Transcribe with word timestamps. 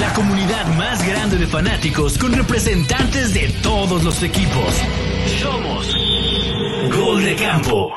La 0.00 0.12
comunidad 0.14 0.66
más 0.78 1.06
grande 1.06 1.36
de 1.36 1.46
fanáticos 1.46 2.16
con 2.16 2.32
representantes 2.32 3.34
de 3.34 3.50
todos 3.62 4.02
los 4.02 4.22
equipos. 4.22 4.74
Somos 5.42 5.94
Gol 6.96 7.22
de 7.22 7.36
Campo. 7.36 7.92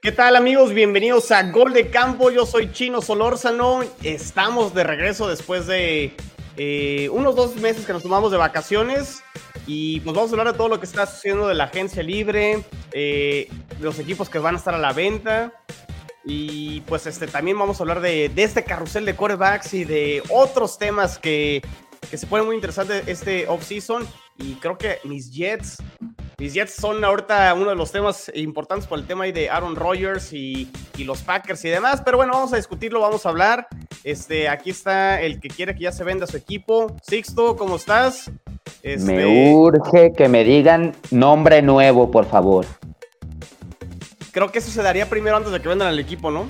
¿Qué 0.00 0.12
tal 0.12 0.34
amigos? 0.34 0.72
Bienvenidos 0.72 1.30
a 1.30 1.42
Gol 1.50 1.74
de 1.74 1.90
Campo. 1.90 2.30
Yo 2.30 2.46
soy 2.46 2.72
Chino 2.72 3.02
Solórzano. 3.02 3.80
Estamos 4.02 4.72
de 4.72 4.82
regreso 4.82 5.28
después 5.28 5.66
de 5.66 6.16
eh, 6.62 7.08
unos 7.08 7.36
dos 7.36 7.56
meses 7.56 7.86
que 7.86 7.92
nos 7.94 8.02
tomamos 8.02 8.30
de 8.30 8.36
vacaciones. 8.36 9.22
Y 9.66 10.00
pues 10.00 10.14
vamos 10.14 10.30
a 10.30 10.34
hablar 10.34 10.52
de 10.52 10.58
todo 10.58 10.68
lo 10.68 10.78
que 10.78 10.84
está 10.84 11.06
sucediendo 11.06 11.48
de 11.48 11.54
la 11.54 11.64
agencia 11.64 12.02
libre, 12.02 12.62
eh, 12.92 13.48
los 13.80 13.98
equipos 13.98 14.28
que 14.28 14.38
van 14.38 14.56
a 14.56 14.58
estar 14.58 14.74
a 14.74 14.78
la 14.78 14.92
venta. 14.92 15.54
Y 16.22 16.82
pues 16.82 17.06
este, 17.06 17.26
también 17.26 17.58
vamos 17.58 17.80
a 17.80 17.82
hablar 17.82 18.02
de, 18.02 18.28
de 18.28 18.42
este 18.42 18.62
carrusel 18.62 19.06
de 19.06 19.16
corebacks 19.16 19.72
y 19.72 19.84
de 19.84 20.22
otros 20.28 20.76
temas 20.76 21.16
que, 21.16 21.62
que 22.10 22.18
se 22.18 22.26
ponen 22.26 22.44
muy 22.44 22.56
interesantes 22.56 23.04
este 23.06 23.48
offseason. 23.48 24.06
Y 24.36 24.56
creo 24.56 24.76
que 24.76 24.98
mis 25.04 25.32
Jets, 25.32 25.78
mis 26.40 26.54
Jets 26.54 26.72
son 26.72 27.04
ahorita 27.04 27.52
uno 27.52 27.68
de 27.68 27.76
los 27.76 27.92
temas 27.92 28.32
importantes 28.34 28.86
por 28.86 28.98
el 28.98 29.06
tema 29.06 29.24
ahí 29.24 29.32
de 29.32 29.50
Aaron 29.50 29.76
Rodgers 29.76 30.32
y, 30.32 30.72
y 30.96 31.04
los 31.04 31.20
Packers 31.20 31.62
y 31.66 31.68
demás. 31.68 32.00
Pero 32.02 32.16
bueno, 32.16 32.32
vamos 32.32 32.54
a 32.54 32.56
discutirlo, 32.56 32.98
vamos 32.98 33.26
a 33.26 33.28
hablar. 33.28 33.68
Este, 34.04 34.48
aquí 34.48 34.70
está 34.70 35.20
el 35.20 35.38
que 35.38 35.48
quiere 35.48 35.74
que 35.74 35.82
ya 35.82 35.92
se 35.92 36.02
venda 36.02 36.26
su 36.26 36.38
equipo. 36.38 36.96
Sixto, 37.02 37.56
¿cómo 37.56 37.76
estás? 37.76 38.30
Este, 38.82 39.12
Me 39.12 39.54
urge 39.54 40.14
que 40.16 40.28
me 40.28 40.42
digan 40.42 40.94
nombre 41.10 41.60
nuevo, 41.60 42.10
por 42.10 42.24
favor. 42.24 42.64
Creo 44.32 44.50
que 44.50 44.60
eso 44.60 44.70
se 44.70 44.82
daría 44.82 45.10
primero 45.10 45.36
antes 45.36 45.52
de 45.52 45.60
que 45.60 45.68
vendan 45.68 45.88
el 45.88 45.98
equipo, 45.98 46.30
¿no? 46.30 46.46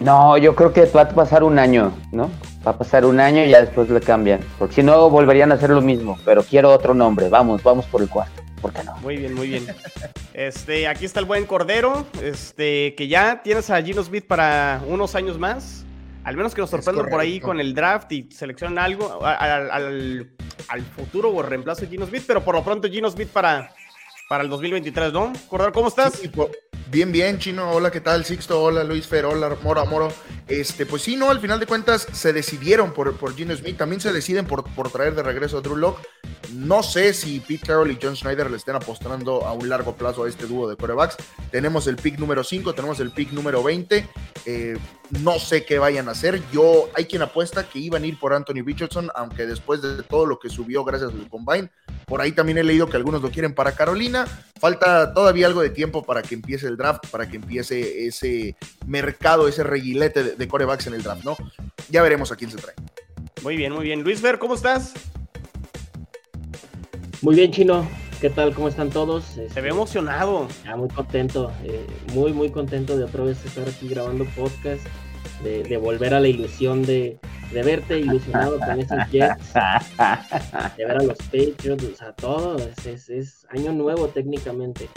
No, 0.00 0.36
yo 0.36 0.54
creo 0.54 0.74
que 0.74 0.84
va 0.84 1.02
a 1.02 1.08
pasar 1.08 1.44
un 1.44 1.58
año, 1.58 1.94
¿no? 2.12 2.30
Va 2.66 2.72
a 2.72 2.78
pasar 2.78 3.06
un 3.06 3.20
año 3.20 3.42
y 3.42 3.48
ya 3.48 3.62
después 3.62 3.88
le 3.88 4.02
cambian. 4.02 4.40
Porque 4.58 4.74
si 4.74 4.82
no, 4.82 5.08
volverían 5.08 5.50
a 5.50 5.54
hacer 5.54 5.70
lo 5.70 5.80
mismo. 5.80 6.18
Pero 6.26 6.42
quiero 6.42 6.70
otro 6.70 6.92
nombre. 6.92 7.30
Vamos, 7.30 7.62
vamos 7.62 7.86
por 7.86 8.02
el 8.02 8.10
cuarto. 8.10 8.47
¿Por 8.60 8.72
qué 8.72 8.82
no? 8.84 8.96
Muy 8.96 9.16
bien, 9.16 9.34
muy 9.34 9.48
bien. 9.48 9.66
Este, 10.34 10.86
aquí 10.88 11.04
está 11.04 11.20
el 11.20 11.26
buen 11.26 11.46
Cordero, 11.46 12.06
este, 12.22 12.94
que 12.94 13.08
ya 13.08 13.42
tienes 13.42 13.70
a 13.70 13.82
Gino 13.82 14.02
Smith 14.02 14.26
para 14.26 14.82
unos 14.86 15.14
años 15.14 15.38
más. 15.38 15.84
Al 16.24 16.36
menos 16.36 16.54
que 16.54 16.60
nos 16.60 16.70
sorprendan 16.70 17.08
por 17.08 17.20
ahí 17.20 17.40
con 17.40 17.58
el 17.58 17.74
draft 17.74 18.12
y 18.12 18.28
seleccionen 18.30 18.78
algo 18.78 19.24
al, 19.24 20.28
al 20.68 20.82
futuro 20.82 21.34
o 21.34 21.42
reemplazo 21.42 21.82
de 21.82 21.88
Gino 21.88 22.06
Smith, 22.06 22.24
pero 22.26 22.44
por 22.44 22.54
lo 22.54 22.62
pronto 22.62 22.88
Gino 22.88 23.10
Smith 23.10 23.28
para, 23.28 23.72
para 24.28 24.44
el 24.44 24.50
2023, 24.50 25.12
¿no? 25.12 25.32
Cordero, 25.48 25.72
¿cómo 25.72 25.88
estás? 25.88 26.14
Sí, 26.14 26.30
Bien, 26.90 27.12
bien, 27.12 27.38
Chino. 27.38 27.70
Hola, 27.70 27.90
¿qué 27.90 28.00
tal? 28.00 28.24
Sixto, 28.24 28.62
hola, 28.62 28.82
Luis 28.82 29.06
Fer, 29.06 29.26
hola, 29.26 29.54
Moro, 29.62 29.84
Moro. 29.84 30.10
Este, 30.46 30.86
pues 30.86 31.02
sí, 31.02 31.16
no, 31.16 31.28
al 31.28 31.38
final 31.38 31.60
de 31.60 31.66
cuentas 31.66 32.06
se 32.12 32.32
decidieron 32.32 32.94
por, 32.94 33.14
por 33.18 33.36
Gino 33.36 33.54
Smith. 33.54 33.76
También 33.76 34.00
se 34.00 34.10
deciden 34.10 34.46
por, 34.46 34.64
por 34.72 34.90
traer 34.90 35.14
de 35.14 35.22
regreso 35.22 35.58
a 35.58 35.60
Drew 35.60 35.76
Lock. 35.76 35.98
No 36.54 36.82
sé 36.82 37.12
si 37.12 37.40
Pete 37.40 37.66
Carroll 37.66 37.90
y 37.90 37.98
John 38.00 38.16
Schneider 38.16 38.50
le 38.50 38.56
estén 38.56 38.74
apostando 38.74 39.44
a 39.44 39.52
un 39.52 39.68
largo 39.68 39.94
plazo 39.96 40.24
a 40.24 40.28
este 40.30 40.46
dúo 40.46 40.66
de 40.66 40.76
corebacks. 40.76 41.16
Tenemos 41.50 41.86
el 41.86 41.96
pick 41.96 42.18
número 42.18 42.42
5, 42.42 42.74
tenemos 42.74 43.00
el 43.00 43.10
pick 43.10 43.32
número 43.32 43.62
20. 43.62 44.08
Eh, 44.46 44.78
no 45.22 45.38
sé 45.38 45.66
qué 45.66 45.78
vayan 45.78 46.08
a 46.08 46.12
hacer. 46.12 46.40
Yo, 46.50 46.88
hay 46.94 47.04
quien 47.04 47.20
apuesta 47.20 47.68
que 47.68 47.78
iban 47.78 48.02
a 48.02 48.06
ir 48.06 48.18
por 48.18 48.32
Anthony 48.32 48.62
Richardson, 48.64 49.10
aunque 49.14 49.44
después 49.46 49.82
de 49.82 50.02
todo 50.02 50.24
lo 50.24 50.38
que 50.38 50.48
subió 50.48 50.84
gracias 50.84 51.12
al 51.12 51.28
combine, 51.28 51.70
por 52.06 52.22
ahí 52.22 52.32
también 52.32 52.56
he 52.56 52.64
leído 52.64 52.88
que 52.88 52.96
algunos 52.96 53.20
lo 53.20 53.30
quieren 53.30 53.54
para 53.54 53.72
Carolina. 53.72 54.24
Falta 54.58 55.12
todavía 55.12 55.46
algo 55.46 55.60
de 55.60 55.70
tiempo 55.70 56.02
para 56.02 56.22
que 56.22 56.34
empiece 56.34 56.66
el 56.66 56.77
draft, 56.78 57.06
para 57.10 57.28
que 57.28 57.36
empiece 57.36 58.06
ese 58.06 58.56
mercado, 58.86 59.46
ese 59.48 59.62
reguilete 59.64 60.22
de, 60.24 60.36
de 60.36 60.48
corebacks 60.48 60.86
en 60.86 60.94
el 60.94 61.02
draft, 61.02 61.24
¿no? 61.24 61.36
Ya 61.90 62.00
veremos 62.00 62.32
a 62.32 62.36
quién 62.36 62.50
se 62.50 62.56
trae. 62.56 62.74
Muy 63.42 63.56
bien, 63.56 63.72
muy 63.74 63.84
bien. 63.84 64.02
Luis 64.02 64.22
Ver, 64.22 64.38
¿cómo 64.38 64.54
estás? 64.54 64.94
Muy 67.22 67.34
bien, 67.34 67.50
Chino. 67.52 67.86
¿Qué 68.20 68.30
tal? 68.30 68.52
¿Cómo 68.54 68.68
están 68.68 68.90
todos? 68.90 69.24
Se 69.24 69.46
Este, 69.46 69.60
ve 69.60 69.68
emocionado. 69.68 70.48
ah, 70.66 70.76
muy 70.76 70.88
contento, 70.88 71.52
eh, 71.64 71.86
muy, 72.14 72.32
muy 72.32 72.50
contento 72.50 72.96
de 72.96 73.04
otra 73.04 73.22
vez 73.24 73.44
estar 73.44 73.68
aquí 73.68 73.88
grabando 73.88 74.24
podcast, 74.36 74.82
de, 75.44 75.62
de 75.62 75.76
volver 75.76 76.14
a 76.14 76.20
la 76.20 76.26
ilusión 76.26 76.82
de, 76.84 77.18
de 77.52 77.62
verte 77.62 77.98
ilusionado 78.00 78.58
con 78.58 78.80
esos 78.80 78.98
Jets, 79.12 79.52
de 80.76 80.84
ver 80.84 80.96
a 80.96 81.02
los 81.04 81.16
Patriots, 81.18 81.84
o 81.84 81.96
sea, 81.96 82.12
todo. 82.12 82.56
Es, 82.58 82.86
es, 82.86 83.08
es 83.08 83.46
año 83.50 83.72
nuevo 83.72 84.08
técnicamente. 84.08 84.88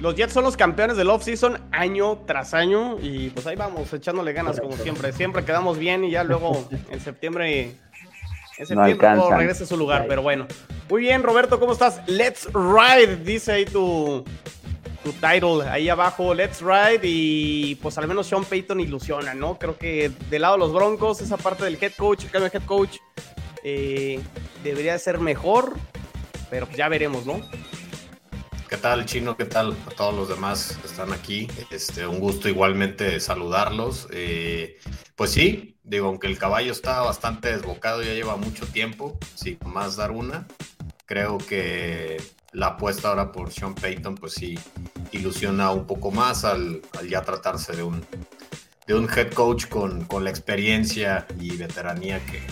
Los 0.00 0.14
Jets 0.14 0.32
son 0.32 0.44
los 0.44 0.56
campeones 0.56 0.96
del 0.96 1.08
offseason 1.08 1.58
año 1.72 2.18
tras 2.26 2.52
año 2.52 2.98
y 3.00 3.30
pues 3.30 3.46
ahí 3.46 3.56
vamos 3.56 3.92
echándole 3.92 4.32
ganas 4.32 4.60
como 4.60 4.76
siempre. 4.76 5.12
Siempre 5.12 5.44
quedamos 5.44 5.78
bien 5.78 6.04
y 6.04 6.10
ya 6.10 6.22
luego 6.22 6.68
en 6.90 7.00
septiembre 7.00 7.76
en 8.58 8.66
septiembre 8.66 9.08
todo 9.16 9.30
regresa 9.36 9.64
a 9.64 9.66
su 9.66 9.76
lugar, 9.76 10.06
pero 10.08 10.22
bueno. 10.22 10.46
Muy 10.88 11.02
bien, 11.02 11.22
Roberto, 11.22 11.58
¿cómo 11.58 11.72
estás? 11.72 12.00
Let's 12.06 12.48
ride, 12.52 13.16
dice 13.16 13.52
ahí 13.52 13.64
tu 13.64 14.24
tu 15.06 15.12
title 15.12 15.68
ahí 15.70 15.88
abajo, 15.88 16.34
Let's 16.34 16.60
ride 16.60 17.00
y 17.04 17.76
pues 17.76 17.96
al 17.96 18.08
menos 18.08 18.26
Sean 18.26 18.44
Payton 18.44 18.80
ilusiona, 18.80 19.34
¿no? 19.34 19.56
Creo 19.56 19.78
que 19.78 20.10
del 20.30 20.42
lado 20.42 20.54
de 20.54 20.58
los 20.58 20.72
Broncos 20.72 21.20
esa 21.20 21.36
parte 21.36 21.64
del 21.64 21.78
head 21.80 21.92
coach, 21.96 22.24
el 22.24 22.30
cambio 22.30 22.50
de 22.50 22.58
head 22.58 22.64
coach 22.64 22.96
eh, 23.62 24.20
debería 24.64 24.98
ser 24.98 25.20
mejor, 25.20 25.74
pero 26.50 26.68
ya 26.76 26.88
veremos, 26.88 27.24
¿no? 27.24 27.40
¿Qué 28.68 28.76
tal, 28.76 29.06
Chino? 29.06 29.36
¿Qué 29.36 29.44
tal 29.44 29.76
a 29.86 29.90
todos 29.90 30.12
los 30.12 30.28
demás 30.28 30.76
que 30.80 30.88
están 30.88 31.12
aquí? 31.12 31.46
Este, 31.70 32.04
un 32.04 32.18
gusto 32.18 32.48
igualmente 32.48 33.20
saludarlos. 33.20 34.08
Eh, 34.10 34.78
pues 35.14 35.30
sí, 35.30 35.78
digo, 35.84 36.08
aunque 36.08 36.26
el 36.26 36.36
caballo 36.36 36.72
está 36.72 37.00
bastante 37.02 37.52
desbocado, 37.52 38.02
ya 38.02 38.12
lleva 38.12 38.36
mucho 38.36 38.66
tiempo, 38.66 39.18
sin 39.36 39.58
más 39.64 39.94
dar 39.94 40.10
una. 40.10 40.48
Creo 41.04 41.38
que 41.38 42.20
la 42.50 42.68
apuesta 42.68 43.10
ahora 43.10 43.30
por 43.30 43.52
Sean 43.52 43.76
Payton, 43.76 44.16
pues 44.16 44.32
sí, 44.32 44.58
ilusiona 45.12 45.70
un 45.70 45.86
poco 45.86 46.10
más 46.10 46.44
al, 46.44 46.82
al 46.98 47.08
ya 47.08 47.22
tratarse 47.22 47.72
de 47.76 47.84
un, 47.84 48.04
de 48.88 48.94
un 48.94 49.08
head 49.08 49.30
coach 49.32 49.68
con, 49.68 50.06
con 50.06 50.24
la 50.24 50.30
experiencia 50.30 51.24
y 51.38 51.56
veteranía 51.56 52.18
que, 52.26 52.42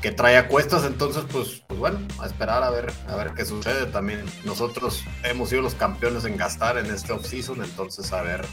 que 0.00 0.10
trae 0.12 0.36
a 0.36 0.48
cuestas, 0.48 0.84
entonces 0.84 1.24
pues, 1.30 1.62
pues 1.66 1.78
bueno, 1.78 1.98
a 2.18 2.26
esperar 2.26 2.62
a 2.62 2.70
ver, 2.70 2.90
a 3.06 3.16
ver 3.16 3.32
qué 3.34 3.44
sucede. 3.44 3.86
También 3.86 4.24
nosotros 4.44 5.04
hemos 5.24 5.50
sido 5.50 5.62
los 5.62 5.74
campeones 5.74 6.24
en 6.24 6.36
gastar 6.36 6.78
en 6.78 6.86
este 6.86 7.12
offseason, 7.12 7.62
entonces 7.62 8.12
a 8.12 8.22
ver, 8.22 8.44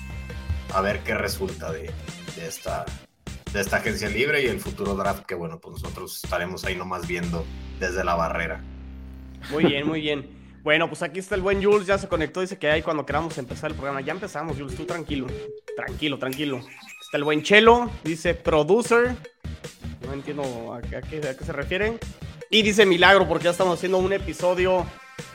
a 0.74 0.82
ver 0.82 1.00
qué 1.04 1.16
resulta 1.16 1.72
de, 1.72 1.92
de 2.36 2.48
esta, 2.48 2.86
de 3.54 3.62
esta 3.62 3.78
agencia 3.78 4.10
libre 4.10 4.44
y 4.44 4.48
el 4.48 4.60
futuro 4.60 4.96
draft 4.96 5.26
que 5.26 5.36
bueno, 5.36 5.60
pues 5.60 5.82
nosotros 5.82 6.22
estaremos 6.24 6.66
ahí 6.66 6.76
nomás 6.76 7.08
viendo 7.08 7.46
desde 7.80 8.04
la 8.04 8.16
barrera. 8.16 8.62
Muy 9.50 9.66
bien, 9.66 9.88
muy 9.88 10.02
bien. 10.02 10.38
Bueno, 10.64 10.90
pues 10.90 11.02
aquí 11.02 11.20
está 11.20 11.36
el 11.36 11.42
buen 11.42 11.64
Jules, 11.64 11.88
ya 11.88 11.98
se 11.98 12.10
conectó, 12.10 12.42
dice 12.42 12.58
que 12.58 12.70
ahí 12.70 12.82
cuando 12.82 13.06
queramos 13.06 13.38
empezar 13.38 13.72
el 13.72 13.78
programa. 13.78 14.02
Ya 14.02 14.12
empezamos, 14.12 14.58
Jules, 14.58 14.76
tú 14.76 14.86
tranquilo. 14.86 15.28
Tranquilo, 15.78 16.18
tranquilo. 16.20 16.58
Está 16.58 17.16
el 17.16 17.24
buen 17.24 17.42
Chelo, 17.42 17.90
dice 18.04 18.34
producer. 18.34 19.16
No 20.06 20.14
entiendo 20.14 20.74
a, 20.74 20.82
qué- 20.82 21.22
se 21.46 21.52
refieren. 21.52 22.00
Y 22.50 22.62
dice 22.62 22.86
Milagro, 22.86 23.28
porque 23.28 23.46
ya 23.46 23.52
estamos 23.52 23.76
haciendo 23.78 23.98
un 23.98 24.14
episodio 24.14 24.86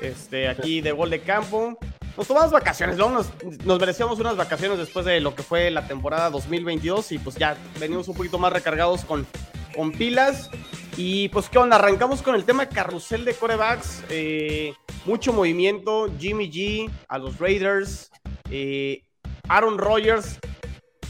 este, 0.01 0.49
aquí 0.49 0.81
de 0.81 0.93
gol 0.93 1.11
de 1.11 1.21
campo. 1.21 1.79
Nos 2.17 2.27
tomamos 2.27 2.51
vacaciones, 2.51 2.97
¿no? 2.97 3.09
Nos, 3.11 3.29
nos 3.65 3.81
merecíamos 3.81 4.19
unas 4.21 4.37
vacaciones 4.37 4.79
después 4.79 5.05
de 5.07 5.21
lo 5.21 5.35
que 5.35 5.43
fue 5.43 5.71
la 5.71 5.87
temporada 5.87 6.31
2022 6.31 7.13
y 7.13 7.19
pues 7.19 7.37
ya 7.37 7.57
venimos 7.81 8.09
un 8.09 8.15
poquito 8.15 8.39
más 8.39 8.53
recargados 8.53 9.05
con, 9.05 9.27
con 9.75 9.93
pilas. 9.93 10.51
Y 10.97 11.29
pues, 11.31 11.49
¿qué 11.49 11.59
onda? 11.59 11.77
Arrancamos 11.77 12.21
con 12.23 12.35
el 12.35 12.45
tema 12.45 12.67
carrusel 12.69 13.25
de 13.25 13.35
corebacks. 13.35 14.05
Eh, 14.11 14.75
mucho 15.07 15.33
movimiento. 15.33 16.09
Jimmy 16.19 16.51
G 16.51 16.91
a 17.09 17.19
los 17.19 17.39
Raiders. 17.39 18.11
eh, 18.51 19.03
Aaron 19.49 19.79
Rodgers. 19.79 20.39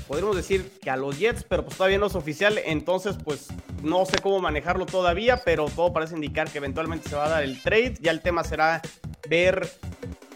Podríamos 0.06 0.36
decir 0.36 0.70
que 0.82 0.90
a 0.90 0.96
los 0.96 1.18
Jets, 1.18 1.44
pero 1.44 1.64
pues 1.64 1.76
todavía 1.76 1.98
no 1.98 2.06
es 2.06 2.14
oficial. 2.14 2.58
Entonces, 2.64 3.16
pues 3.22 3.48
no 3.82 4.04
sé 4.06 4.18
cómo 4.22 4.40
manejarlo 4.40 4.86
todavía, 4.86 5.42
pero 5.44 5.66
todo 5.66 5.92
parece 5.92 6.14
indicar 6.14 6.50
que 6.50 6.58
eventualmente 6.58 7.08
se 7.08 7.16
va 7.16 7.26
a 7.26 7.30
dar 7.30 7.42
el 7.42 7.60
trade. 7.62 7.94
Ya 8.00 8.10
el 8.10 8.20
tema 8.20 8.44
será 8.44 8.82
ver 9.28 9.68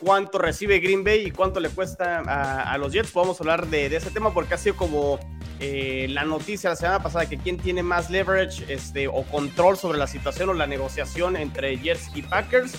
cuánto 0.01 0.39
recibe 0.39 0.79
Green 0.79 1.05
Bay 1.05 1.27
y 1.27 1.31
cuánto 1.31 1.61
le 1.61 1.69
cuesta 1.69 2.21
a, 2.21 2.73
a 2.73 2.79
los 2.79 2.93
Jets. 2.93 3.11
Podemos 3.11 3.41
hablar 3.41 3.67
de, 3.67 3.89
de 3.89 3.97
ese 3.97 4.11
tema 4.11 4.33
porque 4.33 4.55
ha 4.55 4.59
sido 4.59 4.77
como 4.77 5.19
eh, 5.59 6.07
la 6.11 6.25
noticia 6.25 6.71
la 6.71 6.77
semana 6.77 7.03
pasada 7.03 7.27
que 7.29 7.39
quién 7.39 7.57
tiene 7.57 7.83
más 7.83 8.11
leverage 8.11 8.73
este, 8.73 9.09
o 9.09 9.23
control 9.25 9.77
sobre 9.79 9.99
la 9.99 10.07
situación 10.07 10.51
o 10.51 10.55
la 10.55 10.67
negociación 10.67 11.37
entre 11.37 11.79
Jets 11.79 12.11
y 12.15 12.23
Packers. 12.23 12.75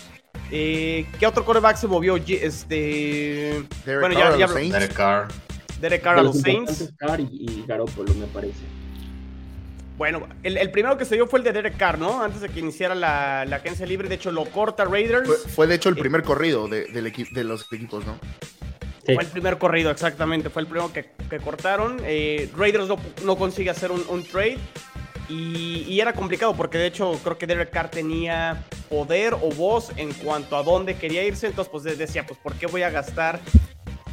Eh, 0.51 1.05
¿Qué 1.19 1.27
otro 1.27 1.43
coreback 1.43 1.77
se 1.77 1.87
movió? 1.87 2.15
Este, 2.15 3.63
Derek 3.85 3.99
bueno, 4.01 4.15
Carr 4.15 4.37
ya, 4.37 4.47
ya. 4.47 4.53
Derek 4.53 4.93
Carr. 4.93 5.27
Derek 5.81 6.01
Carr 6.01 6.15
a 6.15 6.21
De 6.21 6.23
los 6.23 6.35
los 6.35 6.43
Saints. 6.43 6.93
Carr 6.97 7.19
y, 7.19 7.27
y 7.31 7.65
Garoppolo, 7.67 8.13
me 8.13 8.27
parece. 8.27 8.59
Bueno, 9.97 10.27
el, 10.43 10.57
el 10.57 10.69
primero 10.69 10.95
que 10.97 11.05
se 11.05 11.15
dio 11.15 11.25
fue 11.25 11.39
el 11.39 11.45
de 11.45 11.53
Derek 11.53 11.75
Carr, 11.75 11.97
¿no? 11.97 12.21
Antes 12.21 12.41
de 12.41 12.49
que 12.49 12.59
iniciara 12.59 12.93
la, 12.93 13.45
la 13.45 13.55
agencia 13.55 13.85
libre. 13.85 14.07
De 14.07 14.15
hecho, 14.15 14.31
lo 14.31 14.45
corta 14.45 14.85
Raiders. 14.85 15.27
Fue, 15.27 15.37
fue, 15.37 15.67
de 15.67 15.75
hecho 15.75 15.89
el 15.89 15.95
primer 15.95 16.21
corrido 16.23 16.67
de, 16.67 16.85
del 16.85 17.11
de 17.31 17.43
los 17.43 17.71
equipos, 17.73 18.05
¿no? 18.05 18.19
Fue 19.03 19.23
el 19.23 19.29
primer 19.29 19.57
corrido, 19.57 19.89
exactamente. 19.89 20.49
Fue 20.49 20.61
el 20.61 20.67
primero 20.67 20.91
que, 20.91 21.09
que 21.29 21.39
cortaron. 21.39 21.97
Eh, 22.03 22.49
Raiders 22.55 22.87
no, 22.87 22.97
no, 23.23 23.37
consigue 23.37 23.69
hacer 23.69 23.91
un, 23.91 24.03
un 24.09 24.23
trade. 24.23 24.57
Y, 25.29 25.85
y, 25.87 25.99
era 25.99 26.13
complicado 26.13 26.55
porque 26.55 26.77
de 26.77 26.87
hecho 26.87 27.19
creo 27.23 27.37
que 27.37 27.47
Derek 27.47 27.69
Carr 27.69 27.89
tenía 27.89 28.63
poder 28.89 29.33
o 29.33 29.49
voz 29.49 29.91
en 29.97 30.13
cuanto 30.13 30.55
a 30.55 30.63
dónde 30.63 30.95
quería 30.95 31.23
irse. 31.23 31.47
Entonces 31.47 31.71
pues 31.71 31.83
decía, 31.97 32.25
pues 32.25 32.39
¿por 32.39 32.53
qué 32.53 32.67
voy 32.67 32.83
a 32.83 32.89
gastar 32.89 33.39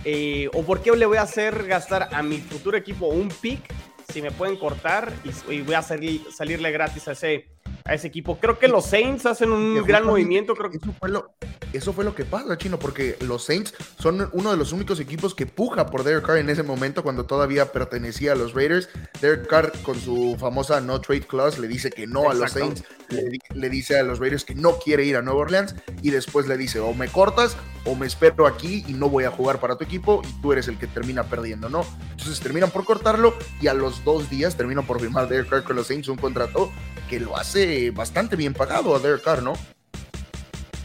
eh, 0.05 0.49
o 0.53 0.63
por 0.63 0.81
qué 0.81 0.93
le 0.93 1.07
voy 1.07 1.19
a 1.19 1.23
hacer 1.23 1.67
gastar 1.67 2.09
a 2.13 2.23
mi 2.23 2.39
futuro 2.39 2.77
equipo 2.77 3.07
un 3.07 3.29
pick 3.29 3.73
si 4.13 4.23
me 4.23 4.31
pueden 4.31 4.57
cortar 4.57 5.13
y, 5.25 5.55
y 5.55 5.63
voy 5.63 5.75
a 5.75 5.83
salir, 5.83 6.23
salirle 6.31 6.71
gratis 6.71 7.09
a 7.09 7.13
ese, 7.13 7.49
a 7.85 7.95
ese 7.95 8.07
equipo. 8.07 8.39
Creo 8.39 8.59
que 8.59 8.69
los 8.69 8.87
Saints 8.87 9.27
hacen 9.27 9.51
un 9.51 9.83
gran 9.85 10.05
movimiento. 10.05 10.55
Creo 10.55 10.71
que... 10.71 10.77
Eso 10.77 10.95
fue, 10.99 11.09
lo, 11.09 11.35
eso 11.73 11.93
fue 11.93 12.05
lo 12.05 12.15
que 12.15 12.25
pasa, 12.25 12.57
Chino, 12.59 12.79
porque 12.79 13.17
los 13.21 13.45
Saints 13.45 13.75
son 13.99 14.29
uno 14.33 14.51
de 14.51 14.57
los 14.57 14.73
únicos 14.73 15.01
equipos 15.01 15.35
que 15.35 15.47
puja 15.47 15.87
por 15.87 16.05
Derek 16.05 16.25
Carr 16.25 16.39
en 16.39 16.51
ese 16.51 16.63
momento 16.63 17.03
cuando 17.03 17.25
todavía 17.25 17.73
pertenecía 17.73 18.33
a 18.33 18.35
los 18.35 18.55
Raiders. 18.55 18.89
Derek 19.21 19.47
Carr 19.47 19.73
con 19.83 19.99
su 19.99 20.37
famosa 20.39 20.81
no 20.81 21.01
trade 21.01 21.23
clause 21.23 21.61
le 21.61 21.69
dice 21.69 21.91
que 21.91 22.07
no 22.07 22.31
Exacto. 22.31 22.37
a 22.37 22.41
los 22.41 22.53
Saints, 22.53 22.85
le, 23.11 23.39
le, 23.55 23.69
dice 23.69 23.99
a 23.99 24.03
los 24.03 24.19
Raiders 24.19 24.45
que 24.45 24.55
no 24.55 24.79
quiere 24.79 25.05
ir 25.05 25.17
a 25.17 25.23
Nueva 25.23 25.41
Orleans 25.41 25.75
y 26.03 26.11
después 26.11 26.47
le 26.47 26.57
dice 26.57 26.81
o 26.81 26.95
me 26.95 27.09
cortas 27.09 27.57
o 27.85 27.95
me 27.95 28.07
espero 28.07 28.47
aquí 28.47 28.85
y 28.87 28.93
no 28.93 29.09
voy 29.09 29.25
a 29.25 29.31
jugar 29.31 29.61
para 29.61 29.77
tu 29.77 29.85
equipo 29.85 30.23
y 30.29 30.41
tú 30.41 30.53
eres 30.53 30.69
el 30.69 30.79
que 30.79 30.87
termina 30.87 31.25
perdiendo, 31.25 31.69
¿no? 31.69 31.85
Entonces 32.11 32.41
terminan 32.41 32.71
por 32.71 32.85
cortarlo 32.85 33.35
y 33.61 33.67
a 33.67 33.75
los 33.75 34.05
dos 34.05 34.31
días 34.31 34.57
terminan 34.57 34.87
por 34.87 35.01
firmar 35.01 35.29
Derek 35.29 35.49
Carr 35.49 35.65
con 35.65 35.77
los 35.77 35.87
Saints 35.87 36.09
un 36.09 36.17
contrato 36.17 36.71
que 37.09 37.21
lo 37.21 37.37
hace 37.37 37.91
bastante 37.91 38.37
bien 38.37 38.55
pagado 38.55 38.95
a 38.95 38.99
Derek 38.99 39.23
Carr, 39.23 39.43
¿no? 39.43 39.55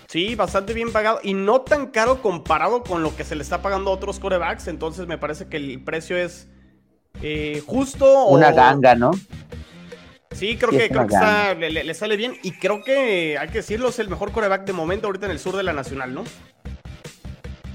Sí, 0.07 0.33
bastante 0.33 0.73
bien 0.73 0.91
pagado 0.91 1.19
y 1.21 1.35
no 1.35 1.61
tan 1.61 1.87
caro 1.87 2.21
comparado 2.23 2.83
con 2.83 3.03
lo 3.03 3.15
que 3.15 3.23
se 3.23 3.35
le 3.35 3.43
está 3.43 3.61
pagando 3.61 3.91
a 3.91 3.93
otros 3.93 4.19
corebacks. 4.19 4.67
Entonces 4.67 5.05
me 5.05 5.19
parece 5.19 5.47
que 5.47 5.57
el 5.57 5.83
precio 5.83 6.17
es 6.17 6.47
eh, 7.21 7.61
justo. 7.67 8.25
Una 8.25 8.49
o... 8.49 8.55
ganga, 8.55 8.95
¿no? 8.95 9.11
Sí, 10.39 10.55
creo 10.55 10.71
sí, 10.71 10.77
que, 10.77 10.89
creo 10.89 11.05
que 11.05 11.13
está, 11.13 11.53
le, 11.53 11.83
le, 11.83 11.93
sale 11.93 12.15
bien 12.15 12.37
y 12.43 12.53
creo 12.53 12.81
que, 12.81 13.37
hay 13.37 13.49
que 13.49 13.57
decirlo, 13.57 13.89
es 13.89 13.99
el 13.99 14.07
mejor 14.07 14.31
coreback 14.31 14.65
de 14.65 14.71
momento 14.71 15.07
ahorita 15.07 15.25
en 15.25 15.33
el 15.33 15.39
sur 15.39 15.57
de 15.57 15.63
la 15.63 15.73
Nacional, 15.73 16.13
¿no? 16.13 16.23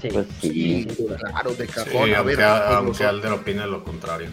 Sí, 0.01 0.09
pues 0.11 0.27
sí. 0.41 0.87
sí 0.89 1.05
claro, 1.19 1.53
de 1.53 1.67
cajón. 1.67 2.05
Sí, 2.05 2.13
a 2.13 2.21
ver, 2.23 2.41
aunque, 2.41 3.03
Alder 3.03 3.33
opine 3.33 3.67
lo 3.67 3.83
contrario. 3.83 4.29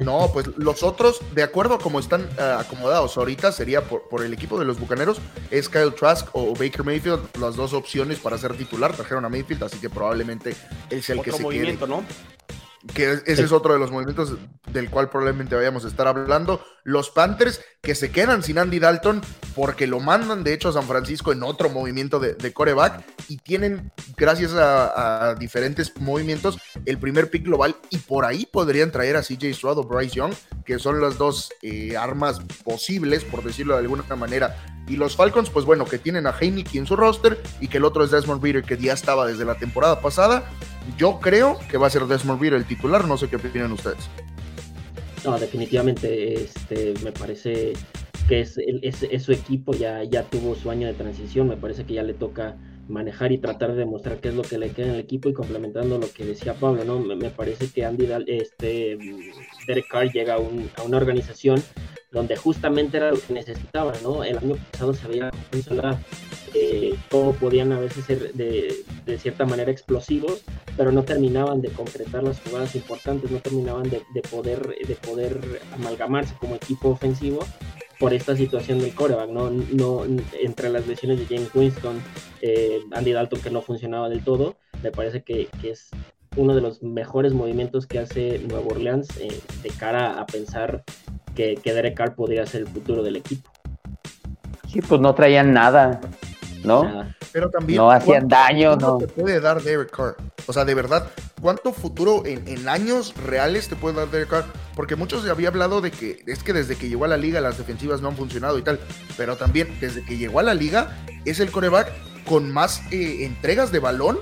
No, 0.00 0.30
pues 0.32 0.48
los 0.56 0.82
otros, 0.82 1.20
de 1.32 1.44
acuerdo 1.44 1.74
a 1.74 1.78
cómo 1.78 2.00
están 2.00 2.22
uh, 2.22 2.58
acomodados 2.58 3.16
ahorita, 3.16 3.52
sería 3.52 3.82
por, 3.82 4.08
por, 4.08 4.24
el 4.24 4.32
equipo 4.32 4.58
de 4.58 4.64
los 4.64 4.80
Bucaneros, 4.80 5.20
es 5.50 5.68
Kyle 5.68 5.94
Trask 5.94 6.26
o 6.32 6.54
Baker 6.54 6.84
Mayfield, 6.84 7.36
las 7.40 7.54
dos 7.54 7.72
opciones 7.72 8.18
para 8.18 8.36
ser 8.36 8.56
titular, 8.56 8.92
trajeron 8.94 9.24
a 9.24 9.28
Mayfield, 9.28 9.62
así 9.62 9.78
que 9.78 9.88
probablemente 9.88 10.56
es 10.90 11.08
el 11.08 11.20
Otro 11.20 11.30
que 11.30 11.36
se 11.38 11.42
movimiento, 11.42 11.86
quede. 11.86 11.96
¿no? 11.96 12.04
Que 12.94 13.12
ese 13.26 13.42
es 13.42 13.52
otro 13.52 13.72
de 13.72 13.78
los 13.78 13.90
movimientos 13.90 14.36
del 14.72 14.90
cual 14.90 15.08
probablemente 15.08 15.54
vayamos 15.54 15.84
a 15.84 15.88
estar 15.88 16.08
hablando. 16.08 16.64
Los 16.84 17.10
Panthers 17.10 17.60
que 17.80 17.94
se 17.94 18.10
quedan 18.10 18.42
sin 18.42 18.58
Andy 18.58 18.78
Dalton 18.78 19.20
porque 19.54 19.86
lo 19.86 20.00
mandan 20.00 20.42
de 20.44 20.52
hecho 20.52 20.68
a 20.68 20.72
San 20.72 20.84
Francisco 20.84 21.32
en 21.32 21.42
otro 21.42 21.68
movimiento 21.68 22.18
de, 22.18 22.34
de 22.34 22.52
coreback 22.52 23.04
y 23.28 23.38
tienen, 23.38 23.92
gracias 24.16 24.52
a, 24.54 25.30
a, 25.30 25.34
diferentes 25.34 25.92
movimientos, 26.00 26.58
el 26.86 26.98
primer 26.98 27.30
pick 27.30 27.44
global 27.44 27.76
y 27.90 27.98
por 27.98 28.24
ahí 28.24 28.46
podrían 28.46 28.90
traer 28.90 29.16
a 29.16 29.22
CJ 29.22 29.54
Stroud 29.54 29.78
o 29.78 29.84
Bryce 29.84 30.16
Young, 30.16 30.34
que 30.64 30.78
son 30.78 31.00
las 31.00 31.18
dos 31.18 31.52
eh, 31.62 31.96
armas 31.96 32.40
posibles, 32.64 33.24
por 33.24 33.44
decirlo 33.44 33.74
de 33.74 33.80
alguna 33.80 34.02
manera. 34.16 34.56
Y 34.88 34.96
los 34.96 35.16
Falcons, 35.16 35.50
pues 35.50 35.64
bueno, 35.64 35.84
que 35.84 35.98
tienen 35.98 36.26
a 36.26 36.34
Heineken 36.38 36.80
en 36.80 36.86
su 36.86 36.96
roster 36.96 37.40
y 37.60 37.68
que 37.68 37.78
el 37.78 37.84
otro 37.84 38.04
es 38.04 38.10
Desmond 38.10 38.42
Reader, 38.42 38.64
que 38.64 38.76
ya 38.76 38.92
estaba 38.92 39.26
desde 39.26 39.44
la 39.44 39.54
temporada 39.54 40.00
pasada. 40.00 40.44
Yo 40.96 41.20
creo 41.20 41.58
que 41.70 41.78
va 41.78 41.86
a 41.86 41.90
ser 41.90 42.06
Desmond 42.06 42.40
Reader 42.40 42.58
el 42.58 42.66
titular, 42.66 43.06
no 43.06 43.16
sé 43.16 43.28
qué 43.28 43.36
opinan 43.36 43.72
ustedes. 43.72 44.08
No, 45.24 45.38
definitivamente 45.38 46.34
este, 46.34 46.94
me 47.04 47.12
parece 47.12 47.74
que 48.28 48.40
es, 48.40 48.58
es, 48.58 49.22
su 49.22 49.32
equipo, 49.32 49.72
ya, 49.72 50.02
ya 50.04 50.24
tuvo 50.24 50.54
su 50.54 50.70
año 50.70 50.86
de 50.86 50.94
transición, 50.94 51.48
me 51.48 51.56
parece 51.56 51.84
que 51.84 51.94
ya 51.94 52.02
le 52.02 52.14
toca 52.14 52.56
manejar 52.88 53.32
y 53.32 53.38
tratar 53.38 53.72
de 53.72 53.78
demostrar 53.78 54.18
qué 54.18 54.28
es 54.28 54.34
lo 54.34 54.42
que 54.42 54.58
le 54.58 54.70
queda 54.70 54.88
en 54.88 54.94
el 54.94 55.00
equipo 55.00 55.28
y 55.28 55.32
complementando 55.32 55.98
lo 55.98 56.10
que 56.12 56.24
decía 56.24 56.54
Pablo, 56.54 56.84
¿no? 56.84 56.98
Me, 56.98 57.30
parece 57.30 57.68
que 57.68 57.84
Andy, 57.84 58.08
este, 58.26 58.98
Derek 59.66 59.88
Carr 59.88 60.10
llega 60.12 60.34
a, 60.34 60.38
un, 60.38 60.68
a, 60.76 60.82
una 60.82 60.96
organización 60.96 61.62
donde 62.12 62.36
justamente 62.36 62.98
era 62.98 63.10
lo 63.10 63.18
que 63.18 63.32
necesitaba, 63.32 63.94
¿no? 64.02 64.22
El 64.22 64.38
año 64.38 64.56
pasado 64.70 64.94
se 64.94 65.06
había 65.06 65.30
mencionado 65.50 65.98
eh, 66.54 66.94
podían 67.08 67.72
a 67.72 67.80
veces 67.80 68.04
ser 68.04 68.32
de, 68.34 68.84
de, 69.06 69.18
cierta 69.18 69.44
manera 69.44 69.70
explosivos, 69.70 70.44
pero 70.76 70.92
no 70.92 71.02
terminaban 71.02 71.62
de 71.62 71.70
concretar 71.70 72.22
las 72.22 72.40
jugadas 72.40 72.74
importantes, 72.74 73.30
no 73.30 73.38
terminaban 73.38 73.88
de, 73.88 74.02
de, 74.14 74.22
poder, 74.22 74.76
de 74.86 74.94
poder 74.96 75.40
amalgamarse 75.72 76.34
como 76.38 76.54
equipo 76.56 76.90
ofensivo 76.90 77.40
por 77.98 78.12
esta 78.12 78.36
situación 78.36 78.80
del 78.80 78.94
coreback, 78.94 79.30
¿no? 79.30 79.50
no 79.50 80.04
entre 80.40 80.68
las 80.68 80.86
lesiones 80.86 81.20
de 81.20 81.36
James 81.36 81.54
Winston, 81.54 82.02
eh, 82.40 82.80
Andy 82.90 83.12
Dalton 83.12 83.40
que 83.40 83.50
no 83.50 83.62
funcionaba 83.62 84.08
del 84.08 84.24
todo, 84.24 84.56
me 84.82 84.90
parece 84.90 85.22
que, 85.22 85.48
que, 85.60 85.70
es 85.70 85.88
uno 86.36 86.54
de 86.54 86.62
los 86.62 86.82
mejores 86.82 87.32
movimientos 87.32 87.86
que 87.86 87.98
hace 87.98 88.40
Nueva 88.40 88.66
Orleans 88.66 89.08
eh, 89.18 89.28
de 89.62 89.70
cara 89.70 90.20
a 90.20 90.26
pensar 90.26 90.82
que, 91.34 91.56
que 91.62 91.72
Derek 91.72 91.96
Carr 91.96 92.14
podría 92.14 92.46
ser 92.46 92.62
el 92.62 92.68
futuro 92.68 93.02
del 93.02 93.16
equipo. 93.16 93.50
Sí, 94.70 94.80
pues 94.80 95.00
no 95.00 95.14
traían 95.14 95.52
nada, 95.52 96.00
¿no? 96.64 96.84
Nada. 96.84 97.16
Pero 97.32 97.50
también 97.50 97.78
no 97.78 97.90
hacían 97.90 98.28
daño, 98.28 98.76
no. 98.76 98.98
te 98.98 99.06
puede 99.06 99.40
dar 99.40 99.62
Derek 99.62 99.90
Carr? 99.90 100.16
O 100.46 100.52
sea, 100.52 100.64
de 100.64 100.74
verdad, 100.74 101.08
¿cuánto 101.40 101.72
futuro 101.72 102.24
en, 102.26 102.46
en, 102.46 102.68
años 102.68 103.14
reales 103.26 103.68
te 103.68 103.76
puede 103.76 103.96
dar 103.96 104.10
Derek 104.10 104.28
Carr? 104.28 104.44
Porque 104.74 104.96
muchos 104.96 105.22
se 105.22 105.30
había 105.30 105.48
hablado 105.48 105.80
de 105.80 105.90
que 105.90 106.22
es 106.26 106.42
que 106.42 106.52
desde 106.52 106.76
que 106.76 106.88
llegó 106.88 107.06
a 107.06 107.08
la 107.08 107.16
liga 107.16 107.40
las 107.40 107.58
defensivas 107.58 108.02
no 108.02 108.08
han 108.08 108.16
funcionado 108.16 108.58
y 108.58 108.62
tal, 108.62 108.78
pero 109.16 109.36
también 109.36 109.68
desde 109.80 110.04
que 110.04 110.18
llegó 110.18 110.40
a 110.40 110.42
la 110.42 110.54
liga 110.54 110.96
es 111.24 111.40
el 111.40 111.50
coreback 111.50 111.90
con 112.26 112.50
más 112.50 112.82
eh, 112.92 113.24
entregas 113.24 113.72
de 113.72 113.78
balón 113.78 114.18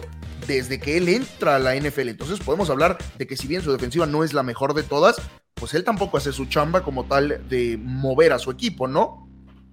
desde 0.46 0.80
que 0.80 0.96
él 0.96 1.08
entra 1.08 1.56
a 1.56 1.58
la 1.58 1.74
NFL. 1.76 2.08
Entonces 2.08 2.40
podemos 2.40 2.70
hablar 2.70 2.98
de 3.18 3.26
que 3.26 3.36
si 3.36 3.46
bien 3.46 3.62
su 3.62 3.72
defensiva 3.72 4.06
no 4.06 4.24
es 4.24 4.32
la 4.32 4.42
mejor 4.42 4.74
de 4.74 4.82
todas, 4.82 5.20
pues 5.60 5.74
él 5.74 5.84
tampoco 5.84 6.16
hace 6.16 6.32
su 6.32 6.46
chamba 6.46 6.82
como 6.82 7.04
tal 7.04 7.46
de 7.48 7.78
mover 7.78 8.32
a 8.32 8.38
su 8.38 8.50
equipo, 8.50 8.88
¿no? 8.88 9.28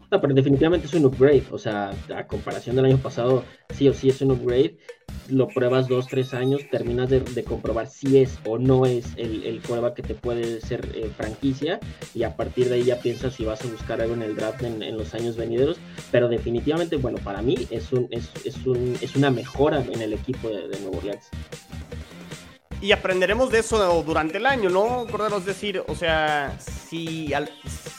No, 0.10 0.22
pero 0.22 0.34
definitivamente 0.34 0.88
es 0.88 0.94
un 0.94 1.06
upgrade. 1.06 1.44
O 1.51 1.57
sea, 1.57 1.92
a 2.16 2.28
comparación 2.28 2.75
del 2.75 2.86
año 2.86 2.98
pasado, 2.98 3.44
sí 3.74 3.89
o 3.89 3.94
sí 3.94 4.10
es 4.10 4.22
un 4.22 4.31
upgrade. 4.31 4.78
Lo 5.30 5.48
pruebas 5.48 5.88
dos, 5.89 6.07
tres 6.07 6.34
años, 6.34 6.62
terminas 6.72 7.10
de, 7.10 7.44
comprobar 7.44 7.88
si 7.88 8.17
es 8.17 8.39
o 8.46 8.58
no 8.58 8.86
es 8.86 9.06
el, 9.17 9.44
el 9.44 9.60
prueba 9.60 9.94
que 9.94 10.03
te 10.03 10.15
puede 10.15 10.62
ser 10.62 10.89
eh, 10.94 11.10
franquicia. 11.15 11.79
Y 12.13 12.24
a 12.24 12.38
partir 12.38 12.70
de 12.70 12.75
ahí 12.75 12.84
ya 12.84 13.00
piensas 13.00 13.34
si 13.34 13.44
vas 13.44 13.63
a 13.63 13.67
buscar 13.67 14.01
algo 14.01 14.13
en 14.13 14.22
el 14.22 14.36
draft 14.36 14.63
en, 14.63 14.82
en 14.82 14.98
los 14.98 15.13
años 15.13 15.36
venideros. 15.36 15.77
Pero 16.12 16.29
definitivamente, 16.29 16.96
bueno, 16.96 17.17
para 17.17 17.41
mí 17.41 17.67
es, 17.70 17.91
un, 17.91 18.08
es, 18.12 18.32
es, 18.46 18.65
un, 18.65 18.96
es 19.01 19.15
una 19.15 19.29
mejora 19.29 19.84
en 19.84 20.01
el 20.01 20.13
equipo 20.13 20.50
de, 20.50 20.70
de 20.70 20.79
Nuevo 20.79 21.00
Orleans 21.00 21.29
y 22.81 22.91
aprenderemos 22.91 23.51
de 23.51 23.60
eso 23.60 24.03
durante 24.03 24.38
el 24.38 24.46
año, 24.46 24.69
¿no? 24.69 25.01
Acordaros 25.01 25.46
decir, 25.46 25.84
o 25.88 25.96
sea, 25.96 26.57
si, 26.60 27.34
al, 27.34 27.50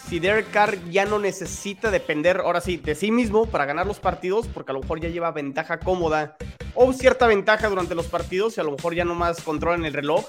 si 0.08 0.20
Derek 0.20 0.50
Carr 0.50 0.78
ya 0.90 1.04
no 1.04 1.18
necesita 1.18 1.90
depender, 1.90 2.38
ahora 2.38 2.60
sí, 2.60 2.76
de 2.76 2.94
sí 2.94 3.10
mismo 3.10 3.46
para 3.46 3.64
ganar 3.64 3.86
los 3.86 3.98
partidos, 3.98 4.46
porque 4.46 4.72
a 4.72 4.74
lo 4.74 4.80
mejor 4.80 5.00
ya 5.00 5.08
lleva 5.08 5.30
ventaja 5.32 5.80
cómoda 5.80 6.36
o 6.74 6.92
cierta 6.92 7.26
ventaja 7.26 7.68
durante 7.68 7.94
los 7.94 8.06
partidos 8.06 8.56
y 8.56 8.60
a 8.60 8.64
lo 8.64 8.72
mejor 8.72 8.94
ya 8.94 9.04
no 9.04 9.14
más 9.14 9.42
controlan 9.42 9.84
el 9.84 9.92
reloj 9.92 10.26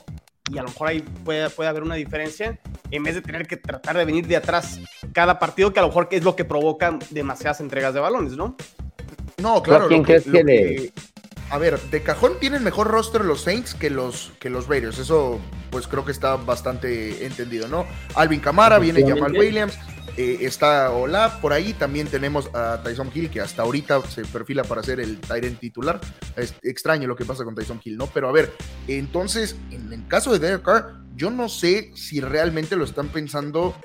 y 0.51 0.57
a 0.57 0.63
lo 0.63 0.69
mejor 0.69 0.87
ahí 0.87 1.01
puede, 1.23 1.49
puede 1.51 1.69
haber 1.69 1.83
una 1.83 1.95
diferencia 1.95 2.59
en 2.89 3.03
vez 3.03 3.13
de 3.13 3.21
tener 3.21 3.45
que 3.47 3.57
tratar 3.57 3.97
de 3.97 4.05
venir 4.05 4.25
de 4.25 4.35
atrás 4.35 4.79
cada 5.13 5.37
partido, 5.37 5.71
que 5.71 5.79
a 5.79 5.83
lo 5.83 5.89
mejor 5.89 6.07
es 6.11 6.23
lo 6.23 6.35
que 6.35 6.43
provoca 6.43 6.97
demasiadas 7.11 7.59
entregas 7.59 7.93
de 7.93 7.99
balones, 7.99 8.33
¿no? 8.33 8.55
No, 9.37 9.61
claro. 9.61 9.87
¿Quién 9.87 10.01
lo 10.01 10.07
que, 10.07 10.13
crees 10.13 10.27
lo 10.27 10.33
que 10.33 10.39
que... 10.39 10.43
le 10.43 10.93
a 11.49 11.57
ver, 11.57 11.79
de 11.79 12.03
cajón 12.03 12.33
tienen 12.39 12.63
mejor 12.63 12.87
roster 12.87 13.25
los 13.25 13.41
Saints 13.41 13.73
que 13.73 13.89
los, 13.89 14.31
que 14.39 14.49
los 14.49 14.67
Raiders. 14.67 14.99
Eso, 14.99 15.39
pues 15.71 15.87
creo 15.87 16.05
que 16.05 16.11
está 16.11 16.35
bastante 16.35 17.25
entendido, 17.25 17.67
¿no? 17.67 17.85
Alvin 18.15 18.39
Camara, 18.39 18.79
viene 18.79 19.07
Jamal 19.07 19.33
Williams, 19.33 19.77
eh, 20.15 20.39
está 20.41 20.91
Olaf 20.91 21.39
por 21.39 21.53
ahí. 21.53 21.73
También 21.73 22.07
tenemos 22.07 22.53
a 22.53 22.81
Tyson 22.83 23.11
Hill, 23.13 23.29
que 23.29 23.41
hasta 23.41 23.63
ahorita 23.63 24.01
se 24.07 24.25
perfila 24.25 24.63
para 24.63 24.83
ser 24.83 24.99
el 24.99 25.19
Tyrant 25.19 25.59
titular. 25.59 25.99
Es 26.35 26.53
extraño 26.61 27.07
lo 27.07 27.15
que 27.15 27.25
pasa 27.25 27.43
con 27.43 27.55
Tyson 27.55 27.81
Hill, 27.83 27.97
¿no? 27.97 28.07
Pero 28.07 28.29
a 28.29 28.31
ver, 28.31 28.53
entonces, 28.87 29.55
en 29.71 29.91
el 29.91 30.07
caso 30.07 30.31
de 30.31 30.39
Derek 30.39 30.63
Carr, 30.63 31.01
yo 31.15 31.31
no 31.31 31.49
sé 31.49 31.91
si 31.95 32.21
realmente 32.21 32.75
lo 32.75 32.85
están 32.85 33.09
pensando. 33.09 33.75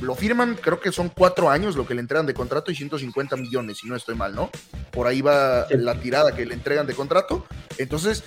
Lo 0.00 0.14
firman, 0.14 0.56
creo 0.56 0.80
que 0.80 0.92
son 0.92 1.08
cuatro 1.08 1.50
años 1.50 1.76
lo 1.76 1.86
que 1.86 1.94
le 1.94 2.00
entregan 2.00 2.26
de 2.26 2.34
contrato 2.34 2.70
y 2.70 2.76
150 2.76 3.36
millones, 3.36 3.78
si 3.78 3.88
no 3.88 3.96
estoy 3.96 4.14
mal, 4.14 4.34
¿no? 4.34 4.50
Por 4.90 5.06
ahí 5.06 5.22
va 5.22 5.66
sí. 5.68 5.74
la 5.78 5.98
tirada 5.98 6.34
que 6.34 6.44
le 6.44 6.54
entregan 6.54 6.86
de 6.86 6.94
contrato. 6.94 7.46
Entonces, 7.78 8.24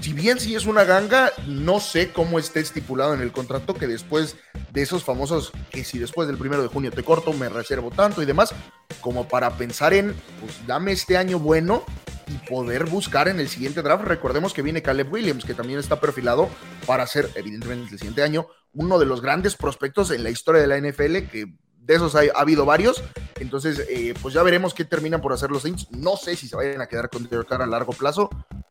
si 0.00 0.12
bien 0.12 0.40
sí 0.40 0.54
es 0.54 0.66
una 0.66 0.84
ganga, 0.84 1.32
no 1.46 1.80
sé 1.80 2.12
cómo 2.12 2.38
esté 2.38 2.60
estipulado 2.60 3.14
en 3.14 3.20
el 3.20 3.32
contrato 3.32 3.74
que 3.74 3.86
después 3.86 4.36
de 4.72 4.82
esos 4.82 5.04
famosos, 5.04 5.52
que 5.70 5.84
si 5.84 5.98
después 5.98 6.28
del 6.28 6.38
primero 6.38 6.62
de 6.62 6.68
junio 6.68 6.90
te 6.90 7.02
corto, 7.02 7.32
me 7.32 7.48
reservo 7.48 7.90
tanto 7.90 8.22
y 8.22 8.26
demás, 8.26 8.54
como 9.00 9.28
para 9.28 9.56
pensar 9.56 9.94
en, 9.94 10.14
pues 10.40 10.66
dame 10.66 10.92
este 10.92 11.16
año 11.16 11.38
bueno 11.38 11.84
y 12.26 12.48
poder 12.48 12.86
buscar 12.86 13.28
en 13.28 13.40
el 13.40 13.48
siguiente 13.48 13.82
draft. 13.82 14.04
Recordemos 14.04 14.52
que 14.52 14.62
viene 14.62 14.82
Caleb 14.82 15.12
Williams, 15.12 15.44
que 15.44 15.54
también 15.54 15.78
está 15.78 16.00
perfilado 16.00 16.48
para 16.86 17.06
ser, 17.06 17.30
evidentemente, 17.34 17.92
el 17.92 17.98
siguiente 17.98 18.22
año 18.22 18.48
uno 18.76 18.98
de 18.98 19.06
los 19.06 19.22
grandes 19.22 19.56
prospectos 19.56 20.10
en 20.10 20.22
la 20.22 20.30
historia 20.30 20.60
de 20.60 20.66
la 20.68 20.78
NFL, 20.78 21.28
que 21.30 21.46
de 21.86 21.94
esos 21.94 22.14
ha 22.14 22.20
habido 22.34 22.64
varios. 22.64 23.02
Entonces, 23.40 23.86
eh, 23.88 24.14
pues 24.20 24.34
ya 24.34 24.42
veremos 24.42 24.74
qué 24.74 24.84
terminan 24.84 25.20
por 25.20 25.32
hacer 25.32 25.50
los 25.50 25.62
Saints. 25.62 25.88
No 25.92 26.16
sé 26.16 26.36
si 26.36 26.48
se 26.48 26.56
vayan 26.56 26.80
a 26.80 26.86
quedar 26.86 27.08
con 27.08 27.28
Derek 27.28 27.48
Carr 27.48 27.62
a 27.62 27.66
largo 27.66 27.92
plazo. 27.92 28.28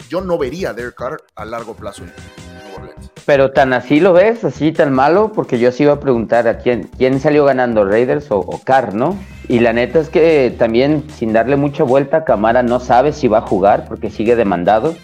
Yo 0.10 0.22
no 0.22 0.38
vería 0.38 0.70
a 0.70 0.74
Derek 0.74 0.96
Carr 0.96 1.18
a 1.36 1.46
largo 1.46 1.76
plazo 1.76 2.04
en 2.04 2.14
Nueva 2.54 2.78
Orleans. 2.78 3.12
Pero 3.26 3.52
tan 3.52 3.74
así 3.74 4.00
lo 4.00 4.14
ves, 4.14 4.44
así 4.44 4.72
tan 4.72 4.94
malo, 4.94 5.32
porque 5.34 5.58
yo 5.58 5.72
sí 5.72 5.84
iba 5.84 5.94
a 5.94 6.00
preguntar 6.00 6.48
a 6.48 6.60
quién, 6.60 6.90
quién 6.98 7.20
salió 7.20 7.46
ganando, 7.46 7.86
Raiders 7.86 8.30
o, 8.30 8.40
o 8.40 8.62
Carr, 8.64 8.94
¿no? 8.94 9.18
Y 9.48 9.60
la 9.60 9.74
neta 9.74 10.00
es 10.00 10.10
que 10.10 10.54
también, 10.58 11.06
sin 11.16 11.34
darle 11.34 11.56
mucha 11.56 11.84
vuelta, 11.84 12.26
Camara 12.26 12.64
no 12.64 12.80
sabe 12.80 13.14
si 13.14 13.28
va 13.28 13.40
a 13.40 13.42
jugar 13.42 13.88
porque 13.88 14.12
sigue 14.12 14.36
demandado. 14.36 14.96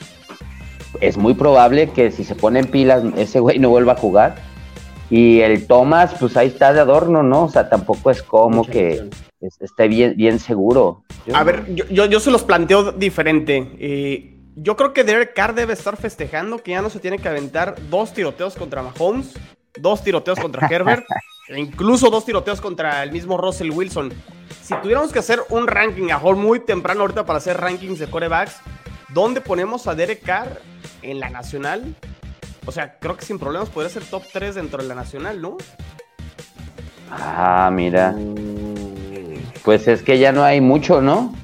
Es 1.00 1.18
muy 1.18 1.34
probable 1.34 1.90
que 1.92 2.12
si 2.12 2.24
se 2.24 2.36
pone 2.36 2.60
en 2.60 2.68
pilas, 2.68 3.04
ese 3.16 3.40
güey 3.40 3.58
no 3.58 3.70
vuelva 3.70 3.94
a 3.94 3.98
jugar 3.98 4.51
y 5.12 5.42
el 5.42 5.68
Thomas, 5.68 6.16
pues 6.18 6.38
ahí 6.38 6.48
está 6.48 6.72
de 6.72 6.80
adorno, 6.80 7.22
¿no? 7.22 7.44
O 7.44 7.50
sea, 7.50 7.68
tampoco 7.68 8.12
es 8.12 8.24
como 8.24 8.66
que 8.66 9.10
esté 9.42 9.90
bien, 9.90 10.16
bien 10.16 10.40
seguro. 10.40 11.04
a 11.34 11.44
ver, 11.44 11.66
yo, 11.76 12.06
yo, 12.06 12.20
se 12.22 12.32
los 12.32 12.44
planteo 12.46 12.94
diferente. 12.94 13.72
Eh, 13.78 14.38
yo 14.56 14.78
creo 14.78 14.94
que 14.94 15.04
Derek 15.04 15.34
Carr 15.34 15.54
debe 15.54 15.74
estar 15.74 15.98
festejando 15.98 16.60
que 16.60 16.72
ya 16.72 16.82
no 16.82 16.90
se 16.90 17.02
tiene 17.02 17.20
que 17.20 17.28
aventar 17.28 17.76
dos 17.90 18.14
tiroteos 18.14 18.56
contra 18.56 18.84
Mahomes, 18.84 19.34
dos 19.78 20.02
tiroteos 20.02 20.40
contra 20.40 20.70
Herbert, 20.70 21.04
e 21.50 21.60
incluso 21.60 22.10
dos 22.10 22.24
tiroteos 22.24 22.62
contra 22.62 23.04
el 23.04 23.12
mismo 23.12 23.38
Russell 23.38 23.72
Wilson. 23.72 24.14
Si 24.62 24.74
tuviéramos 24.76 25.12
que 25.12 25.20
hacer 25.20 25.42
un 25.50 25.68
ranking, 25.68 26.12
a 26.12 26.20
muy 26.20 26.62
temprano 26.62 27.02
ahorita 27.02 27.26
para 27.26 27.40
hacer 27.40 27.58
rankings 27.58 28.00
de 28.00 28.08
corebacks, 28.08 28.62
¿dónde 29.10 29.42
ponemos 29.42 29.88
a 29.88 29.94
Derek 29.96 30.22
Carr 30.24 30.62
en 31.02 31.20
la 31.20 31.30
nacional? 31.30 31.98
O 32.66 32.72
sea, 32.72 32.98
creo 33.00 33.18
que 33.18 33.26
sin 33.26 33.40
problemas 33.40 33.70
podría 33.70 33.90
ser 33.90 34.04
top 34.04 34.24
3 34.32 34.56
dentro 34.56 34.82
de 34.82 34.88
la 34.88 34.96
nacional, 34.96 35.42
¿no? 35.42 35.58
Ah, 37.10 37.70
mira. 37.74 38.16
Pues 39.64 39.88
es 39.88 40.02
que 40.04 40.20
ya 40.20 40.32
no 40.32 40.44
hay 40.44 40.62
mucho, 40.62 41.02
¿no? 41.02 41.36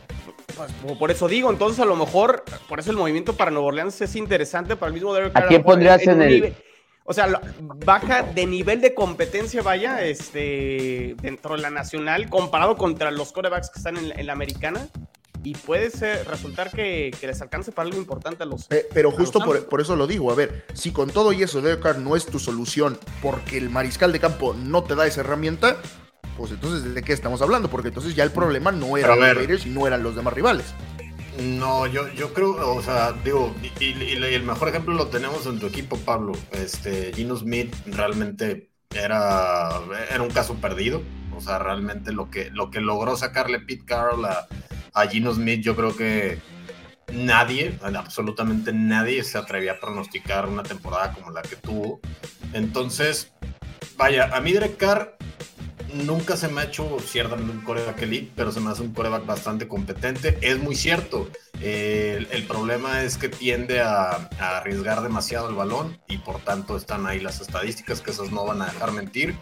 Pues, 0.56 0.98
por 0.98 1.12
eso 1.12 1.28
digo, 1.28 1.52
entonces 1.52 1.80
a 1.80 1.86
lo 1.86 1.96
mejor, 1.96 2.44
por 2.68 2.80
eso 2.80 2.92
el 2.92 2.98
movimiento 2.98 3.36
para 3.36 3.52
Nuevo 3.52 3.68
Orleans 3.68 4.00
es 4.02 4.16
interesante 4.16 4.76
para 4.76 4.88
el 4.88 4.94
mismo 4.94 5.14
Derek 5.14 5.36
¿A 5.36 5.48
quién 5.48 5.64
pondrías 5.64 6.02
en, 6.08 6.22
el...? 6.22 6.56
o 7.04 7.14
sea, 7.14 7.42
baja 7.60 8.24
de 8.24 8.46
nivel 8.46 8.82
de 8.82 8.94
competencia, 8.94 9.62
vaya, 9.62 10.02
este, 10.02 11.16
dentro 11.22 11.56
de 11.56 11.62
la 11.62 11.70
nacional, 11.70 12.30
comparado 12.30 12.76
contra 12.76 13.12
los 13.12 13.32
corebacks 13.32 13.70
que 13.70 13.80
están 13.80 13.98
en 13.98 14.26
la 14.26 14.34
americana 14.34 14.88
y 15.48 15.54
puede 15.54 15.90
ser, 15.90 16.28
resultar 16.28 16.72
que, 16.72 17.16
les 17.22 17.42
alcance 17.42 17.72
para 17.72 17.88
algo 17.88 17.98
importante 17.98 18.44
a 18.44 18.46
los. 18.46 18.70
Eh, 18.70 18.86
pero 18.94 19.12
justo 19.12 19.40
por, 19.40 19.80
eso 19.80 19.96
lo 19.96 20.06
digo, 20.06 20.30
a 20.30 20.36
ver, 20.36 20.66
si 20.74 20.92
con 20.92 21.10
todo 21.10 21.32
y 21.32 21.42
eso 21.42 21.62
Derek 21.62 21.82
Carr 21.82 22.00
no 22.00 22.18
es 22.18 22.26
tu 22.26 22.38
solución 22.38 23.00
porque 23.22 23.58
el 23.58 23.70
mariscal 23.70 24.12
de 24.12 24.20
campo 24.20 24.54
no 24.54 24.84
te 24.84 24.96
da 24.96 25.08
esa 25.08 25.22
herramienta, 25.22 25.78
pues 26.36 26.52
entonces 26.52 26.94
¿de 26.94 27.02
qué 27.02 27.14
estamos 27.14 27.42
hablando? 27.42 27.70
Porque 27.70 27.88
entonces 27.88 28.14
ya 28.14 28.26
el 28.26 28.32
problema 28.32 28.74
no 28.74 28.98
era 28.98 29.16
los 29.16 29.36
Raiders 29.36 29.66
y 29.66 29.70
no 29.70 29.88
eran 29.88 30.04
los 30.04 30.18
demás 30.18 30.34
rivales. 30.34 30.66
No, 31.42 31.88
yo, 31.88 32.10
yo 32.10 32.34
creo, 32.34 32.76
o 32.76 32.82
sea, 32.82 33.14
digo, 33.24 33.56
y, 33.80 33.94
el 33.94 34.44
mejor 34.44 34.68
ejemplo 34.68 34.96
lo 34.96 35.08
tenemos 35.08 35.46
en 35.46 35.60
tu 35.60 35.68
equipo, 35.68 35.96
Pablo. 35.98 36.34
Este, 36.52 37.14
Gino 37.14 37.38
Smith 37.38 37.74
realmente 37.86 38.70
era, 38.94 39.80
era 40.12 40.22
un 40.22 40.30
caso 40.30 40.56
perdido. 40.56 41.02
O 41.38 41.40
sea, 41.40 41.60
realmente 41.60 42.12
lo 42.12 42.32
que, 42.32 42.50
lo 42.50 42.70
que 42.70 42.82
logró 42.82 43.16
sacarle 43.16 43.60
Pete 43.60 43.86
Carroll 43.86 44.26
a, 44.26 44.48
a 44.98 45.08
Gino 45.08 45.32
Smith, 45.32 45.62
yo 45.62 45.76
creo 45.76 45.96
que 45.96 46.40
nadie, 47.14 47.78
absolutamente 47.82 48.74
nadie 48.74 49.24
se 49.24 49.38
atrevía 49.38 49.74
a 49.74 49.80
pronosticar 49.80 50.48
una 50.48 50.64
temporada 50.64 51.14
como 51.14 51.30
la 51.30 51.44
que 51.44 51.56
tuvo. 51.56 52.00
Entonces, 52.54 53.32
vaya, 53.96 54.36
a 54.36 54.42
mí 54.42 54.54
Derek 54.54 54.78
Carr 54.78 55.16
nunca 55.94 56.36
se 56.36 56.48
me 56.48 56.62
ha 56.62 56.64
hecho 56.66 56.98
ciertamente 57.00 57.52
un 57.52 57.62
coreback 57.62 58.02
elite, 58.02 58.32
pero 58.36 58.52
se 58.52 58.60
me 58.60 58.72
hace 58.72 58.82
un 58.82 58.92
coreback 58.92 59.26
bastante 59.26 59.68
competente. 59.68 60.40
Es 60.42 60.58
muy 60.58 60.76
cierto. 60.76 61.30
el, 61.62 62.46
problema 62.48 63.04
es 63.04 63.18
que 63.18 63.30
tiende 63.30 63.82
a, 63.82 64.30
a, 64.40 64.58
arriesgar 64.58 65.02
demasiado 65.02 65.48
el 65.50 65.56
balón 65.56 66.00
y 66.08 66.18
por 66.18 66.40
tanto 66.40 66.76
están 66.76 67.06
ahí 67.06 67.20
las 67.20 67.40
estadísticas 67.40 68.02
que 68.02 68.12
esas 68.12 68.32
no 68.32 68.46
van 68.46 68.64
a 68.64 68.66
dejar 68.66 68.92
mentir. 68.94 69.36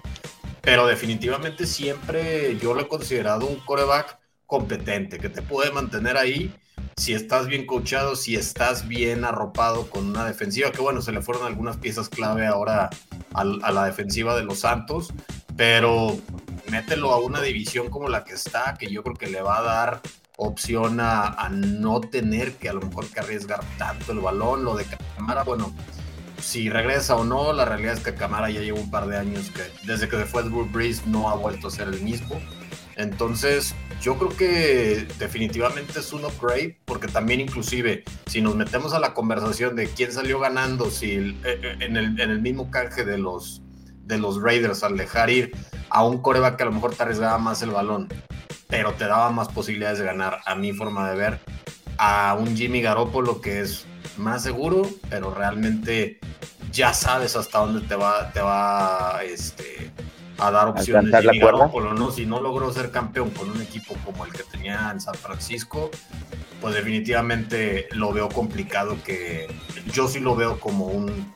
Pero 0.62 0.86
definitivamente 0.86 1.66
siempre 1.66 2.58
yo 2.58 2.74
lo 2.74 2.82
he 2.82 2.88
considerado 2.90 3.46
un 3.46 3.60
coreback 3.62 4.25
competente, 4.46 5.18
que 5.18 5.30
te 5.30 5.42
puede 5.42 5.72
mantener 5.72 6.18
ahí 6.18 6.54
si 6.98 7.14
estás 7.14 7.48
bien 7.48 7.66
coachado, 7.66 8.16
si 8.16 8.36
estás 8.36 8.88
bien 8.88 9.25
arropado 9.25 9.90
con 9.90 10.08
una 10.08 10.25
defensiva, 10.25 10.72
que 10.72 10.82
bueno, 10.82 11.02
se 11.02 11.12
le 11.12 11.22
fueron 11.22 11.46
algunas 11.46 11.78
piezas 11.78 12.10
clave 12.10 12.48
ahora 12.48 12.90
a, 13.34 13.44
la 13.44 13.86
defensiva 13.86 14.36
de 14.36 14.44
los 14.44 14.60
Santos, 14.60 15.14
pero 15.58 16.18
mételo 16.72 17.12
a 17.12 17.20
una 17.20 17.42
división 17.42 17.90
como 17.90 18.08
la 18.08 18.24
que 18.24 18.34
está, 18.34 18.75
que 18.80 18.90
yo 18.90 19.04
creo 19.04 19.16
que 19.16 19.28
le 19.28 19.42
va 19.42 19.60
a 19.60 19.64
dar 19.64 20.02
opción 20.38 21.00
a, 21.02 21.50
no 21.52 22.02
tener 22.02 22.54
que 22.54 22.70
a 22.70 22.74
lo 22.74 22.82
mejor 22.82 23.08
que 23.08 23.20
arriesgar 23.20 23.62
tanto 23.78 24.14
el 24.14 24.20
balón, 24.20 24.64
lo 24.64 24.75
de 24.75 24.86
Camara, 25.18 25.44
bueno, 25.44 25.74
si 26.42 26.70
regresa 26.70 27.16
o 27.16 27.24
no, 27.24 27.54
la 27.54 27.66
realidad 27.66 27.94
es 27.94 28.00
que 28.02 28.14
Camara 28.14 28.50
ya 28.50 28.62
lleva 28.62 28.80
un 28.80 28.92
par 28.92 29.08
de 29.08 29.18
años 29.18 29.52
que 29.52 29.64
desde 29.86 30.08
que 30.08 30.18
se 30.18 30.25
fue 30.25 30.44
Drew 30.44 30.66
Brees 30.66 31.06
no 31.08 31.30
ha 31.30 31.36
vuelto 31.36 31.68
a 31.68 31.72
ser 31.72 31.88
el 31.88 32.02
mismo. 32.02 32.40
Entonces, 32.98 33.75
yo 34.02 34.18
creo 34.18 34.30
que 34.30 35.08
definitivamente 35.20 36.00
es 36.00 36.14
un 36.14 36.24
upgrade, 36.25 36.78
porque 36.86 37.08
también 37.08 37.42
inclusive 37.42 38.04
si 38.28 38.42
nos 38.42 38.56
metemos 38.56 38.94
a 38.94 39.00
la 39.00 39.14
conversación 39.14 39.75
de 39.75 39.88
quién 39.88 40.12
salió 40.12 40.40
ganando, 40.40 40.90
si 40.90 41.14
eh, 41.14 41.36
eh, 41.44 41.78
en, 41.82 41.98
el, 41.98 42.42
mismo 42.42 42.72
canje 42.72 43.04
de 43.04 43.18
los, 43.18 43.62
de 44.04 44.18
los 44.18 44.42
Raiders 44.42 44.84
al 44.84 44.98
dejar 44.98 45.30
ir 45.30 45.52
a 45.90 46.04
un 46.06 46.22
coreback 46.22 46.58
que 46.58 46.64
a 46.64 46.68
lo 46.68 46.72
mejor 46.72 46.96
te 46.96 47.04
arriesgaba 47.04 47.38
más 47.38 47.62
el 47.62 47.72
balón, 47.72 48.08
pero 48.68 48.94
te 48.94 49.06
daba 49.06 49.30
más 49.32 49.50
posibilidades 49.50 50.00
de 50.00 50.06
ganar, 50.06 50.40
a 50.46 50.56
mi 50.56 50.72
forma 50.72 51.10
de 51.10 51.18
ver, 51.18 51.40
a 51.98 52.36
un 52.40 52.56
Jimmy 52.56 52.82
Garoppolo 52.82 53.42
que 53.42 53.62
es 53.62 53.86
más 54.18 54.44
seguro, 54.44 54.90
pero 55.10 55.34
realmente 55.34 56.20
ya 56.72 56.94
sabes 56.94 57.36
hasta 57.36 57.60
dónde 57.60 57.88
te 57.88 57.96
va, 57.96 58.32
te 58.32 58.42
va 58.42 59.20
este, 59.24 59.92
a 60.38 60.51
dar 60.51 60.68
opciones. 60.68 61.12
La 61.12 61.22
¿no? 61.94 62.12
Si 62.12 62.25
no 62.25 62.42
logró 62.42 62.72
ser 62.72 62.92
campeón 62.92 63.30
con 63.32 63.50
un 63.50 63.62
equipo 63.62 63.96
como 64.04 64.25
el 64.25 64.32
que 64.32 64.44
tenía 64.44 64.89
en 64.92 65.00
San 65.00 65.15
Francisco, 65.15 65.92
pues 66.62 66.75
definitivamente 66.75 67.88
lo 67.92 68.12
veo 68.12 68.30
complicado 68.30 68.98
que 69.04 69.48
yo 69.92 70.08
sí 70.08 70.20
lo 70.20 70.36
veo 70.36 70.60
como 70.60 70.86
un 70.86 71.34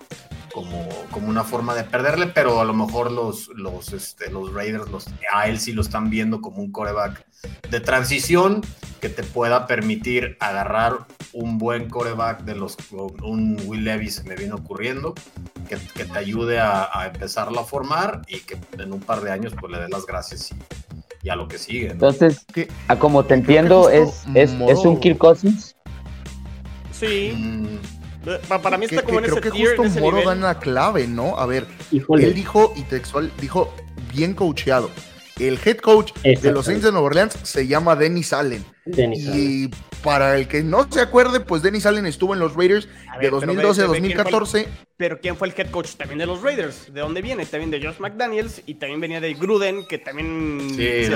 como, 0.51 0.89
como 1.11 1.27
una 1.29 1.43
forma 1.43 1.75
de 1.75 1.83
perderle, 1.83 2.27
pero 2.27 2.59
a 2.59 2.65
lo 2.65 2.73
mejor 2.73 3.11
los, 3.11 3.49
los, 3.49 3.93
este, 3.93 4.31
los 4.31 4.51
Raiders 4.51 4.89
los, 4.89 5.05
a 5.31 5.47
él 5.47 5.59
sí 5.59 5.73
lo 5.73 5.81
están 5.81 6.09
viendo 6.09 6.41
como 6.41 6.57
un 6.57 6.71
coreback 6.71 7.23
de 7.69 7.79
transición 7.79 8.61
que 8.99 9.09
te 9.09 9.23
pueda 9.23 9.67
permitir 9.67 10.37
agarrar 10.39 11.07
un 11.33 11.57
buen 11.57 11.89
coreback 11.89 12.43
de 12.43 12.55
los, 12.55 12.77
un 12.91 13.57
Will 13.65 13.83
Levis 13.83 14.23
me 14.25 14.35
viene 14.35 14.53
ocurriendo, 14.53 15.13
que, 15.67 15.77
te 15.77 16.17
ayude 16.17 16.59
a, 16.59 16.89
empezarlo 17.05 17.59
a 17.59 17.63
formar 17.63 18.21
y 18.27 18.39
que 18.39 18.57
en 18.77 18.91
un 18.91 18.99
par 18.99 19.21
de 19.21 19.31
años 19.31 19.53
pues 19.59 19.71
le 19.71 19.79
dé 19.79 19.87
las 19.89 20.05
gracias 20.05 20.51
y, 21.23 21.29
a 21.29 21.35
lo 21.35 21.47
que 21.47 21.57
sigue. 21.57 21.91
Entonces, 21.91 22.45
a 22.87 22.97
como 22.97 23.23
te 23.23 23.35
entiendo, 23.35 23.89
es, 23.89 24.23
es, 24.33 24.51
es, 24.67 24.79
un 24.79 24.99
Kirk 24.99 25.17
Cousins. 25.17 25.75
Sí. 26.91 27.33
Mm. 27.35 27.67
Para 28.47 28.77
mí 28.77 28.85
está 28.85 29.01
como 29.01 29.19
en 29.19 29.25
creo 29.25 29.37
ese 29.37 29.49
que 29.49 29.65
justo 29.77 30.01
Moro 30.01 30.21
da 30.23 30.33
una 30.33 30.59
clave, 30.59 31.07
¿no? 31.07 31.37
A 31.37 31.45
ver, 31.45 31.65
él 31.91 32.33
dijo, 32.33 32.73
y 32.75 32.83
textual, 32.83 33.31
dijo 33.39 33.73
bien 34.13 34.33
coacheado 34.33 34.89
el 35.39 35.59
head 35.63 35.77
coach 35.77 36.13
de 36.23 36.51
los 36.51 36.65
Saints 36.65 36.83
de 36.83 36.91
Nueva 36.91 37.07
Orleans 37.07 37.37
se 37.43 37.67
llama 37.67 37.95
Dennis 37.95 38.33
Allen. 38.33 38.63
y 38.85 39.69
para 40.03 40.37
el 40.37 40.47
que 40.47 40.63
no 40.63 40.87
se 40.89 41.01
acuerde, 41.01 41.39
pues 41.39 41.61
Dennis 41.61 41.85
Allen 41.85 42.05
estuvo 42.05 42.33
en 42.33 42.39
los 42.39 42.55
Raiders 42.55 42.87
de 43.19 43.29
2012 43.29 43.81
a 43.81 43.85
2014. 43.85 44.67
pero 44.97 45.19
¿quién 45.19 45.35
fue 45.35 45.49
el 45.49 45.53
head 45.57 45.69
coach 45.71 45.95
también 45.95 46.19
de 46.19 46.25
los 46.25 46.41
Raiders? 46.41 46.93
¿De 46.93 47.01
dónde 47.01 47.21
viene? 47.21 47.45
También 47.45 47.71
de 47.71 47.81
Josh 47.81 47.99
McDaniels 47.99 48.61
y 48.65 48.75
también 48.75 48.99
venía 49.01 49.21
de 49.21 49.33
Gruden, 49.33 49.85
que 49.85 49.97
también... 49.97 50.71
Sí, 50.75 51.11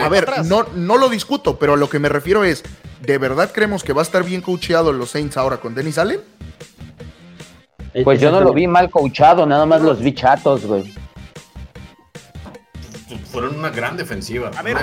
A 0.00 0.08
ver, 0.08 0.44
no, 0.46 0.66
no 0.74 0.96
lo 0.96 1.08
discuto, 1.08 1.58
pero 1.58 1.74
a 1.74 1.76
lo 1.76 1.88
que 1.88 1.98
me 1.98 2.08
refiero 2.08 2.44
es, 2.44 2.64
¿de 3.02 3.18
verdad 3.18 3.50
creemos 3.52 3.84
que 3.84 3.92
va 3.92 4.02
a 4.02 4.04
estar 4.04 4.24
bien 4.24 4.40
coacheado 4.40 4.92
los 4.92 5.10
Saints 5.10 5.36
ahora 5.36 5.58
con 5.58 5.74
Dennis 5.74 5.98
Allen? 5.98 6.20
Pues 8.04 8.20
yo 8.20 8.30
no 8.30 8.40
lo 8.40 8.52
vi 8.52 8.66
mal 8.66 8.90
coachado, 8.90 9.44
nada 9.44 9.66
más 9.66 9.82
los 9.82 10.00
vi 10.00 10.14
chatos, 10.14 10.64
güey 10.64 10.94
fueron 13.30 13.58
una 13.58 13.70
gran 13.70 13.96
defensiva. 13.96 14.50
A 14.56 14.62
ver, 14.62 14.76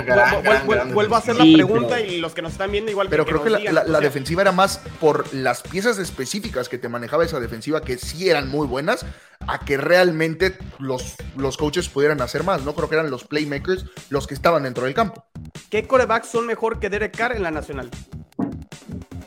vuelvo 0.92 1.14
a 1.14 1.18
hacer 1.18 1.36
la 1.36 1.44
pregunta 1.44 2.00
y 2.00 2.18
los 2.18 2.34
que 2.34 2.42
nos 2.42 2.52
están 2.52 2.70
viendo 2.70 2.90
igual. 2.90 3.08
Pero 3.08 3.26
creo 3.26 3.42
que 3.42 3.50
la, 3.50 4.00
defensiva 4.00 4.42
era 4.42 4.52
más 4.52 4.80
por 5.00 5.32
las 5.34 5.62
piezas 5.62 5.98
específicas 5.98 6.68
que 6.68 6.78
te 6.78 6.88
manejaba 6.88 7.24
esa 7.24 7.40
defensiva, 7.40 7.82
que 7.82 7.98
sí 7.98 8.28
eran 8.28 8.48
muy 8.48 8.66
buenas, 8.66 9.04
a 9.46 9.58
que 9.64 9.76
realmente 9.76 10.56
los, 10.78 11.16
los 11.36 11.56
coaches 11.56 11.88
pudieran 11.88 12.20
hacer 12.20 12.44
más. 12.44 12.62
No 12.62 12.74
creo 12.74 12.88
que 12.88 12.94
eran 12.94 13.10
los 13.10 13.24
playmakers 13.24 13.84
los 14.10 14.26
que 14.26 14.34
estaban 14.34 14.62
dentro 14.62 14.84
del 14.84 14.94
campo. 14.94 15.24
¿Qué 15.70 15.86
corebacks 15.86 16.28
son 16.28 16.46
mejor 16.46 16.78
que 16.78 16.88
Derek 16.88 17.16
Carr 17.16 17.36
en 17.36 17.42
la 17.42 17.50
nacional? 17.50 17.90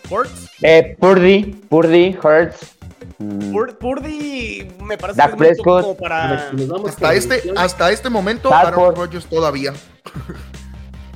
Hurts. 0.10 0.50
Eh, 0.62 0.96
Purdy, 1.00 1.44
Purdy, 1.70 2.18
Hurts. 2.22 2.79
Mm, 3.20 3.52
Pur- 3.54 3.78
Purdy 3.78 4.68
me 4.82 4.98
parece 4.98 5.18
Dak 5.18 5.30
que 5.30 5.34
es 5.36 5.38
muy 5.40 5.48
Prescott. 5.48 5.82
como 5.84 5.98
para. 5.98 6.34
Hasta 6.50 7.08
por 7.08 7.14
este, 7.14 7.54
hasta 7.56 7.92
este 7.92 8.10
momento, 8.10 8.50
Stafford. 8.50 8.74
Aaron 8.80 8.96
Rodgers 8.96 9.26
todavía. 9.28 9.74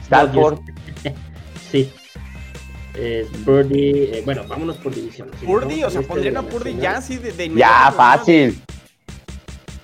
Stafford. 0.06 0.60
Sí. 1.72 1.92
Es 2.94 3.28
Birdie. 3.46 4.20
eh, 4.20 4.22
bueno, 4.24 4.44
vámonos 4.48 4.78
por 4.78 4.94
división. 4.94 5.32
Purdy, 5.44 5.84
o 5.84 5.90
sea, 5.90 6.02
este 6.02 6.08
pondrían 6.14 6.38
a 6.38 6.44
Purdy 6.44 6.78
ya 6.78 6.98
así 6.98 7.18
de, 7.18 7.32
de 7.32 7.50
Ya, 7.50 7.92
fácil. 7.92 8.62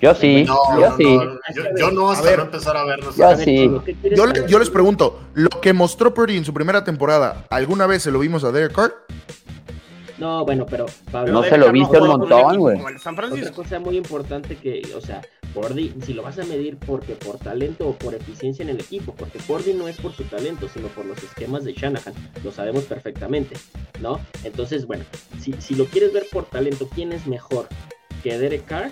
Yo 0.00 0.14
sí, 0.14 0.44
No, 0.46 0.56
yo 0.80 0.90
no, 0.90 0.96
sí. 0.96 1.16
no, 1.16 1.24
yo, 1.52 1.62
yo 1.76 1.90
no 1.90 2.10
hasta 2.12 2.22
A 2.28 2.30
ver. 2.30 2.38
no 2.38 2.44
empezar 2.44 2.76
a 2.76 2.84
verlos. 2.84 3.16
Yo 3.16 3.24
A 3.26 3.28
ver, 3.34 3.38
sí. 3.38 3.44
Chino, 3.56 3.82
¿qué 3.84 3.94
quieres 3.96 4.16
Yo, 4.18 4.46
yo 4.46 4.58
les 4.60 4.70
pregunto, 4.70 5.20
¿lo 5.34 5.48
que 5.60 5.72
mostró 5.72 6.14
Purdy 6.14 6.36
en 6.36 6.44
su 6.44 6.54
primera 6.54 6.84
temporada, 6.84 7.44
¿alguna 7.50 7.88
vez 7.88 8.04
se 8.04 8.12
lo 8.12 8.20
vimos 8.20 8.44
a 8.44 8.52
Derek 8.52 8.72
Carr? 8.72 8.94
No, 10.20 10.44
bueno, 10.44 10.66
pero 10.68 10.84
Pablo, 11.10 11.32
No 11.32 11.42
se 11.42 11.56
lo 11.56 11.72
viste 11.72 11.98
un 11.98 12.08
montón, 12.08 12.58
güey. 12.58 12.78
otra 12.78 13.12
Francisco. 13.14 13.62
cosa 13.62 13.80
muy 13.80 13.96
importante 13.96 14.54
que, 14.56 14.82
o 14.94 15.00
sea, 15.00 15.22
Purdy, 15.54 15.94
si 16.04 16.12
lo 16.12 16.22
vas 16.22 16.38
a 16.38 16.44
medir 16.44 16.76
porque 16.76 17.14
por 17.14 17.38
talento 17.38 17.88
o 17.88 17.94
por 17.94 18.14
eficiencia 18.14 18.62
en 18.62 18.68
el 18.68 18.80
equipo, 18.80 19.14
porque 19.14 19.38
Purdy 19.38 19.72
no 19.72 19.88
es 19.88 19.96
por 19.96 20.12
su 20.12 20.24
talento, 20.24 20.68
sino 20.68 20.88
por 20.88 21.06
los 21.06 21.22
esquemas 21.22 21.64
de 21.64 21.72
Shanahan, 21.72 22.12
lo 22.44 22.52
sabemos 22.52 22.84
perfectamente, 22.84 23.56
¿no? 24.00 24.20
Entonces, 24.44 24.86
bueno, 24.86 25.04
si, 25.40 25.54
si 25.54 25.74
lo 25.74 25.86
quieres 25.86 26.12
ver 26.12 26.26
por 26.30 26.44
talento, 26.44 26.86
¿quién 26.94 27.12
es 27.12 27.26
mejor 27.26 27.66
que 28.22 28.38
Derek 28.38 28.66
Carr? 28.66 28.90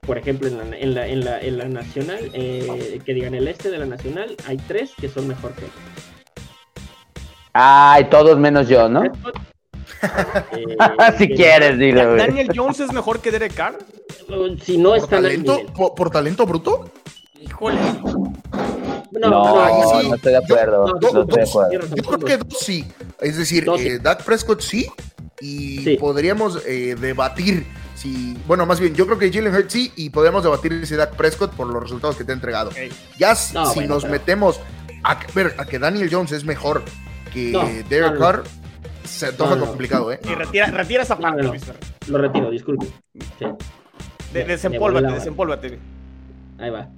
Por 0.00 0.18
ejemplo, 0.18 0.48
en 0.48 0.58
la, 0.58 0.76
en 0.76 0.94
la, 0.94 1.06
en 1.06 1.24
la, 1.24 1.40
en 1.40 1.56
la 1.56 1.68
nacional, 1.68 2.18
eh, 2.34 2.98
que 3.06 3.14
digan 3.14 3.34
el 3.34 3.46
este 3.48 3.70
de 3.70 3.78
la 3.78 3.86
nacional, 3.86 4.36
hay 4.46 4.56
tres 4.56 4.92
que 5.00 5.08
son 5.08 5.28
mejor 5.28 5.52
que 5.52 5.64
él. 5.66 5.70
Ay, 7.52 8.04
todos 8.10 8.36
menos 8.38 8.68
yo, 8.68 8.88
¿no? 8.88 9.02
Eh, 10.52 10.76
si 11.18 11.28
que- 11.28 11.34
quieres, 11.34 11.78
dilo, 11.78 12.04
güey. 12.06 12.18
Daniel 12.18 12.50
Jones 12.54 12.80
es 12.80 12.92
mejor 12.92 13.20
que 13.20 13.30
Derek 13.30 13.54
Carr. 13.54 13.78
Si 14.64 14.78
no 14.78 14.90
¿Por 14.90 14.98
está 14.98 15.16
talento? 15.16 15.60
¿Por, 15.74 15.94
por 15.94 16.10
talento 16.10 16.46
bruto? 16.46 16.90
Híjole. 17.40 17.78
No, 19.12 19.30
No, 19.30 19.62
ahí 19.62 20.02
sí. 20.02 20.08
no 20.08 20.14
estoy 20.16 20.32
de 20.32 20.38
acuerdo. 20.38 20.86
No, 20.86 20.92
No, 20.94 20.98
dos, 21.00 21.28
estoy 21.28 21.42
de 21.42 21.48
acuerdo. 21.48 21.68
tienes 21.70 21.90
razón, 21.90 21.96
Yo 22.04 22.10
creo 22.18 22.38
que 22.38 22.44
dos 22.44 22.58
sí. 22.60 22.84
Es 23.20 23.36
decir, 23.38 23.64
Dos 23.64 23.80
sí. 23.80 23.86
eh, 23.88 23.98
Dak 23.98 24.22
Prescott 24.24 24.60
sí. 24.60 24.86
Y 25.40 25.78
Sí. 25.84 25.96
podríamos 25.96 26.60
eh, 26.66 26.96
debatir 26.98 27.66
si. 27.94 28.36
Bueno, 28.46 28.66
más 28.66 28.80
bien, 28.80 28.94
yo 28.94 29.06
creo 29.06 29.18
que 29.18 29.32
Jalen 29.32 29.54
Hurts 29.54 29.72
sí. 29.72 29.92
Y 29.96 30.10
podríamos 30.10 30.42
debatir 30.42 30.86
si 30.86 30.94
Dak 30.96 31.14
Prescott 31.16 31.52
por 31.52 31.66
los 31.68 31.82
resultados 31.82 32.16
que 32.16 32.24
te 32.24 32.32
ha 32.32 32.34
entregado. 32.34 32.70
Ya 33.18 33.34
si 33.34 33.54
bueno, 33.54 33.94
nos 33.94 34.02
pero- 34.04 34.12
metemos 34.12 34.60
a, 35.02 35.18
a 35.58 35.64
que 35.66 35.78
Daniel 35.78 36.08
Jones 36.10 36.32
es 36.32 36.44
mejor 36.44 36.82
que 37.32 37.50
No, 37.52 37.64
Derek 37.88 38.12
no, 38.12 38.14
no. 38.14 38.20
Carr, 38.20 38.42
se 39.04 39.26
antoja 39.28 39.50
No, 39.54 39.60
no. 39.62 39.66
complicado, 39.66 40.12
¿eh? 40.12 40.20
Y 40.24 40.34
retira, 40.34 40.66
retira 40.66 41.02
esa 41.02 41.18
parte, 41.18 41.42
no. 41.42 41.52
Lo 42.08 42.18
retiro, 42.18 42.50
disculpe. 42.50 42.86
Sí. 43.38 43.44
De- 44.32 44.44
Desempólvate, 44.44 45.12
desempólvate. 45.12 45.78
Ahí 46.58 46.70
va. 46.70 46.88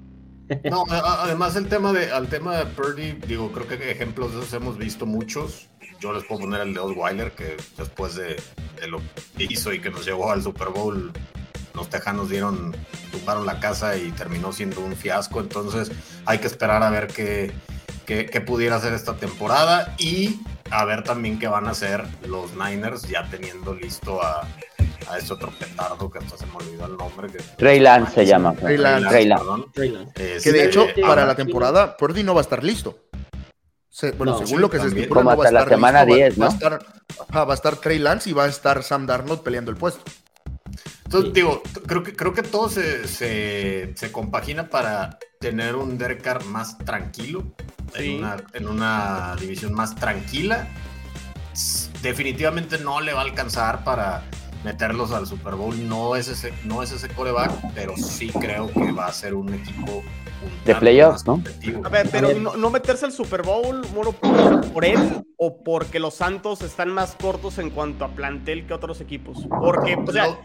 No, 0.71 0.85
además 0.91 1.57
el 1.57 1.69
tema 1.69 1.93
de, 1.93 2.11
al 2.13 2.29
tema 2.29 2.57
de 2.57 2.67
Purdy, 2.67 3.13
digo, 3.27 3.51
creo 3.53 3.67
que 3.67 3.91
ejemplos 3.91 4.33
de 4.33 4.41
esos 4.41 4.53
hemos 4.55 4.79
visto 4.79 5.05
muchos. 5.07 5.69
Yo 6.01 6.13
les 6.13 6.25
puedo 6.25 6.43
poner 6.43 6.61
el 6.61 6.75
de 6.75 6.81
Osweiler, 6.81 7.33
que 7.33 7.57
después 7.77 8.15
de, 8.17 8.37
de 8.81 8.87
lo 8.89 8.99
que 9.37 9.45
hizo 9.45 9.73
y 9.73 9.81
que 9.81 9.91
nos 9.91 10.05
llevó 10.05 10.31
al 10.31 10.43
Super 10.43 10.69
Bowl, 10.69 11.11
los 11.75 11.89
tejanos 11.89 12.29
dieron, 12.31 12.77
tumbaron 13.13 13.45
la 13.47 13.61
casa 13.61 13.97
y 13.97 14.11
terminó 14.13 14.53
siendo 14.53 14.81
un 14.83 14.95
fiasco. 14.95 15.41
Entonces 15.41 15.91
hay 16.27 16.39
que 16.39 16.47
esperar 16.47 16.83
a 16.83 16.91
ver 16.91 17.07
qué, 17.09 17.53
qué, 18.05 18.27
qué 18.27 18.41
pudiera 18.41 18.77
hacer 18.77 18.93
esta 18.93 19.17
temporada 19.17 19.95
y 19.99 20.41
a 20.71 20.85
ver 20.85 21.03
también 21.05 21.39
qué 21.39 21.49
van 21.49 21.67
a 21.67 21.71
hacer 21.71 22.05
los 22.27 22.55
Niners 22.55 23.03
ya 23.03 23.29
teniendo 23.31 23.75
listo 23.75 24.23
a, 24.23 24.47
a 25.09 25.19
ese 25.19 25.33
otro 25.33 25.51
petardo 25.59 26.11
que 26.11 26.19
hasta 26.19 26.37
se 26.37 26.47
me 26.47 26.57
olvidó 26.57 26.87
el 26.87 26.97
nombre. 26.97 27.29
Que, 27.29 27.39
Trey 27.57 27.81
Lance 27.81 28.13
se 28.15 28.27
llama. 28.27 28.55
Trey 28.55 28.77
Lance. 28.77 29.09
Trey 29.09 29.25
Lance. 29.27 29.45
perdón. 29.45 29.73
Trey 29.73 29.89
Lance. 29.91 30.37
Este, 30.37 30.51
Que 30.53 30.59
de 30.59 30.65
hecho, 30.67 30.87
Sí, 30.95 31.01
para 31.03 31.23
ah, 31.23 31.27
la 31.27 31.35
temporada, 31.35 31.97
Purdy 31.97 32.23
no 32.23 32.35
va 32.35 32.41
a 32.41 32.43
estar 32.43 32.63
listo. 32.65 32.99
Se- 33.89 34.13
bueno, 34.13 34.33
No, 34.33 34.39
según 34.39 34.57
sí, 34.57 34.61
lo 34.61 34.69
que 34.71 34.79
se 34.79 34.89
estipula, 34.89 35.09
Como 35.21 35.31
no 35.31 35.37
va 35.39 35.45
a 35.45 35.47
hasta 35.47 35.53
la 35.53 35.61
estar 35.61 35.75
semana 35.75 36.05
listo, 36.05 36.13
va- 36.13 36.17
10, 36.29 36.41
va, 36.41 36.47
a 36.47 36.49
estar, 36.49 36.87
ajá, 37.31 37.45
va 37.45 37.53
a 37.53 37.55
estar 37.55 37.77
Trey 37.77 37.99
Lance 37.99 38.29
y 38.29 38.33
va 38.35 38.45
a 38.45 38.49
estar 38.49 38.83
Sam 38.83 39.07
Darnold 39.07 39.41
peleando 39.43 39.71
el 39.71 39.77
puesto. 39.79 40.03
Entonces, 41.07 41.31
Sí. 41.31 41.35
digo, 41.41 41.63
creo 41.87 42.03
que, 42.03 42.15
creo 42.15 42.33
que 42.35 42.43
todo 42.43 42.69
se, 42.69 43.07
se, 43.07 43.93
se 43.97 44.13
compagina 44.13 44.69
para 44.69 45.19
tener 45.41 45.77
un 45.77 45.99
Derek 45.99 46.21
Carr 46.21 46.45
más 46.45 46.77
tranquilo, 46.79 47.45
Sí. 47.97 48.15
en, 48.17 48.19
una, 48.19 48.37
en 48.53 48.69
una 48.69 49.37
división 49.41 49.73
más 49.73 49.95
tranquila. 49.95 50.67
Definitivamente 52.03 52.79
no 52.79 53.01
le 53.01 53.13
va 53.13 53.21
a 53.21 53.25
alcanzar 53.25 53.85
para 53.85 54.23
meterlos 54.65 55.13
al 55.13 55.27
Super 55.27 55.55
Bowl. 55.55 55.89
No 55.89 56.17
es 56.17 56.29
ese, 56.29 56.53
no 56.65 56.83
es 56.83 56.93
ese 56.93 57.09
coreback, 57.09 57.53
pero 57.75 57.97
sí 57.97 58.31
creo 58.41 58.71
que 58.73 58.91
va 58.93 59.07
a 59.07 59.13
ser 59.13 59.35
un 59.35 59.55
equipo 59.55 60.03
De 60.65 60.75
playoffs, 60.75 61.25
¿no? 61.27 61.43
A 61.85 61.89
ver, 61.89 62.09
pero 62.11 62.35
no, 62.35 62.57
no 62.57 62.71
meterse 62.71 63.07
al 63.07 63.13
Super 63.13 63.43
Bowl, 63.43 63.87
Moro, 63.95 64.13
por, 64.13 64.73
por 64.73 64.85
él 64.85 65.25
o 65.39 65.63
porque 65.63 65.99
los 66.01 66.15
Santos 66.15 66.63
están 66.63 66.91
más 66.91 67.15
cortos 67.15 67.59
en 67.59 67.71
cuanto 67.71 68.05
a 68.05 68.09
plantel 68.09 68.67
que 68.67 68.75
otros 68.75 69.01
equipos. 69.01 69.47
Porque, 69.49 69.95
o 69.97 70.13
sea, 70.13 70.37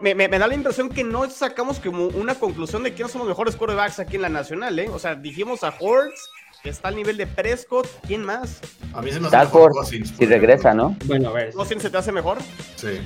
me, 0.00 0.14
me- 0.14 0.28
me 0.28 0.38
da 0.38 0.46
la 0.46 0.54
impresión 0.54 0.88
que 0.88 1.04
no 1.04 1.28
sacamos 1.30 1.78
como 1.80 2.06
una 2.08 2.34
conclusión 2.34 2.82
de 2.82 2.92
quiénes 2.94 3.12
son 3.12 3.20
los 3.20 3.28
mejores 3.28 3.56
quarterbacks 3.56 3.98
aquí 3.98 4.16
en 4.16 4.22
la 4.22 4.28
Nacional, 4.28 4.78
¿eh? 4.78 4.88
O 4.88 4.98
sea, 4.98 5.14
dijimos 5.14 5.64
a 5.64 5.74
Hortz, 5.80 6.28
que 6.62 6.70
está 6.70 6.88
al 6.88 6.96
nivel 6.96 7.16
de 7.16 7.26
Prescott, 7.26 7.86
¿quién 8.06 8.24
más? 8.24 8.60
A 8.92 9.00
mí 9.02 9.12
se 9.12 9.20
me 9.20 9.28
hace 9.28 9.36
mejor 9.36 9.46
Stafford, 9.46 9.72
Cousins, 9.72 10.14
si 10.18 10.26
regresa. 10.26 10.74
¿no? 10.74 10.96
Bueno, 11.04 11.28
a 11.28 11.32
ver. 11.32 11.54
¿No 11.54 11.64
se 11.64 11.76
te 11.90 11.96
hace 11.96 12.10
mejor? 12.12 12.38
Sí, 12.76 13.00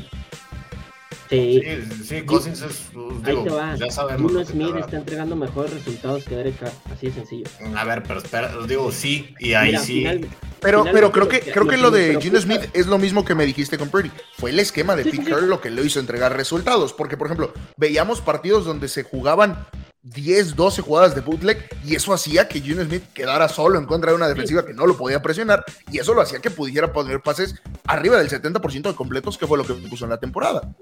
Sí. 1.33 1.62
sí, 1.64 2.05
sí, 2.05 2.23
Cousins 2.23 2.62
es. 2.62 2.83
pues, 2.92 3.07
Ahí 3.25 3.31
digo, 3.31 3.45
te 3.45 3.51
va. 3.51 3.75
ya 3.77 3.90
sabemos. 3.90 4.33
Te 4.37 4.45
Smith 4.53 4.77
está 4.79 4.97
entregando 4.99 5.35
mejores 5.37 5.73
resultados 5.73 6.25
que 6.25 6.37
Derek 6.37 6.59
Carr. 6.59 6.73
Así 6.92 7.07
de 7.07 7.12
sencillo. 7.14 7.45
A 7.77 7.85
ver, 7.85 8.03
pero 8.03 8.18
espera, 8.21 8.55
os 8.59 8.68
digo 8.68 8.92
sí, 8.92 9.35
y 9.38 9.55
ahí 9.55 9.68
Mira, 9.71 9.81
sí. 9.81 9.99
final- 10.01 10.29
Pero, 10.61 10.85
pero 10.92 11.11
creo 11.11 11.27
que, 11.29 11.40
que- 11.40 11.51
creo 11.53 11.66
que 11.66 11.77
lo 11.77 11.90
de 11.90 12.18
preocupa- 12.18 12.40
Smith 12.40 12.71
es 12.73 12.87
lo 12.87 12.99
mismo 12.99 13.25
que 13.25 13.35
me 13.35 13.47
dijiste 13.47 13.79
con 13.79 13.88
Purdy. 13.88 14.11
Fue 14.38 14.51
el 14.51 14.59
esquema 14.61 14.95
de 14.95 15.03
Sí, 15.05 15.11
Pete 15.11 15.23
sí, 15.23 15.27
sí. 15.27 15.31
Carroll 15.33 15.49
lo 15.51 15.61
que 15.61 15.71
lo 15.71 15.83
hizo 15.85 15.99
entregar 16.01 16.37
resultados. 16.37 16.92
Porque, 16.92 17.16
por 17.16 17.27
ejemplo, 17.29 17.53
veíamos 17.77 18.21
partidos 18.21 18.64
donde 18.64 18.87
se 18.88 19.03
jugaban 19.03 19.66
10, 20.05 20.57
12 20.57 20.83
jugadas 20.83 21.14
de 21.14 21.21
bootleg 21.21 21.59
y 21.85 21.95
eso 21.95 22.12
hacía 22.12 22.49
que 22.49 22.61
Gino 22.61 22.85
Smith 22.85 23.05
quedara 23.14 23.49
solo 23.49 23.79
en 23.79 23.87
contra 23.87 24.11
de 24.11 24.16
una 24.16 24.29
defensiva 24.29 24.66
que 24.66 24.75
no 24.75 24.85
lo 24.87 24.97
podía 24.97 25.23
presionar 25.23 25.64
y 25.92 25.99
eso 25.99 26.12
lo 26.12 26.21
hacía 26.21 26.40
que 26.40 26.51
pudiera 26.51 26.92
poner 26.92 27.21
pases 27.23 27.55
arriba 27.87 28.18
del 28.18 28.29
70% 28.29 28.83
de 28.90 28.97
completos, 28.97 29.38
que 29.38 29.47
fue 29.47 29.57
lo 29.59 29.64
que 29.64 29.75
puso 29.75 30.05
en 30.05 30.11
la 30.11 30.18
temporada. 30.18 30.75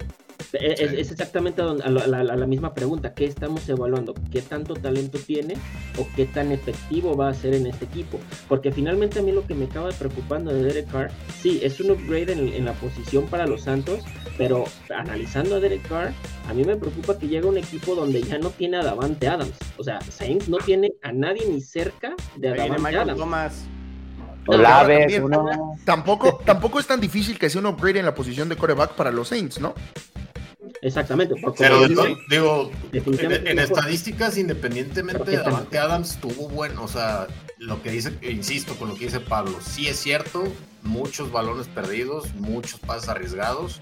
Es, 0.53 0.81
es 0.81 1.11
exactamente 1.11 1.63
a 1.63 1.65
donde- 1.65 1.85
a 1.85 1.91
la, 1.91 2.19
a 2.19 2.37
a 2.37 2.47
misma 2.47 2.75
pregunta. 2.75 3.15
¿Qué 3.15 3.25
estamos 3.25 3.69
evaluando? 3.69 4.15
¿Qué 4.31 4.43
tanto 4.43 4.75
talento 4.75 5.19
tiene 5.19 5.55
o 5.99 6.07
qué 6.17 6.27
tan 6.27 6.53
efectivo 6.53 7.17
va 7.17 7.29
a 7.29 7.35
ser 7.35 7.55
en 7.55 7.67
este 7.67 7.85
equipo? 7.85 8.19
Porque 8.49 8.73
finalmente 8.73 9.19
a 9.19 9.23
mí 9.23 9.33
lo 9.33 9.47
que 9.47 9.55
me 9.55 9.67
acaba 9.67 9.91
preocupando 9.91 10.53
de 10.53 10.63
Derek 10.63 10.91
Carr, 10.91 11.11
sí, 11.41 11.61
es 11.63 11.81
un 11.81 11.91
upgrade 11.93 12.33
en, 12.33 12.49
en 12.49 12.65
la 12.65 12.73
posición 12.75 13.27
para 13.27 13.47
los 13.47 13.63
Santos, 13.63 14.01
pero 14.39 14.65
analizando 14.97 15.57
a 15.57 15.61
Derek 15.61 15.87
Carr, 15.89 16.13
a 16.49 16.55
mí 16.55 16.65
me 16.65 16.77
preocupa 16.77 17.19
que 17.19 17.29
llegue 17.29 17.47
un 17.47 17.59
equipo 17.59 17.95
donde 17.95 18.23
ya 18.23 18.39
no 18.39 18.51
tiene 18.51 18.79
a 18.79 18.83
Davante 18.83 19.29
Adams. 19.29 19.53
O 19.77 19.85
sea, 19.85 20.01
Saints 20.01 20.49
no 20.49 20.59
tiene 20.59 20.93
a 21.03 21.13
nadie 21.13 21.47
ni 21.49 21.61
cerca 21.61 22.15
de 22.37 22.53
viene 22.53 22.69
Davante 22.69 22.97
Adams. 22.97 23.19
Thomas. 23.19 23.65
Olave, 24.47 25.01
también. 25.01 25.23
uno. 25.25 25.77
Tampoco, 25.85 26.41
tampoco 26.45 26.81
es 26.81 26.87
tan 26.87 26.99
difícil 27.01 27.39
que 27.39 27.51
sea 27.51 27.61
un 27.61 27.67
upgrade 27.67 28.01
en 28.01 28.07
la 28.07 28.15
posición 28.15 28.49
de 28.49 28.57
coreback 28.57 28.93
para 28.95 29.11
los 29.13 29.29
Saints, 29.29 29.61
¿no? 29.61 29.75
Exactamente. 30.83 31.35
Pero 31.59 31.89
digo, 31.89 32.71
en, 32.93 33.59
estadísticas, 33.59 34.37
independientemente 34.39 35.31
de. 35.31 35.37
Davante 35.39 35.79
Adams, 35.79 36.19
tuvo 36.21 36.49
bueno, 36.49 36.85
o 36.85 36.89
sea, 36.89 37.27
lo 37.59 37.83
que 37.83 37.91
dice, 37.91 38.13
e 38.23 38.31
insisto 38.31 38.75
con 38.77 38.89
lo 38.89 38.95
que 38.95 39.07
dice 39.07 39.21
Pablo, 39.21 39.59
sí 39.61 39.87
es 39.89 39.99
cierto, 39.99 40.45
muchos 40.83 41.31
balones 41.31 41.69
perdidos, 41.69 42.35
muchos 42.35 42.81
pases 42.81 43.09
arriesgados, 43.09 43.81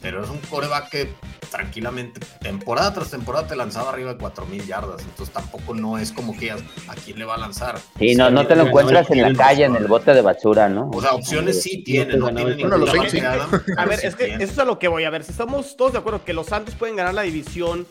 pero 0.00 0.22
es 0.22 0.30
un 0.30 0.38
coreback 0.38 0.90
que 0.90 1.14
tranquilamente, 1.50 2.20
temporada 2.40 2.94
tras 2.94 3.10
temporada 3.10 3.46
te 3.46 3.56
lanzaba 3.56 3.90
arriba 3.90 4.12
de 4.14 4.18
4000 4.18 4.66
yardas, 4.66 5.02
entonces 5.02 5.32
tampoco 5.32 5.74
no 5.74 5.98
es 5.98 6.10
como 6.10 6.36
que 6.36 6.50
a, 6.50 6.56
a 6.88 6.94
quién 7.04 7.18
le 7.18 7.24
va 7.24 7.34
a 7.34 7.38
lanzar. 7.38 7.78
Sí, 7.98 8.14
no, 8.14 8.30
no 8.30 8.46
te 8.46 8.56
lo 8.56 8.66
encuentras 8.66 9.10
en 9.10 9.22
la 9.22 9.32
calle, 9.34 9.64
en 9.64 9.76
el 9.76 9.86
bote 9.86 10.14
de 10.14 10.22
basura, 10.22 10.68
¿no? 10.68 10.90
O 10.92 11.00
sea, 11.00 11.12
opciones 11.12 11.62
sí 11.62 11.84
tiene, 11.84 12.16
no 12.16 12.34
tiene 12.34 12.64
Adams, 13.26 13.62
A 13.76 13.84
ver, 13.84 14.00
es 14.02 14.16
que 14.16 14.34
eso 14.34 14.44
es 14.44 14.58
a 14.58 14.64
lo 14.64 14.78
que 14.78 14.88
voy. 14.88 15.04
A 15.04 15.10
ver, 15.10 15.24
si 15.24 15.32
estamos 15.32 15.76
todos 15.76 15.92
de 15.92 15.98
acuerdo 15.98 16.24
que 16.24 16.32
los 16.32 16.46
Santos 16.46 16.74
pueden 16.74 16.96
ganar 16.96 17.14
la 17.14 17.22
división 17.22 17.86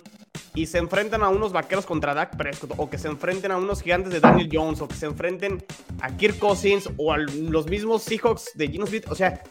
y 0.54 0.66
se 0.66 0.78
enfrentan 0.78 1.24
a 1.24 1.30
unos 1.30 1.52
vaqueros 1.52 1.86
contra 1.86 2.14
Dak 2.14 2.36
Prescott, 2.36 2.74
o 2.78 2.90
que 2.90 2.98
se 2.98 3.08
enfrenten 3.08 3.52
a 3.52 3.58
unos 3.58 3.82
gigantes 3.82 4.12
de 4.12 4.20
Daniel 4.20 4.50
Jones, 4.52 4.82
o 4.82 4.88
que 4.88 4.96
se 4.96 5.06
enfrenten 5.06 5.64
a 6.02 6.16
Kirk 6.18 6.40
Cousins, 6.40 6.90
o 6.98 7.14
a 7.14 7.18
los 7.18 7.68
mismos 7.68 8.04
Seahawks 8.04 8.52
de 8.56 8.68
Gino 8.68 8.86
Smith, 8.86 9.06
o 9.10 9.16
sea, 9.16 9.42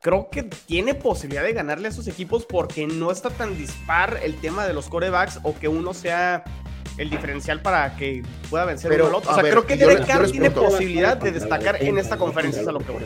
creo 0.00 0.28
que 0.30 0.42
tiene 0.42 0.94
posibilidad 0.94 1.42
de 1.42 1.52
ganarle 1.52 1.88
a 1.88 1.90
esos 1.90 2.06
equipos 2.08 2.46
porque 2.46 2.86
no 2.86 3.10
está 3.10 3.30
tan 3.30 3.56
dispar 3.56 4.20
el 4.22 4.36
tema 4.36 4.66
de 4.66 4.74
los 4.74 4.88
corebacks, 4.88 5.40
o 5.42 5.58
que 5.58 5.68
uno 5.68 5.94
sea 5.94 6.44
el 6.96 7.10
diferencial 7.10 7.62
para 7.62 7.96
que 7.96 8.22
pueda 8.50 8.64
vencer 8.64 8.90
Pero, 8.90 9.06
uno 9.06 9.16
al 9.16 9.18
otro. 9.18 9.30
O 9.30 9.34
sea, 9.34 9.42
ver, 9.42 9.52
creo 9.52 9.66
que 9.66 9.76
Derek 9.76 10.06
Carr 10.06 10.30
tiene 10.30 10.50
posibilidad 10.50 11.16
de 11.16 11.32
destacar 11.32 11.82
en 11.82 11.98
esta 11.98 12.16
conferencia, 12.16 12.62
es 12.62 12.68
a 12.68 12.72
lo 12.72 12.80
que 12.80 12.92
voy. 12.92 13.02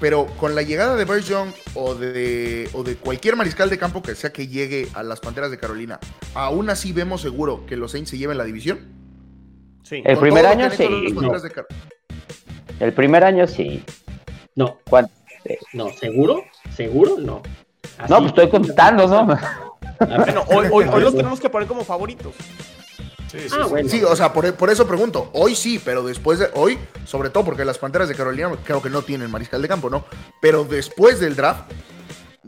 pero 0.00 0.26
con 0.38 0.54
la 0.54 0.62
llegada 0.62 0.94
de 0.96 1.04
Bryce 1.04 1.30
Young 1.30 1.50
o 1.74 1.94
de, 1.94 2.68
o 2.72 2.82
de 2.82 2.96
cualquier 2.96 3.36
mariscal 3.36 3.70
de 3.70 3.78
campo 3.78 4.02
que 4.02 4.14
sea 4.14 4.32
que 4.32 4.46
llegue 4.46 4.88
a 4.94 5.02
las 5.02 5.20
Panteras 5.20 5.50
de 5.50 5.58
Carolina, 5.58 5.98
¿aún 6.34 6.70
así 6.70 6.92
vemos 6.92 7.22
seguro 7.22 7.66
que 7.66 7.76
los 7.76 7.92
Saints 7.92 8.10
se 8.10 8.18
lleven 8.18 8.38
la 8.38 8.44
división? 8.44 8.78
Sí. 9.82 10.02
El 10.04 10.18
primer 10.18 10.44
año 10.46 10.70
sí. 10.70 10.86
no. 11.12 11.32
El 12.80 12.92
primer 12.92 13.24
año 13.24 13.46
sí. 13.46 13.82
No, 14.54 14.78
¿Cuán- 14.88 15.08
no, 15.72 15.90
¿seguro? 15.92 16.44
¿Seguro? 16.76 17.16
No. 17.18 17.42
Así- 17.98 18.10
No, 18.12 18.18
pues 18.18 18.28
estoy 18.28 18.48
contando, 18.50 19.06
¿no? 19.06 19.18
A 19.20 19.24
ver, 20.06 20.18
Bueno, 20.18 20.44
hoy, 20.48 20.66
hoy, 20.70 20.84
hoy 20.92 21.02
los 21.02 21.14
tenemos 21.16 21.40
que 21.40 21.48
poner 21.48 21.66
como 21.68 21.84
favoritos. 21.84 22.34
Sí, 23.30 23.38
sí, 23.40 23.48
Ah, 23.52 23.64
sí. 23.64 23.70
bueno. 23.70 23.88
Sí, 23.88 24.02
o 24.04 24.16
sea, 24.16 24.32
por, 24.32 24.52
por 24.54 24.70
eso 24.70 24.86
pregunto. 24.86 25.28
Hoy 25.34 25.54
sí, 25.54 25.78
pero 25.84 26.02
después 26.02 26.38
de 26.38 26.48
hoy, 26.54 26.78
sobre 27.04 27.28
todo 27.30 27.44
porque 27.44 27.64
las 27.64 27.76
Panteras 27.78 28.08
de 28.08 28.14
Carolina 28.14 28.50
creo 28.64 28.80
que 28.80 28.88
no 28.88 29.02
tienen 29.02 29.30
mariscal 29.30 29.60
de 29.60 29.68
campo, 29.68 29.90
¿no? 29.90 30.04
Pero 30.40 30.64
después 30.64 31.20
del 31.20 31.36
draft, 31.36 31.70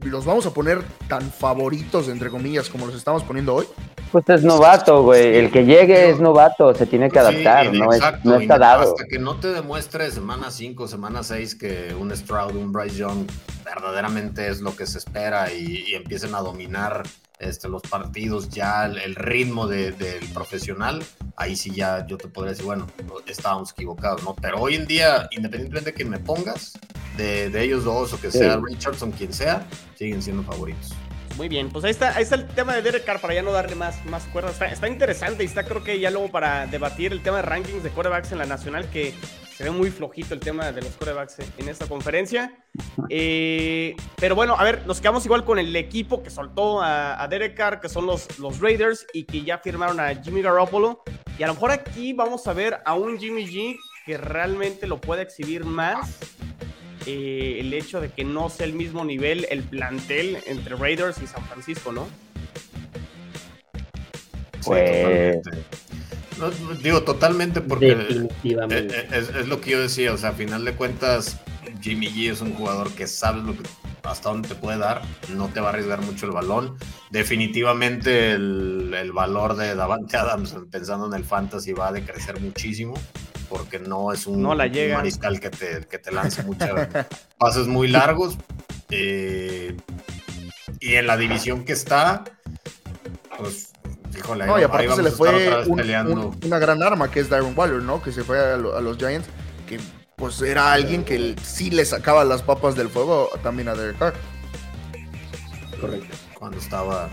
¿los 0.02 0.24
vamos 0.24 0.46
a 0.46 0.54
poner 0.54 0.82
tan 1.08 1.30
favoritos, 1.30 2.08
entre 2.08 2.30
comillas, 2.30 2.68
como 2.68 2.86
los 2.86 2.94
estamos 2.94 3.22
poniendo 3.24 3.54
hoy? 3.54 3.66
Pues 4.12 4.24
es 4.28 4.42
novato, 4.42 5.02
güey. 5.04 5.36
El 5.36 5.50
que 5.52 5.64
llegue 5.64 6.10
es 6.10 6.18
novato, 6.20 6.74
se 6.74 6.86
tiene 6.86 7.10
que 7.10 7.18
adaptar, 7.20 7.70
Sí, 7.70 7.78
no, 7.78 7.90
es- 7.92 7.98
exacto, 7.98 8.28
no 8.28 8.40
está 8.40 8.58
dado. 8.58 8.82
Hasta 8.82 9.04
que 9.06 9.18
no 9.18 9.36
te 9.38 9.48
demuestre 9.48 10.10
semana 10.10 10.50
5, 10.50 10.88
semana 10.88 11.22
6 11.22 11.54
que 11.54 11.94
un 11.98 12.14
Stroud, 12.16 12.56
un 12.56 12.72
Bryce 12.72 12.96
Young 12.96 13.26
verdaderamente 13.64 14.48
es 14.48 14.60
lo 14.60 14.74
que 14.74 14.86
se 14.86 14.98
espera 14.98 15.52
y, 15.52 15.84
y 15.88 15.94
empiecen 15.94 16.34
a 16.34 16.40
dominar 16.40 17.04
este, 17.38 17.68
los 17.68 17.82
partidos, 17.82 18.48
ya 18.50 18.84
el, 18.86 18.98
el 18.98 19.14
ritmo 19.14 19.66
de- 19.66 19.92
del 19.92 20.26
profesional, 20.34 21.02
ahí 21.36 21.54
sí 21.56 21.70
ya 21.70 22.04
yo 22.06 22.18
te 22.18 22.28
podría 22.28 22.50
decir, 22.50 22.66
bueno, 22.66 22.86
estábamos 23.26 23.70
equivocados, 23.72 24.22
¿no? 24.24 24.34
Pero 24.34 24.58
hoy 24.60 24.74
en 24.74 24.86
día, 24.86 25.28
independientemente 25.30 25.92
de 25.92 25.96
que 25.96 26.04
me 26.04 26.18
pongas, 26.18 26.72
de, 27.20 27.50
de 27.50 27.62
ellos 27.62 27.84
dos 27.84 28.12
o 28.12 28.20
que 28.20 28.30
Sí. 28.30 28.38
sea 28.38 28.60
Richardson, 28.62 29.12
quien 29.12 29.32
sea, 29.32 29.66
siguen 29.96 30.22
siendo 30.22 30.42
favoritos. 30.42 30.92
Muy 31.36 31.48
bien, 31.48 31.70
pues 31.70 31.84
ahí 31.84 31.90
está, 31.92 32.14
ahí 32.16 32.22
está 32.24 32.34
el 32.34 32.46
tema 32.48 32.74
de 32.74 32.82
Derek 32.82 33.04
Carr 33.04 33.20
para 33.20 33.32
ya 33.32 33.40
no 33.42 33.50
darle 33.52 33.74
más, 33.74 34.04
más 34.06 34.24
cuerdas. 34.24 34.52
Está, 34.54 34.66
está 34.66 34.88
interesante 34.88 35.42
y 35.42 35.46
está 35.46 35.64
creo 35.64 35.82
que 35.82 35.98
ya 35.98 36.10
luego 36.10 36.28
para 36.30 36.66
debatir 36.66 37.12
el 37.12 37.22
tema 37.22 37.36
de 37.38 37.42
rankings 37.42 37.82
de 37.82 37.90
quarterbacks 37.90 38.32
en 38.32 38.38
la 38.38 38.44
nacional 38.46 38.90
que 38.90 39.14
se 39.56 39.64
ve 39.64 39.70
muy 39.70 39.90
flojito 39.90 40.34
el 40.34 40.40
tema 40.40 40.70
de 40.72 40.82
los 40.82 40.90
quarterbacks 40.96 41.36
en 41.56 41.68
esta 41.68 41.86
conferencia. 41.86 42.52
Eh, 43.08 43.94
pero 44.16 44.34
bueno, 44.34 44.54
a 44.58 44.64
ver, 44.64 44.86
nos 44.86 45.00
quedamos 45.00 45.24
igual 45.24 45.44
con 45.44 45.58
el 45.58 45.74
equipo 45.76 46.22
que 46.22 46.30
soltó 46.30 46.82
a, 46.82 47.22
a 47.22 47.28
Derek 47.28 47.54
Carr, 47.56 47.80
que 47.80 47.88
son 47.88 48.06
los, 48.06 48.38
los 48.38 48.60
Raiders 48.60 49.06
y 49.14 49.24
que 49.24 49.42
ya 49.42 49.58
firmaron 49.58 49.98
a 50.00 50.14
Jimmy 50.22 50.42
Garoppolo. 50.42 51.02
Y 51.38 51.42
a 51.42 51.46
lo 51.46 51.54
mejor 51.54 51.70
aquí 51.70 52.12
vamos 52.12 52.46
a 52.48 52.52
ver 52.52 52.80
a 52.84 52.94
un 52.94 53.18
Jimmy 53.18 53.46
G 53.46 53.76
que 54.04 54.18
realmente 54.18 54.86
lo 54.86 55.00
puede 55.00 55.22
exhibir 55.22 55.64
más 55.64 56.18
eh, 57.06 57.58
el 57.60 57.72
hecho 57.74 58.00
de 58.00 58.10
que 58.10 58.24
no 58.24 58.48
sea 58.50 58.66
el 58.66 58.72
mismo 58.74 59.04
nivel 59.04 59.46
el 59.50 59.62
plantel 59.62 60.38
entre 60.46 60.76
Raiders 60.76 61.20
y 61.22 61.26
San 61.26 61.44
Francisco, 61.46 61.92
¿no? 61.92 62.06
Sí, 64.60 64.60
Pues- 64.66 65.42
totalmente. 65.42 65.50
No, 66.38 66.50
digo 66.82 67.02
totalmente 67.02 67.60
porque 67.60 67.94
Definitivamente. 67.94 68.96
Eh, 68.96 69.00
eh, 69.00 69.08
Es, 69.12 69.28
es 69.28 69.46
lo 69.48 69.60
que 69.60 69.72
yo 69.72 69.80
decía, 69.80 70.12
o 70.12 70.16
sea, 70.16 70.30
a 70.30 70.32
final 70.32 70.64
de 70.64 70.72
cuentas, 70.72 71.38
Jimmy 71.82 72.08
G 72.08 72.30
es 72.32 72.40
un 72.40 72.54
jugador 72.54 72.90
que 72.92 73.06
sabe 73.06 73.42
lo 73.42 73.52
que, 73.52 73.62
hasta 74.02 74.30
dónde 74.30 74.48
te 74.48 74.54
puede 74.54 74.78
dar, 74.78 75.02
no 75.34 75.48
te 75.48 75.60
va 75.60 75.66
a 75.66 75.70
arriesgar 75.70 76.00
mucho 76.00 76.24
el 76.26 76.32
balón. 76.32 76.76
Definitivamente 77.10 78.32
el, 78.32 78.90
el 78.96 79.12
valor 79.12 79.54
de 79.56 79.74
Davante 79.74 80.16
Adams, 80.16 80.56
pensando 80.70 81.06
en 81.06 81.12
el 81.14 81.24
fantasy, 81.24 81.72
va 81.74 81.88
a 81.88 81.92
decrecer 81.92 82.40
muchísimo, 82.40 82.94
porque 83.50 83.78
no 83.78 84.12
es 84.12 84.26
un, 84.26 84.40
No 84.40 84.54
la 84.54 84.64
un 84.64 84.72
llega. 84.72 84.96
mariscal 84.96 85.38
que 85.40 85.50
te, 85.50 85.86
que 85.86 85.98
te 85.98 86.10
lance 86.12 86.42
muchos 86.44 86.70
pases 87.38 87.66
muy 87.66 87.88
largos. 87.88 88.38
eh, 88.90 89.76
y 90.80 90.94
en 90.94 91.06
la 91.06 91.16
división 91.18 91.64
que 91.66 91.72
está, 91.74 92.24
pues, 93.36 93.72
híjole, 94.16 94.46
No, 94.46 94.58
y 94.58 94.62
aparte 94.62 94.88
ahí 94.88 94.96
se 94.96 95.02
le 95.02 95.10
fue 95.10 95.28
otra 95.28 95.58
vez 95.58 95.66
un- 95.68 95.76
peleando. 95.76 96.12
un- 96.28 96.40
una 96.46 96.58
gran 96.58 96.82
arma 96.82 97.10
que 97.10 97.20
es 97.20 97.28
Darren 97.28 97.52
Waller, 97.58 97.82
¿no? 97.82 98.00
Que 98.02 98.12
se 98.12 98.24
fue 98.24 98.38
a, 98.38 98.56
lo- 98.56 98.74
a 98.76 98.80
los 98.80 98.96
Giants, 98.96 99.28
que 99.68 99.78
pues 100.16 100.40
era 100.42 100.72
alguien 100.72 101.02
que 101.04 101.34
sí 101.42 101.70
le 101.70 101.84
sacaba 101.84 102.24
las 102.24 102.42
papas 102.42 102.76
del 102.76 102.88
fuego 102.88 103.28
también 103.42 103.68
a 103.68 103.74
Derek 103.74 103.98
Carr. 103.98 104.14
Correcto. 105.80 106.14
cuando 106.38 106.58
estaba 106.58 107.08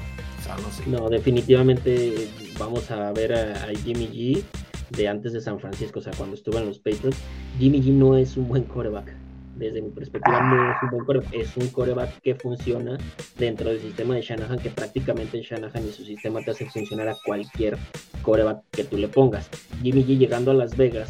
sano, 0.45 0.63
sí. 0.76 0.84
No, 0.88 1.10
definitivamente 1.10 2.30
vamos 2.60 2.89
a 2.91 3.12
ver 3.13 3.34
a, 3.34 3.63
a 3.63 3.67
Jimmy 3.84 4.08
G 4.08 4.43
de 4.89 5.08
antes 5.08 5.34
de 5.34 5.41
San 5.41 5.60
Francisco, 5.60 6.00
o 6.00 6.02
sea, 6.02 6.13
cuando 6.17 6.36
estuvo 6.36 6.58
en 6.60 6.65
los 6.67 6.80
Patriots. 6.80 7.17
Jimmy 7.60 7.82
G 7.82 7.91
no 7.91 8.15
es 8.17 8.38
un 8.38 8.47
buen 8.47 8.63
coreback. 8.63 9.13
Desde 9.56 9.82
mi 9.82 9.89
perspectiva, 9.89 10.39
no 10.41 10.71
es 10.71 10.78
un 10.84 10.89
buen 10.91 11.06
coreback. 11.06 11.34
Es 11.34 11.58
un 11.58 11.67
coreback 11.69 12.21
que 12.21 12.36
funciona 12.36 12.97
dentro 13.39 13.69
del 13.69 13.80
sistema 13.82 14.13
de 14.15 14.21
Shanahan, 14.21 14.60
que 14.60 14.69
prácticamente 14.69 15.41
Shanahan 15.41 15.88
y 15.88 15.91
su 15.91 16.06
sistema 16.06 16.41
te 16.43 16.52
hace 16.52 16.69
funcionar 16.69 17.10
a 17.10 17.17
cualquier 17.26 17.76
coreback 18.21 18.62
que 18.71 18.84
tú 18.84 18.97
le 18.97 19.08
pongas. 19.08 19.50
Jimmy 19.82 20.04
G 20.04 20.17
llegando 20.17 20.52
a 20.52 20.54
Las 20.54 20.78
Vegas 20.78 21.10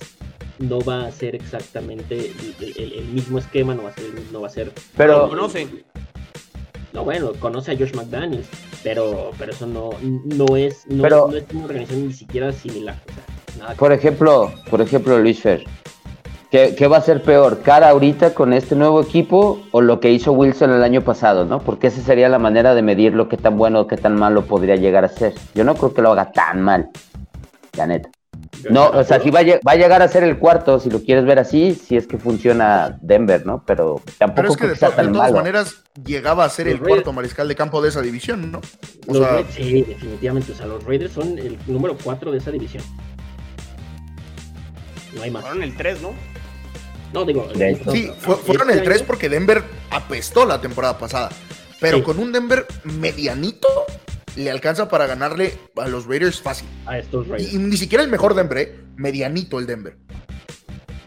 no 0.60 0.80
va 0.80 1.06
a 1.06 1.12
ser 1.12 1.36
exactamente 1.36 2.18
el, 2.60 2.74
el- 2.78 2.94
el 2.94 3.06
mismo 3.10 3.38
esquema, 3.38 3.76
no 3.76 3.84
va 3.84 3.90
a 3.90 3.94
ser, 3.94 4.06
el- 4.06 4.32
no 4.32 4.40
va 4.42 4.48
a 4.48 4.52
ser 4.52 4.68
Lo 4.68 4.74
Pero, 4.96 5.30
conoce. 5.30 5.68
no, 6.94 7.04
bueno, 7.04 7.34
conoce 7.40 7.74
a 7.74 7.78
Josh 7.78 7.94
McDaniels, 7.94 8.48
pero, 8.82 9.32
pero 9.38 9.52
eso 9.52 9.68
no, 9.68 9.90
no 10.02 10.56
es, 10.56 10.88
no, 10.88 11.04
Pero- 11.04 11.28
no 11.30 11.36
es 11.38 11.44
una 11.54 11.66
organización 11.66 12.08
ni 12.08 12.14
siquiera 12.14 12.52
similar. 12.54 12.96
O 13.10 13.14
sea, 13.14 13.24
por 13.78 13.92
ejemplo, 13.92 14.52
por 14.70 14.82
ejemplo, 14.82 15.18
Luis 15.20 15.42
Fer, 15.42 15.64
¿qué, 16.52 16.76
qué 16.78 16.88
va 16.88 16.98
a 16.98 17.02
ser 17.02 17.22
peor? 17.24 17.62
¿Cara 17.62 17.90
ahorita 17.90 18.34
con 18.34 18.54
este 18.54 18.76
nuevo 18.76 19.02
equipo 19.02 19.62
o 19.72 19.82
lo 19.82 20.00
que 20.00 20.12
hizo 20.12 20.32
Wilson 20.32 20.72
el 20.72 20.84
año 20.84 21.02
pasado, 21.02 21.46
no? 21.46 21.60
Porque 21.60 21.88
esa 21.88 22.02
sería 22.02 22.30
la 22.30 22.40
manera 22.40 22.74
de 22.76 22.82
medir 22.82 23.14
lo 23.14 23.28
que 23.30 23.38
tan 23.38 23.58
bueno 23.58 23.82
o 23.82 23.88
qué 23.88 23.98
tan 23.98 24.16
malo 24.16 24.46
podría 24.46 24.76
llegar 24.76 25.06
a 25.06 25.10
ser. 25.10 25.34
Yo 25.56 25.64
no 25.64 25.76
creo 25.76 25.94
que 25.94 26.02
lo 26.02 26.12
haga 26.12 26.32
tan 26.32 26.62
mal, 26.62 26.90
la 27.76 27.88
neta. 27.88 28.10
No, 28.72 28.90
o 28.90 29.04
sea, 29.04 29.20
si 29.20 29.30
va 29.30 29.40
a, 29.40 29.44
lle- 29.44 29.60
va 29.68 29.74
a 29.74 29.76
llegar 29.76 30.02
a 30.02 30.08
ser 30.08 30.24
el 30.24 30.40
cuarto, 30.40 30.80
si 30.80 30.90
lo 30.90 31.02
quieres 31.02 31.26
ver 31.26 31.38
así, 31.38 31.76
si 31.76 31.96
es 31.96 32.08
que 32.08 32.18
funciona 32.18 32.98
Denver, 33.02 33.46
¿no? 33.46 33.64
Pero 33.66 34.02
tampoco 34.18 34.36
Pero 34.42 34.50
es 34.50 34.58
que 34.58 34.68
de, 34.68 34.76
to- 34.76 34.90
de 34.90 34.96
tan 34.96 35.14
todas 35.14 35.28
malo. 35.32 35.38
maneras 35.38 35.84
llegaba 36.04 36.44
a 36.46 36.50
ser 36.50 36.66
Los 36.66 36.76
el 36.76 36.80
Raiders- 36.82 36.88
cuarto 36.90 37.14
mariscal 37.14 37.48
de 37.48 37.56
campo 37.56 37.82
de 37.82 37.90
esa 37.90 38.02
división, 38.02 38.52
¿no? 38.52 38.60
O 39.08 39.14
Los 39.14 39.18
sea, 39.18 39.38
Ra- 39.38 39.44
sí, 39.50 39.84
definitivamente. 39.84 40.52
O 40.54 40.56
sea, 40.56 40.66
los 40.66 40.84
Raiders 40.84 41.14
son 41.14 41.38
el 41.38 41.58
número 41.68 41.96
4 42.04 42.32
de 42.32 42.38
esa 42.40 42.50
división. 42.52 42.84
No 45.18 45.24
hay 45.24 45.32
más. 45.32 45.42
Fueron 45.44 45.64
el 45.64 45.76
3, 45.76 46.02
¿no? 46.02 46.14
No, 47.14 47.26
digo. 47.26 47.50
Sí, 47.92 48.12
fue- 48.20 48.36
fueron 48.38 48.70
este 48.70 48.80
el 48.82 48.86
3 48.86 48.98
año- 49.00 49.08
porque 49.08 49.30
Denver 49.30 49.64
apestó 49.92 50.46
la 50.46 50.60
temporada 50.62 50.98
pasada. 50.98 51.30
Pero 51.80 51.98
Sí. 51.98 52.04
con 52.04 52.20
un 52.20 52.32
Denver 52.32 52.66
medianito 52.84 53.68
le 54.36 54.52
alcanza 54.52 54.90
para 54.90 55.08
ganarle 55.08 55.58
a 55.78 55.88
los 55.88 56.06
Raiders 56.06 56.42
fácil. 56.42 56.68
A 56.86 56.98
estos 56.98 57.26
Y, 57.28 57.30
Raiders. 57.30 57.54
y 57.54 57.58
ni 57.58 57.78
siquiera 57.78 58.04
el 58.04 58.10
mejor 58.10 58.34
Denver, 58.36 58.58
¿eh? 58.58 58.76
medianito 58.96 59.60
el 59.60 59.68
Denver. 59.68 59.96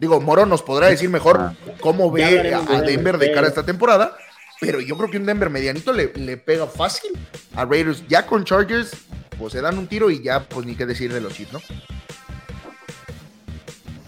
Digo, 0.00 0.20
Moro 0.20 0.46
nos 0.46 0.62
podrá 0.62 0.86
decir 0.88 1.10
mejor 1.10 1.36
Ah. 1.38 1.54
cómo 1.80 2.10
ve 2.10 2.24
a 2.24 2.28
Denver, 2.30 2.86
Denver 2.86 3.18
de 3.18 3.32
cara 3.32 3.46
a 3.46 3.50
esta 3.50 3.66
temporada, 3.66 4.16
pero 4.60 4.80
yo 4.80 4.96
creo 4.96 5.10
que 5.10 5.18
un 5.18 5.26
Denver 5.26 5.50
medianito 5.50 5.92
le, 5.92 6.12
le 6.14 6.36
pega 6.38 6.66
fácil 6.66 7.10
a 7.54 7.64
Raiders. 7.66 8.02
Ya 8.08 8.26
con 8.26 8.44
Chargers, 8.44 8.92
pues 9.38 9.52
se 9.52 9.60
dan 9.60 9.76
un 9.76 9.86
tiro 9.88 10.08
y 10.10 10.22
ya, 10.22 10.48
pues 10.48 10.64
ni 10.66 10.74
qué 10.74 10.86
decir 10.86 11.12
de 11.12 11.20
los 11.20 11.34
Chiefs, 11.34 11.52
¿no? 11.52 11.60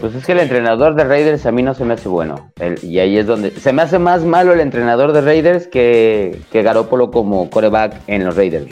Pues 0.03 0.17
es 0.17 0.27
que 0.27 0.33
el 0.33 0.41
entrenador 0.41 0.97
de 0.97 1.05
Raiders 1.05 1.47
a 1.47 1.53
mí 1.53 1.63
no 1.63 1.75
se 1.75 1.85
me 1.85 1.95
hace 1.95 2.09
bueno. 2.09 2.53
El- 2.59 2.83
y 2.83 2.99
ahí 2.99 3.17
es 3.17 3.27
donde. 3.29 3.53
Se 3.53 3.73
me 3.73 3.83
hace 3.83 4.01
más 4.01 4.25
malo 4.25 4.53
el 4.53 4.59
entrenador 4.59 5.13
de 5.13 5.21
Raiders 5.21 5.69
que, 5.69 6.41
que 6.51 6.63
Garópolo 6.65 7.13
como 7.13 7.49
coreback 7.49 8.01
en 8.09 8.25
los 8.25 8.35
Raiders. 8.35 8.67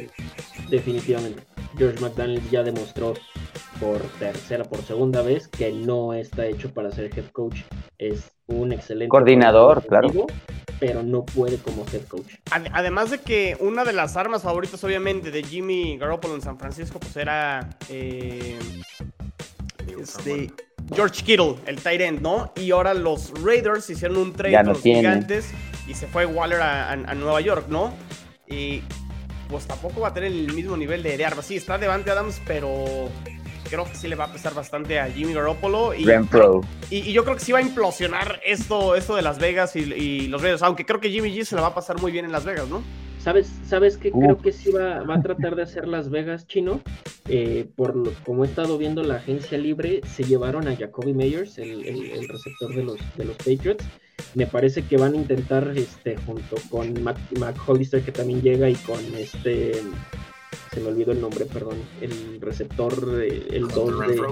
Definitivamente. 0.68 1.40
George 1.78 2.00
McDaniels 2.00 2.50
ya 2.50 2.64
demostró 2.64 3.14
por 3.80 3.98
tercera, 4.18 4.64
por 4.64 4.82
segunda 4.82 5.22
vez 5.22 5.46
que 5.46 5.70
no 5.72 6.14
está 6.14 6.46
hecho 6.46 6.74
para 6.74 6.90
ser 6.90 7.16
head 7.16 7.26
coach. 7.32 7.60
Es 7.96 8.32
un 8.48 8.72
excelente 8.72 9.08
Coordinador, 9.08 9.86
claro. 9.86 10.26
Pero 10.80 11.04
no 11.04 11.24
puede 11.24 11.58
como 11.58 11.84
head 11.92 12.02
coach. 12.08 12.26
Ad- 12.50 12.66
Además 12.72 13.12
de 13.12 13.18
que 13.18 13.56
una 13.60 13.84
de 13.84 13.92
las 13.92 14.16
armas 14.16 14.42
favoritas, 14.42 14.82
obviamente, 14.82 15.30
de 15.30 15.44
Jimmy 15.44 15.96
Garoppolo 15.96 16.34
en 16.34 16.42
San 16.42 16.58
Francisco, 16.58 16.98
pues 16.98 17.16
era 17.16 17.68
eh, 17.88 18.58
este. 20.00 20.50
George 20.94 21.22
Kittle, 21.24 21.54
el 21.66 21.76
tight 21.80 22.00
end, 22.00 22.20
¿no? 22.20 22.52
Y 22.56 22.70
ahora 22.72 22.94
los 22.94 23.32
Raiders 23.42 23.88
hicieron 23.90 24.16
un 24.16 24.32
trade 24.32 24.56
con 24.56 24.66
no 24.66 24.72
los 24.72 24.82
tiene. 24.82 25.00
gigantes 25.00 25.50
y 25.86 25.94
se 25.94 26.06
fue 26.06 26.26
Waller 26.26 26.60
a, 26.60 26.88
a- 26.88 26.92
a 26.92 27.14
Nueva 27.14 27.40
York, 27.40 27.66
¿no? 27.68 27.92
Y 28.48 28.82
pues 29.48 29.66
tampoco 29.66 30.00
va 30.00 30.08
a 30.08 30.14
tener 30.14 30.32
el 30.32 30.52
mismo 30.52 30.76
nivel 30.76 31.02
de, 31.02 31.16
de 31.16 31.24
armas. 31.24 31.46
Sí, 31.46 31.56
está 31.56 31.78
Devante 31.78 32.10
Adams, 32.10 32.40
pero 32.46 33.08
creo 33.68 33.84
que 33.84 33.94
sí 33.94 34.08
le 34.08 34.16
va 34.16 34.24
a 34.24 34.32
pesar 34.32 34.52
bastante 34.54 34.98
a 34.98 35.06
Jimmy 35.06 35.32
Garoppolo. 35.32 35.94
Y, 35.94 36.04
y 36.90 37.12
yo 37.12 37.22
creo 37.24 37.36
que 37.36 37.44
sí 37.44 37.52
va 37.52 37.58
a 37.58 37.62
implosionar 37.62 38.40
esto, 38.44 38.96
esto 38.96 39.14
de 39.14 39.22
Las 39.22 39.38
Vegas 39.38 39.76
y, 39.76 39.80
y 39.80 40.26
los 40.28 40.42
Raiders. 40.42 40.62
Aunque 40.62 40.84
creo 40.86 41.00
que 41.00 41.10
Jimmy 41.10 41.30
G 41.36 41.44
se 41.44 41.54
la 41.54 41.62
va 41.62 41.68
a 41.68 41.74
pasar 41.74 42.00
muy 42.00 42.10
bien 42.10 42.24
en 42.24 42.32
Las 42.32 42.44
Vegas, 42.44 42.66
¿no? 42.68 42.82
¿Sabes, 43.22 43.52
sabes 43.66 43.98
qué 43.98 44.10
creo 44.10 44.38
que 44.38 44.50
sí 44.50 44.70
va, 44.70 45.02
va 45.02 45.16
a 45.16 45.22
tratar 45.22 45.54
de 45.54 45.62
hacer 45.62 45.86
Las 45.86 46.08
Vegas 46.08 46.46
chino? 46.46 46.80
Eh, 47.28 47.68
por 47.76 47.94
lo, 47.94 48.12
como 48.24 48.44
he 48.44 48.48
estado 48.48 48.78
viendo 48.78 49.02
la 49.02 49.16
agencia 49.16 49.58
libre, 49.58 50.00
se 50.06 50.24
llevaron 50.24 50.66
a 50.66 50.74
Jacoby 50.74 51.12
Meyers, 51.12 51.58
el, 51.58 51.84
el- 51.86 52.10
el 52.12 52.28
receptor 52.28 52.74
de 52.74 52.82
los, 52.82 52.98
de 53.16 53.24
los 53.26 53.36
Patriots, 53.36 53.84
Me 54.34 54.46
parece 54.46 54.82
que 54.82 54.96
van 54.96 55.14
a 55.14 55.16
intentar, 55.16 55.70
este, 55.76 56.16
junto 56.16 56.56
con 56.70 57.02
Mac, 57.02 57.16
Mac 57.38 57.56
Hollister, 57.66 58.02
que 58.02 58.12
también 58.12 58.40
llega, 58.42 58.68
y 58.70 58.74
con 58.76 58.98
este 59.16 59.72
se 60.72 60.80
me 60.80 60.88
olvidó 60.88 61.12
el 61.12 61.20
nombre, 61.20 61.44
perdón, 61.46 61.78
el 62.00 62.40
receptor, 62.40 63.22
eh, 63.22 63.48
el 63.50 63.68
2 63.68 64.00
de 64.00 64.22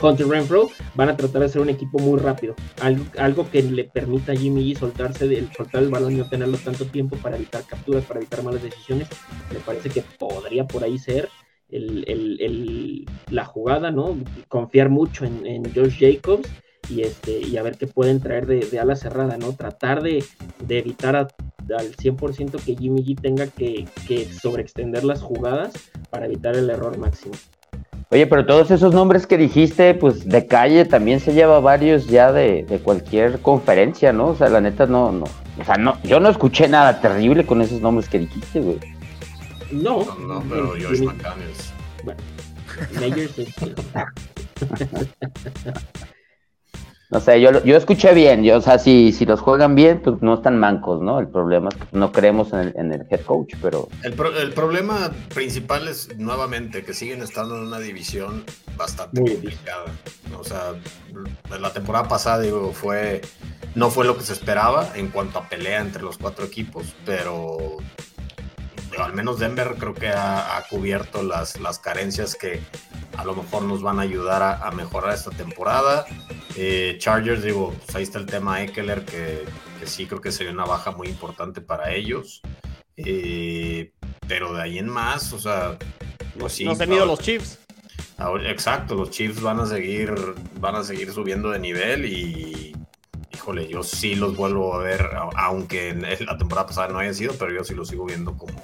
Hunter 0.00 0.26
Renfro, 0.26 0.68
van 0.94 1.08
a 1.08 1.16
tratar 1.16 1.40
de 1.40 1.46
hacer 1.46 1.60
un 1.62 1.68
equipo 1.70 1.98
muy 1.98 2.18
rápido, 2.18 2.54
algo, 2.80 3.04
algo 3.18 3.50
que 3.50 3.62
le 3.62 3.84
permita 3.84 4.32
a 4.32 4.36
Jimmy 4.36 4.72
G 4.72 4.78
soltarse, 4.78 5.24
el, 5.24 5.52
soltar 5.52 5.82
el 5.82 5.90
balón 5.90 6.12
y 6.12 6.16
no 6.16 6.28
tenerlo 6.28 6.58
tanto 6.58 6.86
tiempo 6.86 7.16
para 7.16 7.36
evitar 7.36 7.64
capturas, 7.64 8.04
para 8.04 8.20
evitar 8.20 8.42
malas 8.42 8.62
decisiones, 8.62 9.08
me 9.52 9.60
parece 9.60 9.90
que 9.90 10.02
podría 10.18 10.66
por 10.66 10.84
ahí 10.84 10.98
ser 10.98 11.28
el, 11.68 12.04
el, 12.06 12.40
el, 12.40 13.06
la 13.30 13.44
jugada, 13.44 13.90
¿no? 13.90 14.18
Confiar 14.48 14.90
mucho 14.90 15.24
en, 15.24 15.46
en 15.46 15.74
Josh 15.74 15.98
Jacobs 15.98 16.48
y 16.88 17.02
este 17.02 17.40
y 17.40 17.56
a 17.56 17.62
ver 17.62 17.76
qué 17.78 17.86
pueden 17.86 18.20
traer 18.20 18.46
de, 18.46 18.60
de 18.60 18.78
ala 18.78 18.96
cerrada, 18.96 19.36
¿no? 19.38 19.54
Tratar 19.54 20.02
de, 20.02 20.22
de 20.66 20.78
evitar 20.78 21.16
a, 21.16 21.28
al 21.76 21.94
100% 21.96 22.62
que 22.64 22.76
Jimmy 22.76 23.04
G 23.04 23.20
tenga 23.20 23.46
que, 23.46 23.86
que 24.06 24.30
sobreextender 24.32 25.04
las 25.04 25.22
jugadas 25.22 25.72
para 26.10 26.26
evitar 26.26 26.54
el 26.56 26.68
error 26.70 26.96
máximo. 26.98 27.34
Oye, 28.10 28.26
pero 28.26 28.44
todos 28.44 28.70
esos 28.70 28.92
nombres 28.92 29.26
que 29.26 29.38
dijiste, 29.38 29.94
pues 29.94 30.28
de 30.28 30.46
calle 30.46 30.84
también 30.84 31.18
se 31.18 31.32
lleva 31.32 31.60
varios 31.60 32.06
ya 32.08 32.30
de, 32.30 32.62
de, 32.64 32.78
cualquier 32.78 33.40
conferencia, 33.40 34.12
¿no? 34.12 34.28
O 34.28 34.36
sea, 34.36 34.50
la 34.50 34.60
neta 34.60 34.84
no, 34.84 35.10
no. 35.12 35.24
O 35.58 35.64
sea, 35.64 35.76
no, 35.76 35.96
yo 36.02 36.20
no 36.20 36.28
escuché 36.28 36.68
nada 36.68 37.00
terrible 37.00 37.46
con 37.46 37.62
esos 37.62 37.80
nombres 37.80 38.10
que 38.10 38.18
dijiste, 38.18 38.60
güey. 38.60 38.78
No, 39.70 40.04
No, 40.04 40.18
no, 40.18 40.44
pero 40.46 40.68
Josh 40.72 41.00
McDaniels. 41.00 41.72
Bueno, 42.04 42.20
Meyers 43.00 43.38
es- 43.38 43.54
No 47.12 47.20
sé, 47.20 47.42
yo, 47.42 47.62
yo 47.62 47.76
escuché 47.76 48.14
bien, 48.14 48.42
yo, 48.42 48.56
o 48.56 48.60
sea, 48.62 48.78
si, 48.78 49.12
si 49.12 49.26
los 49.26 49.38
juegan 49.40 49.74
bien, 49.74 50.00
pues 50.02 50.22
no 50.22 50.32
están 50.32 50.58
mancos, 50.58 51.02
¿no? 51.02 51.18
El 51.20 51.28
problema 51.28 51.68
es 51.68 51.76
que 51.76 51.84
no 51.92 52.10
creemos 52.10 52.54
en 52.54 52.60
el, 52.60 52.72
en 52.74 52.90
el 52.90 53.06
head 53.10 53.20
coach, 53.20 53.52
pero 53.60 53.86
El, 54.02 54.14
pro- 54.14 54.34
el 54.34 54.52
problema 54.54 55.10
principal 55.34 55.88
es 55.88 56.16
nuevamente 56.18 56.82
que 56.82 56.94
siguen 56.94 57.20
estando 57.20 57.58
en 57.58 57.64
una 57.64 57.78
división 57.80 58.44
bastante 58.78 59.20
Muy 59.20 59.32
complicada. 59.32 59.84
O 60.40 60.42
sea, 60.42 60.72
la 61.60 61.72
temporada 61.74 62.08
pasada 62.08 62.40
digo, 62.40 62.72
fue 62.72 63.20
no 63.74 63.90
fue 63.90 64.06
lo 64.06 64.16
que 64.16 64.24
se 64.24 64.32
esperaba 64.32 64.88
en 64.94 65.08
cuanto 65.08 65.38
a 65.38 65.48
pelea 65.50 65.80
entre 65.82 66.02
los 66.02 66.16
cuatro 66.16 66.46
equipos, 66.46 66.94
pero 67.04 67.76
digo, 68.92 69.02
al 69.02 69.12
menos 69.14 69.38
Denver 69.40 69.74
creo 69.78 69.94
que 69.94 70.08
ha, 70.08 70.56
ha 70.56 70.62
cubierto 70.68 71.22
las, 71.22 71.58
las 71.60 71.78
carencias 71.80 72.36
que 72.36 72.60
a 73.16 73.24
lo 73.24 73.34
mejor 73.34 73.62
nos 73.64 73.82
van 73.82 73.98
a 73.98 74.02
ayudar 74.02 74.42
a, 74.42 74.66
a 74.66 74.70
mejorar 74.70 75.14
esta 75.14 75.30
temporada. 75.30 76.04
Eh, 76.56 76.96
Chargers, 76.98 77.42
digo, 77.42 77.74
pues 77.84 77.96
ahí 77.96 78.02
está 78.04 78.18
el 78.18 78.26
tema 78.26 78.62
Eckler, 78.62 79.04
que, 79.04 79.44
que 79.80 79.86
sí 79.86 80.06
creo 80.06 80.20
que 80.20 80.30
sería 80.30 80.52
una 80.52 80.64
baja 80.66 80.92
muy 80.92 81.08
importante 81.08 81.60
para 81.60 81.92
ellos. 81.92 82.40
Eh, 82.96 83.92
pero 84.28 84.52
de 84.52 84.62
ahí 84.62 84.78
en 84.78 84.88
más, 84.88 85.32
o 85.32 85.38
sea, 85.38 85.78
pues 86.38 86.52
sí. 86.52 86.64
no 86.64 86.72
han 86.72 86.92
ido 86.92 87.06
los 87.06 87.18
Chiefs. 87.20 87.58
ahora- 88.18 88.50
exacto, 88.50 88.94
los 88.94 89.10
Chiefs 89.10 89.40
van 89.40 89.60
a 89.60 89.66
seguir, 89.66 90.14
van 90.60 90.76
a 90.76 90.84
seguir 90.84 91.10
subiendo 91.12 91.50
de 91.50 91.58
nivel 91.58 92.04
y 92.04 92.76
híjole, 93.42 93.66
yo 93.66 93.82
sí 93.82 94.14
los 94.14 94.36
vuelvo 94.36 94.72
a 94.72 94.78
ver, 94.78 95.10
aunque 95.34 95.88
en 95.88 96.02
la 96.02 96.38
temporada 96.38 96.68
pasada 96.68 96.88
no 96.88 97.00
haya 97.00 97.12
sido, 97.12 97.34
pero 97.36 97.52
yo 97.52 97.64
sí 97.64 97.74
los 97.74 97.88
sigo 97.88 98.04
viendo 98.04 98.36
como, 98.36 98.54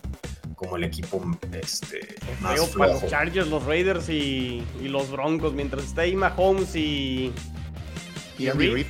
como 0.54 0.76
el 0.76 0.84
equipo 0.84 1.20
este, 1.60 2.14
más 2.40 2.60
para 2.60 2.66
flojo. 2.68 3.00
los 3.00 3.10
Chargers, 3.10 3.48
los 3.48 3.64
Raiders 3.64 4.08
y, 4.08 4.62
y 4.80 4.86
los 4.86 5.10
Broncos. 5.10 5.52
Mientras 5.52 5.82
está 5.82 6.02
ahí 6.02 6.14
Mahomes 6.14 6.76
y. 6.76 7.32
Y 8.38 8.50
Reid, 8.50 8.72
Reid. 8.72 8.86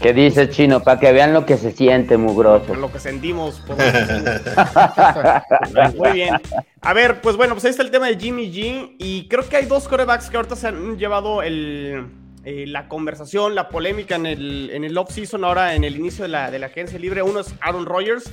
¿qué 0.00 0.12
dices, 0.12 0.50
Chino? 0.50 0.78
Para 0.78 1.00
que 1.00 1.10
vean 1.12 1.34
lo 1.34 1.44
que 1.44 1.56
se 1.56 1.72
siente, 1.72 2.16
mugroso. 2.16 2.72
lo 2.76 2.92
que 2.92 3.00
sentimos. 3.00 3.56
por 3.66 3.76
lo 3.76 3.82
que 3.82 4.06
sentimos. 4.06 5.94
Muy 5.96 6.12
bien. 6.12 6.36
A 6.82 6.92
ver, 6.92 7.20
pues 7.20 7.36
bueno, 7.36 7.54
pues 7.54 7.64
ahí 7.64 7.72
está 7.72 7.82
el 7.82 7.90
tema 7.90 8.06
de 8.06 8.16
Jimmy 8.16 8.52
G. 8.52 8.94
Y 9.00 9.26
creo 9.26 9.48
que 9.48 9.56
hay 9.56 9.66
dos 9.66 9.88
corebacks 9.88 10.30
que 10.30 10.36
ahorita 10.36 10.54
se 10.54 10.68
han 10.68 10.96
llevado 10.98 11.42
el, 11.42 12.06
eh, 12.44 12.66
la 12.66 12.88
conversación, 12.88 13.54
la 13.54 13.68
polémica 13.68 14.16
en 14.16 14.26
el, 14.26 14.70
en 14.70 14.84
el 14.84 14.96
off-season, 14.98 15.44
ahora 15.44 15.74
en 15.74 15.84
el 15.84 15.96
inicio 15.96 16.24
de 16.24 16.28
la, 16.28 16.50
de 16.50 16.58
la 16.58 16.66
agencia 16.66 16.98
libre. 16.98 17.22
Uno 17.22 17.40
es 17.40 17.54
Aaron 17.60 17.86
Rodgers, 17.86 18.30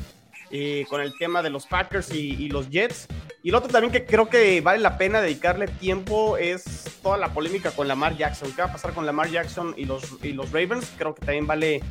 eh, 0.54 0.86
con 0.90 1.00
el 1.00 1.18
tema 1.18 1.42
de 1.42 1.50
los 1.50 1.66
Packers 1.66 2.14
y, 2.14 2.50
los 2.50 2.70
Jets. 2.70 3.08
Y 3.42 3.50
el 3.50 3.56
otro 3.56 3.72
también 3.72 3.94
que 3.94 4.06
creo 4.06 4.28
que 4.28 4.60
vale 4.60 4.80
la 4.80 4.98
pena 4.98 5.22
dedicarle 5.22 5.68
tiempo 5.68 6.36
es 6.36 6.84
toda 7.02 7.18
la 7.18 7.34
polémica 7.34 7.72
con 7.72 7.88
Lamar 7.88 8.18
Jackson. 8.18 8.52
¿Qué 8.52 8.62
va 8.62 8.68
a 8.68 8.72
pasar 8.74 8.94
con 8.94 9.06
Lamar 9.06 9.30
Jackson 9.30 9.74
y 9.78 9.86
los, 9.86 10.04
y 10.22 10.34
los 10.34 10.52
Ravens? 10.52 10.92
Creo 10.98 11.16
que 11.16 11.26
también 11.26 11.48
vale 11.48 11.82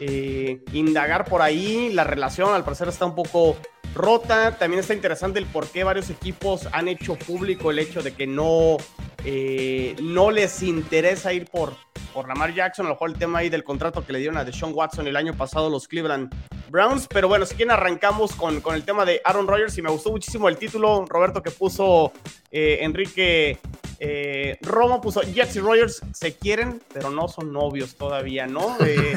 eh, 0.00 0.60
indagar 0.72 1.24
por 1.24 1.42
ahí. 1.42 1.90
La 1.92 2.04
relación 2.04 2.54
al 2.54 2.64
parecer 2.64 2.88
está 2.88 3.04
un 3.06 3.14
poco 3.14 3.56
rota. 3.94 4.56
También 4.58 4.80
está 4.80 4.94
interesante 4.94 5.38
el 5.38 5.46
por 5.46 5.66
qué 5.68 5.84
varios 5.84 6.10
equipos 6.10 6.68
han 6.72 6.88
hecho 6.88 7.16
público 7.16 7.70
el 7.70 7.78
hecho 7.78 8.02
de 8.02 8.12
que 8.12 8.26
no, 8.26 8.76
eh, 9.24 9.96
no 10.02 10.30
les 10.30 10.62
interesa 10.62 11.32
ir 11.32 11.46
por, 11.46 11.74
por 12.18 12.26
Lamar 12.26 12.52
Jackson. 12.52 12.86
A 12.86 12.88
lo 12.88 12.94
mejor 12.96 13.10
el 13.10 13.16
tema 13.16 13.38
ahí 13.38 13.48
del 13.48 13.62
contrato 13.62 14.04
que 14.04 14.12
le 14.12 14.18
dieron 14.18 14.36
a 14.38 14.44
Deshaun 14.44 14.72
Watson 14.74 15.06
el 15.06 15.14
año 15.14 15.34
pasado 15.34 15.70
los 15.70 15.86
Cleveland 15.86 16.34
Browns. 16.68 17.06
Pero 17.06 17.28
bueno, 17.28 17.46
si 17.46 17.54
quieren 17.54 17.70
arrancamos 17.70 18.34
con, 18.34 18.60
con 18.60 18.74
el 18.74 18.82
tema 18.82 19.04
de 19.04 19.20
Aaron 19.24 19.46
Rodgers 19.46 19.78
y 19.78 19.82
me 19.82 19.90
gustó 19.90 20.10
muchísimo 20.10 20.48
el 20.48 20.56
título, 20.56 21.04
Roberto, 21.08 21.40
que 21.44 21.52
puso 21.52 22.12
eh, 22.50 22.78
Enrique 22.80 23.60
eh, 24.00 24.58
Romo, 24.62 25.00
puso 25.00 25.20
Jets 25.22 25.54
y 25.54 25.60
Rodgers 25.60 26.00
se 26.12 26.34
quieren, 26.34 26.82
pero 26.92 27.10
no 27.10 27.28
son 27.28 27.52
novios 27.52 27.94
todavía, 27.96 28.48
¿no? 28.48 28.76
Eh, 28.84 29.14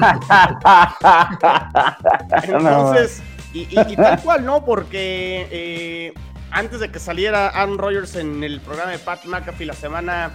entonces, 2.44 3.22
y, 3.54 3.62
y- 3.62 3.94
y 3.94 3.96
tal 3.96 4.22
cual, 4.22 4.46
¿no? 4.46 4.64
Porque 4.64 5.48
eh, 5.52 6.14
antes 6.52 6.80
de 6.80 6.92
que 6.92 7.00
saliera 7.00 7.48
Aaron 7.50 7.78
Rodgers 7.78 8.16
en 8.16 8.44
el 8.44 8.62
programa 8.62 8.92
de 8.92 9.00
Pat 9.00 9.26
McAfee 9.26 9.66
la 9.66 9.74
semana 9.74 10.32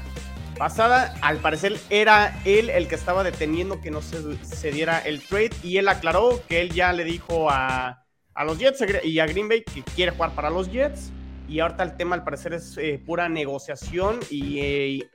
pasada, 0.56 1.14
al 1.22 1.38
parecer 1.38 1.78
era 1.90 2.40
él 2.44 2.70
el 2.70 2.88
que 2.88 2.94
estaba 2.94 3.22
deteniendo 3.22 3.80
que 3.80 3.90
no 3.90 4.02
se, 4.02 4.42
se 4.44 4.70
diera 4.70 4.98
el 4.98 5.20
trade 5.22 5.50
y 5.62 5.76
él 5.78 5.88
aclaró 5.88 6.42
que 6.48 6.60
él 6.60 6.72
ya 6.72 6.92
le 6.92 7.04
dijo 7.04 7.50
a, 7.50 8.04
a 8.34 8.44
los 8.44 8.58
Jets 8.58 8.84
y 9.04 9.18
a 9.18 9.26
Green 9.26 9.48
Bay 9.48 9.62
que 9.62 9.82
quiere 9.82 10.12
jugar 10.12 10.32
para 10.32 10.50
los 10.50 10.70
Jets 10.70 11.10
y 11.48 11.60
ahorita 11.60 11.82
el 11.82 11.96
tema 11.96 12.16
al 12.16 12.24
parecer 12.24 12.54
es 12.54 12.76
eh, 12.78 13.00
pura 13.04 13.28
negociación 13.28 14.18
y, 14.30 14.58
eh, 14.60 15.10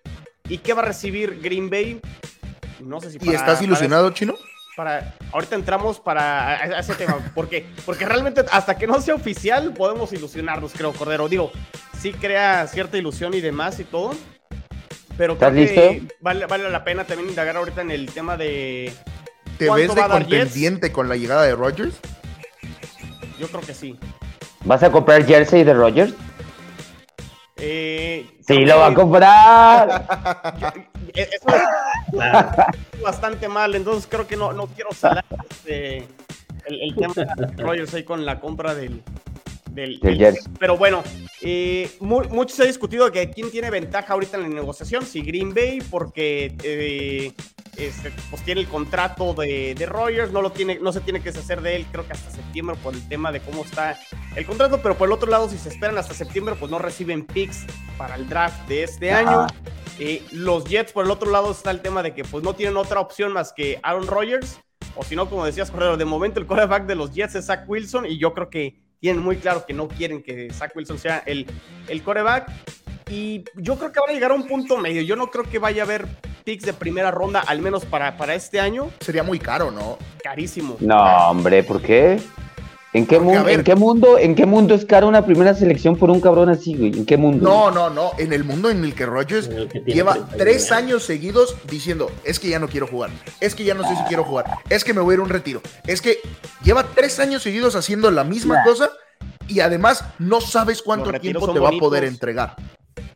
y 0.47 0.57
qué 0.59 0.73
va 0.73 0.81
a 0.81 0.85
recibir 0.85 1.39
Green 1.41 1.69
Bay. 1.69 1.99
No 2.79 3.01
sé 3.01 3.11
si 3.11 3.19
¿Y 3.21 3.33
estás 3.33 3.61
ilusionado, 3.61 4.09
Chino? 4.11 4.35
para 4.77 5.15
ahorita 5.33 5.55
entramos 5.55 5.99
para 5.99 6.79
ese 6.79 6.95
tema 6.95 7.17
porque 7.35 7.65
porque 7.85 8.05
realmente 8.05 8.45
hasta 8.51 8.77
que 8.77 8.87
no 8.87 9.01
sea 9.01 9.15
oficial 9.15 9.73
podemos 9.73 10.13
ilusionarnos 10.13 10.71
creo 10.71 10.93
Cordero 10.93 11.27
digo 11.27 11.51
sí 11.99 12.13
crea 12.13 12.65
cierta 12.67 12.97
ilusión 12.97 13.33
y 13.33 13.41
demás 13.41 13.81
y 13.81 13.83
todo 13.83 14.15
pero 15.21 15.37
creo 15.37 15.51
¿Estás 15.51 15.71
que 15.71 16.01
vale, 16.19 16.47
vale 16.47 16.67
la 16.71 16.83
pena 16.83 17.03
también 17.03 17.29
indagar 17.29 17.55
ahorita 17.55 17.81
en 17.81 17.91
el 17.91 18.11
tema 18.11 18.37
de 18.37 18.91
¿Te 19.59 19.67
¿Cuánto 19.67 19.93
ves 19.93 20.03
de 20.03 20.09
contendiente 20.09 20.91
con 20.91 21.07
la 21.07 21.15
llegada 21.15 21.43
de 21.43 21.53
Rodgers? 21.53 21.93
yo 23.39 23.47
creo 23.47 23.61
que 23.61 23.75
sí 23.75 23.99
¿Vas 24.65 24.81
a 24.81 24.91
comprar 24.91 25.23
jersey 25.23 25.63
de 25.63 25.75
Rodgers? 25.75 26.15
Eh, 27.57 28.25
Sí, 28.47 28.65
lo 28.65 28.79
va 28.79 28.87
a 28.87 28.93
comprar. 28.95 30.87
Eh, 31.13 31.29
Eso 31.29 31.55
es 31.55 33.01
bastante 33.03 33.49
mal, 33.49 33.75
entonces 33.75 34.07
creo 34.09 34.25
que 34.25 34.37
no, 34.37 34.53
no 34.53 34.67
quiero 34.67 34.91
salar 34.93 35.25
este, 35.49 35.97
el, 36.65 36.81
el 36.81 36.95
tema 36.95 37.13
de 37.13 37.61
Rogers 37.61 37.93
ahí 37.93 38.03
con 38.03 38.25
la 38.25 38.39
compra 38.39 38.73
del, 38.73 39.03
del, 39.73 39.99
Del. 39.99 40.17
Pero 40.59 40.77
bueno, 40.77 41.03
eh, 41.41 41.89
mu- 41.99 42.23
mucho 42.29 42.55
se 42.55 42.63
ha 42.63 42.65
discutido 42.65 43.11
que 43.11 43.29
quién 43.31 43.49
tiene 43.51 43.69
ventaja 43.69 44.13
ahorita 44.13 44.37
en 44.37 44.43
la 44.43 44.49
negociación, 44.49 45.05
si 45.05 45.21
Green 45.21 45.53
Bay, 45.53 45.81
porque 45.89 46.53
eh, 46.63 47.33
este, 47.77 48.11
pues 48.29 48.43
tiene 48.43 48.61
el 48.61 48.67
contrato 48.67 49.33
de, 49.33 49.73
de 49.75 49.85
Rogers, 49.85 50.31
no, 50.31 50.41
lo 50.41 50.51
tiene, 50.51 50.77
no 50.81 50.91
se 50.91 50.99
tiene 50.99 51.21
que 51.21 51.31
deshacer 51.31 51.61
de 51.61 51.77
él, 51.77 51.85
creo 51.91 52.05
que 52.05 52.13
hasta 52.13 52.29
septiembre 52.31 52.75
por 52.83 52.93
el 52.93 53.07
tema 53.07 53.31
de 53.31 53.39
cómo 53.39 53.63
está 53.63 53.97
el 54.35 54.45
contrato, 54.45 54.81
pero 54.81 54.97
por 54.97 55.07
el 55.07 55.13
otro 55.13 55.29
lado, 55.29 55.49
si 55.49 55.57
se 55.57 55.69
esperan 55.69 55.97
hasta 55.97 56.13
septiembre, 56.13 56.55
pues 56.59 56.69
no 56.69 56.77
reciben 56.79 57.25
picks 57.25 57.65
para 57.97 58.15
el 58.15 58.27
draft 58.27 58.67
de 58.67 58.83
este 58.83 59.11
año. 59.11 59.47
Eh, 59.99 60.23
los 60.31 60.65
Jets, 60.65 60.91
por 60.91 61.05
el 61.05 61.11
otro 61.11 61.29
lado, 61.31 61.51
está 61.51 61.69
el 61.71 61.81
tema 61.81 62.01
de 62.01 62.13
que 62.13 62.23
pues 62.23 62.43
no 62.43 62.55
tienen 62.55 62.75
otra 62.77 62.99
opción 62.99 63.31
más 63.33 63.53
que 63.53 63.79
Aaron 63.83 64.07
Rodgers, 64.07 64.59
o 64.95 65.03
si 65.03 65.15
no, 65.15 65.29
como 65.29 65.45
decías, 65.45 65.71
Correro, 65.71 65.95
de 65.95 66.05
momento 66.05 66.39
el 66.39 66.47
quarterback 66.47 66.85
de 66.85 66.95
los 66.95 67.13
Jets 67.13 67.35
es 67.35 67.45
Zach 67.45 67.63
Wilson, 67.67 68.05
y 68.05 68.17
yo 68.17 68.33
creo 68.33 68.49
que 68.49 68.79
tienen 69.01 69.23
muy 69.23 69.37
claro 69.37 69.65
que 69.65 69.73
no 69.73 69.87
quieren 69.87 70.21
que 70.21 70.53
Zach 70.53 70.71
Wilson 70.75 70.99
sea 70.99 71.23
el, 71.25 71.47
el 71.87 72.03
quarterback. 72.03 72.49
Y 73.09 73.43
yo 73.55 73.75
creo 73.77 73.91
que 73.91 73.99
van 73.99 74.11
a 74.11 74.13
llegar 74.13 74.31
a 74.31 74.35
un 74.35 74.47
punto 74.47 74.77
medio. 74.77 75.01
Yo 75.01 75.15
no 75.15 75.31
creo 75.31 75.43
que 75.43 75.59
vaya 75.59 75.81
a 75.81 75.85
haber 75.85 76.07
picks 76.45 76.63
de 76.65 76.71
primera 76.71 77.11
ronda, 77.11 77.41
al 77.41 77.59
menos 77.61 77.83
para, 77.83 78.15
para 78.15 78.35
este 78.35 78.59
año. 78.59 78.89
Sería 78.99 79.23
muy 79.23 79.39
caro, 79.39 79.71
¿no? 79.71 79.97
Carísimo. 80.23 80.77
No, 80.79 81.03
hombre, 81.29 81.63
¿por 81.63 81.81
qué? 81.81 82.21
¿En 82.93 83.05
qué, 83.07 83.15
Porque, 83.15 83.25
mundo, 83.33 83.43
ver- 83.45 83.59
¿En 83.59 83.63
qué 83.63 83.75
mundo, 83.75 84.17
en 84.17 84.35
qué 84.35 84.45
mundo 84.45 84.75
es 84.75 84.85
caro 84.85 85.07
una 85.07 85.25
primera 85.25 85.53
selección 85.53 85.95
por 85.95 86.09
un 86.09 86.19
cabrón 86.19 86.49
así, 86.49 86.75
güey? 86.75 86.91
¿En 86.97 87.05
qué 87.05 87.15
mundo? 87.15 87.47
No, 87.47 87.71
no, 87.71 87.89
no. 87.89 88.11
En 88.17 88.33
el 88.33 88.43
mundo 88.43 88.69
en 88.69 88.83
el 88.83 88.93
que 88.93 89.03
el 89.03 89.69
tiene 89.69 89.93
lleva 89.93 90.13
31 90.13 90.37
tres 90.37 90.71
años. 90.71 90.83
años 90.83 91.03
seguidos 91.03 91.55
diciendo, 91.69 92.11
es 92.25 92.37
que 92.39 92.49
ya 92.49 92.59
no 92.59 92.67
quiero 92.67 92.87
jugar, 92.87 93.09
es 93.39 93.55
que 93.55 93.63
ya 93.63 93.73
no 93.75 93.87
sé 93.87 93.95
si 93.95 94.03
quiero 94.03 94.25
jugar, 94.25 94.45
es 94.69 94.83
que 94.83 94.93
me 94.93 94.99
voy 94.99 95.13
a 95.13 95.15
ir 95.15 95.19
a 95.21 95.23
un 95.23 95.29
retiro, 95.29 95.61
es 95.87 96.01
que 96.01 96.17
lleva 96.63 96.85
tres 96.93 97.17
años 97.21 97.43
seguidos 97.43 97.75
haciendo 97.77 98.11
la 98.11 98.25
misma 98.25 98.61
cosa 98.65 98.89
y 99.47 99.61
además 99.61 100.03
no 100.19 100.41
sabes 100.41 100.81
cuánto 100.81 101.11
tiempo 101.13 101.51
te 101.53 101.59
va 101.59 101.69
a 101.69 101.79
poder 101.79 102.03
entregar. 102.03 102.55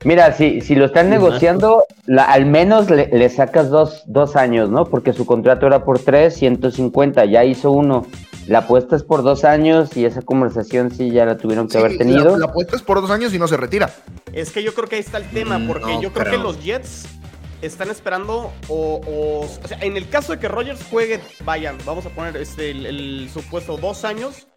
Mira, 0.05 0.31
si, 0.33 0.61
si 0.61 0.75
lo 0.75 0.85
están 0.85 1.09
negociando, 1.09 1.83
la- 2.05 2.25
al 2.25 2.45
menos 2.45 2.89
le, 2.91 3.07
le 3.07 3.27
sacas 3.27 3.69
dos, 3.71 4.03
dos 4.05 4.35
años, 4.35 4.69
¿no? 4.69 4.85
Porque 4.85 5.13
su 5.13 5.25
contrato 5.25 5.65
era 5.65 5.83
por 5.83 5.97
tres, 5.97 6.35
150, 6.35 7.25
ya 7.25 7.43
hizo 7.43 7.71
uno. 7.71 8.05
La 8.47 8.59
apuesta 8.59 8.95
es 8.95 9.03
por 9.03 9.23
dos 9.23 9.43
años 9.43 9.95
y 9.97 10.05
esa 10.05 10.21
conversación 10.21 10.91
sí 10.91 11.09
ya 11.11 11.25
la 11.25 11.37
tuvieron 11.37 11.67
que 11.67 11.73
Sí, 11.73 11.77
haber 11.79 11.97
tenido. 11.97 12.31
La, 12.33 12.37
la 12.37 12.45
apuesta 12.45 12.75
es 12.75 12.81
por 12.83 13.01
dos 13.01 13.09
años 13.09 13.33
y 13.33 13.39
no 13.39 13.47
se 13.47 13.57
retira. 13.57 13.93
Es 14.33 14.51
que 14.51 14.61
yo 14.61 14.73
creo 14.73 14.87
que 14.87 14.95
ahí 14.97 15.01
está 15.01 15.17
el 15.17 15.27
tema, 15.29 15.57
Mm, 15.57 15.67
porque 15.67 15.93
no 15.95 16.01
yo 16.01 16.13
creo 16.13 16.31
que 16.31 16.37
los 16.37 16.63
Jets 16.63 17.05
están 17.61 17.89
esperando 17.89 18.51
o, 18.67 19.01
o, 19.07 19.45
o 19.45 19.67
sea, 19.67 19.79
en 19.81 19.97
el 19.97 20.07
caso 20.09 20.33
de 20.33 20.39
que 20.39 20.47
Rogers 20.47 20.83
juegue, 20.91 21.19
vayan, 21.43 21.77
vamos 21.85 22.05
a 22.05 22.09
poner 22.09 22.37
este, 22.37 22.69
el, 22.71 22.85
el 22.85 23.29
supuesto 23.33 23.77
dos 23.77 24.05
años, 24.05 24.47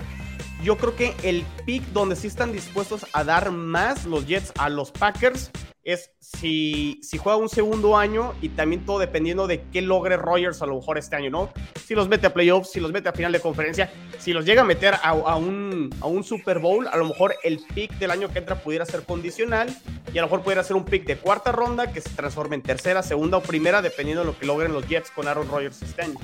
yo 0.62 0.76
creo 0.76 0.94
que 0.94 1.14
el 1.22 1.44
pick 1.64 1.84
donde 1.92 2.16
sí 2.16 2.26
están 2.26 2.52
dispuestos 2.52 3.06
a 3.12 3.24
dar 3.24 3.52
más 3.52 4.04
los 4.04 4.26
Jets 4.26 4.52
a 4.58 4.68
los 4.68 4.90
Packers 4.90 5.50
es 5.88 6.10
si, 6.20 7.00
si 7.02 7.16
juega 7.16 7.38
un 7.38 7.48
segundo 7.48 7.96
año 7.96 8.34
y 8.42 8.50
también 8.50 8.84
todo 8.84 8.98
dependiendo 8.98 9.46
de 9.46 9.62
qué 9.72 9.80
logre 9.80 10.18
Rogers 10.18 10.60
a 10.60 10.66
lo 10.66 10.76
mejor 10.76 10.98
este 10.98 11.16
año, 11.16 11.30
¿no? 11.30 11.50
Si 11.86 11.94
los 11.94 12.08
mete 12.08 12.26
a 12.26 12.34
playoffs, 12.34 12.70
si 12.70 12.78
los 12.78 12.92
mete 12.92 13.08
a 13.08 13.12
final 13.12 13.32
de 13.32 13.40
conferencia, 13.40 13.90
si 14.18 14.34
los 14.34 14.44
llega 14.44 14.60
a 14.60 14.64
meter 14.66 14.96
a, 15.02 15.36
un, 15.36 15.88
a 16.02 16.06
un 16.06 16.24
Super 16.24 16.58
Bowl, 16.58 16.86
a 16.88 16.96
lo 16.98 17.06
mejor 17.06 17.36
el 17.42 17.60
pick 17.74 17.92
del 17.98 18.10
año 18.10 18.30
que 18.30 18.38
entra 18.38 18.56
pudiera 18.56 18.84
ser 18.84 19.04
condicional 19.04 19.74
y 20.12 20.18
a 20.18 20.20
lo 20.20 20.26
mejor 20.26 20.42
pudiera 20.42 20.62
ser 20.62 20.76
un 20.76 20.84
pick 20.84 21.06
de 21.06 21.16
cuarta 21.16 21.52
ronda 21.52 21.90
que 21.90 22.02
se 22.02 22.10
transforme 22.10 22.56
en 22.56 22.62
tercera, 22.62 23.02
segunda 23.02 23.38
o 23.38 23.42
primera, 23.42 23.80
dependiendo 23.80 24.20
de 24.20 24.26
lo 24.26 24.38
que 24.38 24.44
logren 24.44 24.74
los 24.74 24.86
Jets 24.86 25.10
con 25.10 25.26
Aaron 25.26 25.48
Rodgers 25.48 25.80
este 25.80 26.02
año. 26.02 26.18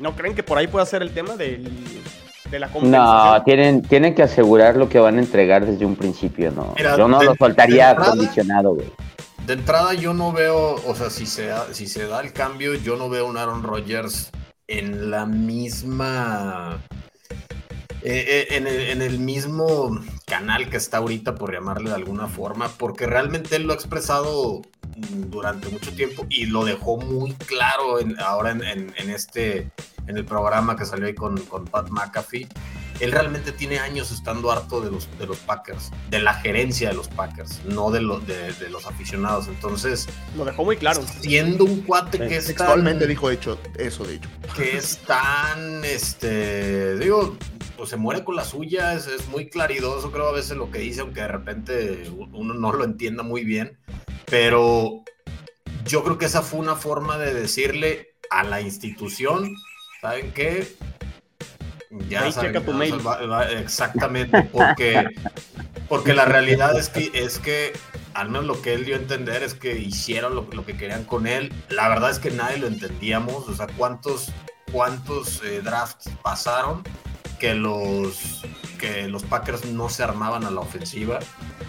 ¿No 0.00 0.14
creen 0.14 0.34
que 0.34 0.42
por 0.42 0.58
ahí 0.58 0.66
pueda 0.66 0.84
ser 0.84 1.00
el 1.00 1.14
tema 1.14 1.34
del, 1.34 1.72
de 2.50 2.58
la 2.60 2.68
No, 2.82 3.42
tienen, 3.44 3.82
tienen 3.82 4.14
que 4.14 4.22
asegurar 4.22 4.76
lo 4.76 4.88
que 4.88 4.98
van 4.98 5.16
a 5.16 5.20
entregar 5.20 5.66
desde 5.66 5.84
un 5.84 5.96
principio, 5.96 6.50
¿no? 6.52 6.74
Mira, 6.76 6.96
Yo 6.96 7.08
no 7.08 7.18
de- 7.18 7.26
lo 7.26 7.34
soltaría 7.36 7.90
entrada- 7.90 8.10
condicionado, 8.10 8.74
güey. 8.74 8.92
De 9.46 9.52
entrada 9.52 9.94
yo 9.94 10.12
no 10.12 10.32
veo, 10.32 10.74
o 10.86 10.94
sea, 10.94 11.08
si 11.10 11.24
se, 11.26 11.46
da, 11.46 11.72
si 11.72 11.86
se 11.86 12.06
da 12.06 12.20
el 12.20 12.32
cambio, 12.32 12.74
yo 12.74 12.96
no 12.96 13.08
veo 13.08 13.26
un 13.26 13.36
Aaron 13.36 13.62
Rodgers 13.62 14.30
en 14.68 15.10
la 15.10 15.24
misma... 15.26 16.80
eh, 18.02 18.24
eh, 18.50 18.56
en, 18.56 18.66
el, 18.66 18.80
en 18.90 19.02
el 19.02 19.18
mismo 19.20 20.00
canal 20.26 20.68
que 20.68 20.76
está 20.76 20.98
ahorita, 20.98 21.36
por 21.36 21.52
llamarle 21.52 21.90
de 21.90 21.96
alguna 21.96 22.26
forma, 22.26 22.68
porque 22.76 23.06
realmente 23.06 23.54
él 23.56 23.64
lo 23.64 23.72
ha 23.72 23.76
expresado 23.76 24.62
durante 25.30 25.68
mucho 25.68 25.92
tiempo 25.92 26.26
y 26.28 26.46
lo 26.46 26.64
dejó 26.64 26.96
muy 26.96 27.32
claro 27.32 28.00
en- 28.00 28.18
ahora 28.20 28.50
en, 28.50 28.62
en- 28.64 28.94
en 28.96 29.10
este, 29.10 29.70
en 30.06 30.16
el 30.16 30.24
programa 30.24 30.76
que 30.76 30.84
salió 30.84 31.06
ahí 31.06 31.14
con, 31.14 31.36
con 31.46 31.64
Pat 31.64 31.88
McAfee. 31.90 32.48
Él 33.00 33.12
realmente 33.12 33.52
tiene 33.52 33.78
años 33.78 34.10
estando 34.10 34.50
harto 34.50 34.80
de 34.80 34.90
los, 34.90 35.06
de 35.18 35.26
los 35.26 35.36
Packers, 35.38 35.90
de 36.08 36.18
la 36.18 36.32
gerencia 36.32 36.88
de 36.88 36.94
los 36.94 37.08
Packers, 37.08 37.62
no 37.66 37.90
de, 37.90 38.00
los 38.00 38.26
de, 38.26 38.52
de 38.54 38.70
los 38.70 38.86
aficionados. 38.86 39.48
Entonces, 39.48 40.08
Lo 40.34 40.46
dejó 40.46 40.64
muy 40.64 40.76
claro. 40.78 41.02
siendo 41.20 41.64
un 41.64 41.82
cuate 41.82 42.18
que 42.18 42.36
es 42.36 42.46
Textualmente 42.46 43.00
tan, 43.00 43.08
dijo 43.08 43.30
hecho, 43.30 43.58
eso, 43.76 44.04
de 44.04 44.14
hecho. 44.14 44.30
que 44.56 44.78
es 44.78 44.98
tan, 44.98 45.84
este, 45.84 46.96
digo, 46.98 47.36
pues 47.76 47.90
se 47.90 47.96
muere 47.98 48.24
con 48.24 48.34
la 48.34 48.44
suya, 48.44 48.94
es, 48.94 49.06
es 49.08 49.28
muy 49.28 49.50
claridoso, 49.50 50.10
creo 50.10 50.28
a 50.28 50.32
veces 50.32 50.56
lo 50.56 50.70
que 50.70 50.78
dice, 50.78 51.02
aunque 51.02 51.20
de 51.20 51.28
repente 51.28 52.10
uno 52.32 52.54
no 52.54 52.72
lo 52.72 52.82
entienda 52.84 53.22
muy 53.22 53.44
bien, 53.44 53.78
pero 54.24 55.04
yo 55.84 56.02
creo 56.02 56.16
que 56.16 56.24
esa 56.24 56.40
fue 56.40 56.60
una 56.60 56.76
forma 56.76 57.18
de 57.18 57.34
decirle 57.34 58.14
a 58.30 58.42
la 58.42 58.60
institución, 58.60 59.54
¿saben 60.00 60.32
qué? 60.32 60.76
Ya 62.08 62.22
Ahí 62.22 62.32
saben, 62.32 62.52
checa 62.52 62.64
tu 62.64 62.72
mail. 62.72 62.94
exactamente, 63.58 64.42
porque, 64.52 65.04
porque 65.88 66.14
la 66.14 66.24
realidad 66.24 66.78
es 66.78 66.88
que, 66.88 67.10
es 67.14 67.38
que, 67.38 67.72
al 68.14 68.28
menos 68.28 68.46
lo 68.46 68.60
que 68.60 68.74
él 68.74 68.84
dio 68.84 68.96
a 68.96 68.98
entender 68.98 69.42
es 69.42 69.54
que 69.54 69.78
hicieron 69.78 70.34
lo, 70.34 70.46
lo 70.52 70.64
que 70.64 70.76
querían 70.76 71.04
con 71.04 71.26
él. 71.26 71.52
La 71.68 71.88
verdad 71.88 72.10
es 72.10 72.18
que 72.18 72.30
nadie 72.30 72.58
lo 72.58 72.66
entendíamos, 72.66 73.48
o 73.48 73.54
sea, 73.54 73.66
cuántos, 73.76 74.32
cuántos 74.72 75.42
eh, 75.44 75.62
drafts 75.62 76.10
pasaron 76.22 76.82
que 77.38 77.54
los, 77.54 78.44
que 78.78 79.08
los 79.08 79.22
Packers 79.24 79.66
no 79.66 79.88
se 79.88 80.02
armaban 80.02 80.44
a 80.44 80.50
la 80.50 80.60
ofensiva. 80.60 81.18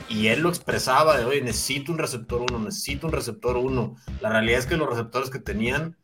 Y 0.10 0.28
él 0.28 0.42
lo 0.42 0.50
expresaba 0.50 1.18
de, 1.18 1.26
oye, 1.26 1.42
necesito 1.42 1.92
un 1.92 1.98
receptor 1.98 2.42
uno, 2.42 2.60
necesito 2.60 3.08
un 3.08 3.14
receptor 3.14 3.58
uno. 3.58 3.96
La 4.22 4.30
realidad 4.30 4.60
es 4.60 4.66
que 4.66 4.78
los 4.78 4.90
receptores 4.90 5.30
que 5.30 5.40
tenían 5.40 5.98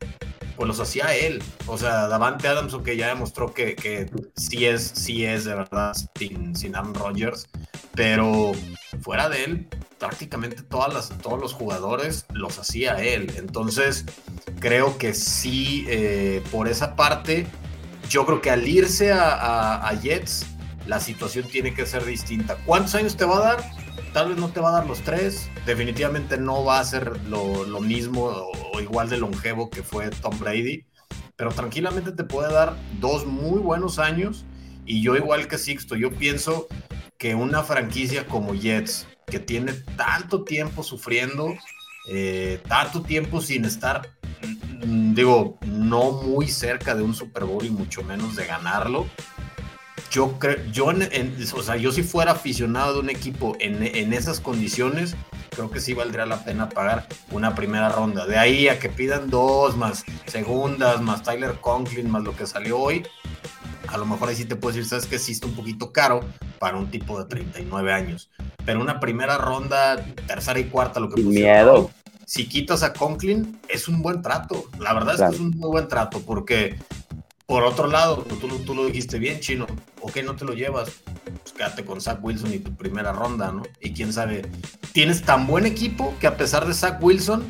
pues 0.56 0.68
los 0.68 0.80
hacía 0.80 1.16
él. 1.16 1.42
O 1.68 1.78
sea, 1.78 2.08
Davante 2.08 2.48
Adams, 2.48 2.76
que 2.84 2.98
ya 2.98 3.08
demostró 3.08 3.54
que, 3.54 3.76
que 3.76 4.10
sí, 4.36 4.66
es, 4.66 4.84
sí 4.96 5.26
es 5.26 5.46
de 5.46 5.56
verdad 5.56 5.94
sin, 6.18 6.56
sin 6.56 6.76
Aaron 6.76 6.94
Rodgers, 6.94 7.48
pero 7.96 8.52
fuera 9.02 9.30
de 9.30 9.44
él, 9.44 9.68
prácticamente 10.00 10.62
todas 10.64 11.10
todos 11.22 11.40
los 11.40 11.54
jugadores 11.54 12.26
los 12.34 12.58
hacía 12.60 12.96
él. 13.04 13.34
Entonces, 13.38 14.06
creo 14.60 14.98
que 14.98 15.14
sí, 15.14 15.86
eh, 15.88 16.42
por 16.52 16.68
esa 16.68 16.96
parte, 16.96 17.48
yo 18.10 18.26
creo 18.26 18.42
que 18.42 18.52
al 18.52 18.68
irse 18.68 19.12
a, 19.12 19.32
a- 19.34 19.88
a 19.90 19.94
Jets, 20.02 20.46
la 20.86 21.00
situación 21.00 21.48
tiene 21.48 21.74
que 21.74 21.86
ser 21.86 22.04
distinta. 22.06 22.58
¿Cuántos 22.66 22.96
años 22.96 23.16
te 23.16 23.24
va 23.26 23.38
a 23.38 23.40
dar? 23.56 23.72
Tal 24.14 24.30
vez 24.30 24.38
no 24.38 24.50
te 24.50 24.60
va 24.60 24.70
a 24.70 24.74
dar 24.74 24.86
los 24.86 25.02
tres. 25.02 25.50
Definitivamente 25.66 26.38
no 26.38 26.64
va 26.64 26.80
a 26.80 26.84
ser 26.84 27.20
lo, 27.28 27.66
lo 27.66 27.82
mismo 27.82 28.26
o, 28.26 28.80
igual 28.80 29.10
de 29.10 29.18
longevo 29.18 29.72
que 29.72 29.82
fue 29.82 30.10
Tom 30.12 30.38
Brady. 30.38 30.86
Pero 31.36 31.52
tranquilamente 31.52 32.12
te 32.12 32.24
puede 32.24 32.54
dar 32.54 32.76
dos 33.00 33.26
muy 33.26 33.60
buenos 33.60 33.98
años. 33.98 34.46
Y 34.86 35.02
yo 35.02 35.16
igual 35.16 35.48
que 35.48 35.58
Sixto, 35.58 35.96
yo 35.96 36.12
pienso 36.12 36.68
que 37.18 37.34
una 37.34 37.64
franquicia 37.64 38.28
como 38.28 38.54
Jets, 38.54 39.08
que 39.26 39.40
tiene 39.40 39.74
tanto 39.98 40.44
tiempo 40.44 40.84
sufriendo, 40.84 41.56
eh, 42.10 42.62
tanto 42.68 43.02
tiempo 43.02 43.42
sin 43.42 43.66
estar, 43.66 44.10
mm, 44.86 45.14
digo, 45.14 45.58
no 45.66 46.12
muy 46.12 46.48
cerca 46.50 46.94
de 46.94 47.02
un 47.02 47.16
Super 47.16 47.46
Bowl 47.46 47.66
y 47.66 47.70
mucho 47.70 48.04
menos 48.04 48.36
de 48.36 48.46
ganarlo, 48.46 49.08
yo 50.14 50.38
creo, 50.38 50.58
yo, 50.72 50.92
en- 50.92 51.02
en- 51.12 51.36
o 51.56 51.64
sea, 51.64 51.76
yo 51.76 51.92
si 51.92 52.04
fuera 52.04 52.34
aficionado 52.34 52.94
de 52.94 53.00
un 53.00 53.10
equipo 53.10 53.56
en, 53.60 53.82
en 53.84 54.14
esas 54.14 54.40
condiciones, 54.40 55.16
creo 55.50 55.72
que 55.72 55.80
sí 55.82 55.94
valdría 55.96 56.28
la 56.28 56.44
pena 56.44 56.70
pagar 56.70 57.08
una 57.32 57.56
primera 57.56 57.90
ronda. 57.90 58.28
De 58.28 58.38
ahí 58.38 58.68
a 58.68 58.78
que 58.80 58.90
pidan 58.90 59.32
dos, 59.32 59.76
más 59.76 60.06
segundas, 60.28 61.02
más 61.02 61.24
Tyler 61.24 61.56
Conklin, 61.60 62.12
más 62.12 62.22
lo 62.24 62.36
que 62.36 62.46
salió 62.46 62.78
hoy, 62.80 63.04
a 63.88 63.98
lo 63.98 64.06
mejor 64.06 64.30
ahí 64.30 64.36
sí 64.36 64.46
te 64.46 64.56
puedo 64.56 64.76
decir, 64.76 64.88
sabes 64.88 65.08
que 65.08 65.18
sí 65.18 65.32
está 65.32 65.48
un 65.48 65.56
poquito 65.56 65.92
caro 65.92 66.22
para 66.60 66.78
un 66.78 66.92
tipo 66.92 67.18
de 67.20 67.26
39 67.26 67.92
años. 67.92 68.30
Pero 68.66 68.82
una 68.82 69.00
primera 69.00 69.38
ronda, 69.40 70.06
tercera 70.28 70.60
y 70.60 70.66
cuarta, 70.66 71.00
lo 71.00 71.10
que 71.10 71.22
Sin 71.22 71.30
miedo. 71.32 71.74
hoy, 71.74 71.88
si 72.26 72.48
quitas 72.48 72.84
a 72.84 72.94
Conklin, 72.94 73.60
es 73.68 73.88
un 73.88 74.02
buen 74.04 74.22
trato. 74.22 74.70
La 74.80 74.94
verdad 74.94 75.16
Claro. 75.16 75.32
es 75.34 75.38
que 75.40 75.44
es 75.44 75.52
un 75.52 75.60
muy 75.60 75.70
buen 75.72 75.88
trato, 75.88 76.22
porque 76.22 76.78
por 77.46 77.64
otro 77.64 77.88
lado, 77.88 78.24
tú, 78.40 78.48
lo- 78.48 78.58
tú 78.58 78.74
lo 78.76 78.86
dijiste 78.86 79.20
bien, 79.20 79.40
chino. 79.40 79.68
Ok, 80.02 80.18
no 80.24 80.36
te 80.36 80.46
lo 80.46 80.54
llevas. 80.54 80.90
Pues 81.42 81.54
quédate 81.54 81.86
con 81.86 82.02
Zach 82.02 82.20
Wilson 82.22 82.54
y 82.54 82.60
tu 82.60 82.76
primera 82.76 83.12
ronda, 83.12 83.52
¿no? 83.52 83.64
Y 83.82 83.94
quién 83.94 84.14
sabe, 84.14 84.50
tienes 84.94 85.22
tan 85.24 85.46
buen 85.48 85.66
equipo 85.66 86.16
que 86.20 86.28
a 86.28 86.38
pesar 86.38 86.66
de 86.66 86.74
Zach 86.74 86.98
Wilson, 87.02 87.44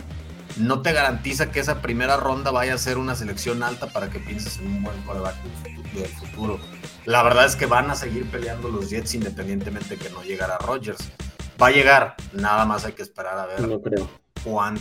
no 0.58 0.82
te 0.82 0.94
garantiza 0.94 1.52
que 1.52 1.60
esa 1.60 1.82
primera 1.82 2.18
ronda 2.18 2.52
vaya 2.52 2.76
a 2.76 2.78
ser 2.78 2.98
una 2.98 3.16
selección 3.16 3.64
alta 3.64 3.88
para 3.88 4.10
que 4.10 4.20
pienses 4.20 4.58
en 4.60 4.68
un 4.68 4.84
buen 4.84 5.02
coreback 5.04 5.36
del 5.94 6.08
futuro. 6.08 6.60
La 7.06 7.24
verdad 7.24 7.46
es 7.46 7.56
que 7.56 7.66
van 7.66 7.90
a 7.92 7.96
seguir 7.96 8.30
peleando 8.30 8.70
los 8.70 8.90
Jets 8.90 9.16
independientemente 9.16 9.98
que 9.98 10.10
no 10.10 10.24
llegara 10.24 10.58
Rodgers. 10.60 11.10
Va 11.62 11.68
a 11.68 11.72
llegar, 11.72 12.16
nada 12.34 12.66
más 12.66 12.86
hay 12.86 12.94
que 12.94 13.02
esperar 13.04 13.38
a 13.38 13.46
ver 13.46 13.62
No 13.68 13.82
creo. 13.82 14.08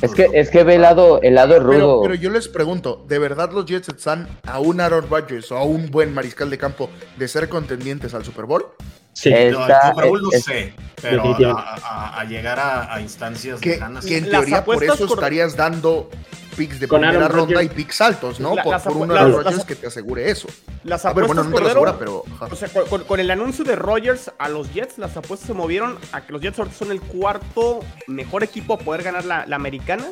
Es 0.01 0.13
que, 0.15 0.29
es 0.33 0.51
que 0.51 0.65
ve 0.65 0.75
el 0.77 0.83
lado, 0.83 1.21
el 1.23 1.35
lado 1.35 1.55
Pero, 1.55 1.63
rudo. 1.65 2.03
pero 2.03 2.15
yo 2.15 2.31
les 2.31 2.49
pregunto, 2.49 3.05
¿de 3.09 3.19
verdad 3.19 3.51
los 3.53 3.65
Jets 3.67 3.89
están 3.89 4.29
a 4.45 4.59
un 4.61 4.81
Aaron 4.81 5.09
Rodgers 5.09 5.51
o 5.53 5.57
a 5.57 5.65
un 5.65 5.91
buen 5.91 6.13
mariscal 6.13 6.51
de 6.51 6.59
campo 6.59 6.91
de 7.17 7.29
ser 7.29 7.49
contendientes 7.49 8.15
al 8.15 8.25
Super 8.25 8.45
Bowl? 8.47 8.65
Sí. 9.13 9.31
Es- 9.33 9.53
No, 9.53 9.61
Está- 9.63 9.81
el 9.81 9.89
Super 9.95 10.09
Bowl 10.09 10.23
no 10.23 10.29
es- 10.33 10.45
sé, 10.45 10.75
pero 11.01 11.23
a, 11.57 11.75
a- 11.75 12.21
a 12.21 12.25
llegar 12.25 12.59
a, 12.59 12.95
a 12.95 13.01
instancias 13.01 13.61
Que, 13.61 13.71
lejanas. 13.71 14.05
que 14.05 14.17
en 14.19 14.31
teoría 14.31 14.65
por 14.65 14.75
apuestas 14.77 14.97
eso 15.01 15.09
cor- 15.09 15.19
estarías 15.19 15.57
dando 15.57 16.09
picks 16.57 16.81
de 16.81 16.89
Con 16.89 17.01
primera 17.01 17.25
Aaron 17.27 17.37
ronda 17.39 17.53
y 17.53 17.67
Rodgers. 17.69 17.75
picks 17.75 18.01
altos, 18.01 18.41
¿no? 18.41 18.55
La- 18.55 18.63
por, 18.63 18.73
las 18.73 18.83
por 18.83 18.93
apu- 18.93 19.01
un 19.03 19.09
las- 19.09 19.19
Aaron 19.19 19.33
las- 19.37 19.45
Rodgers 19.45 19.65
que 19.65 19.75
te 19.77 19.87
asegure 19.87 20.31
eso. 20.31 20.49
Las 20.85 21.05
A 21.05 21.13
ver, 21.13 21.25
apuestas, 21.25 21.27
bueno, 21.29 21.43
no 21.45 21.49
te 21.49 21.51
lo 21.51 21.69
Cordero, 21.69 21.91
asegura, 21.91 21.99
pero... 21.99 22.25
ajá. 22.37 22.49
O 22.53 22.57
sea, 22.57 22.69
con, 23.07 23.21
el 23.21 23.31
anuncio 23.31 23.65
de 23.65 23.77
Rogers 23.77 24.33
a 24.39 24.49
los 24.49 24.73
Jets, 24.73 24.99
las 24.99 25.17
apuestas 25.17 25.47
se 25.47 25.55
movieron 25.55 25.99
a 26.13 26.23
que 26.27 26.33
los 26.33 26.43
Jets 26.43 26.59
ahorita 26.59 26.77
son 26.77 26.91
el 26.91 27.01
cuarto 27.01 27.81
mejor 28.07 28.43
equipo 28.45 28.75
a 28.75 28.79
poder 28.79 29.03
ganar 29.03 29.25
la, 29.25 29.47
la 29.47 29.57
americana. 29.57 30.07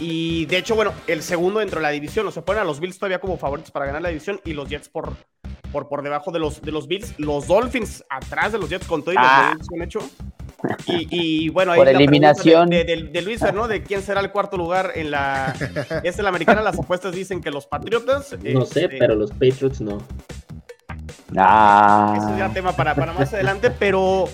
Y 0.00 0.46
de 0.46 0.58
hecho, 0.58 0.74
bueno, 0.74 0.92
el 1.06 1.22
segundo 1.22 1.60
dentro 1.60 1.78
de 1.78 1.82
la 1.84 1.90
división. 1.90 2.26
O 2.26 2.30
sea, 2.30 2.44
ponen 2.44 2.62
a 2.62 2.64
los 2.64 2.80
Bills 2.80 2.98
todavía 2.98 3.20
como 3.20 3.38
favoritos 3.38 3.70
para 3.70 3.86
ganar 3.86 4.02
la 4.02 4.08
división 4.08 4.40
y 4.44 4.52
los 4.52 4.68
Jets 4.68 4.88
por, 4.88 5.14
por, 5.74 5.88
por 5.88 6.02
debajo 6.02 6.30
de 6.30 6.38
los, 6.38 6.62
de 6.62 6.72
los 6.72 6.88
Bills. 6.88 7.12
Los 7.18 7.46
Dolphins 7.48 8.02
atrás 8.08 8.52
de 8.52 8.58
los 8.58 8.70
Jets 8.70 8.86
con 8.86 9.02
todo 9.02 9.12
y 9.12 9.18
Ah. 9.18 9.54
los 9.58 9.68
que 9.68 9.74
han 9.76 9.82
hecho. 9.82 9.98
Y, 10.86 11.08
y 11.10 11.48
bueno, 11.50 11.72
ahí 11.72 11.78
Por 11.78 11.86
la 11.86 11.92
eliminación. 11.92 12.70
De, 12.70 12.84
de- 12.84 13.02
de 13.02 13.20
Luis, 13.22 13.42
¿no? 13.52 13.68
De 13.68 13.82
quién 13.82 14.00
será 14.02 14.20
el 14.20 14.30
cuarto 14.30 14.56
lugar 14.56 14.92
en 14.94 15.10
la. 15.10 15.54
Es 16.04 16.16
la 16.18 16.30
americana. 16.30 16.62
Las 16.62 16.78
apuestas 16.78 17.12
dicen 17.14 17.42
que 17.42 17.50
los 17.50 17.66
Patriotas. 17.66 18.34
No 18.42 18.64
sé, 18.64 18.84
este, 18.84 18.96
pero 18.98 19.14
los 19.14 19.30
Patriots 19.32 19.82
no. 19.82 19.98
Ah. 21.36 22.14
Eso 22.16 22.38
ya 22.38 22.48
tema 22.52 22.72
para, 22.74 22.94
para 22.94 23.12
más 23.12 23.32
adelante, 23.34 23.70
pero 23.70 24.26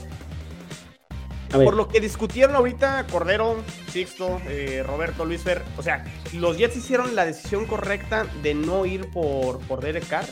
por 1.50 1.74
lo 1.74 1.88
que 1.88 2.00
discutieron 2.00 2.54
ahorita, 2.54 3.06
Cordero, 3.10 3.56
Sixto, 3.88 4.40
eh, 4.48 4.84
Roberto, 4.86 5.24
Luis 5.24 5.42
Fer, 5.42 5.62
o 5.76 5.82
sea, 5.82 6.04
los 6.34 6.56
Jets 6.58 6.76
hicieron 6.76 7.16
la 7.16 7.24
decisión 7.24 7.66
correcta 7.66 8.24
de 8.42 8.54
no 8.54 8.86
ir 8.86 9.10
por, 9.10 9.58
por 9.60 9.80
Derek 9.80 10.06
Carr. 10.06 10.26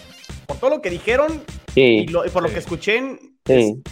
Por 0.49 0.57
todo 0.57 0.70
lo 0.70 0.80
que 0.82 0.88
dijeron 0.90 1.42
y, 1.70 1.72
Sí, 1.72 2.07
lo- 2.07 2.24
y 2.26 2.30
por 2.30 2.42
lo 2.42 2.49
que 2.49 2.59
escuché, 2.59 3.01
sí. 3.46 3.82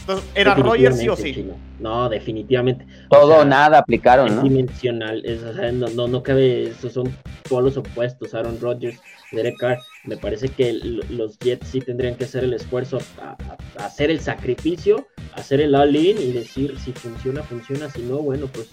entonces, 0.00 0.28
era 0.34 0.54
Rogers 0.54 0.98
sí 0.98 1.08
o 1.08 1.16
sí. 1.16 1.34
Chino. 1.34 1.56
No, 1.78 2.10
definitivamente. 2.10 2.86
Todo 3.08 3.32
O 3.32 3.36
sea, 3.36 3.44
nada 3.46 3.78
aplicaron, 3.78 4.28
es 4.28 4.34
¿no? 4.34 4.42
dimensional, 4.42 5.24
es, 5.24 5.42
o 5.42 5.54
sea, 5.54 5.72
no, 5.72 5.88
no, 5.88 6.06
no 6.06 6.22
cabe, 6.22 6.64
esos 6.64 6.92
son 6.92 7.16
todos 7.48 7.64
los 7.64 7.76
opuestos, 7.78 8.34
Aaron 8.34 8.60
Rodgers, 8.60 9.00
Derek 9.32 9.56
Carr, 9.56 9.78
me 10.04 10.18
parece 10.18 10.48
que 10.50 10.74
los 10.74 11.38
Jets 11.38 11.66
sí 11.68 11.80
tendrían 11.80 12.14
que 12.16 12.24
hacer 12.24 12.44
el 12.44 12.52
esfuerzo 12.52 12.98
a 13.22 13.36
hacer 13.82 14.10
el 14.10 14.20
sacrificio, 14.20 15.06
hacer 15.32 15.62
el 15.62 15.74
all-in 15.74 16.18
y 16.20 16.32
decir 16.32 16.78
si 16.78 16.92
funciona, 16.92 17.42
funciona, 17.42 17.88
si 17.88 18.02
no, 18.02 18.18
bueno, 18.18 18.46
pues 18.52 18.68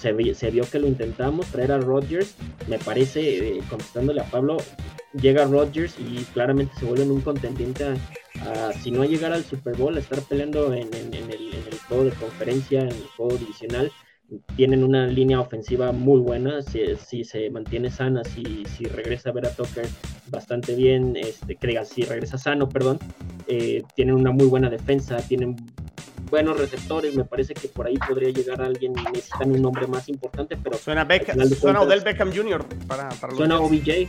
se, 0.00 0.34
se 0.34 0.50
vio 0.50 0.64
que 0.70 0.78
lo 0.78 0.88
intentamos, 0.88 1.46
traer 1.46 1.72
a 1.72 1.78
Rodgers, 1.78 2.34
me 2.68 2.78
parece, 2.78 3.58
eh, 3.58 3.60
contestándole 3.68 4.20
a 4.20 4.24
Pablo, 4.24 4.56
llega 5.12 5.44
Rodgers 5.44 5.96
y 5.98 6.24
claramente 6.32 6.74
se 6.78 6.86
vuelven 6.86 7.10
un 7.10 7.20
contendiente 7.20 7.84
si 8.80 8.90
no 8.90 9.02
a 9.02 9.06
llegar 9.06 9.32
al 9.32 9.44
Super 9.44 9.76
Bowl, 9.76 9.96
a 9.96 10.00
estar 10.00 10.20
peleando 10.22 10.72
en, 10.72 10.88
el, 10.94 11.10
juego 11.88 12.04
de 12.04 12.10
conferencia, 12.12 12.80
en 12.80 12.88
el 12.88 13.06
juego 13.16 13.36
divisional, 13.36 13.90
tienen 14.56 14.84
una 14.84 15.06
línea 15.06 15.40
ofensiva 15.40 15.92
muy 15.92 16.20
buena, 16.20 16.62
si, 16.62 17.24
se 17.24 17.50
mantiene 17.50 17.90
sana, 17.90 18.22
si, 18.24 18.84
regresa 18.84 19.30
a 19.30 19.32
ver 19.32 19.46
a 19.46 19.54
Tucker 19.54 19.86
bastante 20.28 20.74
bien, 20.74 21.16
este, 21.16 21.58
si 21.84 22.02
regresa 22.02 22.38
sano, 22.38 22.68
perdón, 22.68 22.98
eh, 23.48 23.82
tienen 23.94 24.14
una 24.14 24.30
muy 24.30 24.46
buena 24.46 24.70
defensa, 24.70 25.16
tienen 25.16 25.56
buenos 26.30 26.58
receptores, 26.58 27.14
me 27.14 27.24
parece 27.24 27.54
que 27.54 27.68
por 27.68 27.86
ahí 27.86 27.96
podría 27.98 28.30
llegar 28.30 28.62
alguien, 28.62 28.92
necesitan 29.12 29.50
un 29.52 29.60
nombre 29.62 29.86
más 29.86 30.08
importante, 30.08 30.56
pero 30.56 30.76
Suena, 30.78 31.04
Beckham, 31.04 31.36
de 31.36 31.46
suena 31.54 31.80
cuentas- 31.80 31.86
Odell 31.98 32.04
Beckham 32.04 32.32
Jr. 32.34 32.64
para, 32.86 33.08
para 33.10 33.28
los 33.32 33.36
suena. 33.38 33.58
OBJ, 33.60 34.08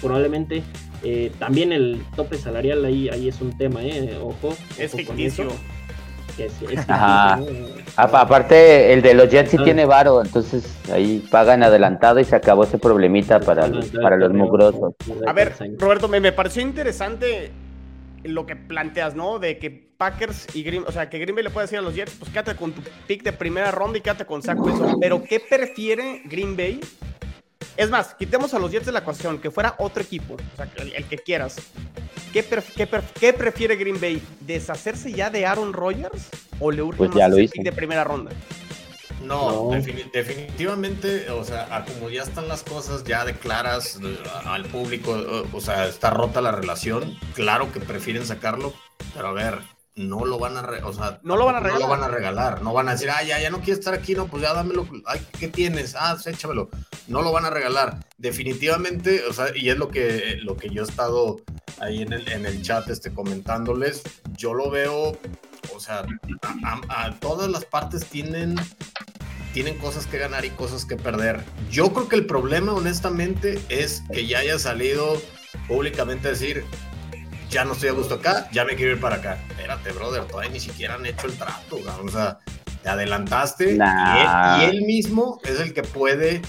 probablemente. 0.00 0.62
eh, 1.02 1.30
también 1.38 1.72
el 1.72 2.02
tope 2.16 2.36
salarial 2.38 2.84
ahí, 2.84 3.08
ahí 3.08 3.28
es 3.28 3.40
un 3.40 3.56
tema, 3.56 3.82
eh, 3.84 4.18
ojo. 4.20 4.56
Es 4.78 4.92
ojo 4.94 4.98
ficticio. 5.04 5.48
es- 6.38 6.52
es 6.70 6.78
Ajá. 6.90 7.40
Apa- 7.96 8.20
Aparte, 8.22 8.92
el 8.92 9.00
de 9.02 9.14
los 9.14 9.30
Jets 9.30 9.50
sí 9.52 9.56
Ah. 9.60 9.64
tiene 9.64 9.84
varo, 9.86 10.22
entonces 10.22 10.76
ahí 10.92 11.26
pagan 11.30 11.62
adelantado 11.62 12.18
y 12.20 12.24
se 12.24 12.34
acabó 12.36 12.64
ese 12.64 12.76
problemita 12.78 13.40
para, 13.40 13.68
los- 13.68 13.88
para 13.90 14.16
los 14.16 14.32
mugrosos. 14.34 14.94
A 15.26 15.32
ver, 15.32 15.54
Roberto, 15.78 16.08
me, 16.08 16.20
me 16.20 16.32
pareció 16.32 16.60
interesante 16.62 17.52
lo 18.24 18.44
que 18.46 18.56
planteas, 18.56 19.14
¿no? 19.14 19.38
De 19.38 19.58
que 19.58 19.85
Packers 19.96 20.46
y 20.54 20.62
Green, 20.62 20.84
o 20.86 20.92
sea, 20.92 21.08
que 21.08 21.18
Green 21.18 21.34
Bay 21.34 21.44
le 21.44 21.50
puede 21.50 21.66
decir 21.66 21.78
a 21.78 21.82
los 21.82 21.94
Jets, 21.94 22.12
pues 22.18 22.30
quédate 22.30 22.54
con 22.56 22.72
tu 22.72 22.82
pick 23.06 23.22
de 23.22 23.32
primera 23.32 23.70
ronda 23.70 23.98
y 23.98 24.00
quédate 24.00 24.26
con 24.26 24.42
Zach 24.42 24.58
Wilson. 24.58 24.98
Pero 25.00 25.22
¿qué 25.24 25.40
prefiere 25.40 26.22
Green 26.24 26.56
Bay? 26.56 26.80
Es 27.76 27.90
más, 27.90 28.14
quitemos 28.14 28.54
a 28.54 28.58
los 28.58 28.70
Jets 28.70 28.86
de 28.86 28.92
la 28.92 29.00
ecuación, 29.00 29.38
que 29.38 29.50
fuera 29.50 29.74
otro 29.78 30.02
equipo, 30.02 30.34
o 30.34 30.56
sea, 30.56 30.70
el, 30.76 30.94
el 30.94 31.04
que 31.04 31.18
quieras. 31.18 31.56
¿Qué, 32.32 32.44
pref- 32.48 32.72
qué 32.74 32.88
pref- 32.90 33.12
qué 33.18 33.32
prefiere 33.32 33.76
Green 33.76 34.00
Bay? 34.00 34.22
¿Deshacerse 34.40 35.12
ya 35.12 35.30
de 35.30 35.46
Aaron 35.46 35.72
Rodgers 35.72 36.28
o 36.60 36.70
le 36.70 36.82
urge 36.82 36.98
Pues 36.98 37.10
más 37.10 37.18
ya 37.18 37.28
lo 37.28 37.36
ese 37.36 37.44
hizo. 37.44 37.52
pick 37.54 37.62
de 37.64 37.72
primera 37.72 38.04
ronda? 38.04 38.30
No, 39.22 39.50
No. 39.50 39.70
defini- 39.70 40.10
definitivamente, 40.12 41.30
o 41.30 41.42
sea, 41.44 41.74
a 41.74 41.84
como 41.84 42.10
ya 42.10 42.22
están 42.22 42.48
las 42.48 42.62
cosas, 42.62 43.04
ya 43.04 43.24
declaras 43.24 43.98
eh, 44.02 44.18
al 44.44 44.64
público, 44.66 45.16
eh, 45.16 45.44
o 45.52 45.60
sea, 45.60 45.86
está 45.86 46.10
rota 46.10 46.40
la 46.40 46.52
relación, 46.52 47.18
claro 47.34 47.72
que 47.72 47.80
prefieren 47.80 48.26
sacarlo, 48.26 48.74
pero 49.14 49.28
a 49.28 49.32
ver, 49.32 49.58
no 49.96 50.24
lo 50.26 50.38
van 50.38 50.56
a, 50.58 50.62
re- 50.62 50.82
o 50.82 50.92
sea, 50.92 51.18
No 51.22 51.36
lo 51.36 51.46
van 51.46 51.56
a 51.56 51.60
No 51.60 51.64
regalar. 51.64 51.80
lo 51.82 51.88
van 51.88 52.02
a 52.04 52.08
regalar, 52.08 52.62
no 52.62 52.72
van 52.74 52.88
a 52.88 52.92
decir, 52.92 53.08
ah, 53.10 53.22
ya, 53.22 53.40
ya 53.40 53.48
no 53.50 53.58
quiere 53.60 53.78
estar 53.78 53.94
aquí, 53.94 54.14
no, 54.14 54.26
pues 54.26 54.42
ya 54.42 54.52
dámelo, 54.52 54.86
ay, 55.06 55.20
¿qué 55.38 55.48
tienes? 55.48 55.94
Ah, 55.98 56.16
échamelo. 56.24 56.68
No 57.08 57.22
lo 57.22 57.32
van 57.32 57.46
a 57.46 57.50
regalar, 57.50 57.98
definitivamente, 58.18 59.24
o 59.28 59.32
sea, 59.32 59.46
y 59.56 59.70
es 59.70 59.76
lo 59.78 59.88
que, 59.88 60.36
lo 60.42 60.56
que 60.56 60.68
yo 60.68 60.82
he 60.82 60.86
estado 60.86 61.40
ahí 61.80 62.02
en 62.02 62.12
el, 62.12 62.28
en 62.30 62.44
el 62.46 62.62
chat 62.62 62.88
este, 62.90 63.12
comentándoles, 63.12 64.02
yo 64.36 64.52
lo 64.54 64.70
veo, 64.70 65.18
o 65.74 65.80
sea, 65.80 66.04
a- 66.42 66.80
a- 66.88 67.04
a 67.06 67.18
todas 67.18 67.50
las 67.50 67.64
partes 67.64 68.04
tienen 68.06 68.54
tienen 69.54 69.78
cosas 69.78 70.06
que 70.06 70.18
ganar 70.18 70.44
y 70.44 70.50
cosas 70.50 70.84
que 70.84 70.96
perder. 70.96 71.42
Yo 71.70 71.90
creo 71.94 72.08
que 72.10 72.16
el 72.16 72.26
problema, 72.26 72.74
honestamente, 72.74 73.58
es 73.70 74.02
que 74.12 74.26
ya 74.26 74.40
haya 74.40 74.58
salido 74.58 75.18
públicamente 75.66 76.28
a 76.28 76.32
decir, 76.32 76.62
ya 77.50 77.64
no 77.64 77.72
estoy 77.72 77.88
a 77.88 77.92
gusto 77.92 78.14
acá, 78.14 78.48
ya 78.52 78.64
me 78.64 78.74
quiero 78.74 78.92
ir 78.92 79.00
para 79.00 79.16
acá. 79.16 79.38
Espérate, 79.48 79.92
brother, 79.92 80.24
todavía 80.24 80.50
ni 80.50 80.60
siquiera 80.60 80.94
han 80.94 81.06
hecho 81.06 81.26
el 81.26 81.34
trato, 81.36 81.78
cabrón. 81.84 82.08
o 82.08 82.12
sea, 82.12 82.38
te 82.82 82.88
adelantaste 82.88 83.74
Nah. 83.74 84.58
y, 84.60 84.64
él, 84.64 84.74
y 84.74 84.76
él 84.76 84.84
mismo 84.84 85.40
es 85.44 85.60
el 85.60 85.72
que 85.72 85.82
puede... 85.82 86.42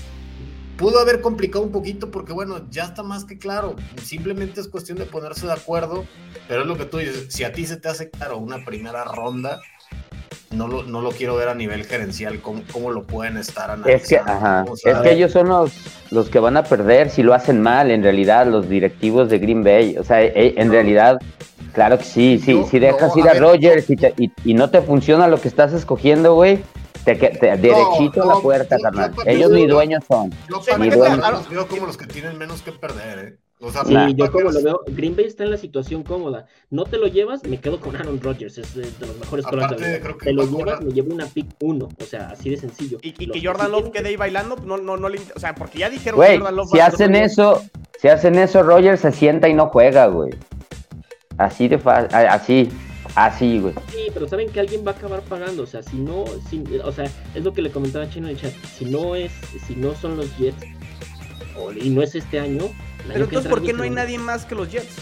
Pudo 0.78 1.00
haber 1.00 1.22
complicado 1.22 1.64
un 1.66 1.72
poquito 1.72 2.12
porque, 2.12 2.34
bueno, 2.34 2.70
ya 2.70 2.84
está 2.84 3.02
más 3.02 3.26
que 3.26 3.39
claro. 3.39 3.76
Simplemente 4.04 4.62
es 4.62 4.68
cuestión 4.68 5.00
de 5.00 5.06
ponerse 5.06 5.48
de 5.48 5.54
acuerdo. 5.54 6.06
Pero 6.48 6.62
es 6.62 6.68
lo 6.68 6.78
que 6.78 6.86
tú 6.86 6.98
dices. 7.00 7.34
Si 7.34 7.43
a 7.43 7.52
ti 7.52 7.66
se 7.66 7.78
te 7.78 7.89
hace 7.89 8.12
claro 8.12 8.38
una 8.38 8.64
primera 8.64 9.04
ronda, 9.04 9.60
no 10.52 10.68
lo, 10.68 10.84
no 10.84 11.02
lo 11.02 11.12
quiero 11.12 11.36
ver 11.36 11.50
a 11.50 11.56
nivel 11.56 11.86
gerencial, 11.86 12.39
cómo, 12.41 12.62
cómo 12.72 12.91
lo 12.91 13.04
pueden 13.04 13.38
estar 13.38 13.70
analizando. 13.72 13.89
Es 14.04 14.08
que, 14.08 14.18
ajá, 14.18 14.66
O 14.70 14.76
sea, 14.78 14.93
es 14.93 15.00
que 15.00 15.12
ellos 15.12 15.32
son 15.32 15.50
los, 15.50 15.72
los 16.12 16.30
que 16.30 16.39
van 16.39 16.56
a 16.58 16.64
perder 16.64 17.10
si 17.10 17.24
lo 17.24 17.34
hacen 17.34 17.62
mal, 17.62 17.91
en 17.91 18.04
realidad, 18.04 18.48
los 18.48 18.70
directivos 18.70 19.30
de 19.30 19.39
Green 19.39 19.64
Bay. 19.64 19.98
O 19.98 20.04
sea, 20.04 20.24
eh, 20.24 20.54
en 20.58 20.72
realidad, 20.72 21.20
claro 21.74 21.98
que 21.98 22.06
sí, 22.06 22.41
sí, 22.43 22.64
si 22.70 22.80
dejas 22.80 23.16
no, 23.16 23.22
ir 23.22 23.28
a 23.28 23.32
a 23.32 23.34
ver. 23.34 23.41
Rogers 23.43 23.89
y, 23.89 23.95
te- 23.98 24.14
y- 24.18 24.32
y 24.45 24.54
no 24.54 24.70
te 24.70 24.82
funciona 24.82 25.28
lo 25.28 25.39
que 25.41 25.48
estás 25.50 25.74
escogiendo, 25.74 26.34
güey, 26.36 26.64
te, 27.04 27.18
que- 27.18 27.30
te- 27.30 27.58
derechito 27.58 28.24
a 28.24 28.36
la 28.36 28.41
puerta, 28.41 28.78
carnal. 28.82 29.14
Ellos 29.26 29.52
ni 29.52 29.68
dueños 29.68 30.04
son. 30.08 30.32
Yo 30.50 30.58
los 31.32 31.50
veo 31.50 31.68
como 31.68 31.86
los 31.88 31.98
que 31.98 32.08
tienen 32.08 32.38
menos 32.38 32.62
que 32.62 32.72
perder, 32.72 33.20
¿eh? 33.20 33.38
O 33.60 33.72
sea, 33.72 33.84
Sí, 33.86 33.95
yo 34.16 34.32
como 34.32 34.51
lo 34.51 34.62
veo, 34.62 34.82
Green 34.88 35.16
Bay 35.16 35.26
está 35.26 35.43
en 35.43 35.49
la 35.49 35.58
situación 35.58 36.03
cómoda. 36.03 36.45
No 36.70 36.84
te 36.86 36.97
lo 36.97 37.08
llevas, 37.08 37.43
me 37.43 37.60
quedo 37.60 37.80
con 37.80 37.95
Aaron 37.95 38.22
Rodgers, 38.22 38.58
es 38.60 38.76
de 38.76 38.84
los 39.05 39.18
mejores 39.18 39.45
Aparte, 39.47 39.76
corebacks 39.76 39.78
de 39.78 39.82
la 39.82 39.88
liga. 39.88 39.99
creo 40.03 40.18
que 40.20 40.26
Te 40.26 40.34
lo 40.34 40.45
llevas, 40.45 40.82
me 40.82 40.91
llevo 40.91 41.14
una 41.14 41.26
pick 41.26 41.47
1, 41.60 41.86
o 41.99 42.03
sea, 42.05 42.30
así 42.30 42.51
de 42.51 42.58
sencillo. 42.58 42.99
Y, 43.01 43.14
que 43.14 43.41
Jordan 43.43 43.72
Love 43.72 43.91
quede 43.91 44.10
ahí 44.10 44.16
bailando, 44.16 44.58
no, 44.58 44.78
no, 44.78 44.95
no 44.97 45.10
le. 45.10 45.20
O 45.36 45.39
sea, 45.39 45.55
porque 45.55 45.80
ya 45.80 45.89
dijeron 45.89 46.18
Güey, 46.18 46.34
que 46.34 46.38
Jordan 46.38 46.55
Love 46.55 46.70
si 46.72 46.80
hacen 46.80 47.16
eso, 47.16 47.64
si 47.99 48.08
hacen 48.10 48.36
eso, 48.36 48.62
Rogers 48.62 49.01
se 49.01 49.12
sienta 49.12 49.49
y 49.49 49.55
no 49.55 49.68
juega, 49.70 50.05
güey. 50.05 50.32
Así 51.39 51.68
de 51.68 51.78
fácil, 51.80 52.14
así, 52.16 52.70
así, 53.16 53.60
güey. 53.60 53.74
Sí, 53.91 54.08
pero 54.14 54.28
saben 54.28 54.49
que 54.49 54.60
alguien 54.60 54.86
va 54.86 54.91
a 54.91 54.95
acabar 54.95 55.22
pagando, 55.22 55.64
o 55.64 55.68
sea, 55.68 55.82
si 55.84 55.97
no, 55.97 56.26
si- 56.49 56.64
o 56.84 56.91
sea, 56.91 57.05
es 57.36 57.43
lo 57.43 57.53
que 57.53 57.62
le 57.62 57.72
comentaba 57.72 58.10
Chino 58.10 58.28
en 58.28 58.36
el 58.36 58.41
chat, 58.41 58.53
si 58.76 58.86
no 58.86 59.16
es, 59.16 59.32
si 59.68 59.76
no 59.76 59.93
son 59.95 60.18
los 60.18 60.36
Jets, 60.38 60.58
y 61.80 61.89
no 61.89 62.01
es 62.01 62.16
este 62.16 62.39
año, 62.39 62.66
el 62.66 63.14
Pero 63.14 63.24
entonces, 63.26 63.49
¿por 63.49 63.62
qué 63.64 63.74
no 63.74 63.84
hay 63.84 63.89
nadie 63.89 64.18
más 64.18 64.45
que 64.45 64.55
los 64.55 64.70
Jets? 64.72 64.95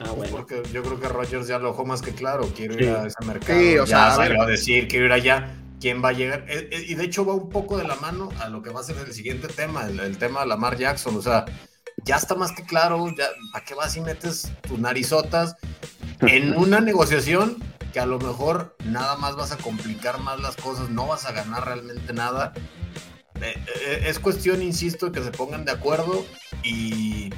Ah, 0.00 0.10
bueno. 0.10 0.30
Porque 0.36 0.62
yo 0.72 0.82
creo 0.82 1.00
que 1.00 1.08
Rogers 1.08 1.46
ya 1.48 1.58
lo 1.58 1.68
dejó 1.70 1.84
más 1.86 2.02
que 2.02 2.12
claro. 2.12 2.50
Quiero 2.54 2.74
Sí. 2.74 2.84
ir 2.84 2.90
a 2.90 3.06
ese 3.06 3.24
mercado. 3.24 3.58
Sí, 3.58 3.78
o 3.78 3.84
ya 3.84 3.86
sea, 3.86 4.06
a 4.12 4.16
salió 4.16 4.32
ver. 4.38 4.40
a 4.40 4.46
decir, 4.46 4.88
quiero 4.88 5.06
ir 5.06 5.12
allá. 5.12 5.54
¿Quién 5.80 6.02
va 6.04 6.10
a 6.10 6.12
llegar? 6.12 6.44
Eh, 6.48 6.68
eh, 6.70 6.84
Y 6.88 6.94
de 6.94 7.04
hecho 7.04 7.24
va 7.24 7.34
un 7.34 7.48
poco 7.48 7.76
de 7.78 7.84
la 7.84 7.96
mano 7.96 8.28
a 8.40 8.48
lo 8.48 8.62
que 8.62 8.70
va 8.70 8.80
a 8.80 8.82
ser 8.84 8.96
el 8.98 9.12
siguiente 9.12 9.48
tema, 9.48 9.86
el, 9.86 9.98
el 10.00 10.18
tema 10.18 10.40
de 10.40 10.46
Lamar 10.46 10.76
Jackson. 10.76 11.16
O 11.16 11.22
sea, 11.22 11.44
ya 12.04 12.16
está 12.16 12.34
más 12.34 12.52
que 12.52 12.64
claro. 12.64 13.06
Ya, 13.16 13.26
¿Para 13.52 13.64
qué 13.64 13.74
vas 13.74 13.96
y 13.96 14.00
metes 14.00 14.52
tus 14.68 14.78
narizotas 14.78 15.56
en 16.20 16.56
una 16.56 16.80
negociación 16.80 17.56
que 17.92 18.00
a 18.00 18.06
lo 18.06 18.18
mejor 18.18 18.76
nada 18.84 19.16
más 19.16 19.34
vas 19.36 19.52
a 19.52 19.56
complicar 19.56 20.20
más 20.20 20.40
las 20.40 20.56
cosas? 20.56 20.90
No 20.90 21.06
vas 21.06 21.24
a 21.26 21.32
ganar 21.32 21.64
realmente 21.64 22.12
nada. 22.12 22.52
Eh, 23.42 23.54
eh, 23.86 24.04
es 24.06 24.18
cuestión, 24.18 24.62
insisto, 24.62 25.12
que 25.12 25.22
se 25.22 25.30
pongan 25.30 25.64
de 25.64 25.72
acuerdo 25.72 26.24
y, 26.62 27.30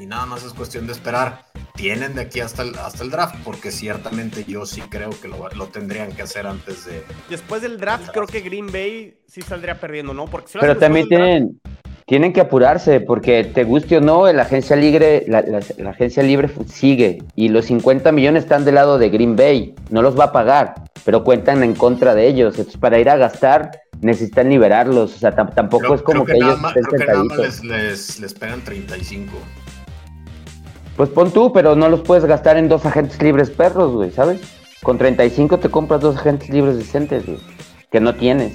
y 0.00 0.06
nada 0.06 0.26
más 0.26 0.44
es 0.44 0.52
cuestión 0.52 0.86
de 0.86 0.92
esperar. 0.92 1.44
Tienen 1.74 2.14
de 2.14 2.22
aquí 2.22 2.40
hasta 2.40 2.62
el, 2.62 2.74
hasta 2.76 3.02
el 3.02 3.10
draft, 3.10 3.36
porque 3.44 3.70
ciertamente 3.70 4.44
yo 4.46 4.66
sí 4.66 4.82
creo 4.82 5.10
que 5.10 5.28
lo, 5.28 5.48
lo 5.50 5.66
tendrían 5.68 6.12
que 6.12 6.22
hacer 6.22 6.46
antes 6.46 6.84
de. 6.84 7.02
Después 7.30 7.62
del 7.62 7.78
draft, 7.78 8.10
creo 8.12 8.26
que 8.26 8.40
Green 8.40 8.70
Bay 8.70 9.14
sí 9.26 9.40
saldría 9.42 9.80
perdiendo, 9.80 10.12
¿no? 10.12 10.26
Porque 10.26 10.48
si 10.52 10.58
Pero 10.58 10.76
también 10.76 11.06
draft- 11.06 11.08
tienen, 11.08 11.60
tienen 12.06 12.32
que 12.34 12.42
apurarse, 12.42 13.00
porque 13.00 13.44
te 13.44 13.64
guste 13.64 13.96
o 13.96 14.00
no, 14.00 14.30
la 14.32 14.42
agencia 14.42 14.76
libre, 14.76 15.24
la, 15.28 15.40
la- 15.40 15.60
la 15.78 15.90
agencia 15.90 16.22
libre 16.22 16.50
sigue. 16.66 17.22
Y 17.36 17.48
los 17.48 17.64
50 17.66 18.12
millones 18.12 18.42
están 18.44 18.64
del 18.66 18.74
lado 18.74 18.98
de 18.98 19.08
Green 19.08 19.34
Bay. 19.34 19.74
No 19.88 20.02
los 20.02 20.18
va 20.18 20.24
a 20.24 20.32
pagar, 20.32 20.74
pero 21.04 21.24
cuentan 21.24 21.62
en 21.64 21.74
contra 21.74 22.14
de 22.14 22.28
ellos. 22.28 22.54
Entonces, 22.58 22.78
para 22.78 22.98
ir 22.98 23.08
a 23.08 23.16
gastar, 23.16 23.80
necesitan 24.02 24.48
liberarlos. 24.50 25.14
O 25.14 25.18
sea, 25.18 25.34
tam- 25.34 25.54
tampoco 25.54 25.84
Creo, 25.84 25.94
es 25.94 26.02
como 26.02 26.24
creo 26.24 26.38
que, 26.38 26.44
ellos 26.44 26.60
más, 26.60 26.76
estén 26.76 26.84
creo 26.84 27.00
que 27.00 27.06
nada 27.06 27.24
más 27.24 27.36
sentaditos. 27.38 27.64
les, 27.64 27.82
les, 27.90 28.20
les 28.20 28.34
pegan 28.34 28.60
35. 28.62 29.32
Pues 30.96 31.08
pon 31.08 31.30
tú, 31.32 31.52
pero 31.52 31.74
no 31.74 31.88
los 31.88 32.00
puedes 32.00 32.24
gastar 32.26 32.56
en 32.58 32.68
dos 32.68 32.84
agentes 32.84 33.20
libres 33.22 33.50
perros, 33.50 33.92
güey, 33.92 34.10
¿sabes? 34.10 34.40
Con 34.82 34.98
35 34.98 35.58
te 35.58 35.70
compras 35.70 36.00
dos 36.00 36.16
agentes 36.16 36.50
libres 36.50 36.76
decentes, 36.76 37.24
güey, 37.24 37.38
que 37.90 38.00
no 38.00 38.14
tienes. 38.14 38.52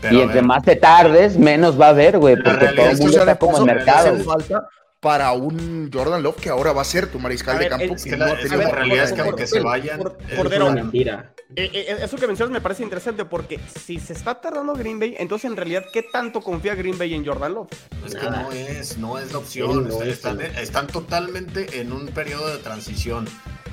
Pero, 0.00 0.14
y 0.16 0.20
entre 0.20 0.42
más 0.42 0.62
te 0.64 0.76
tardes, 0.76 1.36
menos 1.38 1.80
va 1.80 1.86
a 1.86 1.90
haber, 1.90 2.18
güey, 2.18 2.36
porque 2.42 2.68
todo 2.68 2.86
el 2.90 2.98
mundo 2.98 3.18
está 3.18 3.36
como 3.38 3.58
en 3.58 3.64
mercado. 3.64 4.16
falta 4.24 4.68
para 5.00 5.32
un 5.32 5.90
Jordan 5.92 6.22
Love 6.22 6.36
que 6.40 6.48
ahora 6.50 6.72
va 6.72 6.82
a 6.82 6.84
ser 6.84 7.06
tu 7.08 7.18
mariscal 7.20 7.56
A 7.56 7.58
de 7.60 7.68
ver, 7.68 7.78
campo. 7.78 7.94
es 7.94 8.04
que 8.04 8.16
la, 8.16 8.32
es 8.32 8.50
realidad 8.50 9.04
es 9.04 9.12
que 9.12 9.20
aunque 9.20 9.46
se 9.46 9.60
vayan, 9.60 9.98
por- 9.98 10.18
es 10.28 10.36
Cordero, 10.36 10.64
Es 10.66 10.70
una- 10.70 10.72
una 10.72 10.82
mentira. 10.82 11.32
Eh, 11.56 11.70
eh, 11.72 11.96
eso 12.02 12.16
que 12.18 12.26
mencionas 12.26 12.52
me 12.52 12.60
parece 12.60 12.82
interesante 12.82 13.24
porque 13.24 13.58
si 13.86 13.98
se 13.98 14.12
está 14.12 14.38
tardando 14.40 14.74
Green 14.74 14.98
Bay, 14.98 15.14
entonces 15.18 15.50
en 15.50 15.56
realidad, 15.56 15.84
¿qué 15.92 16.02
tanto 16.02 16.42
confía 16.42 16.74
Green 16.74 16.98
Bay 16.98 17.14
en 17.14 17.24
Jordan 17.24 17.54
Love? 17.54 17.68
Es 18.06 18.14
que 18.14 18.28
no 18.30 18.52
es, 18.52 18.98
no 18.98 19.18
es 19.18 19.26
la 19.32 19.38
Sí, 19.46 19.62
opción. 19.62 19.88
no 19.88 20.02
Está- 20.02 20.04
es, 20.04 20.12
están, 20.12 20.36
no. 20.36 20.42
están 20.42 20.86
totalmente 20.88 21.80
en 21.80 21.92
un 21.92 22.06
periodo 22.08 22.48
de 22.48 22.58
transición. 22.58 23.26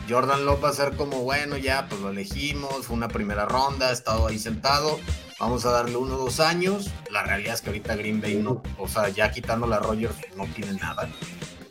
Jordan 0.10 0.46
Love 0.46 0.64
va 0.64 0.70
a 0.70 0.74
ser 0.74 0.96
como, 0.96 1.24
bueno, 1.24 1.58
ya, 1.58 1.88
pues 1.90 2.00
lo 2.00 2.10
elegimos, 2.12 2.86
fue 2.86 2.96
una 2.96 3.08
primera 3.10 3.46
ronda, 3.46 3.90
ha 3.90 3.92
estado 3.92 4.28
ahí 4.28 4.40
sentado, 4.40 5.00
vamos 5.40 5.66
a 5.66 5.72
darle 5.72 5.98
uno 5.98 6.16
o 6.16 6.18
dos 6.18 6.40
años. 6.40 6.92
La 7.12 7.24
realidad 7.24 7.56
es 7.56 7.62
que 7.62 7.70
ahorita 7.70 7.96
Green 7.98 8.22
Bay 8.22 8.36
no, 8.36 8.62
o 8.78 8.88
sea, 8.88 9.10
ya 9.10 9.32
quitando 9.32 9.68
la 9.68 9.80
Rogers, 9.80 10.16
no 10.38 10.46
tiene 10.56 10.74
nada. 10.74 11.10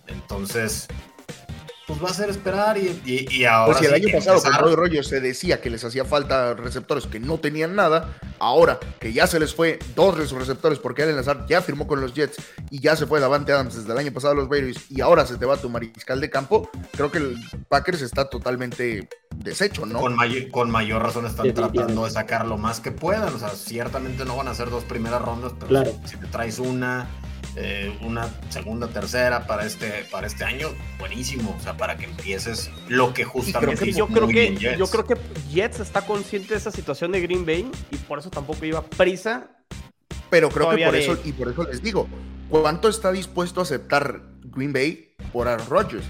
Entonces, 0.09 0.87
pues 1.87 2.03
va 2.03 2.09
a 2.09 2.15
ser 2.15 2.31
esperar 2.31 2.79
y, 2.79 3.01
y, 3.05 3.27
y 3.31 3.45
ahora 3.45 3.67
Pues 3.67 3.79
si 3.79 3.85
el 3.85 4.01
sí 4.03 4.07
año 4.09 4.19
pasado 4.19 4.41
con 4.43 4.53
Roy 4.59 4.75
Rogers 4.75 5.07
se 5.09 5.21
decía 5.21 5.61
que 5.61 5.69
les 5.71 5.85
hacía 5.85 6.05
falta 6.05 6.55
receptores 6.55 7.07
que 7.07 7.21
no 7.21 7.39
tenían 7.39 7.75
nada, 7.75 8.15
ahora 8.39 8.81
que 9.01 9.13
ya 9.13 9.27
se 9.27 9.39
les 9.39 9.55
fue 9.55 9.79
dos 9.95 10.17
de 10.17 10.27
sus 10.27 10.39
receptores 10.39 10.79
porque 10.79 11.03
Allen 11.03 11.17
Lazard 11.17 11.47
ya 11.47 11.61
firmó 11.61 11.87
con 11.87 12.01
los 12.01 12.15
Jets 12.15 12.37
y 12.71 12.81
ya 12.81 12.97
se 12.97 13.07
fue 13.07 13.21
Davante 13.21 13.53
Adams 13.53 13.75
desde 13.77 13.93
el 13.93 13.99
año 13.99 14.13
pasado 14.13 14.33
a 14.33 14.37
los 14.37 14.49
Raiders 14.49 14.91
y 14.91 15.01
ahora 15.03 15.27
se 15.27 15.37
te 15.37 15.45
va 15.47 15.57
tu 15.59 15.69
mariscal 15.69 16.21
de 16.21 16.31
campo, 16.31 16.71
creo 16.93 17.11
que 17.11 17.19
el 17.19 17.37
Packers 17.69 18.01
está 18.03 18.31
totalmente 18.31 19.09
deshecho, 19.37 19.85
¿no? 19.85 20.01
Con, 20.01 20.15
may- 20.17 20.49
con 20.51 20.71
mayor 20.71 21.03
razón 21.03 21.27
están 21.27 21.53
tratando 21.53 22.05
de 22.05 22.11
sacar 22.11 22.47
lo 22.47 22.57
más 22.57 22.81
que 22.81 22.93
puedan. 22.93 23.35
O 23.35 23.39
sea, 23.39 23.51
ciertamente 23.51 24.25
no 24.25 24.37
van 24.37 24.49
a 24.49 24.55
ser 24.55 24.71
dos 24.71 24.85
primeras 24.85 25.21
rondas, 25.21 25.53
pero 25.59 25.69
Claro. 25.69 25.93
si, 26.05 26.11
si 26.13 26.17
te 26.17 26.27
traes 26.29 26.59
una, 26.61 27.09
eh, 27.57 27.97
una 28.03 28.29
segunda, 28.49 28.89
tercera 28.89 29.47
para 29.47 29.65
este, 29.65 30.05
para 30.11 30.27
este 30.27 30.45
año, 30.45 30.69
buenísimo. 30.99 31.55
O 31.59 31.63
sea, 31.63 31.77
para 31.77 31.97
que 31.97 32.05
empieces 32.05 32.71
lo 32.89 33.13
que 33.15 33.25
justamente 33.25 33.93
yo 33.93 34.07
creo 34.09 34.29
que 34.29 34.57
yo 34.77 34.87
creo 34.87 35.05
que 35.07 35.17
Jets 35.53 35.81
está 35.81 36.03
consciente 36.03 36.51
de 36.55 36.57
esa 36.59 36.71
situación 36.71 37.13
de 37.13 37.21
Green 37.21 37.47
Bay 37.47 37.71
y 37.91 37.97
por 37.97 38.19
eso 38.19 38.31
tampoco 38.31 38.65
lleva 38.65 38.83
prisa. 38.83 39.49
Pero 40.31 40.49
creo 40.49 40.71
que 40.71 40.85
por 40.85 40.93
de- 40.95 41.03
eso, 41.05 41.19
y 41.25 41.33
por 41.33 41.49
eso 41.49 41.65
les 41.65 41.83
digo, 41.83 42.09
¿cuánto 42.49 42.89
está 42.89 43.13
dispuesto 43.13 43.61
a 43.61 43.63
aceptar 43.63 44.23
Green 44.43 44.73
Bay 44.73 45.15
por 45.33 45.47
Aaron 45.49 45.69
Rodgers? 45.69 46.05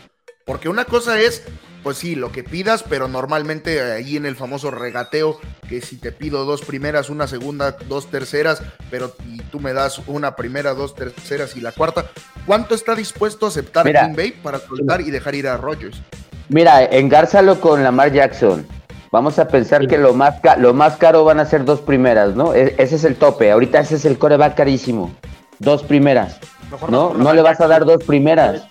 Porque 0.45 0.69
una 0.69 0.85
cosa 0.85 1.19
es, 1.19 1.43
pues 1.83 1.97
sí, 1.99 2.15
lo 2.17 2.31
que 2.31 2.45
pidas, 2.45 2.83
pero 2.83 3.09
normalmente 3.09 3.81
ahí 3.81 4.17
en 4.17 4.27
el 4.27 4.37
famoso 4.37 4.71
regateo, 4.71 5.39
que 5.69 5.81
si 5.81 5.97
te 5.97 6.13
pido 6.13 6.45
dos 6.45 6.61
primeras, 6.63 7.09
una 7.09 7.27
segunda, 7.27 7.77
dos 7.89 8.11
terceras, 8.11 8.63
pero 8.91 9.15
y 9.27 9.39
tú 9.45 9.59
me 9.61 9.73
das 9.73 10.01
una 10.07 10.37
primera, 10.37 10.75
dos 10.75 10.95
terceras 10.95 11.57
y 11.57 11.61
la 11.61 11.73
cuarta, 11.73 12.07
¿cuánto 12.47 12.75
está 12.75 12.95
dispuesto 12.95 13.47
a 13.47 13.49
aceptar 13.49 13.87
Mira. 13.87 14.03
Green 14.03 14.17
Bay 14.17 14.33
para 14.33 14.59
soltar 14.59 15.01
y 15.01 15.11
dejar 15.11 15.35
ir 15.35 15.49
a 15.49 15.57
Rodgers? 15.57 16.03
Mira, 16.51 16.85
engárzalo 16.85 17.59
con 17.61 17.83
Lamar 17.83 18.13
Jackson. 18.13 18.67
Vamos 19.11 19.39
a 19.39 19.49
pensar 19.49 19.81
Sí. 19.83 19.87
que 19.87 19.97
lo 19.97 20.13
más, 20.13 20.41
ca- 20.41 20.57
lo 20.57 20.75
más 20.75 20.97
caro 20.97 21.25
van 21.25 21.41
a 21.41 21.47
ser 21.47 21.65
dos 21.65 21.81
primeras, 21.81 22.35
¿no? 22.35 22.53
E- 22.53 22.75
ese 22.79 22.97
es 22.97 23.05
el 23.05 23.15
tope. 23.17 23.51
Ahorita 23.51 23.81
ese 23.81 23.95
es 23.95 24.05
el 24.05 24.19
coreback 24.19 24.57
carísimo. 24.57 25.15
Dos 25.59 25.85
primeras. 25.85 26.39
Mejor 26.71 26.91
¿No? 26.91 27.15
No 27.15 27.33
le 27.33 27.41
vas 27.41 27.61
a 27.61 27.69
dar 27.69 27.85
dos 27.87 28.03
primeras. 28.05 28.63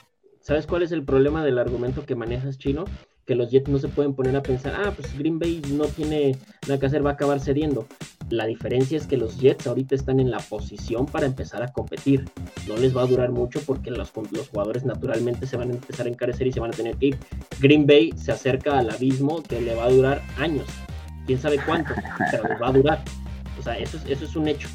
¿Sabes 0.44 0.68
cuál 0.68 0.84
es 0.84 0.92
el 0.92 1.06
problema 1.06 1.42
del 1.42 1.58
argumento 1.58 2.06
que 2.06 2.16
manejas, 2.16 2.58
Chino? 2.58 2.84
Que 3.26 3.34
los 3.34 3.50
Jets 3.50 3.70
no 3.70 3.80
se 3.80 3.88
pueden 3.88 4.14
poner 4.14 4.36
a 4.36 4.44
pensar, 4.44 4.74
ah, 4.76 4.92
pues 4.94 5.18
Green 5.18 5.40
Bay 5.40 5.62
no 5.72 5.86
tiene 5.86 6.38
nada 6.68 6.78
que 6.78 6.86
hacer, 6.86 7.06
va 7.06 7.12
a 7.12 7.14
acabar 7.14 7.40
cediendo. 7.40 7.88
La 8.30 8.46
diferencia 8.46 8.98
es 8.98 9.08
que 9.08 9.16
los 9.16 9.40
Jets 9.40 9.68
ahorita 9.68 9.96
están 9.96 10.20
en 10.20 10.30
la 10.30 10.40
posición 10.40 11.06
para 11.06 11.28
empezar 11.28 11.64
a 11.64 11.72
competir. 11.72 12.26
No 12.68 12.76
les 12.76 12.96
va 12.96 13.04
a 13.04 13.06
durar 13.06 13.32
mucho 13.32 13.62
porque 13.66 13.90
los, 13.90 14.12
los 14.32 14.50
jugadores 14.50 14.84
naturalmente 14.84 15.48
se 15.48 15.56
van 15.56 15.70
a 15.72 15.76
empezar 15.76 16.08
a 16.08 16.10
encarecer 16.10 16.46
y 16.48 16.52
se 16.52 16.60
van 16.60 16.74
a 16.74 16.76
tener 16.76 16.98
que 16.98 17.06
ir. 17.06 17.18
Green 17.62 17.88
Bay 17.88 18.12
se 18.18 18.34
acerca 18.34 18.78
al 18.78 18.90
abismo 18.90 19.42
que 19.44 19.62
le 19.62 19.74
va 19.76 19.86
a 19.86 19.92
durar 19.92 20.22
años. 20.38 20.68
Quién 21.26 21.40
sabe 21.40 21.58
cuánto, 21.66 21.94
pero 22.32 22.60
va 22.62 22.68
a 22.68 22.74
durar. 22.74 23.04
O 23.58 23.64
sea, 23.64 23.78
eso 23.78 23.96
es, 23.96 24.04
eso 24.10 24.26
es 24.26 24.36
un 24.36 24.50
hecho. 24.50 24.68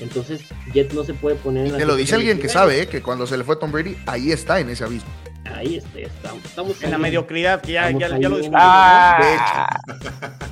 Entonces, 0.00 0.42
Jets 0.72 0.94
no 0.94 1.04
se 1.04 1.14
puede 1.14 1.36
poner 1.36 1.66
en 1.66 1.72
la 1.72 1.78
Te 1.78 1.84
lo 1.86 1.94
dice 1.96 2.14
alguien 2.14 2.38
que 2.38 2.44
"Bueno, 2.46 2.52
sabe, 2.60 2.82
¿eh? 2.82 2.86
que 2.88 3.02
cuando 3.02 3.26
se 3.26 3.36
le 3.36 3.44
fue 3.44 3.56
Tom 3.56 3.70
Brady, 3.70 3.96
ahí 4.06 4.32
está 4.32 4.58
en 4.60 4.70
ese 4.70 4.84
abismo. 4.84 5.10
Ahí 5.54 5.76
este, 5.76 6.04
estamos, 6.04 6.44
estamos 6.44 6.82
En 6.82 6.90
la 6.90 6.96
ahí. 6.96 7.02
mediocridad, 7.02 7.60
que 7.60 7.72
ya, 7.72 7.90
lo 7.90 7.98
discutimos. 8.18 8.50
Ah, 8.54 9.66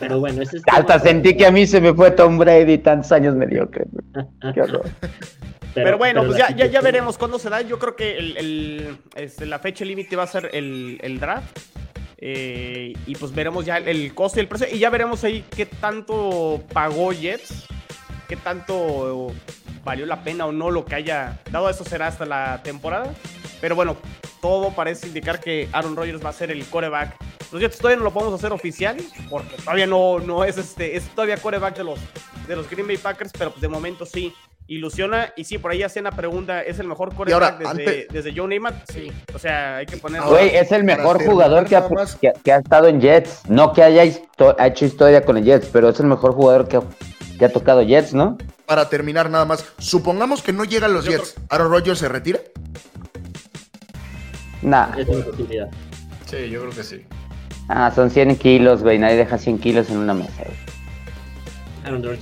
Pero 0.00 0.18
bueno, 0.20 0.42
ese 0.42 0.56
es 0.58 0.62
hasta 0.66 0.84
tema- 0.98 0.98
sentí 1.00 1.36
que 1.36 1.46
a 1.46 1.50
mí 1.50 1.66
se 1.66 1.80
me 1.80 1.94
fue 1.94 2.10
Tom 2.10 2.38
Brady 2.38 2.78
tantos 2.78 3.12
años 3.12 3.34
mediocre. 3.34 3.84
Qué 4.54 4.60
horror. 4.62 4.88
Pero, 5.74 5.98
bueno, 5.98 6.22
pero 6.22 6.32
pues 6.32 6.40
la 6.40 6.50
ya, 6.50 6.56
ya, 6.56 6.66
ya 6.66 6.80
veremos 6.80 7.16
cuándo 7.18 7.38
se 7.38 7.48
da. 7.50 7.60
Yo 7.60 7.78
creo 7.78 7.94
que 7.94 8.18
el, 8.18 8.36
el- 8.36 8.98
este, 9.14 9.46
la 9.46 9.58
fecha 9.60 9.84
límite 9.84 10.16
va 10.16 10.24
a 10.24 10.26
ser 10.26 10.50
el, 10.52 10.98
el 11.02 11.20
draft. 11.20 11.58
Eh, 12.20 12.94
y 13.06 13.14
pues 13.14 13.32
veremos 13.32 13.64
ya 13.64 13.76
el, 13.76 13.86
el 13.86 14.14
costo 14.14 14.38
y 14.38 14.42
el 14.42 14.48
precio. 14.48 14.66
Y 14.72 14.78
ya 14.80 14.90
veremos 14.90 15.22
ahí 15.22 15.44
qué 15.54 15.66
tanto 15.66 16.62
pagó 16.72 17.12
Jets. 17.12 17.64
Qué 18.28 18.36
tanto 18.36 19.32
valió 19.84 20.04
la 20.06 20.22
pena 20.22 20.46
o 20.46 20.52
no 20.52 20.70
lo 20.70 20.84
que 20.84 20.94
haya 20.94 21.38
dado. 21.50 21.68
Eso 21.70 21.84
será 21.84 22.08
hasta 22.08 22.26
la 22.26 22.60
temporada. 22.62 23.12
Pero 23.60 23.74
bueno, 23.74 23.96
todo 24.42 24.70
parece 24.70 25.06
indicar 25.08 25.40
que 25.40 25.68
Aaron 25.72 25.96
Rodgers 25.96 26.24
va 26.24 26.30
a 26.30 26.34
ser 26.34 26.50
el 26.50 26.64
coreback. 26.66 27.16
Los 27.50 27.60
Jets 27.62 27.78
todavía 27.78 27.96
no 27.98 28.04
lo 28.04 28.12
podemos 28.12 28.34
hacer 28.34 28.52
oficial. 28.52 28.96
Porque 29.30 29.56
todavía 29.56 29.86
no, 29.86 30.18
no 30.18 30.44
es 30.44 30.58
este. 30.58 30.96
Es 30.96 31.08
todavía 31.08 31.38
coreback 31.38 31.76
de 31.78 31.84
los, 31.84 31.98
de 32.46 32.56
los 32.56 32.68
Green 32.68 32.86
Bay 32.86 32.98
Packers. 32.98 33.32
Pero 33.36 33.50
pues 33.50 33.62
de 33.62 33.68
momento 33.68 34.04
sí 34.04 34.34
ilusiona. 34.66 35.32
Y 35.34 35.44
sí, 35.44 35.56
por 35.56 35.70
ahí 35.70 35.82
hacían 35.82 36.04
la 36.04 36.12
pregunta, 36.12 36.60
¿es 36.62 36.78
el 36.78 36.86
mejor 36.86 37.14
ahora, 37.14 37.56
quarterback 37.56 37.58
desde, 37.58 37.70
antes- 37.70 38.08
desde 38.12 38.38
Joe 38.38 38.54
Namath? 38.54 38.90
Sí, 38.92 39.10
o 39.34 39.38
sea, 39.38 39.76
hay 39.78 39.86
que 39.86 39.96
poner... 39.96 40.20
Güey, 40.20 40.54
es 40.54 40.70
el 40.72 40.84
mejor 40.84 41.24
jugador 41.24 41.64
que 41.64 41.74
ha, 41.76 41.88
que, 42.20 42.32
que 42.44 42.52
ha 42.52 42.58
estado 42.58 42.88
en 42.88 43.00
Jets. 43.00 43.48
No 43.48 43.72
que 43.72 43.82
haya 43.82 44.04
histo- 44.04 44.54
ha 44.58 44.66
hecho 44.66 44.84
historia 44.84 45.24
con 45.24 45.38
el 45.38 45.44
Jets, 45.44 45.68
pero 45.72 45.88
es 45.88 45.98
el 46.00 46.06
mejor 46.06 46.34
jugador 46.34 46.68
que 46.68 46.76
ha, 46.76 46.82
que 47.38 47.44
ha 47.44 47.52
tocado 47.52 47.82
Jets, 47.82 48.12
¿no? 48.14 48.36
Para 48.66 48.88
terminar 48.88 49.30
nada 49.30 49.44
más, 49.44 49.64
supongamos 49.78 50.42
que 50.42 50.52
no 50.52 50.64
llegan 50.64 50.92
los 50.92 51.04
Yo 51.04 51.12
Jets, 51.12 51.36
¿Aaron 51.48 51.70
Rodgers 51.70 51.98
se 51.98 52.08
retira? 52.08 52.40
Nah. 54.62 54.88
Es 54.98 55.08
una 55.08 55.24
posibilidad. 55.24 55.68
Sí, 56.26 56.50
yo 56.50 56.60
creo 56.60 56.72
que 56.72 56.82
sí. 56.82 57.04
Ah, 57.68 57.92
son 57.94 58.10
100 58.10 58.36
kilos, 58.36 58.82
güey. 58.82 58.98
Nadie 58.98 59.16
deja 59.16 59.38
100 59.38 59.58
kilos 59.58 59.90
en 59.90 59.98
una 59.98 60.14
mesa, 60.14 60.42
güey. 60.44 60.56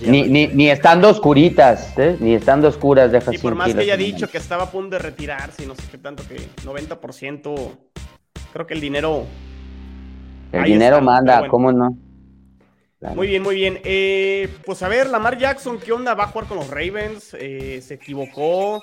Ni, 0.07 0.29
ni, 0.29 0.47
ni 0.47 0.71
estando 0.71 1.09
oscuritas, 1.09 1.93
¿eh? 1.99 2.17
Ni 2.21 2.35
estando 2.35 2.69
oscuras 2.69 3.11
deja 3.11 3.33
Y 3.35 3.39
100 3.39 3.43
por 3.43 3.55
más 3.57 3.67
que 3.67 3.73
kilos 3.73 3.83
haya 3.83 3.97
dicho 3.97 4.29
que 4.29 4.39
estaba 4.39 4.65
a 4.65 4.71
punto 4.71 4.91
de 4.91 5.01
retirarse 5.01 5.65
y 5.65 5.67
no 5.67 5.75
sé 5.75 5.83
qué 5.91 5.99
tanto, 5.99 6.23
que 6.29 6.37
90%, 6.65 7.71
creo 8.53 8.67
que 8.67 8.75
el 8.75 8.81
dinero... 8.81 9.25
El 10.53 10.65
dinero 10.65 10.99
está, 10.99 11.05
manda, 11.05 11.39
bueno. 11.39 11.51
¿cómo 11.51 11.73
no? 11.73 11.97
Muy 13.01 13.27
bien, 13.27 13.43
muy 13.43 13.55
bien. 13.57 13.81
Eh, 13.85 14.49
pues 14.65 14.83
a 14.83 14.89
ver, 14.89 15.09
Lamar 15.09 15.39
Jackson, 15.39 15.79
¿qué 15.79 15.93
onda? 15.93 16.15
Va 16.15 16.25
a 16.25 16.29
jugar 16.29 16.49
con 16.49 16.57
los 16.59 16.69
Ravens. 16.69 17.35
Eh, 17.39 17.83
se 17.87 17.95
equivocó. 17.95 18.83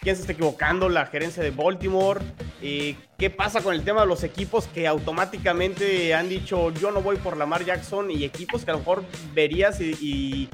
¿Quién 0.00 0.16
se 0.16 0.22
está 0.22 0.32
equivocando? 0.32 0.88
La 0.88 1.04
gerencia 1.06 1.42
de 1.42 1.50
Baltimore. 1.50 2.20
Eh, 2.62 2.96
¿Qué 3.18 3.28
pasa 3.28 3.60
con 3.60 3.74
el 3.74 3.84
tema 3.84 4.00
de 4.00 4.06
los 4.06 4.24
equipos 4.24 4.66
que 4.66 4.86
automáticamente 4.86 6.14
han 6.14 6.28
dicho 6.30 6.70
yo 6.72 6.90
no 6.90 7.02
voy 7.02 7.16
por 7.16 7.36
Lamar 7.36 7.64
Jackson? 7.66 8.10
Y 8.10 8.24
equipos 8.24 8.64
que 8.64 8.70
a 8.70 8.74
lo 8.74 8.78
mejor 8.80 9.04
verías 9.34 9.78
y, 9.82 9.90
y 10.00 10.48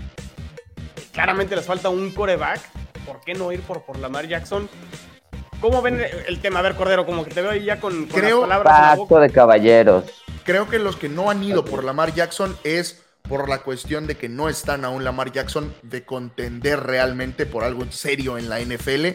claramente 1.12 1.54
les 1.54 1.64
falta 1.64 1.88
un 1.88 2.10
coreback. 2.10 2.58
¿Por 3.06 3.20
qué 3.20 3.34
no 3.34 3.52
ir 3.52 3.60
por, 3.60 3.82
por 3.84 3.98
Lamar 4.00 4.26
Jackson? 4.26 4.68
¿Cómo 5.60 5.80
ven 5.80 6.02
el 6.26 6.40
tema? 6.40 6.58
A 6.58 6.62
ver, 6.62 6.74
Cordero, 6.74 7.06
como 7.06 7.24
que 7.24 7.30
te 7.30 7.40
veo 7.40 7.52
ahí 7.52 7.64
ya 7.64 7.78
con, 7.78 8.06
con 8.06 8.20
Creo- 8.20 8.40
las 8.40 8.48
palabras. 8.48 8.98
Pacto 8.98 9.20
de 9.20 9.30
caballeros. 9.30 10.04
Creo 10.46 10.68
que 10.70 10.78
los 10.78 10.94
que 10.94 11.08
no 11.08 11.28
han 11.28 11.42
ido 11.42 11.64
por 11.64 11.82
Lamar 11.82 12.14
Jackson 12.14 12.56
es 12.62 13.02
por 13.28 13.48
la 13.48 13.62
cuestión 13.62 14.06
de 14.06 14.16
que 14.16 14.28
no 14.28 14.48
están 14.48 14.84
aún 14.84 15.02
Lamar 15.02 15.32
Jackson 15.32 15.74
de 15.82 16.04
contender 16.04 16.78
realmente 16.80 17.46
por 17.46 17.64
algo 17.64 17.84
serio 17.90 18.38
en 18.38 18.48
la 18.48 18.60
NFL. 18.60 19.06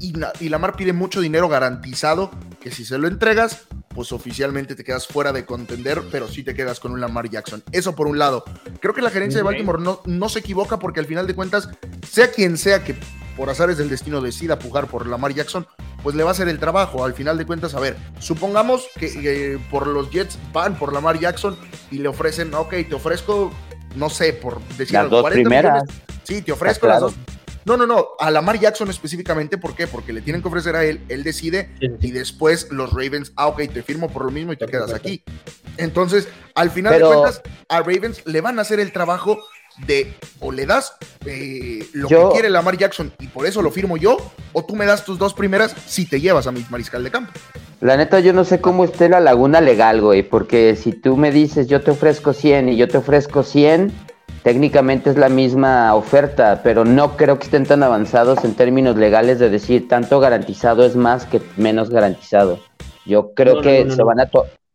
Y, 0.00 0.48
Lamar 0.48 0.74
pide 0.74 0.92
mucho 0.92 1.20
dinero 1.20 1.48
garantizado, 1.48 2.32
que 2.60 2.72
si 2.72 2.84
se 2.84 2.98
lo 2.98 3.06
entregas, 3.06 3.66
pues 3.94 4.10
oficialmente 4.10 4.74
te 4.74 4.82
quedas 4.82 5.06
fuera 5.06 5.32
de 5.32 5.44
contender, 5.44 6.02
pero 6.10 6.26
sí 6.26 6.42
te 6.42 6.56
quedas 6.56 6.80
con 6.80 6.90
un 6.90 7.00
Lamar 7.00 7.30
Jackson. 7.30 7.62
Eso 7.70 7.94
por 7.94 8.08
un 8.08 8.18
lado. 8.18 8.42
Creo 8.80 8.92
que 8.92 9.02
la 9.02 9.10
gerencia 9.10 9.38
de. 9.38 9.44
Baltimore 9.44 9.80
no, 9.80 10.02
no 10.04 10.28
se 10.28 10.40
equivoca 10.40 10.80
porque 10.80 10.98
al 10.98 11.06
final 11.06 11.28
de 11.28 11.36
cuentas, 11.36 11.68
sea 12.10 12.32
quien 12.32 12.58
sea 12.58 12.82
que 12.82 12.96
por 13.36 13.48
azares 13.48 13.78
del 13.78 13.88
destino 13.88 14.20
decida 14.20 14.58
pujar 14.58 14.88
por 14.88 15.06
Lamar 15.06 15.32
Jackson, 15.32 15.66
pues 16.02 16.14
le 16.16 16.22
va 16.22 16.30
a 16.30 16.32
hacer 16.32 16.48
el 16.48 16.58
trabajo. 16.58 17.04
Al 17.04 17.14
final 17.14 17.38
de 17.38 17.46
cuentas, 17.46 17.74
a 17.74 17.80
ver, 17.80 17.96
supongamos 18.18 18.86
que 18.98 19.06
eh, 19.54 19.58
por 19.70 19.86
los 19.86 20.10
Jets 20.10 20.38
van 20.52 20.76
por 20.76 20.92
Lamar 20.92 21.18
Jackson 21.18 21.56
y 21.90 21.98
le 21.98 22.08
ofrecen, 22.08 22.52
ok, 22.54 22.70
te 22.88 22.94
ofrezco, 22.94 23.52
no 23.96 24.10
sé, 24.10 24.32
por 24.32 24.60
decir 24.76 24.94
Las 24.94 25.02
algo, 25.04 25.16
dos 25.16 25.22
40 25.22 25.48
primeras. 25.48 25.82
millones. 25.84 26.02
Sí, 26.24 26.42
te 26.42 26.52
ofrezco 26.52 26.86
Ah, 26.86 26.90
las 26.90 27.00
dos. 27.00 27.14
No, 27.64 27.76
no, 27.76 27.86
no, 27.86 28.08
a 28.18 28.28
Lamar 28.32 28.58
Jackson 28.58 28.90
específicamente, 28.90 29.56
¿por 29.56 29.76
qué? 29.76 29.86
Porque 29.86 30.12
le 30.12 30.20
tienen 30.20 30.42
que 30.42 30.48
ofrecer 30.48 30.74
a 30.74 30.84
él, 30.84 31.00
él 31.08 31.22
decide 31.22 31.70
sí. 31.78 31.86
y 32.00 32.10
después 32.10 32.66
los 32.72 32.90
Ravens, 32.92 33.32
ah, 33.36 33.46
ok, 33.46 33.62
te 33.72 33.84
firmo 33.84 34.08
por 34.10 34.24
lo 34.24 34.32
mismo 34.32 34.52
y 34.52 34.56
te 34.56 34.66
quedas 34.66 34.92
aquí. 34.92 35.22
Entonces, 35.76 36.26
al 36.56 36.70
final 36.72 36.94
Pero- 36.94 37.08
de 37.10 37.14
cuentas, 37.16 37.42
a 37.68 37.78
Ravens 37.78 38.22
le 38.26 38.40
van 38.40 38.58
a 38.58 38.62
hacer 38.62 38.80
el 38.80 38.90
trabajo 38.92 39.38
de 39.86 40.14
o 40.40 40.50
le 40.52 40.66
das 40.66 40.94
eh, 41.26 41.86
lo 41.92 42.08
Yo- 42.08 42.28
que 42.28 42.34
quiere 42.34 42.50
Lamar 42.50 42.76
Jackson 42.76 43.12
y 43.20 43.28
por 43.28 43.46
eso 43.46 43.62
lo 43.62 43.70
firmo 43.70 43.96
yo, 43.96 44.16
o 44.52 44.64
tú 44.64 44.74
me 44.76 44.86
das 44.86 45.04
tus 45.04 45.18
dos 45.18 45.34
primeras 45.34 45.74
si 45.86 46.06
te 46.06 46.20
llevas 46.20 46.46
a 46.46 46.52
mi 46.52 46.64
mariscal 46.70 47.02
de 47.04 47.10
campo. 47.10 47.32
La 47.80 47.96
neta, 47.96 48.20
yo 48.20 48.32
no 48.32 48.44
sé 48.44 48.60
cómo 48.60 48.84
esté 48.84 49.08
la 49.08 49.18
laguna 49.20 49.60
legal, 49.60 50.00
güey, 50.00 50.22
porque 50.22 50.76
si 50.76 50.92
tú 50.92 51.16
me 51.16 51.30
dices 51.32 51.66
yo 51.66 51.80
te 51.80 51.90
ofrezco 51.90 52.32
100 52.32 52.68
y 52.68 52.76
yo 52.76 52.86
te 52.88 52.98
ofrezco 52.98 53.42
100, 53.42 53.92
técnicamente 54.44 55.10
es 55.10 55.16
la 55.16 55.28
misma 55.28 55.94
oferta, 55.94 56.60
pero 56.62 56.84
no 56.84 57.16
creo 57.16 57.38
que 57.38 57.44
estén 57.44 57.64
tan 57.66 57.82
avanzados 57.82 58.44
en 58.44 58.54
términos 58.54 58.96
legales 58.96 59.38
de 59.38 59.50
decir 59.50 59.88
tanto 59.88 60.20
garantizado 60.20 60.84
es 60.84 60.96
más 60.96 61.26
que 61.26 61.40
menos 61.56 61.90
garantizado. 61.90 62.58
Yo 63.04 63.34
creo 63.34 63.56
No, 63.56 63.60
que 63.62 63.80
no, 63.80 63.86
no, 63.86 63.94
se 63.94 64.00
no. 64.00 64.06
van 64.06 64.20
a 64.20 64.26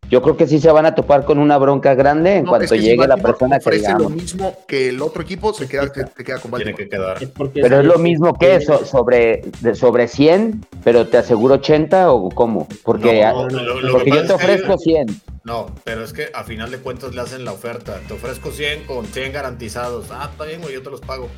yo 0.09 0.21
creo 0.21 0.37
que 0.37 0.47
sí 0.47 0.59
se 0.59 0.71
van 0.71 0.85
a 0.85 0.95
topar 0.95 1.25
con 1.25 1.37
una 1.37 1.57
bronca 1.57 1.93
grande 1.95 2.35
en 2.37 2.43
No, 2.45 2.49
cuanto 2.51 2.65
es 2.65 2.71
que 2.71 2.77
si 2.77 2.83
llegue 2.83 2.97
la 3.07 3.15
Baltimore 3.15 3.33
persona 3.33 3.59
que 3.59 3.61
ofrece 3.69 3.91
lo 3.91 3.97
digamos. 3.97 4.11
mismo 4.13 4.55
que 4.67 4.89
el 4.89 5.01
otro 5.01 5.21
equipo, 5.21 5.53
se 5.53 5.67
queda, 5.67 5.91
te, 5.91 6.03
te 6.05 6.23
queda 6.23 6.39
con 6.39 6.51
Tiene 6.51 6.73
que 6.73 6.87
quedar. 6.87 7.21
Es 7.21 7.29
Pero 7.53 7.79
es 7.79 7.85
lo 7.85 7.97
mismo 7.97 8.33
que 8.37 8.55
eso, 8.55 8.85
sobre, 8.85 9.41
de- 9.61 9.75
sobre 9.75 10.07
100, 10.07 10.65
pero 10.83 11.07
te 11.07 11.17
aseguro 11.17 11.55
80 11.55 12.11
o 12.11 12.29
cómo? 12.29 12.67
Porque, 12.83 13.21
No, 13.23 13.47
no, 13.49 13.63
lo- 13.63 13.81
lo 13.81 13.91
porque 13.93 14.11
que 14.11 14.17
yo 14.17 14.25
te 14.27 14.33
ofrezco 14.33 14.77
100. 14.77 15.07
No, 15.43 15.67
pero 15.83 16.03
es 16.03 16.11
que 16.13 16.27
a 16.33 16.43
final 16.43 16.71
de 16.71 16.77
cuentas 16.79 17.13
le 17.15 17.21
hacen 17.21 17.45
la 17.45 17.53
oferta. 17.53 17.99
Te 18.07 18.13
ofrezco 18.13 18.51
100 18.51 18.83
con 18.83 19.05
100 19.05 19.31
garantizados. 19.31 20.07
Ah, 20.11 20.29
está 20.31 20.43
bien, 20.45 20.61
güey, 20.61 20.73
yo 20.73 20.81
te 20.81 20.89
los 20.89 21.01
pago. 21.01 21.29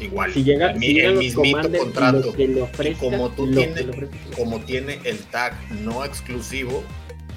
Igual. 0.00 0.32
Si 0.32 0.42
llega, 0.42 0.72
el, 0.72 0.78
mi- 0.80 0.86
si 0.86 0.98
el 1.00 1.14
mismito 1.16 1.68
y 1.68 1.78
contrato. 1.78 2.32
que 2.32 2.48
le 2.48 2.90
Y 2.90 2.94
como 2.94 3.28
tú 3.30 3.48
tienes, 3.52 3.86
como 4.36 4.58
tiene 4.60 4.98
el 5.04 5.18
tag 5.26 5.54
no 5.84 6.04
exclusivo, 6.04 6.82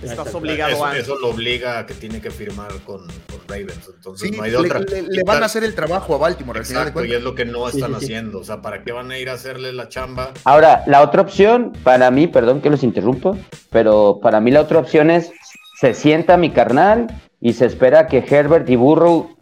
Estás 0.04 0.34
obligado 0.36 0.72
eso, 0.74 0.86
a. 0.86 0.98
eso 0.98 1.18
lo 1.18 1.30
obliga 1.30 1.80
a 1.80 1.86
que 1.86 1.94
tiene 1.94 2.22
que 2.22 2.30
firmar 2.32 2.72
con, 2.86 3.02
con 3.08 3.40
Ravens. 3.48 3.90
Entonces 3.96 4.30
Sí, 4.30 4.36
no 4.38 4.44
hay 4.44 4.52
le, 4.52 4.58
otra. 4.58 4.80
le- 4.80 5.02
le 5.04 5.24
van 5.24 5.42
a 5.42 5.46
hacer 5.48 5.64
el 5.64 5.74
trabajo 5.74 6.16
a 6.16 6.18
Baltimore 6.18 6.60
al 6.60 6.66
final 6.66 6.84
de 6.86 6.90
Exacto, 6.90 7.06
y 7.12 7.14
es 7.16 7.24
lo 7.24 7.34
que 7.36 7.46
no 7.46 7.68
están 7.68 7.92
sí, 7.94 8.00
sí. 8.00 8.06
haciendo. 8.06 8.40
O 8.40 8.44
sea, 8.44 8.62
¿para 8.62 8.84
qué 8.84 8.92
van 8.92 9.10
a 9.12 9.18
ir 9.18 9.30
a 9.30 9.34
hacerle 9.34 9.74
la 9.74 9.90
chamba? 9.90 10.32
Ahora, 10.44 10.84
la 10.88 11.02
otra 11.02 11.22
opción, 11.22 11.74
para 11.84 12.12
mí, 12.12 12.28
perdón 12.28 12.62
que 12.62 12.70
los 12.70 12.84
interrumpo, 12.84 13.38
pero 13.72 14.20
para 14.22 14.40
mí 14.42 14.52
la 14.52 14.62
otra 14.62 14.80
opción 14.80 15.10
es, 15.10 15.32
se 15.80 15.94
sienta 15.94 16.38
mi 16.38 16.52
carnal 16.52 17.08
y 17.42 17.54
se 17.54 17.66
espera 17.66 18.08
que 18.08 18.20
Herbert 18.28 18.70
y 18.70 18.76
Burrow 18.76 19.35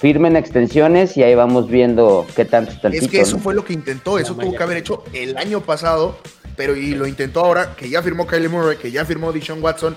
firmen 0.00 0.34
extensiones 0.34 1.16
y 1.18 1.22
ahí 1.22 1.34
vamos 1.34 1.68
viendo 1.68 2.26
qué 2.34 2.46
tanto 2.46 2.72
está 2.72 2.88
el 2.88 2.94
Es 2.94 3.08
que 3.08 3.20
eso 3.20 3.36
¿no? 3.36 3.42
fue 3.42 3.54
lo 3.54 3.64
que 3.64 3.74
intentó, 3.74 4.18
eso 4.18 4.34
tuvo 4.34 4.54
que 4.56 4.62
haber 4.62 4.78
hecho 4.78 5.04
el 5.12 5.36
año 5.36 5.60
pasado, 5.60 6.16
pero 6.56 6.74
y 6.74 6.94
lo 6.94 7.06
intentó 7.06 7.40
ahora, 7.44 7.76
que 7.76 7.90
ya 7.90 8.02
firmó 8.02 8.26
Kylie 8.26 8.48
Murray, 8.48 8.78
que 8.78 8.90
ya 8.90 9.04
firmó 9.04 9.30
Deshaun 9.30 9.62
Watson, 9.62 9.96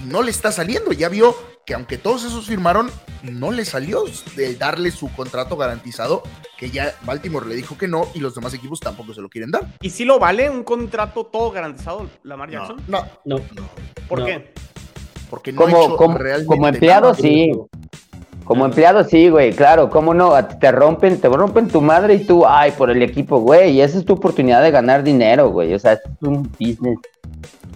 y 0.00 0.06
no 0.06 0.22
le 0.22 0.30
está 0.30 0.52
saliendo. 0.52 0.92
Ya 0.92 1.08
vio 1.08 1.34
que 1.66 1.74
aunque 1.74 1.98
todos 1.98 2.24
esos 2.24 2.46
firmaron, 2.46 2.90
no 3.24 3.50
le 3.50 3.64
salió 3.64 4.04
de 4.36 4.54
darle 4.54 4.92
su 4.92 5.08
contrato 5.12 5.56
garantizado, 5.56 6.22
que 6.56 6.70
ya 6.70 6.94
Baltimore 7.02 7.46
le 7.46 7.56
dijo 7.56 7.76
que 7.76 7.88
no, 7.88 8.06
y 8.14 8.20
los 8.20 8.36
demás 8.36 8.54
equipos 8.54 8.78
tampoco 8.78 9.14
se 9.14 9.20
lo 9.20 9.28
quieren 9.28 9.50
dar. 9.50 9.66
¿Y 9.80 9.90
si 9.90 10.04
lo 10.04 10.20
vale 10.20 10.48
un 10.48 10.62
contrato 10.62 11.26
todo 11.26 11.50
garantizado, 11.50 12.08
Lamar. 12.22 12.50
Jackson? 12.50 12.80
No, 12.86 13.04
No, 13.24 13.36
No. 13.36 13.68
¿Por 14.08 14.20
No. 14.20 14.26
qué? 14.26 14.52
porque 15.28 15.52
no 15.52 15.62
ha 15.62 15.64
Como, 15.66 15.82
hecho 15.84 15.96
como, 15.96 16.18
realmente 16.18 16.46
como 16.46 16.66
empleado, 16.68 17.10
nada. 17.10 17.14
sí. 17.22 17.52
Como 18.50 18.64
empleado, 18.64 19.04
sí, 19.04 19.28
güey, 19.28 19.52
claro, 19.52 19.88
cómo 19.90 20.12
no, 20.12 20.34
A 20.34 20.48
ti 20.48 20.56
te 20.58 20.72
rompen, 20.72 21.20
te 21.20 21.28
rompen 21.28 21.68
tu 21.68 21.80
madre 21.80 22.14
y 22.14 22.24
tú, 22.24 22.44
ay, 22.44 22.72
por 22.72 22.90
el 22.90 23.00
equipo, 23.00 23.38
güey, 23.38 23.70
y 23.70 23.80
esa 23.80 23.96
es 23.96 24.04
tu 24.04 24.14
oportunidad 24.14 24.60
de 24.60 24.72
ganar 24.72 25.04
dinero, 25.04 25.50
güey, 25.50 25.72
o 25.72 25.78
sea, 25.78 25.92
es 25.92 26.00
un 26.20 26.42
business 26.58 26.98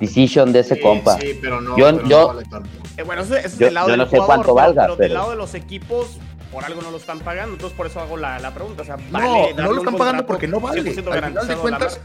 decision 0.00 0.52
de 0.52 0.58
ese 0.58 0.74
Sí, 0.74 0.80
compa. 0.80 1.16
Sí, 1.20 1.38
pero 1.40 1.60
no, 1.60 1.76
Yo- 1.76 1.84
pero 1.86 2.02
no 2.02 2.08
yo- 2.08 2.26
vale 2.26 2.42
tanto. 2.50 2.68
Eh, 2.96 3.04
bueno, 3.04 3.22
ese, 3.22 3.38
ese 3.38 3.46
es 3.46 3.58
Yo- 3.58 3.66
del 3.66 3.74
lado 3.74 3.86
yo 3.86 3.92
del 3.92 3.98
no 4.00 4.04
sé 4.06 4.10
jugador, 4.10 4.26
cuánto 4.26 4.42
pero- 4.46 4.54
valga, 4.56 4.82
pero, 4.82 4.96
del 4.96 5.08
pero- 5.10 5.14
lado 5.20 5.30
de 5.30 5.36
los 5.36 5.54
equipos, 5.54 6.18
por 6.52 6.64
algo 6.64 6.82
no 6.82 6.90
lo 6.90 6.96
están 6.96 7.20
pagando. 7.20 7.52
Entonces, 7.54 7.76
por 7.76 7.86
eso 7.86 8.00
hago 8.00 8.16
la, 8.16 8.40
la 8.40 8.50
pregunta. 8.52 8.82
O 8.82 8.84
sea, 8.84 8.96
No, 8.96 9.02
¿vale 9.12 9.28
no 9.28 9.56
darle 9.56 9.74
lo 9.74 9.78
están 9.78 9.96
pagando 9.96 10.26
porque 10.26 10.48
no 10.48 10.58
vale. 10.58 10.82
100% 10.82 11.12
Al 11.12 11.24
final 11.24 11.46
de 11.48 11.54
cuentas? 11.54 12.00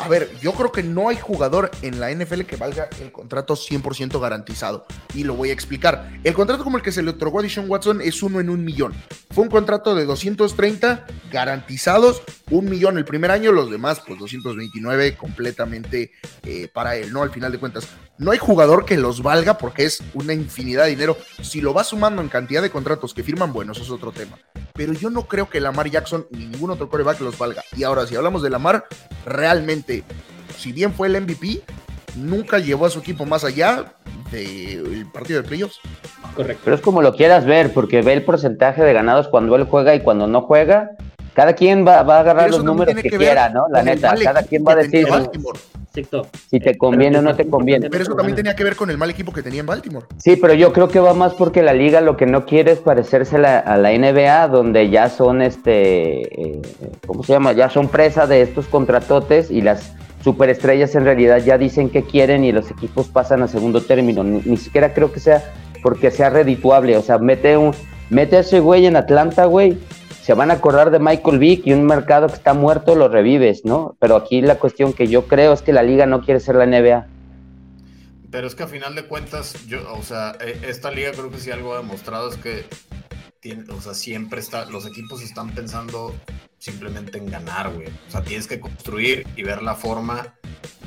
A 0.00 0.08
ver, 0.08 0.30
yo 0.40 0.52
creo 0.52 0.72
que 0.72 0.82
no 0.82 1.08
hay 1.08 1.16
jugador 1.16 1.70
en 1.82 2.00
la 2.00 2.12
NFL 2.12 2.42
que 2.42 2.56
valga 2.56 2.88
el 3.00 3.12
contrato 3.12 3.54
100% 3.54 4.20
garantizado. 4.20 4.86
Y 5.14 5.24
lo 5.24 5.34
voy 5.34 5.50
a 5.50 5.52
explicar. 5.52 6.10
El 6.24 6.34
contrato 6.34 6.64
como 6.64 6.76
el 6.76 6.82
que 6.82 6.92
se 6.92 7.02
le 7.02 7.10
otorgó 7.10 7.38
a 7.38 7.42
Deshaun 7.42 7.70
Watson 7.70 8.00
es 8.00 8.22
uno 8.22 8.40
en 8.40 8.50
un 8.50 8.64
millón. 8.64 8.92
Fue 9.30 9.44
un 9.44 9.50
contrato 9.50 9.94
de 9.94 10.04
230 10.04 11.06
garantizados, 11.30 12.22
un 12.50 12.66
millón 12.66 12.98
el 12.98 13.04
primer 13.04 13.30
año, 13.30 13.52
los 13.52 13.70
demás, 13.70 14.02
pues 14.06 14.18
229 14.18 15.16
completamente 15.16 16.12
eh, 16.42 16.68
para 16.72 16.96
él, 16.96 17.12
¿no? 17.12 17.22
Al 17.22 17.30
final 17.30 17.52
de 17.52 17.58
cuentas, 17.58 17.88
no 18.18 18.30
hay 18.30 18.38
jugador 18.38 18.84
que 18.84 18.96
los 18.96 19.22
valga 19.22 19.58
porque 19.58 19.84
es 19.84 20.02
una 20.14 20.32
infinidad 20.32 20.84
de 20.84 20.90
dinero. 20.90 21.16
Si 21.42 21.60
lo 21.60 21.72
vas 21.72 21.88
sumando 21.88 22.22
en 22.22 22.28
cantidad 22.28 22.62
de 22.62 22.70
contratos 22.70 23.12
que 23.12 23.22
firman, 23.22 23.52
bueno, 23.52 23.72
eso 23.72 23.82
es 23.82 23.90
otro 23.90 24.12
tema. 24.12 24.38
Pero 24.72 24.92
yo 24.92 25.10
no 25.10 25.26
creo 25.26 25.48
que 25.48 25.60
Lamar 25.60 25.90
Jackson 25.90 26.26
ni 26.30 26.46
ningún 26.46 26.70
otro 26.70 26.88
coreback 26.88 27.20
los 27.20 27.38
valga. 27.38 27.62
Y 27.76 27.84
ahora, 27.84 28.06
si 28.06 28.16
hablamos 28.16 28.42
de 28.42 28.50
Lamar, 28.50 28.84
realmente, 29.26 30.04
si 30.56 30.72
bien 30.72 30.92
fue 30.92 31.08
el 31.08 31.20
MVP, 31.20 31.62
nunca 32.16 32.58
llevó 32.58 32.86
a 32.86 32.90
su 32.90 33.00
equipo 33.00 33.26
más 33.26 33.44
allá 33.44 33.94
del 34.30 35.06
partido 35.12 35.42
de 35.42 35.48
playoffs. 35.48 35.80
Correcto. 36.34 36.62
Pero 36.64 36.76
es 36.76 36.82
como 36.82 37.02
lo 37.02 37.14
quieras 37.14 37.44
ver, 37.44 37.72
porque 37.72 38.02
ve 38.02 38.12
el 38.12 38.24
porcentaje 38.24 38.82
de 38.82 38.92
ganados 38.92 39.28
cuando 39.28 39.56
él 39.56 39.64
juega 39.64 39.94
y 39.94 40.00
cuando 40.00 40.26
no 40.26 40.42
juega. 40.42 40.90
Cada 41.34 41.52
quien 41.52 41.86
va, 41.86 42.02
va 42.02 42.18
a 42.18 42.20
agarrar 42.20 42.50
los 42.50 42.64
números 42.64 42.94
que, 42.94 43.10
quiera, 43.10 43.48
¿no? 43.48 43.66
La 43.68 43.82
neta, 43.82 44.14
cada 44.22 44.42
quien 44.44 44.64
va 44.64 44.72
a 44.72 44.76
decir 44.76 45.06
si 46.50 46.58
te 46.60 46.76
conviene 46.76 47.18
o 47.18 47.22
no 47.22 47.36
te 47.36 47.48
conviene. 47.48 47.88
Pero 47.88 48.02
eso 48.02 48.14
también 48.14 48.34
tenía 48.34 48.56
que 48.56 48.64
ver 48.64 48.74
con 48.74 48.90
el 48.90 48.98
mal 48.98 49.10
equipo 49.10 49.32
que 49.32 49.42
tenía 49.42 49.60
en 49.60 49.66
Baltimore. 49.66 50.06
Sí, 50.18 50.36
pero 50.36 50.54
yo 50.54 50.72
creo 50.72 50.88
que 50.88 50.98
va 50.98 51.14
más 51.14 51.34
porque 51.34 51.62
la 51.62 51.72
liga 51.72 52.00
lo 52.00 52.16
que 52.16 52.26
no 52.26 52.46
quiere 52.46 52.72
es 52.72 52.78
parecerse 52.80 53.38
la- 53.38 53.58
a 53.58 53.76
la 53.76 53.92
NBA, 53.92 54.48
donde 54.48 54.90
ya 54.90 55.08
son, 55.08 55.40
este, 55.42 56.22
eh, 56.56 56.62
¿cómo 57.06 57.22
se 57.22 57.32
llama? 57.32 57.52
Ya 57.52 57.70
son 57.70 57.88
presa 57.88 58.26
de 58.26 58.42
estos 58.42 58.66
contratotes 58.66 59.50
y 59.50 59.60
las 59.60 59.92
superestrellas 60.22 60.94
en 60.94 61.04
realidad 61.04 61.38
ya 61.38 61.58
dicen 61.58 61.90
que 61.90 62.02
quieren 62.02 62.44
y 62.44 62.50
los 62.52 62.70
equipos 62.70 63.08
pasan 63.08 63.42
a 63.42 63.48
segundo 63.48 63.80
término. 63.80 64.24
Ni, 64.24 64.40
ni 64.44 64.56
siquiera 64.56 64.94
creo 64.94 65.12
que 65.12 65.20
sea 65.20 65.44
porque 65.82 66.10
sea 66.10 66.30
redituable. 66.30 66.96
O 66.96 67.02
sea, 67.02 67.18
mete, 67.18 67.56
un, 67.56 67.72
mete 68.10 68.38
a 68.38 68.40
ese 68.40 68.58
güey 68.58 68.86
en 68.86 68.96
Atlanta, 68.96 69.44
güey. 69.44 69.78
Se 70.24 70.32
van 70.32 70.50
a 70.50 70.54
acordar 70.54 70.90
de 70.90 70.98
Michael 70.98 71.38
Vick 71.38 71.66
y 71.66 71.74
un 71.74 71.84
mercado 71.84 72.28
que 72.28 72.36
está 72.36 72.54
muerto 72.54 72.94
lo 72.94 73.08
revives, 73.08 73.66
¿no? 73.66 73.94
Pero 74.00 74.16
aquí 74.16 74.40
la 74.40 74.58
cuestión 74.58 74.94
que 74.94 75.06
yo 75.06 75.26
creo 75.28 75.52
es 75.52 75.60
que 75.60 75.74
la 75.74 75.82
liga 75.82 76.06
no 76.06 76.22
quiere 76.22 76.40
ser 76.40 76.54
la 76.54 76.64
NBA. 76.64 77.06
Pero 78.30 78.46
es 78.46 78.54
que 78.54 78.62
a 78.62 78.66
final 78.66 78.94
de 78.94 79.04
cuentas, 79.04 79.66
yo, 79.66 79.80
o 79.92 80.02
sea, 80.02 80.34
eh, 80.40 80.62
esta 80.66 80.90
liga 80.90 81.12
creo 81.12 81.30
que 81.30 81.38
sí 81.38 81.50
algo 81.50 81.74
ha 81.74 81.76
demostrado 81.76 82.30
es 82.30 82.36
que 82.36 82.64
tiene, 83.40 83.70
o 83.70 83.82
sea, 83.82 83.92
siempre 83.92 84.40
está, 84.40 84.64
los 84.64 84.86
equipos 84.86 85.20
están 85.20 85.50
pensando 85.50 86.14
simplemente 86.56 87.18
en 87.18 87.26
ganar, 87.26 87.74
güey. 87.74 87.88
O 87.88 88.10
sea, 88.10 88.22
tienes 88.22 88.46
que 88.46 88.60
construir 88.60 89.26
y 89.36 89.42
ver 89.42 89.62
la 89.62 89.74
forma 89.74 90.36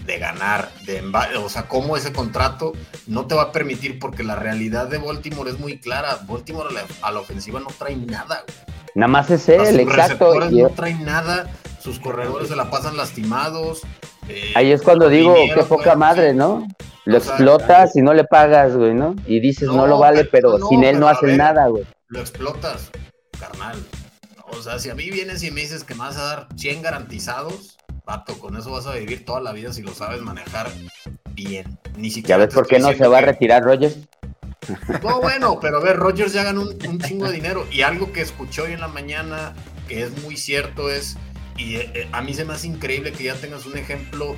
de 0.07 0.17
ganar, 0.17 0.71
de 0.88 1.03
o 1.38 1.49
sea, 1.49 1.67
cómo 1.67 1.95
ese 1.95 2.11
contrato 2.11 2.73
no 3.05 3.27
te 3.27 3.35
va 3.35 3.43
a 3.43 3.51
permitir 3.51 3.99
porque 3.99 4.23
la 4.23 4.35
realidad 4.35 4.88
de 4.88 4.97
Baltimore 4.97 5.51
es 5.51 5.59
muy 5.59 5.77
clara. 5.77 6.17
Baltimore 6.27 6.69
a 7.03 7.11
la 7.11 7.19
ofensiva 7.19 7.59
no 7.59 7.67
trae 7.77 7.95
nada, 7.95 8.43
güey. 8.43 8.66
Nada 8.97 9.07
más 9.09 9.29
es 9.29 9.47
él, 9.47 9.59
sus 9.67 9.75
exacto. 9.79 10.33
receptores 10.33 10.51
no 10.51 10.69
traen 10.71 11.05
nada, 11.05 11.51
sus 11.79 11.99
corredores 11.99 12.49
se 12.49 12.55
la 12.55 12.69
pasan 12.71 12.97
lastimados. 12.97 13.81
eh, 14.27 14.51
Ahí 14.55 14.71
es 14.71 14.81
cuando 14.81 15.07
digo, 15.07 15.35
dinero, 15.35 15.55
qué 15.61 15.63
poca 15.67 15.95
güey, 15.95 15.97
madre, 15.97 16.33
¿no? 16.33 16.67
Lo 17.05 17.17
O 17.17 17.21
sea, 17.21 17.33
explotas 17.35 17.95
y 17.95 18.01
no 18.01 18.13
le 18.13 18.23
pagas, 18.25 18.75
güey, 18.75 18.93
¿no? 18.95 19.15
Y 19.27 19.39
dices, 19.39 19.69
no, 19.71 19.85
No, 19.85 19.87
lo 19.87 19.99
vale, 19.99 20.25
pero 20.25 20.57
no, 20.57 20.67
sin 20.67 20.83
él 20.83 20.99
no 20.99 21.05
pero 21.05 21.17
haces 21.19 21.37
nada, 21.37 21.67
güey. 21.67 21.85
lo 22.07 22.19
explotas, 22.19 22.89
carnal. 23.39 23.77
O 24.49 24.61
sea, 24.61 24.79
si 24.79 24.89
a 24.89 24.95
mí 24.95 25.09
vienes 25.11 25.43
y 25.43 25.51
me 25.51 25.61
dices 25.61 25.83
que 25.83 25.93
me 25.93 25.99
vas 26.01 26.17
a 26.17 26.23
dar 26.23 26.47
100 26.55 26.81
garantizados, 26.81 27.77
vato, 28.05 28.39
con 28.39 28.57
eso 28.57 28.71
vas 28.71 28.87
a 28.87 28.93
vivir 28.95 29.25
toda 29.25 29.41
la 29.41 29.51
vida 29.51 29.71
si 29.73 29.83
lo 29.83 29.93
sabes 29.93 30.21
manejar 30.21 30.69
bien. 31.33 31.77
Ni 31.97 32.09
¿Ya 32.09 32.15
siquiera 32.15 32.37
ves 32.37 32.49
te 32.49 32.55
por 32.55 32.67
qué 32.67 32.79
no 32.79 32.91
se 32.93 33.07
va 33.07 33.19
a 33.19 33.21
retirar 33.21 33.63
Rogers? 33.63 33.97
No, 35.03 35.22
bueno, 35.22 35.59
pero 35.59 35.78
a 35.78 35.82
ver, 35.82 35.97
Rogers 35.97 36.34
ya 36.34 36.43
ganó 36.43 36.61
un, 36.61 36.78
un 36.88 36.99
chingo 36.99 37.28
de 37.28 37.34
dinero. 37.34 37.68
Y 37.72 37.82
algo 37.82 38.11
que 38.11 38.22
escuché 38.22 38.61
hoy 38.61 38.74
en 38.74 38.82
la 38.82 38.88
mañana, 38.88 39.53
que 39.88 40.03
es 40.03 40.24
muy 40.24 40.38
cierto, 40.38 40.89
es, 40.89 41.18
y 41.57 41.76
eh, 41.76 41.91
eh, 41.93 42.09
a 42.11 42.22
mí 42.22 42.34
se 42.34 42.45
me 42.45 42.53
hace 42.53 42.68
increíble 42.68 43.11
que 43.11 43.24
ya 43.24 43.36
tengas 43.36 43.65
un 43.65 43.78
ejemplo 43.78 44.36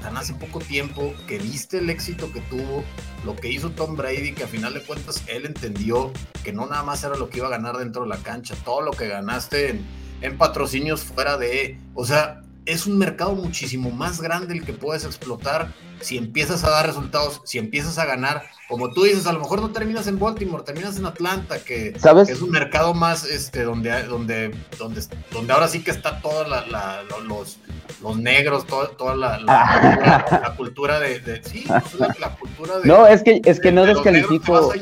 tan 0.00 0.16
hace 0.16 0.34
poco 0.34 0.60
tiempo, 0.60 1.14
que 1.26 1.38
viste 1.38 1.78
el 1.78 1.90
éxito 1.90 2.32
que 2.32 2.40
tuvo, 2.42 2.84
lo 3.24 3.36
que 3.36 3.48
hizo 3.48 3.70
Tom 3.70 3.96
Brady, 3.96 4.32
que 4.32 4.44
a 4.44 4.46
final 4.46 4.74
de 4.74 4.82
cuentas 4.82 5.22
él 5.26 5.46
entendió 5.46 6.12
que 6.44 6.52
no 6.52 6.66
nada 6.66 6.82
más 6.82 7.04
era 7.04 7.16
lo 7.16 7.28
que 7.28 7.38
iba 7.38 7.48
a 7.48 7.50
ganar 7.50 7.76
dentro 7.76 8.02
de 8.02 8.08
la 8.08 8.18
cancha, 8.18 8.54
todo 8.64 8.80
lo 8.80 8.92
que 8.92 9.08
ganaste 9.08 9.70
en, 9.70 9.86
en 10.22 10.38
patrocinios 10.38 11.04
fuera 11.04 11.36
de, 11.36 11.78
o 11.94 12.04
sea, 12.04 12.42
es 12.64 12.86
un 12.86 12.98
mercado 12.98 13.34
muchísimo 13.34 13.90
más 13.90 14.20
grande 14.20 14.54
el 14.54 14.64
que 14.64 14.72
puedes 14.72 15.04
explotar 15.04 15.72
si 16.00 16.18
empiezas 16.18 16.64
a 16.64 16.70
dar 16.70 16.86
resultados, 16.86 17.40
si 17.44 17.58
empiezas 17.58 17.98
a 17.98 18.04
ganar, 18.04 18.44
como 18.68 18.92
tú 18.92 19.04
dices, 19.04 19.26
a 19.26 19.32
lo 19.32 19.40
mejor 19.40 19.60
no 19.60 19.70
terminas 19.70 20.06
en 20.06 20.18
Baltimore, 20.18 20.62
terminas 20.64 20.96
en 20.98 21.06
Atlanta, 21.06 21.58
que, 21.62 21.98
¿Sabes? 21.98 22.28
es 22.28 22.42
un 22.42 22.50
mercado 22.50 22.94
más 22.94 23.24
este 23.24 23.62
donde 23.62 24.02
donde 24.04 24.54
donde 24.78 25.02
donde 25.32 25.52
ahora 25.52 25.68
sí 25.68 25.82
que 25.82 25.90
está 25.90 26.20
toda 26.20 26.46
la, 26.48 26.66
la- 26.66 27.02
lo- 27.04 27.20
los 27.20 27.58
los 28.02 28.18
negros, 28.18 28.66
toda, 28.66 28.88
toda 28.88 29.16
la, 29.16 29.38
la, 29.38 29.80
cultura, 29.80 30.40
la 30.42 30.54
cultura 30.56 31.00
de, 31.00 31.20
de- 31.20 31.42
sí, 31.42 31.64
pues, 31.66 32.18
la, 32.18 32.36
cultura 32.36 32.78
de 32.78 32.86
No, 32.86 33.06
es 33.06 33.22
que, 33.22 33.40
es 33.44 33.58
que 33.58 33.68
de- 33.68 33.72
no 33.72 33.82
de 33.86 33.94
descalifico. 33.94 34.72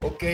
ok, 0.00 0.24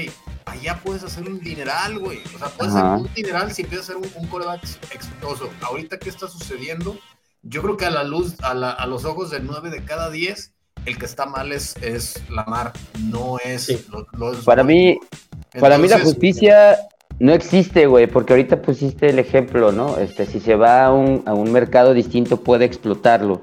allá 0.45 0.79
puedes 0.85 1.03
hacer 1.03 1.25
un 1.29 1.41
dineral, 1.41 1.99
güey. 1.99 2.21
O 2.35 2.39
sea, 2.39 2.49
puedes 2.49 2.75
Ajá. 2.75 2.95
hacer 2.95 3.07
un 3.07 3.15
dineral 3.15 3.53
si 3.53 3.63
empiezas 3.63 3.89
a 3.91 3.93
ser 3.95 3.97
un, 3.97 4.09
un 4.15 4.27
coreback 4.29 4.63
exitoso. 4.93 5.51
Ahorita, 5.63 5.99
¿qué 5.99 6.11
está 6.11 6.29
sucediendo? 6.29 6.97
Yo 7.43 7.61
creo 7.63 7.77
que 7.77 7.87
a 7.87 7.91
la 7.91 8.05
luz, 8.05 8.37
a, 8.43 8.55
la- 8.55 8.71
a 8.71 8.87
los 8.87 9.05
ojos 9.05 9.31
de 9.31 9.41
9 9.41 9.71
de 9.71 9.85
cada 9.85 10.11
10, 10.11 10.53
el 10.87 10.97
que 10.99 11.07
está 11.07 11.27
mal 11.27 11.53
es, 11.53 11.75
es 11.83 12.23
Lamar, 12.31 12.73
no 13.11 13.37
es. 13.45 13.65
Sí. 13.67 13.85
lo- 13.91 14.07
los- 14.17 14.45
Para 14.45 14.63
mí, 14.63 14.99
para 15.59 15.77
mí 15.79 15.89
la 15.89 15.99
justicia 16.01 16.79
no 17.19 17.33
existe, 17.33 17.87
güey, 17.87 18.07
porque 18.07 18.33
ahorita 18.33 18.63
pusiste 18.63 19.09
el 19.11 19.19
ejemplo, 19.19 19.73
¿no? 19.73 19.99
Este, 19.99 20.27
si 20.27 20.39
se 20.41 20.55
va 20.55 20.85
a 20.87 20.93
un, 20.93 21.23
a 21.27 21.35
un 21.35 21.51
mercado 21.53 21.95
distinto 21.95 22.39
puede 22.39 22.65
explotarlo. 22.65 23.43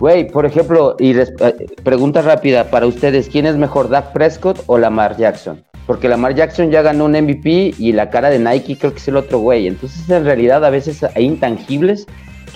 Güey, 0.00 0.28
por 0.30 0.44
ejemplo, 0.46 0.96
y 0.98 1.12
res- 1.12 1.32
eh, 1.40 1.66
pregunta 1.84 2.22
rápida 2.22 2.70
para 2.70 2.86
ustedes, 2.86 3.28
¿quién 3.28 3.46
es 3.46 3.56
mejor, 3.56 3.88
Dak 3.88 4.12
Prescott 4.12 4.62
o 4.66 4.78
Lamar 4.78 5.16
Jackson? 5.16 5.64
Porque 5.86 6.08
Lamar 6.08 6.34
Jackson 6.34 6.70
ya 6.70 6.82
ganó 6.82 7.06
un 7.06 7.12
MVP 7.16 7.74
y 7.78 7.92
la 7.92 8.10
cara 8.10 8.30
de 8.30 8.38
Nike 8.38 8.76
creo 8.78 8.92
que 8.92 8.98
es 8.98 9.08
el 9.08 9.16
otro 9.16 9.38
güey. 9.38 9.66
Entonces, 9.68 10.08
en 10.10 10.24
realidad, 10.24 10.64
a 10.64 10.70
veces 10.70 11.02
hay 11.02 11.24
intangibles 11.24 12.06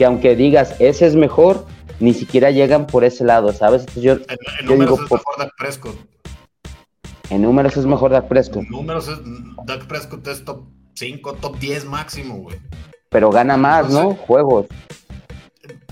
que 0.02 0.06
aunque 0.06 0.34
digas 0.34 0.74
ese 0.80 1.06
es 1.06 1.14
mejor, 1.14 1.64
ni 2.00 2.12
siquiera 2.12 2.50
llegan 2.50 2.88
por 2.88 3.04
ese 3.04 3.22
lado, 3.22 3.52
¿sabes? 3.52 3.82
Entonces, 3.82 4.02
yo, 4.02 4.12
En, 4.14 4.20
en 4.20 4.66
yo 4.66 4.70
números 4.72 4.98
digo, 4.98 5.04
es 5.04 5.10
mejor 5.12 5.38
Dak 5.38 5.52
Prescott. 5.56 5.96
en 7.30 7.42
números 7.42 7.76
es 7.76 7.86
mejor 7.86 8.10
Dak 8.10 8.26
Prescott, 8.26 8.64
En 8.64 8.68
números 8.70 9.06
es, 9.06 9.18
Dak 9.64 9.86
Prescott 9.86 10.26
es 10.26 10.44
top 10.44 10.64
5, 10.94 11.34
top 11.34 11.56
10 11.60 11.84
máximo, 11.84 12.38
güey. 12.38 12.56
pero 13.10 13.30
gana 13.30 13.56
más, 13.56 13.90
¿no? 13.90 14.14
Juegos. 14.16 14.66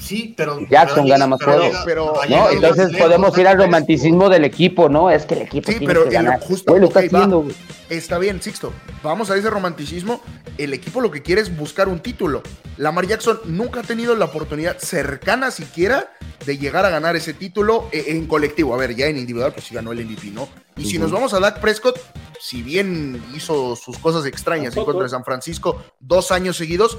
Sí, 0.01 0.35
pero. 0.37 0.59
Jackson 0.69 1.05
pero 1.05 1.09
gana 1.09 1.27
más 1.27 1.39
pero 1.39 1.53
juegos. 1.53 1.79
Pero- 1.85 2.13
No, 2.29 2.51
entonces 2.51 2.93
lejos, 2.93 3.07
podemos 3.07 3.39
ir 3.39 3.47
al 3.47 3.57
romanticismo 3.59 4.29
del 4.29 4.45
equipo, 4.45 4.89
¿no? 4.89 5.11
Es 5.11 5.27
que 5.27 5.35
el 5.35 5.43
equipo 5.43 5.71
Sí, 5.71 5.79
tiene 5.79 5.87
pero 5.93 6.03
que 6.09 6.17
el- 6.17 6.25
ganar. 6.25 6.41
justo, 6.41 6.73
Güey, 6.73 6.81
lo 6.83 6.89
está 6.89 7.01
haciendo, 7.01 7.41
güey. 7.43 7.55
Está 7.89 8.19
bien, 8.19 8.43
Sixto. 8.43 8.73
Vamos 9.03 9.31
a 9.31 9.37
ese 9.37 9.49
romanticismo. 9.51 10.21
El 10.59 10.75
equipo 10.75 11.01
lo 11.01 11.11
que 11.11 11.23
quiere 11.23 11.41
es 11.41 11.57
buscar 11.57 11.89
un 11.89 12.01
título. 12.01 12.43
Lamar 12.77 13.07
Jackson 13.07 13.41
nunca 13.45 13.81
ha 13.81 13.83
tenido 13.83 14.15
la 14.17 14.25
oportunidad 14.27 14.79
cercana 14.79 15.51
siquiera 15.51 16.11
de 16.47 16.59
llegar 16.59 16.85
a 16.85 16.91
ganar 16.91 17.15
ese 17.17 17.35
título 17.35 17.89
e- 17.93 18.07
en 18.09 18.27
colectivo. 18.27 18.75
A 18.75 18.79
ver, 18.79 18.95
ya 18.97 19.07
en 19.07 19.19
individual, 19.19 19.53
pues 19.53 19.67
sí 19.67 19.75
ganó 19.75 19.93
el 19.93 20.01
MVP, 20.01 20.31
¿no? 20.33 20.49
Y 20.77 20.85
si 20.87 20.99
nos 20.99 21.11
vamos 21.11 21.35
a 21.35 21.41
Dak 21.41 21.61
Prescott, 21.61 21.99
si 22.41 22.63
bien 22.63 23.23
hizo 23.37 23.77
sus 23.77 23.99
cosas 23.99 24.25
extrañas 24.27 24.77
en 24.77 24.85
contra 24.85 25.05
de 25.05 25.11
San 25.11 25.25
Francisco 25.25 25.83
dos 26.01 26.31
años 26.33 26.57
seguidos, 26.57 26.97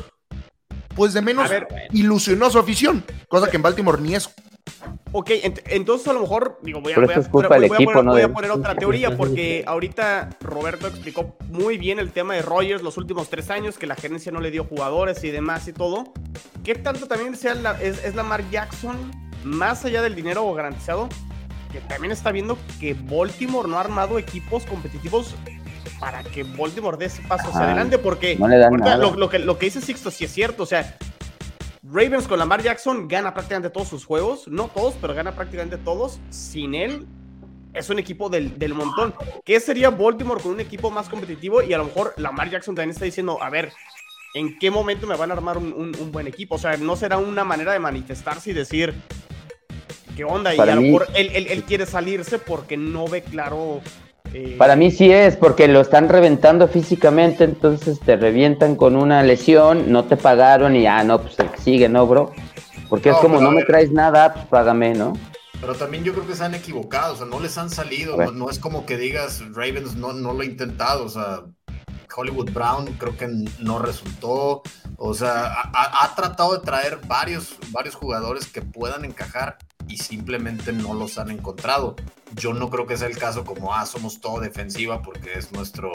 pues 1.02 1.14
de 1.16 1.22
menos 1.24 1.46
A 1.46 1.50
ver, 1.50 1.68
ilusionó 1.94 2.46
a 2.46 2.52
su 2.52 2.60
afición, 2.60 3.04
cosa 3.28 3.50
que 3.50 3.56
en 3.58 3.64
Baltimore 3.64 4.00
ni 4.00 4.14
eso. 4.14 4.30
Ok, 5.12 5.30
ent- 5.32 5.64
entonces 5.66 6.08
a 6.08 6.14
lo 6.14 6.20
mejor, 6.20 6.60
digo, 6.62 6.80
voy 6.80 6.94
a, 6.94 6.98
voy 6.98 7.06
a- 7.06 7.08
esto 7.08 7.22
es 7.22 7.28
culpa 7.28 7.48
voy 7.48 7.58
a- 7.58 7.60
del 7.62 7.70
voy 7.70 7.76
a 7.76 7.78
equipo, 7.80 7.92
poner, 7.94 8.06
no 8.06 8.12
voy 8.12 8.22
a 8.22 8.28
de- 8.28 8.34
poner 8.34 8.52
otra 8.52 8.76
teoría, 8.76 9.18
porque 9.18 9.64
ahorita 9.66 10.30
Roberto 10.42 10.86
explicó 10.86 11.36
muy 11.50 11.80
bien 11.80 11.98
el 11.98 12.12
tema 12.12 12.36
de 12.36 12.44
Rogers 12.44 12.84
los 12.84 12.98
últimos 12.98 13.32
tres 13.32 13.50
años, 13.50 13.80
que 13.80 13.88
la 13.88 13.96
gerencia 13.96 14.32
no 14.32 14.42
le 14.42 14.52
dio 14.52 14.64
jugadores 14.64 15.24
y 15.24 15.32
demás 15.32 15.68
y 15.68 15.74
todo. 15.74 16.14
¿Qué 16.64 16.76
tanto 16.76 17.08
también 17.08 17.36
sea 17.36 17.56
la, 17.56 17.82
es, 17.82 18.06
es 18.06 18.14
Lamar 18.14 18.48
Jackson, 18.52 18.96
más 19.44 19.84
allá 19.86 20.04
del 20.04 20.14
dinero 20.14 20.54
garantizado, 20.54 21.10
que 21.72 21.80
también 21.80 22.12
está 22.12 22.32
viendo 22.32 22.60
que 22.80 22.94
Baltimore 22.94 23.68
no 23.68 23.78
ha 23.78 23.82
armado 23.82 24.20
equipos 24.20 24.66
competitivos 24.68 25.34
para 26.00 26.24
que 26.24 26.44
Baltimore 26.44 26.98
dé 26.98 27.06
ese 27.06 27.22
paso 27.24 27.50
hacia 27.50 27.62
adelante? 27.66 27.98
Porque 27.98 28.36
No 28.36 28.48
le 28.48 28.58
dan 28.58 28.72
ahorita 28.72 28.90
nada. 28.98 28.98
lo, 29.04 29.16
lo 29.16 29.30
que, 29.30 29.40
lo 29.40 29.58
que 29.58 29.66
dice 29.68 29.82
Sixto 29.82 30.12
sí 30.12 30.26
es 30.26 30.32
cierto, 30.32 30.64
o 30.64 30.66
sea, 30.66 30.98
Ravens 31.84 32.28
con 32.28 32.40
Lamar 32.40 32.62
Jackson 32.62 33.08
gana 33.08 33.34
prácticamente 33.34 33.70
todos 33.70 33.88
sus 33.88 34.06
juegos, 34.06 34.48
no 34.48 34.68
todos, 34.68 34.94
pero 35.02 35.14
gana 35.14 35.34
prácticamente 35.34 35.78
todos. 35.78 36.20
Sin 36.30 36.76
él, 36.76 37.06
es 37.74 37.90
un 37.90 38.00
equipo 38.00 38.30
del, 38.30 38.58
del 38.60 38.74
montón. 38.74 39.14
¿Qué 39.44 39.60
sería 39.60 39.90
Baltimore 39.90 40.42
con 40.42 40.54
un 40.54 40.60
equipo 40.60 40.92
más 40.92 41.10
competitivo? 41.10 41.62
Y 41.62 41.74
a 41.74 41.78
lo 41.78 41.86
mejor 41.86 42.14
Lamar 42.18 42.50
Jackson 42.50 42.76
también 42.76 42.92
está 42.92 43.06
diciendo, 43.06 43.42
a 43.42 43.50
ver, 43.50 43.72
¿en 44.36 44.58
qué 44.60 44.70
momento 44.72 45.08
me 45.08 45.16
van 45.18 45.32
a 45.32 45.34
armar 45.34 45.58
un, 45.58 45.74
un- 45.74 45.96
un 46.00 46.12
buen 46.12 46.28
equipo? 46.28 46.56
O 46.56 46.60
sea, 46.60 46.78
no 46.78 46.96
será 46.96 47.18
una 47.18 47.44
manera 47.44 47.74
de 47.74 47.80
manifestarse 47.80 48.52
y 48.52 48.54
decir, 48.54 48.94
¿qué 50.16 50.24
onda? 50.24 50.54
Para 50.56 50.72
y 50.72 50.74
a 50.74 50.76
lo 50.76 50.82
mí- 50.82 50.92
mejor 50.92 51.08
él, 51.16 51.32
él- 51.34 51.48
él 51.50 51.64
quiere 51.64 51.86
salirse 51.86 52.38
porque 52.40 52.78
no 52.78 53.08
ve 53.08 53.22
claro. 53.24 53.82
Eh, 54.34 54.56
Para 54.58 54.76
mí 54.76 54.92
sí 54.92 55.12
es, 55.12 55.36
porque 55.36 55.68
lo 55.68 55.82
están 55.82 56.10
reventando 56.10 56.68
físicamente, 56.68 57.44
entonces 57.44 58.00
te 58.00 58.16
revientan 58.16 58.76
con 58.76 58.96
una 58.96 59.24
lesión, 59.24 59.92
no 59.92 60.06
te 60.06 60.18
pagaron 60.18 60.76
y 60.76 60.88
ah, 60.88 61.04
no, 61.04 61.22
pues 61.22 61.38
el 61.40 61.50
que 61.50 61.58
sigue, 61.60 61.90
¿no, 61.90 62.08
bro? 62.08 62.32
Porque 62.90 63.10
es 63.10 63.18
como, 63.18 63.40
no 63.40 63.52
me 63.52 63.64
traes 63.64 63.92
nada, 63.92 64.34
pues 64.34 64.46
págame, 64.46 64.94
¿no? 64.94 65.14
Pero 65.60 65.76
también 65.76 66.04
yo 66.04 66.14
creo 66.14 66.26
que 66.28 66.36
se 66.36 66.44
han 66.44 66.56
equivocado, 66.56 67.14
o 67.14 67.18
sea, 67.18 67.26
no 67.26 67.40
les 67.40 67.58
han 67.58 67.70
salido, 67.70 68.18
no, 68.18 68.32
no 68.32 68.50
es 68.50 68.58
como 68.60 68.86
que 68.86 68.98
digas 68.98 69.42
Ravens 69.54 69.96
no, 69.96 70.12
no 70.12 70.34
lo 70.34 70.42
ha 70.42 70.46
intentado, 70.46 71.06
o 71.06 71.10
sea, 71.10 71.42
Hollywood 72.16 72.52
Brown 72.52 72.88
creo 72.98 73.16
que 73.16 73.30
no 73.60 73.80
resultó, 73.80 74.64
o 74.98 75.14
sea, 75.14 75.46
ha, 75.54 75.72
ha- 75.74 76.04
ha 76.06 76.16
tratado 76.16 76.54
de 76.54 76.60
traer 76.60 77.00
varios, 77.08 77.56
varios 77.72 77.96
jugadores 77.96 78.48
que 78.48 78.62
puedan 78.62 79.06
encajar 79.06 79.58
y 79.88 79.98
simplemente 79.98 80.74
no 80.74 80.94
los 80.94 81.18
han 81.18 81.30
encontrado. 81.32 81.96
Yo 82.36 82.54
no 82.54 82.70
creo 82.70 82.88
que 82.88 82.98
sea 82.98 83.08
el 83.08 83.18
caso 83.18 83.44
como, 83.44 83.74
ah, 83.74 83.86
somos 83.86 84.22
todo 84.22 84.40
defensiva 84.40 85.02
porque 85.02 85.34
es 85.38 85.52
nuestro, 85.52 85.92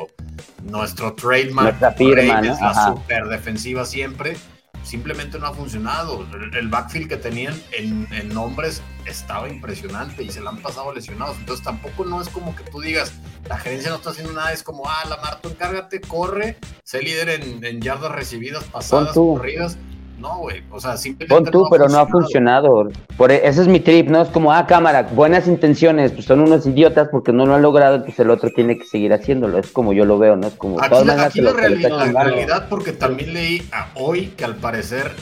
nuestro 0.63 1.15
trademark. 1.15 1.81
Nuestra 1.81 1.93
firma, 1.93 2.41
¿no? 2.43 2.55
la 2.61 2.71
Ajá. 2.71 2.89
super 2.95 3.29
defensiva 3.29 3.85
siempre. 3.85 4.37
Simplemente 4.85 5.39
no 5.41 5.47
ha 5.47 5.53
funcionado. 5.55 6.25
El- 6.33 6.55
El 6.55 6.69
backfield 6.69 7.09
que 7.09 7.17
tenían 7.17 7.61
en, 7.73 8.07
en 8.13 8.29
nombres 8.29 8.83
estaba 9.05 9.49
impresionante 9.49 10.23
y 10.23 10.31
se 10.31 10.41
la 10.41 10.51
han 10.51 10.59
pasado 10.59 10.93
lesionados. 10.95 11.37
Entonces 11.39 11.65
tampoco 11.65 12.05
no 12.05 12.21
es 12.21 12.29
como 12.29 12.55
que 12.55 12.63
tú 12.65 12.81
digas, 12.81 13.13
la 13.49 13.59
gerencia 13.59 13.91
no 13.91 13.97
está 13.97 14.11
haciendo 14.11 14.33
nada, 14.33 14.53
es 14.53 14.63
como, 14.63 14.89
ah, 14.89 15.03
Lamar, 15.09 15.41
tú 15.41 15.49
encárgate, 15.49 16.01
corre, 16.01 16.57
sé 16.85 17.03
líder 17.03 17.31
en, 17.31 17.65
en 17.65 17.81
yardas 17.81 18.13
recibidas, 18.13 18.63
pasadas, 18.65 19.13
corridas. 19.15 19.77
No, 20.19 20.39
güey, 20.39 20.63
o 20.71 20.81
sea, 20.81 20.97
simplemente 20.97 21.51
Pon 21.51 21.53
tú, 21.53 21.69
pero 21.71 21.89
no 21.89 21.99
ha 21.99 22.07
funcionado. 22.07 22.89
Por, 23.17 23.31
e- 23.31 23.47
ese 23.47 23.63
es 23.63 23.69
mi 23.69 23.81
trip, 23.81 24.09
¿no? 24.09 24.23
Es 24.23 24.29
como, 24.29 24.53
ah, 24.53 24.67
cámara, 24.67 25.03
buenas 25.13 25.47
intenciones, 25.47 26.13
pues 26.13 26.25
son 26.25 26.41
unos 26.41 26.67
idiotas 26.67 27.09
porque 27.11 27.33
no 27.33 27.45
lo 27.45 27.55
han 27.55 27.63
logrado, 27.63 28.03
pues 28.03 28.19
el 28.19 28.31
otro 28.31 28.51
tiene 28.51 28.79
que 28.79 28.85
seguir 28.85 29.13
haciéndolo. 29.13 29.59
Es 29.59 29.71
como 29.71 29.93
yo 29.93 30.05
lo 30.05 30.19
veo, 30.19 30.37
¿no? 30.37 30.47
Es 30.47 30.55
como, 30.55 30.81
Aquí, 30.83 31.05
la, 31.05 31.25
aquí 31.25 31.39
se 31.39 31.45
la 31.45 31.53
realidad, 31.53 32.13
la 32.13 32.25
realidad, 32.25 32.67
porque 32.71 32.93
también 32.93 33.35
leí 33.35 33.69
a 33.73 33.89
hoy 33.95 34.29
que 34.37 34.45
al 34.45 34.57
parecer 34.57 35.13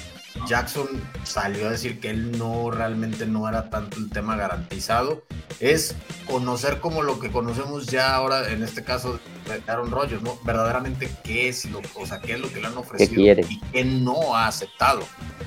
Jackson 0.47 0.89
salió 1.25 1.69
a 1.69 1.71
decir 1.71 2.01
que 2.01 2.11
él 2.11 2.37
no 2.39 2.71
realmente 2.71 3.27
no 3.27 3.49
era 3.49 3.71
tanto 3.71 3.97
el 3.99 4.11
tema 4.11 4.37
garantizado, 4.37 5.25
es 5.61 5.95
conocer 6.27 6.81
como 6.81 7.03
lo 7.03 7.19
que 7.21 7.31
conocemos 7.31 7.87
ya 7.87 8.15
ahora, 8.15 8.51
en 8.51 8.63
este 8.63 8.83
caso 8.85 9.19
de 9.49 9.63
Aaron 9.71 9.91
Rodgers, 9.91 10.23
¿no? 10.23 10.37
Verdaderamente 10.45 11.11
qué 11.23 11.49
es 11.49 11.65
lo, 11.67 11.81
o 11.97 12.07
sea, 12.07 12.21
qué 12.21 12.35
es 12.35 12.41
lo 12.41 12.51
que 12.53 12.61
le 12.61 12.67
han 12.67 12.77
ofrecido 12.77 13.15
quiere? 13.15 13.47
y 13.49 13.61
qué 13.73 13.85
no 13.85 14.35
ha 14.37 14.47
aceptado. 14.49 15.01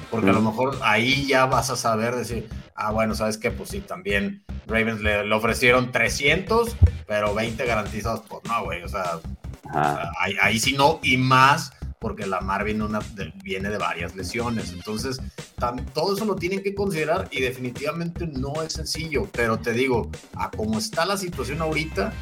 Porque 0.09 0.29
a 0.29 0.33
lo 0.33 0.41
Mm. 0.41 0.45
mejor 0.45 0.79
ahí 0.81 1.27
ya 1.27 1.45
vas 1.45 1.69
a 1.69 1.75
saber 1.75 2.15
decir, 2.15 2.47
ah, 2.75 2.91
bueno, 2.91 3.13
sabes 3.15 3.37
qué, 3.37 3.51
pues 3.51 3.69
sí, 3.69 3.81
también 3.81 4.43
Ravens 4.67 5.01
le, 5.01 5.25
le 5.25 5.35
ofrecieron 5.35 5.91
300, 5.91 6.75
pero 7.07 7.33
20 7.33 7.65
garantizados, 7.65 8.21
pues 8.27 8.41
no, 8.45 8.63
güey, 8.63 8.83
o 8.83 8.87
sea, 8.89 9.19
Ajá. 9.69 10.11
Ahí, 10.19 10.33
ahí 10.41 10.59
sí 10.59 10.73
no, 10.77 10.99
y 11.03 11.17
más 11.17 11.73
porque 11.99 12.25
la 12.27 12.41
Marvin 12.41 12.81
una, 12.81 12.99
de- 13.15 13.33
viene 13.43 13.69
de 13.69 13.77
varias 13.77 14.15
lesiones. 14.15 14.71
Entonces, 14.71 15.19
todo 15.93 16.15
eso 16.15 16.25
lo 16.25 16.35
tienen 16.35 16.61
que 16.61 16.75
considerar 16.75 17.27
y 17.31 17.41
definitivamente 17.41 18.27
no 18.27 18.61
es 18.61 18.73
sencillo. 18.73 19.27
Pero 19.31 19.57
te 19.59 19.71
digo, 19.73 20.09
a 20.35 20.49
como 20.51 20.77
está 20.77 21.05
la 21.05 21.17
situación 21.17 21.61
ahorita, 21.61 22.13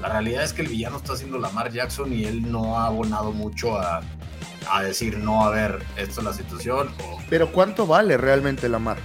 la 0.00 0.08
realidad 0.08 0.44
es 0.44 0.52
que 0.52 0.62
el 0.62 0.68
villano 0.68 0.96
está 0.98 1.14
haciendo 1.14 1.38
Lamar 1.38 1.72
Jackson 1.72 2.12
y 2.12 2.24
él 2.24 2.50
no 2.50 2.78
ha 2.78 2.86
abonado 2.86 3.32
mucho 3.32 3.78
a, 3.78 4.02
a 4.70 4.82
decir, 4.82 5.16
no, 5.18 5.44
a 5.44 5.50
ver, 5.50 5.82
esta 5.96 6.20
es 6.20 6.24
la 6.24 6.32
situación. 6.34 6.88
O, 7.02 7.18
Pero 7.30 7.50
¿cuánto 7.52 7.86
vale 7.86 8.16
realmente 8.18 8.68
la 8.68 8.78
mar? 8.78 8.98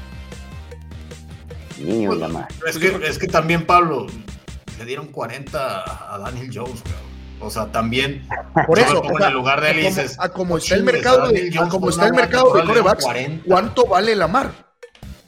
Niño, 1.80 2.10
Pues, 2.10 2.20
Lamar. 2.20 2.48
es, 2.68 2.78
que, 2.78 3.00
es 3.08 3.18
que 3.20 3.28
también, 3.28 3.66
Pablo, 3.66 4.08
le 4.80 4.86
dieron 4.86 5.08
40 5.08 6.14
a 6.16 6.18
Daniel 6.18 6.50
Jones, 6.54 6.82
cabrón. 6.82 7.07
O 7.40 7.50
sea, 7.52 7.66
también 7.68 8.28
Por 8.66 8.80
eso, 8.80 9.00
o 9.00 9.20
en 9.20 9.24
el 9.28 9.34
lugar 9.34 9.62
de 9.62 9.72
él 9.72 9.78
y 9.80 9.86
a 9.86 9.90
como- 9.90 9.96
dices, 10.02 10.18
a 10.20 10.30
como 10.30 10.50
"No 10.56 10.58
está 10.58 10.76
el 10.76 10.84
mercado 10.84 11.28
de, 11.30 11.52
a 11.60 11.70
como 11.70 11.90
está 11.90 12.08
el 12.08 12.14
mercado 12.14 12.54
de 12.54 12.64
corebacks, 12.64 13.04
40. 13.04 13.44
¿cuánto 13.48 13.86
vale 13.86 14.16
la 14.16 14.28
mar? 14.28 14.52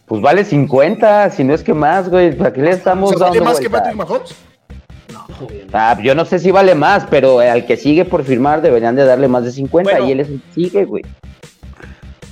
Pues 0.05 0.21
vale 0.21 0.43
50, 0.43 1.29
si 1.29 1.43
no 1.43 1.53
es 1.53 1.61
que 1.61 1.73
más, 1.75 2.09
güey. 2.09 2.35
¿Para 2.35 2.51
qué 2.51 2.61
le 2.61 2.71
estamos 2.71 3.11
¿Se 3.11 3.15
vale 3.17 3.37
dando 3.37 3.45
más 3.51 3.59
que? 3.59 3.69
Patrick 3.69 3.95
Mahomes? 3.95 4.35
Obviamente. 5.39 5.69
Ah, 5.71 5.97
yo 6.01 6.15
no 6.15 6.25
sé 6.25 6.39
si 6.39 6.49
vale 6.51 6.73
más, 6.73 7.05
pero 7.09 7.39
al 7.39 7.65
que 7.67 7.77
sigue 7.77 8.03
por 8.05 8.23
firmar 8.23 8.61
deberían 8.61 8.95
de 8.95 9.05
darle 9.05 9.27
más 9.27 9.43
de 9.43 9.51
50 9.51 9.91
Bueno. 9.91 10.07
y 10.07 10.11
él 10.11 10.19
es 10.21 10.27
el 10.29 10.41
que 10.41 10.53
sigue, 10.53 10.85
güey. 10.85 11.03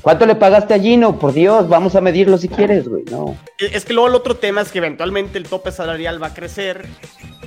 ¿Cuánto 0.07 0.25
le 0.25 0.35
pagaste 0.35 0.73
a 0.73 0.79
Gino? 0.79 1.19
Por 1.19 1.33
Dios, 1.33 1.67
vamos 1.67 1.93
a 1.97 1.99
medirlo 1.99 2.37
si 2.37 2.47
quieres, 2.47 2.87
güey. 2.87 3.03
No. 3.11 3.35
Es 3.59 3.83
que 3.83 3.91
luego 3.91 4.07
el 4.07 4.15
otro 4.15 4.37
tema 4.37 4.61
es 4.61 4.71
que 4.71 4.77
eventualmente 4.77 5.37
el 5.37 5.43
tope 5.43 5.69
salarial 5.69 6.23
va 6.23 6.27
a 6.27 6.33
crecer 6.33 6.85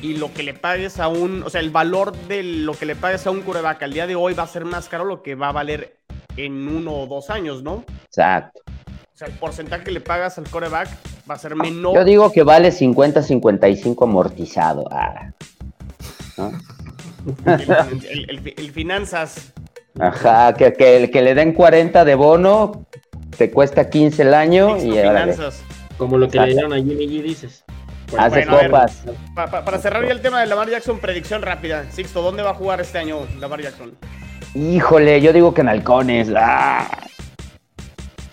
y 0.02 0.18
lo 0.18 0.30
que 0.34 0.42
le 0.42 0.52
pagues 0.52 1.00
a 1.00 1.08
un, 1.08 1.42
o 1.42 1.48
sea, 1.48 1.62
el 1.62 1.70
valor 1.70 2.12
de 2.28 2.42
lo 2.42 2.74
que 2.74 2.84
le 2.84 2.96
pagues 2.96 3.26
a 3.26 3.30
un 3.30 3.40
coreback 3.40 3.82
al 3.84 3.94
día 3.94 4.06
de 4.06 4.14
hoy 4.14 4.34
va 4.34 4.42
a 4.42 4.46
ser 4.46 4.66
más 4.66 4.90
caro 4.90 5.06
lo 5.06 5.22
que 5.22 5.34
va 5.36 5.48
a 5.48 5.52
valer 5.52 5.96
en 6.36 6.68
uno 6.68 6.92
o 6.92 7.06
dos 7.06 7.30
años, 7.30 7.62
¿no? 7.62 7.82
Exacto. 8.04 8.60
O 8.66 9.16
sea, 9.16 9.28
el 9.28 9.34
porcentaje 9.38 9.84
que 9.84 9.90
le 9.92 10.02
pagas 10.02 10.36
al 10.36 10.46
coreback 10.50 10.88
va 11.30 11.36
a 11.36 11.38
ser 11.38 11.56
menor. 11.56 11.94
Yo 11.94 12.04
digo 12.04 12.30
que 12.30 12.42
vale 12.42 12.72
50-55 12.72 14.04
amortizado. 14.04 14.84
Ah. 14.92 15.30
¿No? 16.36 16.52
El, 17.46 17.60
el- 18.10 18.28
el- 18.28 18.54
el 18.54 18.70
finanzas. 18.70 19.54
Ajá, 20.00 20.54
que, 20.54 20.72
que, 20.72 20.96
el 20.96 21.10
que 21.10 21.22
le 21.22 21.34
den 21.34 21.52
40 21.52 22.04
de 22.04 22.14
bono, 22.14 22.86
te 23.36 23.50
cuesta 23.50 23.88
15 23.90 24.22
el 24.22 24.34
año 24.34 24.76
y 24.76 24.90
finanzas. 24.92 25.62
Como 25.98 26.16
lo 26.18 26.28
que 26.28 26.40
le 26.40 26.52
dieron 26.54 26.72
a 26.72 26.76
Jimmy 26.76 27.06
G, 27.06 27.22
dices. 27.22 27.64
Hace 28.18 28.44
bueno, 28.46 28.52
a 28.52 28.56
ver. 28.62 28.70
copas. 28.70 29.04
Pa- 29.34 29.46
pa- 29.50 29.64
para 29.64 29.78
cerrar 29.78 30.04
ya 30.04 30.12
el 30.12 30.20
tema 30.20 30.40
de 30.40 30.46
Lamar 30.46 30.68
Jackson, 30.68 30.98
predicción 30.98 31.42
rápida. 31.42 31.84
Sixto, 31.92 32.22
¿dónde 32.22 32.42
va 32.42 32.50
a 32.50 32.54
jugar 32.54 32.80
este 32.80 32.98
año 32.98 33.18
Lamar 33.38 33.60
Jackson? 33.60 33.92
Híjole, 34.54 35.20
yo 35.20 35.32
digo 35.32 35.54
que 35.54 35.60
en 35.60 35.68
halcones. 35.68 36.28
ah. 36.36 36.88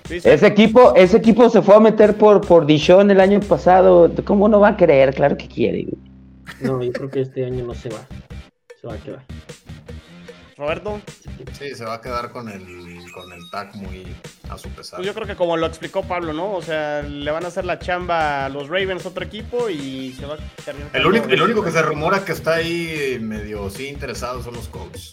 Ese 0.09 0.47
equipo, 0.47 0.95
ese 0.95 1.17
equipo 1.17 1.49
se 1.49 1.61
fue 1.61 1.75
a 1.75 1.79
meter 1.81 2.15
por, 2.15 2.39
por 2.41 2.65
Dishon 2.65 3.11
el 3.11 3.19
año 3.19 3.39
pasado. 3.41 4.09
¿Cómo 4.23 4.47
no 4.47 4.59
va 4.61 4.69
a 4.69 4.77
creer? 4.77 5.13
Claro 5.13 5.35
que 5.37 5.47
quiere. 5.47 5.85
No, 6.61 6.81
yo 6.81 6.91
creo 6.93 7.09
que 7.09 7.21
este 7.21 7.45
año 7.45 7.65
no 7.65 7.75
se 7.75 7.89
va. 7.89 7.99
Se 8.81 8.87
va 8.87 8.93
a 8.93 8.97
quedar. 8.97 9.19
Roberto, 10.57 10.99
Sí, 11.53 11.75
se 11.75 11.85
va 11.85 11.95
a 11.95 12.01
quedar 12.01 12.31
con 12.31 12.49
el, 12.49 12.63
con 13.11 13.31
el 13.31 13.49
tag 13.51 13.75
muy 13.75 14.05
a 14.49 14.57
su 14.57 14.69
pesar. 14.69 14.97
pues 14.97 15.07
yo 15.07 15.13
creo 15.13 15.27
que 15.27 15.35
como 15.35 15.55
lo 15.55 15.65
explicó 15.67 16.03
Pablo, 16.03 16.33
¿no? 16.33 16.53
O 16.53 16.61
sea, 16.61 17.01
le 17.03 17.29
van 17.31 17.45
a 17.45 17.47
hacer 17.47 17.65
la 17.65 17.79
chamba 17.79 18.45
a 18.45 18.49
los 18.49 18.67
Ravens, 18.67 19.05
otro 19.05 19.23
equipo, 19.23 19.69
y 19.69 20.13
se 20.13 20.25
va 20.25 20.35
a 20.35 20.37
terminar. 20.63 20.89
El 20.93 21.05
único, 21.05 21.27
el 21.29 21.41
único 21.41 21.63
que 21.63 21.71
se 21.71 21.81
rumora 21.81 22.25
que 22.25 22.31
está 22.31 22.55
ahí 22.55 23.17
medio 23.21 23.69
sí 23.69 23.87
interesado 23.87 24.41
son 24.41 24.55
los 24.55 24.67
Colts. 24.67 25.11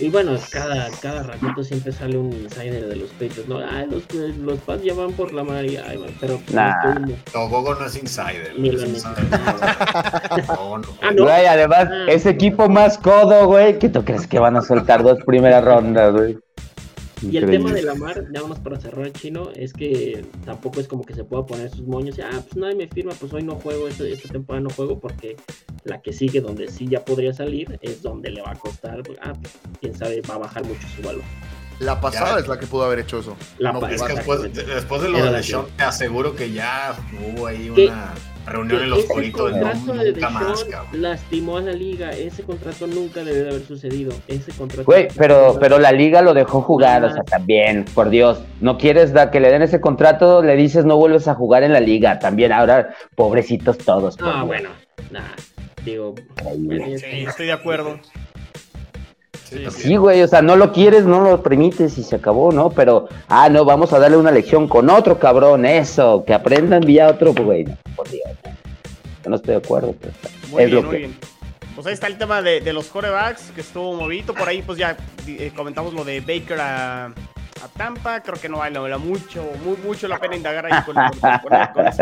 Y 0.00 0.08
bueno, 0.10 0.36
cada, 0.52 0.88
cada 1.02 1.24
ratito 1.24 1.64
siempre 1.64 1.90
sale 1.92 2.16
un 2.18 2.32
insider 2.32 2.86
de 2.86 2.96
los 2.96 3.10
Patriots. 3.10 3.48
No, 3.48 3.58
ay, 3.58 3.86
los, 3.90 4.04
los 4.38 4.58
Pats 4.60 4.82
ya 4.84 4.94
van 4.94 5.12
por 5.12 5.32
la 5.32 5.42
María. 5.42 5.84
Ay, 5.88 5.98
man, 5.98 6.10
pero 6.20 6.36
pues, 6.38 6.54
Nah. 6.54 6.72
humo. 6.96 7.14
Togogo 7.32 7.74
no 7.74 7.84
es 7.86 7.96
insider. 7.96 8.52
Ni 8.58 8.68
no 8.70 8.76
lo 8.76 8.82
es 8.84 8.88
insider. 8.90 9.24
No, 10.48 10.78
no. 10.78 10.88
Ah, 11.02 11.10
no. 11.10 11.24
Güey, 11.24 11.46
además, 11.46 11.88
Ah. 11.90 12.06
ese 12.08 12.30
equipo 12.30 12.68
más 12.68 12.96
codo, 12.98 13.46
güey, 13.46 13.78
que 13.78 13.88
tú 13.88 14.04
crees 14.04 14.26
que 14.26 14.38
van 14.38 14.56
a 14.56 14.62
soltar 14.62 15.02
dos 15.02 15.18
primeras 15.26 15.64
rondas, 15.64 16.12
güey. 16.12 16.38
Y 17.22 17.36
el 17.36 17.46
tema 17.46 17.72
de. 17.72 17.82
Lamar, 17.82 18.24
nada 18.30 18.46
más 18.46 18.58
para 18.60 18.78
cerrar 18.78 19.06
el 19.06 19.12
chino, 19.12 19.50
es 19.54 19.72
que 19.72 20.24
tampoco 20.44 20.80
es 20.80 20.88
como 20.88 21.04
que 21.04 21.14
se 21.14 21.24
pueda 21.24 21.46
poner 21.46 21.70
sus 21.70 21.86
moños 21.86 22.18
y, 22.18 22.20
ah, 22.20 22.28
pues 22.32 22.56
nadie 22.56 22.74
me 22.74 22.86
firma, 22.88 23.12
pues 23.18 23.32
hoy 23.32 23.42
no 23.42 23.54
juego, 23.56 23.88
esta, 23.88 24.04
esta 24.04 24.28
temporada 24.28 24.62
no 24.62 24.70
juego, 24.70 24.98
porque 25.00 25.36
la 25.84 26.00
que 26.02 26.12
sigue, 26.12 26.40
donde 26.40 26.68
sí 26.68 26.86
ya 26.88 27.04
podría 27.04 27.32
salir, 27.32 27.78
es 27.82 28.02
donde 28.02 28.30
le 28.30 28.42
va 28.42 28.50
a 28.52 28.56
costar, 28.56 29.02
pues, 29.02 29.18
ah, 29.22 29.32
pues, 29.40 29.54
quién 29.80 29.94
sabe, 29.96 30.20
va 30.28 30.34
a 30.34 30.38
bajar 30.38 30.64
mucho 30.64 30.86
su 30.94 31.02
valor. 31.02 31.22
La 31.80 32.00
pasada 32.00 32.34
Ya. 32.34 32.40
es 32.40 32.48
la 32.48 32.58
que 32.58 32.66
pudo 32.66 32.82
haber 32.84 32.98
hecho 32.98 33.20
eso. 33.20 33.36
La 33.58 33.72
No, 33.72 33.86
Es 33.86 34.02
que 34.02 34.14
después, 34.14 34.52
después 34.52 35.00
de 35.02 35.08
lo 35.08 35.16
Era 35.18 35.26
de 35.26 35.32
la 35.32 35.36
Deshaun, 35.38 35.66
te 35.76 35.84
aseguro 35.84 36.34
que 36.34 36.50
ya 36.50 36.96
hubo 37.24 37.46
ahí 37.46 37.70
¿Qué? 37.74 37.86
una 37.86 38.14
reunión 38.48 38.82
en 38.82 38.92
Ese 38.92 39.00
oscurito 39.00 39.46
de 39.46 39.52
no, 39.60 39.66
contrato 39.72 39.92
de 40.04 40.12
nunca 40.12 40.30
más, 40.30 40.42
Deshaun 40.48 40.70
cabrón. 40.70 41.02
lastimó 41.02 41.56
a 41.58 41.60
la 41.62 41.72
liga, 41.72 42.10
ese 42.10 42.42
contrato 42.42 42.86
nunca 42.86 43.24
debe 43.24 43.42
de 43.42 43.50
haber 43.50 43.62
sucedido, 43.66 44.12
ese 44.28 44.52
contrato... 44.52 44.84
Güey, 44.84 45.08
pero, 45.16 45.56
pero 45.60 45.78
la 45.78 45.92
liga 45.92 46.22
lo 46.22 46.34
dejó 46.34 46.60
jugar, 46.62 47.04
o 47.04 47.12
sea, 47.12 47.22
también, 47.24 47.84
por 47.94 48.10
Dios, 48.10 48.40
no 48.60 48.78
quieres 48.78 49.12
da, 49.12 49.30
que 49.30 49.40
le 49.40 49.50
den 49.50 49.62
ese 49.62 49.80
contrato, 49.80 50.42
le 50.42 50.56
dices 50.56 50.84
no 50.84 50.96
vuelves 50.96 51.28
a 51.28 51.34
jugar 51.34 51.62
en 51.62 51.72
la 51.72 51.80
liga, 51.80 52.18
también 52.18 52.52
ahora, 52.52 52.94
pobrecitos 53.14 53.78
todos. 53.78 54.16
por 54.16 54.28
Ah, 54.28 54.32
Dios. 54.36 54.46
bueno, 54.46 54.68
nada, 55.10 55.34
digo... 55.84 56.14
Sí, 56.98 57.24
estoy 57.26 57.46
de 57.46 57.52
acuerdo. 57.52 57.98
Sí, 59.70 59.96
güey, 59.96 60.22
o 60.22 60.28
sea, 60.28 60.42
no 60.42 60.56
lo 60.56 60.72
quieres, 60.72 61.04
no 61.04 61.20
lo 61.20 61.42
permites 61.42 61.96
y 61.98 62.02
se 62.02 62.16
acabó, 62.16 62.52
¿no? 62.52 62.70
Pero, 62.70 63.08
ah, 63.28 63.48
no, 63.48 63.64
vamos 63.64 63.92
a 63.92 63.98
darle 63.98 64.16
una 64.16 64.30
lección 64.30 64.68
con 64.68 64.90
otro 64.90 65.18
cabrón, 65.18 65.64
eso, 65.64 66.24
que 66.26 66.34
aprendan 66.34 66.80
vía 66.82 67.08
otro, 67.08 67.32
güey, 67.34 67.64
no, 67.64 67.76
por 67.96 68.08
Dios. 68.08 68.28
Yo 69.24 69.30
no 69.30 69.36
estoy 69.36 69.52
de 69.52 69.58
acuerdo, 69.64 69.94
pero 70.00 70.12
Muy 70.50 70.62
es 70.62 70.70
bien, 70.70 70.82
lo 70.82 70.88
muy 70.88 70.90
que... 70.92 70.98
bien. 70.98 71.16
Pues 71.74 71.86
ahí 71.86 71.92
está 71.94 72.08
el 72.08 72.18
tema 72.18 72.42
de, 72.42 72.60
de 72.60 72.72
los 72.72 72.86
corebacks, 72.88 73.52
que 73.54 73.60
estuvo 73.60 73.94
movido. 73.94 74.34
Por 74.34 74.48
ahí, 74.48 74.62
pues 74.62 74.78
ya 74.78 74.96
eh, 75.28 75.52
comentamos 75.54 75.94
lo 75.94 76.04
de 76.04 76.20
Baker 76.20 76.58
a, 76.60 77.04
a 77.06 77.12
Tampa. 77.76 78.20
Creo 78.20 78.34
que 78.40 78.48
no 78.48 78.58
vale 78.58 78.80
mucho, 78.98 79.44
muy, 79.64 79.76
mucho 79.86 80.08
la 80.08 80.18
pena 80.18 80.34
indagar 80.34 80.66
ahí 80.66 80.82
con, 80.84 80.96
con- 80.96 81.20
con- 81.20 81.84
con. 81.84 81.92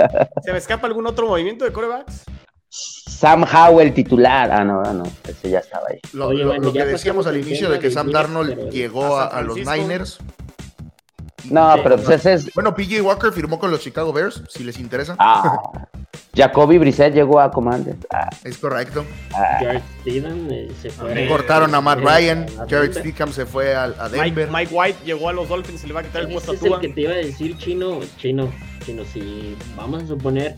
¿Se 0.42 0.52
me 0.52 0.56
escapa 0.56 0.86
algún 0.86 1.06
otro 1.06 1.26
movimiento 1.26 1.66
de 1.66 1.72
corebacks? 1.72 2.24
Sam 2.76 3.44
Howell 3.44 3.94
titular, 3.94 4.50
ah, 4.52 4.64
no, 4.64 4.82
ah, 4.84 4.92
no, 4.92 5.04
ese 5.26 5.48
ya 5.50 5.60
estaba 5.60 5.86
ahí. 5.90 5.98
Lo, 6.12 6.28
Oye, 6.28 6.40
lo- 6.40 6.48
bueno, 6.48 6.64
lo 6.64 6.72
que 6.72 6.84
decíamos 6.84 7.26
al 7.26 7.38
inicio 7.38 7.70
de 7.70 7.78
que 7.78 7.90
Sam 7.90 8.10
Darnold 8.12 8.70
llegó 8.70 9.16
a 9.16 9.24
a, 9.24 9.38
a 9.38 9.42
los. 9.42 9.56
Niners. 9.56 10.18
No, 11.50 11.74
Sí. 11.76 11.80
pero 11.84 11.96
pues 11.96 12.08
ese 12.10 12.32
es... 12.34 12.52
Bueno, 12.54 12.74
PJ 12.74 13.00
Walker 13.02 13.32
firmó 13.32 13.60
con 13.60 13.70
los 13.70 13.80
Chicago 13.80 14.12
Bears, 14.12 14.42
si 14.48 14.64
les 14.64 14.80
interesa. 14.80 15.14
Ah, 15.20 15.56
Jacoby 16.34 16.76
Brissett 16.78 17.14
llegó 17.14 17.38
a 17.40 17.52
Commanders. 17.52 17.98
Ah, 18.12 18.28
Es 18.42 18.58
correcto. 18.58 19.04
ah. 19.32 19.80
Steven 20.00 20.48
eh, 20.50 20.68
se 20.82 20.90
fue... 20.90 21.28
Cortaron 21.28 21.72
a 21.74 21.80
Matt 21.80 22.00
Eh, 22.00 22.02
Ryan. 22.02 22.46
a 22.60 22.66
Jared. 22.68 22.98
Stickham 22.98 23.32
se 23.32 23.46
fue 23.46 23.76
a 23.76 23.94
Mike, 24.10 24.18
Denver. 24.24 24.48
Mike 24.50 24.74
White 24.74 24.98
llegó 25.04 25.28
a 25.28 25.32
los 25.32 25.48
Dolphins 25.48 25.84
y 25.84 25.86
le 25.86 25.92
va 25.94 26.00
a 26.00 26.02
quitar 26.02 26.22
el 26.22 26.32
puesto 26.32 26.50
a 26.50 26.54
es 26.56 26.62
el 26.62 26.68
Tua. 26.68 26.80
que 26.80 26.88
te 26.88 27.00
iba 27.02 27.12
a 27.12 27.16
decir, 27.16 27.56
Chino, 27.58 28.00
Chino, 28.18 28.50
Chino, 28.84 29.04
si 29.04 29.56
vamos 29.76 30.02
a 30.02 30.06
suponer, 30.08 30.56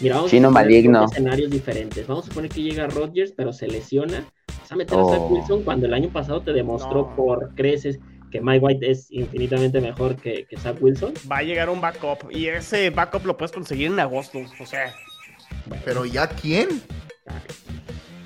mira, 0.00 0.16
vamos 0.16 0.30
Chino 0.30 0.48
a 0.48 0.50
maligno. 0.50 1.04
escenarios 1.04 1.50
diferentes. 1.50 2.06
Vamos 2.06 2.24
a 2.24 2.28
suponer 2.28 2.50
que 2.50 2.62
llega 2.62 2.86
Rodgers, 2.88 3.32
pero 3.36 3.52
se 3.52 3.66
lesiona. 3.68 4.24
Vas 4.60 4.72
a 4.72 4.76
meter 4.76 4.98
a 4.98 5.04
Zach 5.04 5.20
Oh. 5.20 5.28
Wilson 5.28 5.62
cuando 5.62 5.86
el 5.86 5.94
año 5.94 6.08
pasado 6.10 6.40
te 6.42 6.52
demostró 6.52 7.02
No. 7.10 7.16
por 7.16 7.54
creces 7.54 7.98
que 8.30 8.40
Mike 8.40 8.64
White 8.64 8.90
es 8.90 9.10
infinitamente 9.10 9.80
mejor 9.80 10.14
que, 10.16 10.46
que 10.48 10.56
Zach 10.56 10.76
Wilson. 10.80 11.12
Va 11.30 11.38
a 11.38 11.42
llegar 11.42 11.68
un 11.68 11.80
backup 11.80 12.30
y 12.30 12.46
ese 12.46 12.90
backup 12.90 13.24
lo 13.26 13.36
puedes 13.36 13.50
conseguir 13.52 13.88
en 13.88 13.98
agosto. 13.98 14.38
O 14.60 14.66
sea, 14.66 14.92
Pero 15.84 16.04
ya 16.04 16.28
quién? 16.28 16.68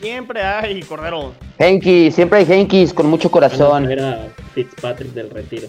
siempre 0.01 0.43
hay 0.43 0.83
Cordero. 0.83 1.33
Henky, 1.59 2.11
siempre 2.11 2.41
hay 2.41 2.47
Henkis 2.53 2.93
con 2.93 3.07
mucho 3.07 3.31
corazón. 3.31 3.91
Era 3.91 4.29
Fitzpatrick 4.55 5.13
del 5.13 5.31
retiro. 5.31 5.69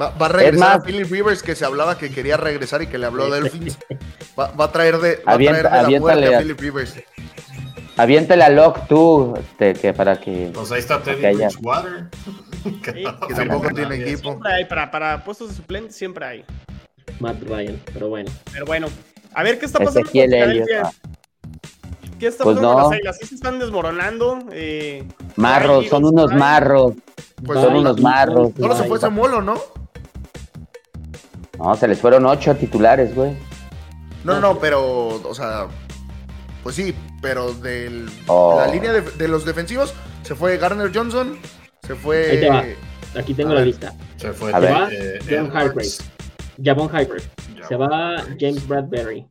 Va, 0.00 0.10
va 0.10 0.26
a 0.26 0.28
regresar 0.28 0.58
más- 0.68 0.76
a 0.78 0.82
Philip 0.82 1.10
Rivers, 1.10 1.42
que 1.42 1.54
se 1.54 1.64
hablaba 1.64 1.96
que 1.96 2.10
quería 2.10 2.36
regresar 2.36 2.82
y 2.82 2.86
que 2.88 2.98
le 2.98 3.06
habló 3.06 3.24
a 3.24 3.30
Delfins. 3.30 3.78
Va, 4.38 4.50
va 4.50 4.64
a 4.64 4.72
traer 4.72 4.98
de, 4.98 5.16
va 5.26 5.32
a 5.32 5.34
Avienta- 5.36 5.60
traer 5.68 5.86
de 5.86 5.92
la 5.92 6.00
muerte 6.00 6.34
a 6.34 6.38
a- 6.38 6.40
Philip 6.42 6.60
Rivers. 6.60 6.94
Aviéntale 7.96 8.42
a 8.42 8.48
Locke 8.48 8.80
tú, 8.88 9.34
este, 9.38 9.74
que 9.74 9.92
para 9.92 10.20
que... 10.20 10.50
Pues 10.52 10.72
ahí 10.72 10.80
está 10.80 11.00
Teddy. 11.00 11.36
Bridgewater. 11.36 12.08
que 12.82 12.92
Sí, 12.92 13.04
Que 13.28 13.34
tampoco 13.36 13.62
con 13.66 13.74
tiene 13.74 13.90
nadie. 13.90 14.10
equipo. 14.12 14.30
Siempre 14.30 14.52
hay, 14.52 14.64
para, 14.64 14.90
para 14.90 15.22
puestos 15.22 15.50
de 15.50 15.54
suplente 15.54 15.92
siempre 15.92 16.24
hay. 16.26 16.44
Matt 17.20 17.40
Ryan, 17.44 17.80
pero 17.92 18.08
bueno. 18.08 18.32
Pero 18.52 18.66
bueno, 18.66 18.88
a 19.32 19.42
ver 19.44 19.60
qué 19.60 19.66
está 19.66 19.78
pasando 19.78 20.00
con 20.00 20.06
Ezequiel 20.08 20.34
Elliott. 20.34 20.66
Filadelfia. 20.66 20.82
ah. 20.92 21.08
¿Qué 22.18 22.26
está 22.26 22.42
Pues 22.42 22.56
pasando 22.56 22.72
con 22.74 22.82
no. 22.82 22.88
las 22.88 22.92
águilas? 22.98 23.18
Sí 23.20 23.26
se 23.26 23.34
están 23.36 23.58
desmoronando. 23.60 24.38
Eh, 24.50 25.04
Marros, 25.36 25.86
son 25.86 26.04
unos 26.04 26.32
marros. 26.34 26.94
Pues 27.44 27.60
Son 27.60 27.76
unos 27.76 28.00
marros. 28.00 28.50
Solo 28.58 28.76
se 28.76 28.84
fue 28.84 28.98
Samuelo, 28.98 29.40
¿no? 29.42 29.54
No, 31.58 31.74
se 31.76 31.88
les 31.88 32.00
fueron 32.00 32.26
ocho 32.26 32.54
titulares, 32.56 33.14
güey. 33.14 33.32
No, 34.24 34.34
no, 34.34 34.40
no, 34.40 34.58
pero, 34.58 35.06
o 35.22 35.34
sea, 35.34 35.66
pues 36.62 36.74
sí, 36.76 36.94
pero 37.20 37.52
de 37.52 38.06
Oh. 38.26 38.56
la 38.58 38.72
línea 38.72 38.92
de, 38.92 39.02
de 39.02 39.28
los 39.28 39.44
defensivos 39.44 39.94
se 40.22 40.34
fue 40.34 40.56
Garner 40.56 40.90
Johnson, 40.94 41.38
se 41.86 41.92
Ahí 41.92 41.98
fue 41.98 42.22
te 42.38 42.48
va. 42.48 42.64
Aquí 43.16 43.34
tengo 43.34 43.50
A 43.50 43.54
la 43.54 43.60
ver. 43.60 43.66
lista. 43.68 43.92
Se 44.16 44.32
fue 44.32 44.50
A 44.52 44.54
Se 44.54 44.60
ver. 44.66 44.72
va 44.74 44.88
eh, 44.90 45.18
John. 45.28 45.56
Hargrave, 45.56 45.88
Javon 46.64 46.90
Hargrave, 46.96 47.22
se 47.68 47.76
va 47.76 48.16
James 48.40 48.66
Bradbury. 48.66 49.26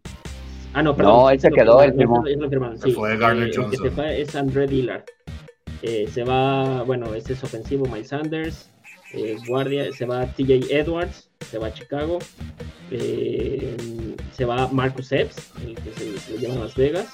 Ah, 0.75 0.81
no, 0.81 0.95
perdón. 0.95 1.13
No, 1.13 1.29
él 1.29 1.39
se 1.39 1.51
quedó, 1.51 1.81
él 1.83 1.93
firmó. 1.95 2.23
Se 2.77 2.83
sí. 2.89 2.91
fue 2.93 3.17
Garner 3.17 3.43
Eh, 3.43 3.45
el 3.47 3.51
que 3.51 3.61
Johnson. 3.61 3.83
se 3.83 3.91
fue 3.91 4.21
es 4.21 4.35
André 4.35 4.67
Dillard. 4.67 5.03
Eh, 5.81 6.07
se 6.11 6.23
va, 6.23 6.83
bueno, 6.83 7.13
este 7.13 7.33
es 7.33 7.43
ofensivo, 7.43 7.85
Miles 7.87 8.07
Sanders. 8.07 8.69
Eh, 9.13 9.37
guardia, 9.47 9.91
se 9.93 10.05
va 10.05 10.25
TJ 10.25 10.71
Edwards, 10.71 11.29
se 11.49 11.57
va 11.57 11.67
a 11.67 11.73
Chicago. 11.73 12.19
Eh, 12.91 13.75
se 14.35 14.45
va 14.45 14.67
Marcus 14.69 15.11
Epps, 15.11 15.51
el 15.63 15.75
que 15.75 15.91
se, 15.91 16.17
se 16.19 16.31
lo 16.33 16.37
lleva 16.37 16.55
a 16.55 16.59
Las 16.59 16.75
Vegas. 16.75 17.07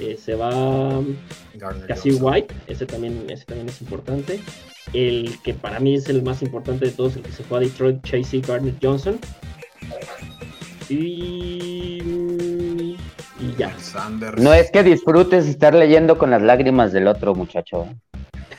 Eh, 0.00 0.16
se 0.16 0.34
va 0.34 1.02
Garner 1.54 1.86
Cassie. 1.86 2.14
White, 2.14 2.54
ese 2.66 2.86
también, 2.86 3.26
ese 3.28 3.44
también 3.44 3.68
es 3.68 3.80
importante. 3.82 4.40
El 4.92 5.38
que 5.42 5.54
para 5.54 5.78
mí 5.78 5.94
es 5.94 6.08
el 6.08 6.22
más 6.22 6.42
importante 6.42 6.86
de 6.86 6.92
todos, 6.92 7.16
el 7.16 7.22
que 7.22 7.32
se 7.32 7.44
fue 7.44 7.58
a 7.58 7.60
Detroit, 7.60 8.02
Chasey 8.02 8.40
Gardner 8.40 8.74
Johnson. 8.82 9.18
Y, 10.88 12.02
y 13.40 13.54
ya. 13.58 13.76
No 14.38 14.54
es 14.54 14.70
que 14.70 14.82
disfrutes 14.82 15.46
estar 15.46 15.74
leyendo 15.74 16.18
con 16.18 16.30
las 16.30 16.42
lágrimas 16.42 16.92
del 16.92 17.06
otro 17.06 17.34
muchacho. 17.34 17.86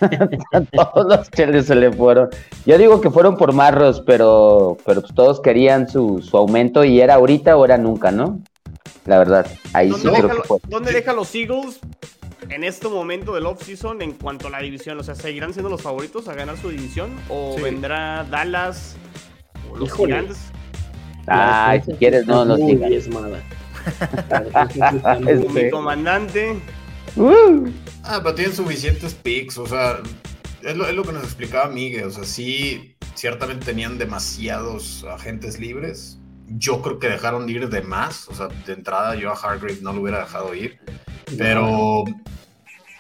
todos 0.94 1.18
los 1.18 1.30
Chargers 1.32 1.68
se 1.68 1.76
le 1.76 1.92
fueron. 1.92 2.30
Yo 2.66 2.78
digo 2.78 3.02
que 3.02 3.10
fueron 3.10 3.38
por 3.38 3.54
marros, 3.54 4.02
pero, 4.06 4.78
pero 4.86 5.02
pues 5.02 5.14
todos 5.14 5.40
querían 5.42 5.88
su, 5.90 6.22
su 6.22 6.38
aumento 6.38 6.84
y 6.84 7.00
era 7.02 7.16
ahorita 7.16 7.56
o 7.58 7.66
era 7.66 7.78
nunca, 7.78 8.12
¿no? 8.12 8.40
La 9.06 9.18
verdad, 9.18 9.48
ahí 9.74 9.92
sí 9.92 10.04
¿Dónde, 10.04 10.20
creo 10.20 10.28
deja, 10.30 10.42
que 10.42 10.48
fue. 10.48 10.58
dónde 10.68 10.92
deja 10.94 11.14
los 11.14 11.34
Eagles 11.34 11.80
en 12.50 12.64
este 12.64 12.88
momento 12.88 13.34
del 13.34 13.46
off-season 13.46 14.02
en 14.02 14.12
cuanto 14.14 14.48
a 14.48 14.50
la 14.52 14.60
división? 14.60 15.00
O 15.00 15.04
sea, 15.04 15.16
¿seguirán 15.16 15.54
siendo 15.54 15.70
los 15.70 15.82
favoritos 15.82 16.28
a 16.28 16.34
ganar 16.36 16.58
su 16.58 16.70
división? 16.70 17.12
¿O 17.30 17.54
Sí. 17.56 17.64
vendrá 17.64 18.26
Dallas 18.30 18.96
o 19.72 19.78
los 19.78 19.90
Híjole. 19.90 20.14
gigantes? 20.14 20.38
Ay, 21.28 21.80
La 21.80 21.86
si 21.86 21.92
quieres, 21.94 22.28
no 22.28 22.46
nos 22.46 22.60
digas. 22.60 22.92
Mi 25.54 25.70
comandante. 25.70 26.60
Ah, 28.04 28.20
pero 28.24 28.36
tienen 28.36 28.56
suficientes 28.56 29.14
picks, 29.14 29.58
o 29.58 29.66
sea, 29.66 30.00
es 30.64 30.76
lo, 30.76 30.88
es 30.88 30.96
lo 30.96 31.04
que 31.04 31.12
nos 31.12 31.24
explicaba 31.24 31.70
Miguel, 31.70 32.06
o 32.06 32.12
sea, 32.12 32.24
sí, 32.24 32.96
ciertamente 33.16 33.66
tenían 33.66 33.98
demasiados 33.98 35.06
agentes 35.10 35.60
libres. 35.60 36.18
Yo 36.48 36.82
creo 36.82 37.00
que 37.00 37.08
dejaron 37.08 37.48
de 37.48 37.54
ir 37.54 37.70
de 37.70 37.82
más, 37.82 38.28
o 38.28 38.36
sea, 38.36 38.48
de 38.48 38.74
entrada 38.74 39.16
yo 39.16 39.32
a 39.32 39.36
Hargrave 39.36 39.80
no 39.82 39.94
lo 39.94 40.02
hubiera 40.02 40.20
dejado 40.20 40.54
ir, 40.54 40.80
pero, 41.38 42.04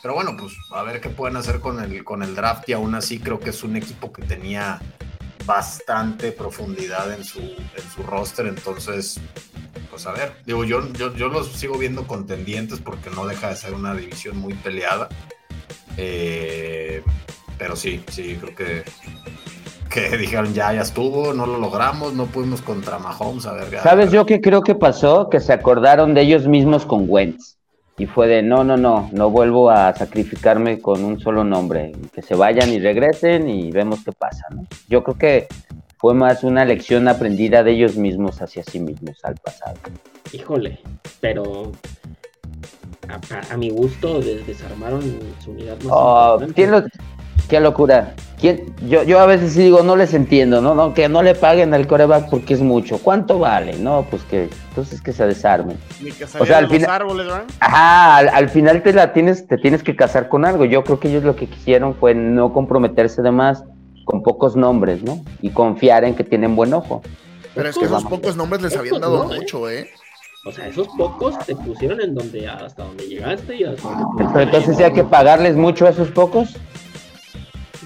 pero 0.01 0.13
bueno, 0.13 0.35
pues 0.37 0.53
a 0.71 0.83
ver 0.83 1.01
qué 1.01 1.09
pueden 1.09 1.35
hacer 1.35 1.59
con 1.59 1.83
el, 1.83 2.03
con 2.03 2.23
el 2.23 2.33
draft 2.33 2.69
y 2.69 2.73
aún 2.73 2.95
así 2.95 3.19
creo 3.19 3.39
que 3.39 3.49
es 3.49 3.63
un 3.63 3.75
equipo 3.75 4.13
que 4.13 4.21
tenía 4.21 4.79
bastante 5.45 6.31
profundidad 6.31 7.11
en 7.13 7.25
su, 7.25 7.39
en 7.39 7.91
su 7.93 8.03
roster, 8.03 8.47
entonces 8.47 9.19
pues 9.91 10.07
a 10.07 10.11
ver, 10.13 10.31
digo, 10.45 10.63
yo, 10.63 10.91
yo, 10.93 11.13
yo 11.15 11.27
los 11.27 11.51
sigo 11.51 11.77
viendo 11.77 12.07
contendientes 12.07 12.79
porque 12.79 13.09
no 13.11 13.27
deja 13.27 13.49
de 13.49 13.55
ser 13.57 13.73
una 13.75 13.93
división 13.93 14.37
muy 14.37 14.53
peleada. 14.55 15.09
Eh, 15.97 17.03
pero 17.57 17.75
sí, 17.75 18.03
sí, 18.09 18.37
creo 18.41 18.55
que, 18.55 18.83
que 19.89 20.17
dijeron 20.17 20.53
ya, 20.53 20.73
ya 20.73 20.81
estuvo, 20.81 21.33
no 21.33 21.45
lo 21.45 21.57
logramos, 21.57 22.13
no 22.13 22.25
pudimos 22.25 22.61
contra 22.61 22.97
Mahomes, 22.97 23.45
a 23.45 23.53
ver. 23.53 23.69
ya- 23.69 23.83
¿Sabes 23.83 24.11
yo 24.11 24.25
qué 24.25 24.41
creo 24.41 24.61
que 24.63 24.73
pasó? 24.75 25.29
Que 25.29 25.39
se 25.39 25.53
acordaron 25.53 26.13
de 26.13 26.21
ellos 26.21 26.47
mismos 26.47 26.85
con 26.85 27.05
Wentz. 27.07 27.57
Y 27.97 28.07
fue 28.07 28.27
de, 28.27 28.41
no, 28.41 28.63
no, 28.63 28.77
no, 28.77 29.09
no 29.13 29.29
vuelvo 29.29 29.69
a 29.69 29.93
sacrificarme 29.93 30.79
con 30.79 31.03
un 31.03 31.19
solo 31.19 31.43
nombre. 31.43 31.91
Que 32.15 32.23
se 32.23 32.33
vayan 32.33 32.71
y 32.71 32.79
regresen 32.79 33.47
y 33.47 33.69
vemos 33.71 33.99
qué 34.03 34.11
pasa, 34.11 34.45
¿no? 34.49 34.65
Yo 34.89 35.03
creo 35.03 35.17
que 35.17 35.47
fue 36.01 36.13
más 36.15 36.43
una 36.43 36.65
lección 36.65 37.07
aprendida 37.07 37.63
de 37.63 37.71
ellos 37.73 37.95
mismos 37.95 38.41
hacia 38.41 38.63
sí 38.63 38.79
mismos 38.79 39.19
al 39.23 39.35
pasado. 39.35 39.75
Híjole, 40.33 40.79
pero 41.19 41.71
a, 43.07 43.13
a- 43.13 43.53
a 43.53 43.57
mi 43.57 43.69
gusto 43.69 44.19
des- 44.19 44.45
desarmaron 44.47 45.01
su 45.43 45.51
unidad 45.51 45.75
más 45.83 45.87
Oh, 45.91 46.23
importante. 46.39 46.53
¿quién 46.55 46.71
lo- 46.71 46.83
Qué 47.49 47.59
locura. 47.59 48.13
¿Quién? 48.39 48.73
Yo, 48.87 49.03
yo 49.03 49.19
a 49.19 49.25
veces 49.25 49.51
sí 49.51 49.61
digo, 49.63 49.83
no 49.83 49.97
les 49.97 50.13
entiendo, 50.13 50.61
¿no? 50.61 50.73
¿no? 50.73 50.93
Que 50.93 51.09
no 51.09 51.21
le 51.21 51.35
paguen 51.35 51.73
al 51.73 51.85
coreback 51.85 52.29
porque 52.29 52.53
es 52.53 52.61
mucho. 52.61 52.97
¿Cuánto 52.99 53.39
vale? 53.39 53.73
No, 53.77 54.05
pues 54.09 54.23
que 54.23 54.47
entonces 54.69 55.01
que 55.01 55.11
se 55.11 55.27
desarmen. 55.27 55.77
Ni 56.01 56.11
que 56.13 56.23
O 56.23 56.27
sea, 56.45 56.59
al 56.59 56.63
los 56.63 56.71
final- 56.71 56.89
árboles, 56.89 57.25
¿verdad? 57.27 57.43
Ajá, 57.59 58.15
al, 58.17 58.29
al 58.29 58.47
final 58.49 58.81
te 58.83 58.93
la 58.93 59.11
tienes, 59.11 59.47
te 59.47 59.57
tienes 59.57 59.83
que 59.83 59.97
casar 59.97 60.29
con 60.29 60.45
algo. 60.45 60.63
Yo 60.63 60.81
creo 60.85 61.01
que 61.01 61.09
ellos 61.09 61.25
lo 61.25 61.35
que 61.35 61.47
quisieron 61.47 61.93
fue 61.93 62.15
no 62.15 62.53
comprometerse 62.53 63.21
de 63.21 63.31
más 63.31 63.65
con 64.05 64.23
pocos 64.23 64.55
nombres, 64.55 65.03
¿no? 65.03 65.23
Y 65.41 65.49
confiar 65.49 66.03
en 66.03 66.15
que 66.15 66.23
tienen 66.23 66.55
buen 66.55 66.73
ojo. 66.73 67.01
Pero 67.53 67.69
es 67.69 67.77
que 67.77 67.85
esos 67.85 68.03
pocos 68.05 68.35
nombres 68.35 68.61
les 68.61 68.75
habían 68.75 69.01
dado 69.01 69.25
no, 69.25 69.33
¿eh? 69.33 69.39
mucho, 69.39 69.69
¿eh? 69.69 69.89
O 70.45 70.51
sea, 70.51 70.67
esos 70.67 70.87
pocos 70.97 71.37
te 71.45 71.55
pusieron 71.55 72.01
en 72.01 72.15
donde 72.15 72.47
hasta 72.47 72.83
donde 72.83 73.07
llegaste 73.07 73.57
y 73.57 73.63
hasta 73.63 73.87
donde 73.87 74.25
Pero 74.25 74.39
entonces 74.41 74.77
sí 74.77 74.83
hay 74.83 74.93
que 74.93 75.03
pagarles 75.03 75.55
mucho 75.55 75.85
a 75.85 75.89
esos 75.89 76.09
pocos. 76.09 76.55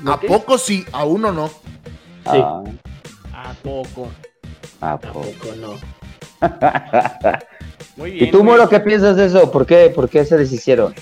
¿No 0.02 0.14
A 0.14 0.20
qué? 0.20 0.28
pocos 0.28 0.62
sí, 0.62 0.86
a 0.94 1.04
uno 1.04 1.34
no. 1.34 1.48
Sí. 1.48 2.42
Ah, 2.42 2.64
¿A 3.34 3.54
poco? 3.56 4.08
ah, 4.82 4.98
po. 4.98 5.22
Tampoco 5.22 5.56
no. 5.60 5.74
Muy 7.98 8.12
bien. 8.12 8.26
¿Y 8.26 8.32
tú, 8.32 8.44
Moro, 8.44 8.70
qué 8.70 8.80
piensas 8.80 9.18
de 9.18 9.26
eso? 9.26 9.52
¿Por 9.52 9.66
qué, 9.66 9.92
¿Por 9.94 10.10
qué 10.10 10.24
se 10.24 10.38
deshicieron? 10.38 10.94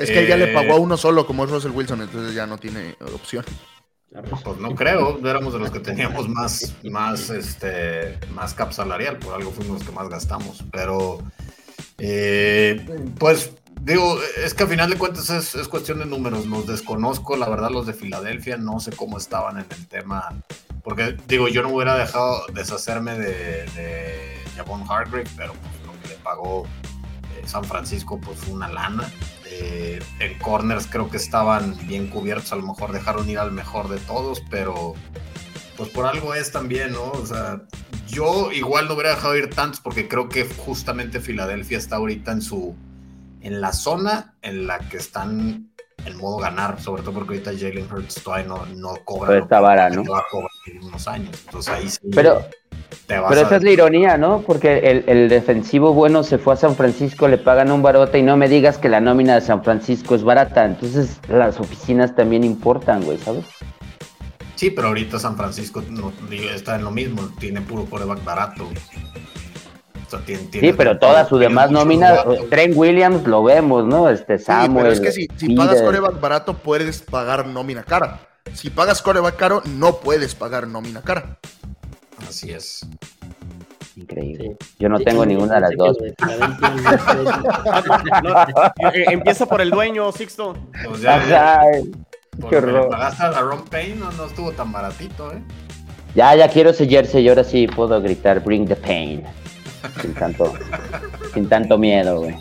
Es 0.00 0.10
que 0.10 0.20
él 0.20 0.26
ya 0.26 0.36
le 0.36 0.50
Eh. 0.50 0.54
pagó 0.54 0.74
a 0.74 0.78
uno 0.80 0.96
solo, 0.96 1.26
como 1.26 1.44
es 1.44 1.50
Russell 1.50 1.72
Wilson, 1.72 2.02
entonces 2.02 2.34
ya 2.34 2.46
no 2.46 2.58
tiene 2.58 2.96
opción. 3.14 3.44
Pues 4.42 4.58
no 4.58 4.74
creo, 4.74 5.20
éramos 5.24 5.52
de 5.52 5.60
los 5.60 5.70
que 5.70 5.78
teníamos 5.78 6.28
más, 6.28 6.74
más, 6.82 7.30
este, 7.30 8.18
más 8.34 8.54
cap 8.54 8.72
salarial, 8.72 9.18
por 9.18 9.34
algo 9.34 9.52
fuimos 9.52 9.78
los 9.78 9.88
que 9.88 9.94
más 9.94 10.08
gastamos, 10.08 10.64
pero 10.72 11.20
eh, 11.98 12.84
pues 13.18 13.52
digo, 13.82 14.18
es 14.44 14.52
que 14.54 14.64
a 14.64 14.66
final 14.66 14.90
de 14.90 14.96
cuentas 14.98 15.30
es, 15.30 15.54
es 15.54 15.68
cuestión 15.68 16.00
de 16.00 16.06
números, 16.06 16.46
los 16.46 16.66
desconozco, 16.66 17.36
la 17.36 17.48
verdad 17.48 17.70
los 17.70 17.86
de 17.86 17.92
Filadelfia 17.94 18.56
no 18.56 18.80
sé 18.80 18.90
cómo 18.90 19.16
estaban 19.16 19.58
en 19.58 19.66
el 19.70 19.86
tema, 19.86 20.42
porque 20.82 21.16
digo, 21.28 21.46
yo 21.46 21.62
no 21.62 21.68
hubiera 21.68 21.94
dejado 21.96 22.42
deshacerme 22.52 23.16
de, 23.16 23.64
de 23.76 24.38
Javon 24.56 24.82
Hargrave, 24.88 25.28
pero 25.36 25.52
pues, 25.52 25.86
lo 25.86 26.02
que 26.02 26.08
le 26.08 26.14
pagó 26.16 26.66
eh, 26.66 26.89
San 27.50 27.64
Francisco 27.64 28.18
pues 28.20 28.38
fue 28.38 28.54
una 28.54 28.68
lana. 28.68 29.10
Eh, 29.46 30.00
en 30.20 30.38
corners 30.38 30.86
creo 30.86 31.10
que 31.10 31.16
estaban 31.16 31.76
bien 31.86 32.06
cubiertos, 32.06 32.52
a 32.52 32.56
lo 32.56 32.62
mejor 32.62 32.92
dejaron 32.92 33.28
ir 33.28 33.38
al 33.38 33.50
mejor 33.50 33.88
de 33.88 33.98
todos, 33.98 34.42
pero 34.48 34.94
pues 35.76 35.88
por 35.90 36.06
algo 36.06 36.34
es 36.34 36.52
también, 36.52 36.92
¿no? 36.92 37.10
O 37.10 37.26
sea, 37.26 37.62
yo 38.06 38.52
igual 38.52 38.86
no 38.86 38.94
hubiera 38.94 39.10
dejado 39.10 39.36
ir 39.36 39.50
tantos 39.50 39.80
porque 39.80 40.06
creo 40.08 40.28
que 40.28 40.44
justamente 40.44 41.20
Filadelfia 41.20 41.78
está 41.78 41.96
ahorita 41.96 42.32
en 42.32 42.42
su 42.42 42.76
en 43.40 43.60
la 43.60 43.72
zona 43.72 44.34
en 44.42 44.66
la 44.66 44.78
que 44.78 44.98
están 44.98 45.70
en 46.04 46.16
modo 46.16 46.38
ganar, 46.38 46.80
sobre 46.80 47.02
todo 47.02 47.14
porque 47.14 47.34
ahorita 47.34 47.52
Jalen 47.52 47.92
Hurts 47.92 48.22
todavía 48.22 48.46
no, 48.46 48.66
no 48.66 48.94
cobra 49.04 49.28
Pero 49.28 49.42
está 49.42 49.60
vara, 49.60 49.90
¿no? 49.90 50.04
va 50.04 50.18
a 50.18 50.24
cobrar 50.30 50.50
en 50.66 50.84
unos 50.84 51.06
años. 51.08 51.38
Entonces 51.46 51.72
ahí 51.72 51.88
sí 51.88 51.98
Pero, 52.14 52.44
te 53.06 53.18
vas 53.18 53.28
pero 53.30 53.40
a- 53.42 53.44
esa 53.44 53.56
es 53.56 53.62
la 53.62 53.70
ironía, 53.70 54.16
¿no? 54.18 54.42
Porque 54.42 54.78
el, 54.90 55.04
el 55.06 55.28
defensivo 55.28 55.92
bueno 55.94 56.22
se 56.22 56.38
fue 56.38 56.54
a 56.54 56.56
San 56.56 56.74
Francisco, 56.76 57.28
le 57.28 57.38
pagan 57.38 57.70
un 57.72 57.82
barote 57.82 58.18
y 58.18 58.22
no 58.22 58.36
me 58.36 58.48
digas 58.48 58.78
que 58.78 58.88
la 58.88 59.00
nómina 59.00 59.34
de 59.34 59.40
San 59.40 59.62
Francisco 59.64 60.14
es 60.14 60.22
barata. 60.24 60.64
Entonces 60.64 61.18
las 61.28 61.58
oficinas 61.60 62.14
también 62.14 62.44
importan, 62.44 63.02
güey, 63.02 63.18
¿sabes? 63.18 63.44
Sí, 64.56 64.70
pero 64.70 64.88
ahorita 64.88 65.18
San 65.18 65.36
Francisco 65.36 65.82
no, 65.88 66.12
está 66.54 66.76
en 66.76 66.84
lo 66.84 66.90
mismo, 66.90 67.22
tiene 67.38 67.60
puro 67.62 67.86
coreback 67.86 68.22
barato. 68.24 68.64
O 70.06 70.10
sea, 70.10 70.20
tiene- 70.20 70.42
tiene- 70.44 70.68
Sí, 70.68 70.74
pero 70.76 70.98
toda 70.98 71.24
su 71.26 71.38
demás 71.38 71.70
nómina. 71.70 72.16
Trent 72.50 72.74
Williams 72.76 73.26
lo 73.26 73.42
vemos, 73.44 73.84
¿no? 73.86 74.08
Este 74.10 74.38
Sí, 74.38 74.44
Samuel. 74.46 74.82
pero 74.84 74.92
es 74.92 75.00
que 75.00 75.12
si, 75.12 75.28
si 75.36 75.54
pagas 75.54 75.80
coreback 75.80 76.20
barato, 76.20 76.54
puedes 76.54 77.00
pagar 77.02 77.46
nómina 77.46 77.84
cara. 77.84 78.18
Si 78.52 78.68
pagas 78.70 79.00
coreback 79.02 79.36
caro, 79.36 79.62
no 79.76 79.96
puedes 79.98 80.34
pagar 80.34 80.66
nómina 80.66 81.00
cara. 81.02 81.38
Así 82.30 82.52
es. 82.52 82.86
Increíble. 83.96 84.56
Sí. 84.60 84.66
Yo 84.78 84.88
no 84.88 84.98
Sí, 84.98 85.04
tengo 85.04 85.26
ninguna 85.26 85.56
de 85.56 85.60
las 85.62 85.70
dos. 85.76 85.96
eh, 88.94 89.04
empieza 89.10 89.46
por 89.46 89.60
el 89.60 89.70
dueño, 89.70 90.10
Sixto. 90.12 90.56
Pues 90.86 91.00
ya, 91.02 91.60
qué 92.48 92.56
horror. 92.56 92.88
pagaste 92.88 93.22
a 93.24 93.40
Ron 93.40 93.64
Payne 93.66 93.96
no, 93.96 94.10
no 94.12 94.26
estuvo 94.26 94.52
tan 94.52 94.72
baratito, 94.72 95.32
¿eh? 95.32 95.42
Ya, 96.14 96.34
ya 96.34 96.48
quiero 96.48 96.70
ese 96.70 96.88
jersey 96.88 97.24
y 97.24 97.28
ahora 97.28 97.44
sí 97.44 97.66
puedo 97.68 98.00
gritar 98.00 98.40
Bring 98.42 98.66
the 98.66 98.76
Pain. 98.76 99.22
Sin 100.00 100.14
tanto, 100.14 100.54
sin 101.34 101.48
tanto 101.48 101.78
miedo, 101.78 102.20
güey. 102.20 102.36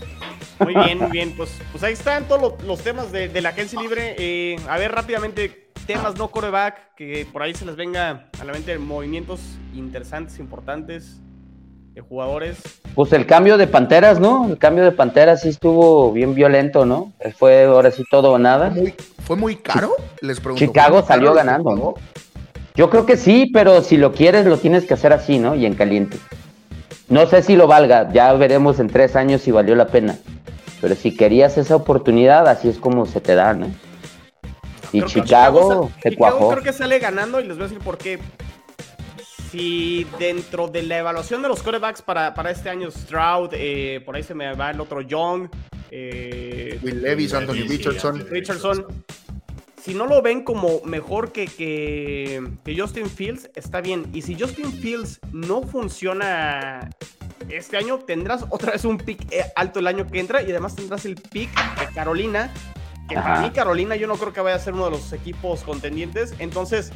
Muy 0.59 0.75
bien, 0.75 0.97
muy 0.99 1.09
bien. 1.11 1.33
Pues, 1.37 1.49
pues 1.71 1.83
ahí 1.83 1.93
están 1.93 2.25
todos 2.27 2.41
lo- 2.41 2.57
los 2.67 2.79
temas 2.81 3.11
de, 3.11 3.29
de 3.29 3.41
la 3.41 3.49
agencia 3.49 3.79
libre. 3.81 4.15
Eh, 4.17 4.57
a 4.67 4.77
ver 4.77 4.91
rápidamente, 4.91 5.68
temas 5.89 6.15
no 6.19 6.27
coreback, 6.27 6.93
que 6.95 7.25
por 7.33 7.41
ahí 7.41 7.55
se 7.55 7.65
les 7.65 7.75
venga 7.75 8.27
a 8.39 8.45
la 8.45 8.53
mente 8.53 8.77
movimientos 8.77 9.39
interesantes, 9.73 10.37
importantes 10.37 11.19
de 11.95 12.01
jugadores. 12.01 12.59
Pues 12.93 13.11
el 13.11 13.25
cambio 13.25 13.57
de 13.57 13.65
Panteras, 13.65 14.19
¿no? 14.19 14.45
El 14.49 14.59
cambio 14.59 14.83
de 14.83 14.91
Panteras 14.91 15.41
sí 15.41 15.49
estuvo 15.49 16.13
bien 16.13 16.35
violento, 16.35 16.85
¿no? 16.85 17.11
Fue 17.39 17.63
ahora 17.63 17.89
sí 17.89 18.03
todo 18.11 18.33
o 18.33 18.37
nada. 18.37 18.69
Muy, 18.69 18.93
¿Fue 19.23 19.35
muy 19.35 19.55
caro? 19.55 19.95
Les 20.21 20.39
pregunto. 20.39 20.63
Chicago 20.63 20.89
¿fue 20.89 21.01
muy 21.01 21.07
salió 21.07 21.33
ganando, 21.33 21.75
¿no? 21.75 21.95
Yo 22.75 22.91
creo 22.91 23.07
que 23.07 23.17
sí, 23.17 23.49
pero 23.51 23.81
si 23.81 23.97
lo 23.97 24.13
quieres 24.13 24.45
lo 24.45 24.59
tienes 24.59 24.85
que 24.85 24.93
hacer 24.93 25.11
así, 25.11 25.39
¿no? 25.39 25.55
Y 25.55 25.65
en 25.65 25.73
caliente. 25.73 26.19
No 27.07 27.25
sé 27.25 27.41
si 27.41 27.55
lo 27.55 27.65
valga, 27.65 28.13
ya 28.13 28.31
veremos 28.33 28.79
en 28.79 28.89
tres 28.89 29.15
años 29.15 29.41
si 29.41 29.49
valió 29.49 29.73
la 29.73 29.87
pena. 29.87 30.19
Pero 30.81 30.93
si 30.93 31.17
querías 31.17 31.57
esa 31.57 31.75
oportunidad, 31.75 32.47
así 32.47 32.69
es 32.69 32.77
como 32.77 33.07
se 33.07 33.21
te 33.21 33.33
da, 33.33 33.55
¿no? 33.55 33.71
Y 34.91 34.99
Creo 34.99 35.07
que 35.07 35.21
Chicago 35.21 35.91
se 36.01 36.15
cuajó. 36.15 36.49
creo 36.51 36.63
que 36.63 36.73
sale 36.73 36.99
ganando 36.99 37.39
y 37.39 37.43
les 37.47 37.57
voy 37.57 37.65
a 37.65 37.67
decir 37.69 37.83
por 37.83 37.97
qué. 37.97 38.19
Si 39.51 40.05
dentro 40.19 40.67
de 40.67 40.83
la 40.83 40.99
evaluación 40.99 41.41
de 41.41 41.47
los 41.47 41.63
corebacks 41.63 42.01
para, 42.01 42.33
para 42.33 42.51
este 42.51 42.69
año, 42.69 42.91
Stroud, 42.91 43.49
eh, 43.53 44.01
por 44.05 44.15
ahí 44.15 44.23
se 44.23 44.35
me 44.35 44.53
va 44.53 44.69
el 44.69 44.79
otro 44.79 45.01
Young, 45.01 45.49
eh, 45.91 46.79
Will 46.83 47.01
Levis, 47.01 47.33
Anthony 47.33 47.67
Richardson. 47.67 48.27
Richardson. 48.29 48.85
si 49.81 49.93
no 49.93 50.05
lo 50.05 50.21
ven 50.21 50.43
como 50.43 50.81
mejor 50.83 51.31
que, 51.31 51.47
que, 51.47 52.47
que 52.63 52.79
Justin 52.79 53.09
Fields, 53.09 53.49
está 53.55 53.81
bien. 53.81 54.07
Y 54.13 54.21
si 54.21 54.39
Justin 54.39 54.71
Fields 54.71 55.19
no 55.31 55.63
funciona 55.63 56.89
este 57.49 57.77
año, 57.77 57.97
tendrás 57.99 58.45
otra 58.49 58.73
vez 58.73 58.85
un 58.85 58.97
pick 58.97 59.31
eh, 59.31 59.45
alto 59.55 59.79
el 59.79 59.87
año 59.87 60.05
que 60.05 60.19
entra 60.19 60.41
y 60.43 60.51
además 60.51 60.75
tendrás 60.75 61.05
el 61.05 61.15
pick 61.15 61.49
de 61.79 61.87
Carolina 61.93 62.53
que 63.09 63.15
para 63.15 63.41
mí 63.41 63.49
Carolina 63.51 63.95
yo 63.95 64.07
no 64.07 64.15
creo 64.15 64.31
que 64.31 64.39
vaya 64.39 64.55
a 64.55 64.59
ser 64.59 64.73
uno 64.73 64.85
de 64.85 64.91
los 64.91 65.11
equipos 65.11 65.63
contendientes. 65.63 66.33
Entonces, 66.39 66.91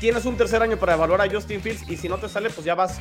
tienes 0.00 0.24
un 0.24 0.36
tercer 0.36 0.62
año 0.62 0.78
para 0.78 0.94
evaluar 0.94 1.20
a 1.20 1.30
Justin 1.30 1.60
Fields 1.60 1.88
y 1.88 1.96
si 1.96 2.08
no 2.08 2.18
te 2.18 2.28
sale, 2.28 2.48
pues 2.50 2.64
ya 2.64 2.74
vas 2.74 3.00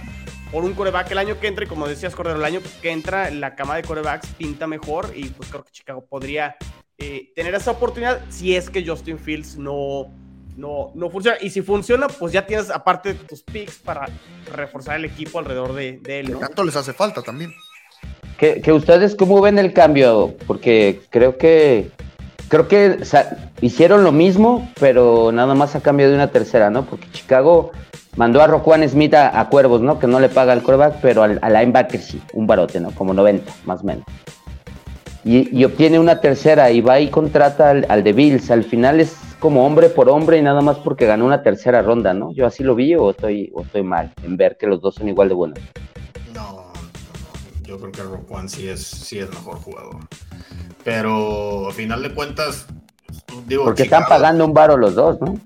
por 0.52 0.64
un 0.64 0.74
coreback 0.74 1.12
el 1.12 1.20
año 1.20 1.40
que 1.40 1.48
entra 1.48 1.64
y 1.64 1.68
como 1.68 1.88
decías, 1.88 2.16
Cordero, 2.16 2.38
el 2.38 2.46
año 2.46 2.60
que 2.82 2.92
entra 2.92 3.30
la 3.32 3.56
cama 3.56 3.76
de 3.76 3.84
corebacks 3.84 4.28
pinta 4.30 4.68
mejor 4.68 5.12
y 5.16 5.30
pues 5.30 5.50
creo 5.50 5.64
que 5.64 5.72
Chicago 5.72 6.06
podría 6.06 6.58
eh, 6.98 7.32
tener 7.36 7.56
esa 7.56 7.72
oportunidad 7.72 8.22
si 8.30 8.56
es 8.56 8.70
que 8.70 8.86
Justin 8.86 9.20
Fields 9.20 9.58
no, 9.58 10.12
no, 10.58 10.92
no 10.96 11.10
funciona. 11.10 11.38
Y 11.40 11.50
si 11.50 11.62
funciona, 11.62 12.08
pues 12.08 12.34
ya 12.34 12.46
tienes 12.46 12.70
aparte 12.70 13.14
tus 13.14 13.44
picks 13.44 13.78
para 13.78 14.08
reforzar 14.54 14.98
el 14.98 15.06
equipo 15.06 15.40
alrededor 15.40 15.74
de, 15.74 16.00
de 16.00 16.20
él. 16.20 16.32
¿no? 16.32 16.40
Tanto 16.40 16.64
les 16.64 16.76
hace 16.76 16.94
falta 16.94 17.22
también. 17.22 17.54
Que, 18.40 18.72
ustedes 18.72 19.16
cómo 19.16 19.42
ven 19.42 19.60
el 19.60 19.74
cambio, 19.74 20.34
porque 20.48 21.02
creo 21.10 21.38
que 21.38 21.90
creo 22.48 22.70
que 22.70 23.00
hicieron 23.60 24.06
lo 24.06 24.14
mismo, 24.14 24.70
pero 24.80 25.34
nada 25.34 25.56
más 25.56 25.76
a 25.76 25.82
cambio 25.82 26.08
de 26.08 26.16
una 26.16 26.32
tercera, 26.32 26.70
¿no? 26.70 26.86
Porque 26.86 27.06
Chicago 27.12 27.72
mandó 28.16 28.42
a 28.42 28.48
Roquan 28.48 28.88
Smith 28.88 29.14
a, 29.14 29.46
Cuervos, 29.50 29.82
¿no? 29.82 30.00
Que 30.00 30.08
no 30.08 30.22
le 30.22 30.30
paga 30.30 30.54
el 30.54 30.64
coreback, 30.64 31.02
pero 31.02 31.24
al, 31.24 31.38
al 31.42 31.54
linebacker 31.54 32.00
sí, 32.00 32.22
un 32.32 32.48
barote, 32.48 32.80
¿no? 32.80 32.92
Como 32.92 33.14
90, 33.14 33.52
más 33.66 33.82
o 33.82 33.84
menos. 33.84 34.06
Y, 35.26 35.54
y 35.58 35.66
obtiene 35.66 36.00
una 36.00 36.22
tercera 36.22 36.72
y 36.72 36.80
va 36.80 37.02
y 37.02 37.10
contrata 37.10 37.72
al, 37.72 37.86
al 37.90 38.06
de 38.06 38.14
Bills. 38.14 38.50
Al 38.52 38.64
final 38.64 39.02
es 39.02 39.18
como 39.40 39.66
hombre 39.66 39.90
por 39.90 40.10
hombre 40.10 40.38
y 40.38 40.42
nada 40.42 40.62
más 40.62 40.78
porque 40.78 41.06
ganó 41.06 41.26
una 41.26 41.44
tercera 41.44 41.82
ronda, 41.82 42.14
¿no? 42.14 42.32
Yo 42.32 42.46
así 42.46 42.64
lo 42.64 42.74
vi 42.74 42.96
o 42.96 43.10
estoy, 43.10 43.52
o 43.54 43.64
estoy 43.64 43.84
mal 43.84 44.14
en 44.24 44.38
ver 44.38 44.56
que 44.58 44.66
los 44.66 44.80
dos 44.80 44.96
son 44.96 45.10
igual 45.10 45.28
de 45.28 45.36
buenos. 45.36 45.60
Yo 47.70 47.78
creo 47.80 47.92
que 47.92 48.02
Roquan 48.02 48.50
sí 48.50 48.68
es, 48.68 48.84
sí 48.84 49.20
es 49.20 49.30
mejor 49.30 49.58
jugador. 49.60 49.98
Pero 50.84 51.70
a 51.70 51.72
final 51.72 52.02
de 52.02 52.14
cuentas, 52.14 52.66
digo. 53.46 53.66
Porque 53.66 53.84
están 53.84 54.06
pagando 54.06 54.44
un 54.44 54.54
varo 54.56 54.76
los 54.76 54.96
dos, 54.96 55.22
¿no? 55.22 55.40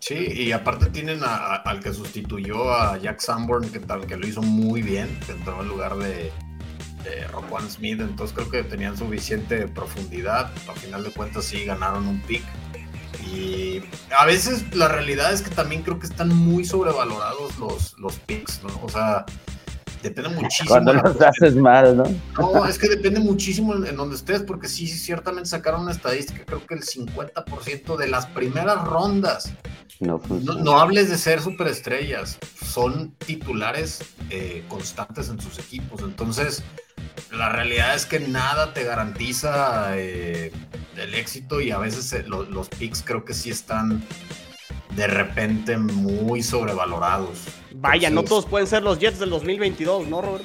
Sí, 0.00 0.16
y 0.16 0.50
aparte 0.52 0.86
tienen 0.86 1.22
a- 1.22 1.36
a- 1.36 1.56
al 1.56 1.80
que 1.80 1.92
sustituyó 1.92 2.72
a 2.72 2.98
Jack 2.98 3.20
Sanborn, 3.20 3.68
que, 3.70 3.78
tal, 3.78 4.06
que 4.06 4.16
lo 4.16 4.26
hizo 4.26 4.42
muy 4.42 4.82
bien, 4.82 5.16
que 5.26 5.32
entró 5.32 5.60
en 5.62 5.68
lugar 5.68 5.96
de, 5.96 6.32
de 7.04 7.28
Roquan 7.28 7.70
Smith, 7.70 8.00
entonces 8.00 8.34
creo 8.36 8.50
que 8.50 8.64
tenían 8.64 8.96
suficiente 8.96 9.68
profundidad. 9.68 10.50
A 10.68 10.72
final 10.72 11.04
de 11.04 11.10
cuentas 11.12 11.44
sí 11.44 11.64
ganaron 11.64 12.08
un 12.08 12.20
pick. 12.22 12.42
Y 13.32 13.82
a 14.18 14.24
veces 14.24 14.74
la 14.74 14.88
realidad 14.88 15.32
es 15.32 15.42
que 15.42 15.50
también 15.54 15.82
creo 15.82 16.00
que 16.00 16.06
están 16.06 16.34
muy 16.34 16.64
sobrevalorados 16.64 17.58
los, 17.58 17.96
los 17.98 18.16
picks, 18.20 18.62
¿no? 18.64 18.70
O 18.82 18.88
sea, 18.88 19.24
depende 20.02 20.30
muchísimo. 20.30 20.68
Cuando 20.68 20.92
la 20.94 21.02
los 21.02 21.20
haces 21.20 21.54
mal, 21.56 21.96
¿no? 21.96 22.04
no, 22.38 22.66
es 22.66 22.78
que 22.78 22.88
depende 22.88 23.20
muchísimo 23.20 23.74
en, 23.74 23.86
en 23.86 23.96
donde 23.96 24.16
estés, 24.16 24.42
porque 24.42 24.68
sí, 24.68 24.86
sí, 24.86 24.98
ciertamente 24.98 25.48
sacaron 25.48 25.82
una 25.82 25.92
estadística, 25.92 26.44
creo 26.44 26.64
que 26.66 26.74
el 26.74 26.82
50% 26.82 27.96
de 27.96 28.08
las 28.08 28.26
primeras 28.26 28.82
rondas, 28.84 29.52
No 30.00 30.20
no, 30.28 30.54
no 30.54 30.78
hables 30.80 31.10
de 31.10 31.18
ser 31.18 31.40
superestrellas, 31.40 32.38
son 32.64 33.12
titulares 33.18 34.00
eh, 34.30 34.64
constantes 34.68 35.28
en 35.28 35.40
sus 35.40 35.58
equipos. 35.58 36.00
Entonces, 36.02 36.62
la 37.32 37.48
realidad 37.50 37.94
es 37.94 38.06
que 38.06 38.20
nada 38.20 38.72
te 38.72 38.84
garantiza 38.84 39.90
eh, 39.96 40.52
el 40.96 41.14
éxito 41.14 41.60
y 41.60 41.70
a 41.70 41.78
veces 41.78 42.12
eh, 42.12 42.24
lo- 42.26 42.44
los 42.44 42.68
picks 42.68 43.02
creo 43.02 43.24
que 43.24 43.34
sí 43.34 43.50
están 43.50 44.02
de 44.96 45.06
repente 45.06 45.76
muy 45.76 46.42
sobrevalorados. 46.42 47.38
Vaya, 47.72 48.10
no 48.10 48.24
todos 48.24 48.46
pueden 48.46 48.66
ser 48.66 48.82
los 48.82 48.98
Jets 48.98 49.18
del 49.18 49.30
2022, 49.30 50.08
¿no, 50.08 50.20
Robert? 50.20 50.44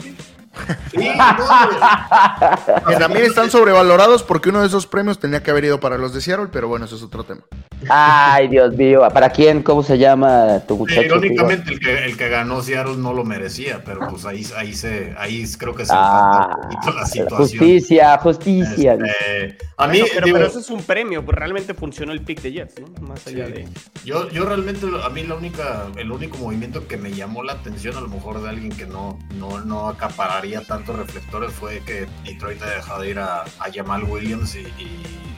Sí, 0.91 1.09
no, 1.17 2.85
Que 2.87 2.95
también 2.95 3.25
están 3.25 3.49
sobrevalorados 3.51 4.23
porque 4.23 4.49
uno 4.49 4.61
de 4.61 4.67
esos 4.67 4.87
premios 4.87 5.19
tenía 5.19 5.43
que 5.43 5.51
haber 5.51 5.65
ido 5.65 5.79
para 5.79 5.97
los 5.97 6.13
de 6.13 6.21
Seattle, 6.21 6.47
pero 6.51 6.67
bueno, 6.67 6.85
eso 6.85 6.95
es 6.95 7.03
otro 7.03 7.23
tema. 7.23 7.41
Ay, 7.89 8.47
Dios 8.47 8.73
mío. 8.75 9.01
¿Para 9.13 9.29
quién? 9.29 9.61
¿Cómo 9.61 9.83
se 9.83 9.97
llama 9.97 10.59
tu 10.67 10.77
muchacho? 10.77 11.01
Irónicamente, 11.01 11.71
el 11.71 11.79
que, 11.79 12.05
el 12.05 12.17
que 12.17 12.29
ganó 12.29 12.61
Seattle 12.61 12.97
no 12.97 13.13
lo 13.13 13.23
merecía, 13.23 13.83
pero 13.85 14.07
pues 14.09 14.25
ahí, 14.25 14.45
ahí, 14.57 14.73
se, 14.73 15.13
ahí 15.17 15.45
creo 15.57 15.75
que 15.75 15.85
se 15.85 15.91
Ah, 15.95 16.55
un 16.55 16.61
poquito 16.69 16.91
la 16.93 17.05
situación. 17.05 17.37
justicia, 17.37 18.17
justicia. 18.17 18.93
Este, 18.93 19.57
a 19.77 19.87
mí, 19.87 19.99
Bueno, 19.99 20.05
pero, 20.13 20.25
digo, 20.25 20.37
pero 20.37 20.47
eso 20.49 20.59
es 20.59 20.69
un 20.69 20.81
premio, 20.83 21.23
pues 21.23 21.37
realmente 21.37 21.73
funcionó 21.73 22.11
el 22.13 22.21
pick 22.21 22.41
de 22.41 22.53
Jets, 22.53 22.75
¿no? 22.79 22.87
Más 23.07 23.27
allá 23.27 23.45
Sí. 23.47 23.51
de. 23.51 23.67
yo, 24.05 24.29
yo 24.31 24.45
realmente, 24.45 24.87
a 25.03 25.09
mí 25.09 25.23
la 25.23 25.35
única, 25.35 25.87
el 25.97 26.11
único 26.11 26.37
movimiento 26.37 26.87
que 26.87 26.97
me 26.97 27.11
llamó 27.11 27.43
la 27.43 27.53
atención, 27.53 27.95
a 27.97 28.01
lo 28.01 28.07
mejor 28.07 28.41
de 28.41 28.49
alguien 28.49 28.71
que 28.71 28.85
no, 28.85 29.19
no, 29.35 29.59
no 29.59 29.89
acapararía 29.89 30.44
tantos 30.67 30.95
reflectores, 30.95 31.51
fue 31.51 31.79
que 31.81 32.07
Detroit 32.23 32.61
ha 32.61 32.69
dejado 32.69 33.01
de 33.01 33.09
ir 33.09 33.19
a, 33.19 33.41
a 33.41 33.71
Jamal 33.73 34.03
Williams 34.03 34.55
y, 34.55 34.67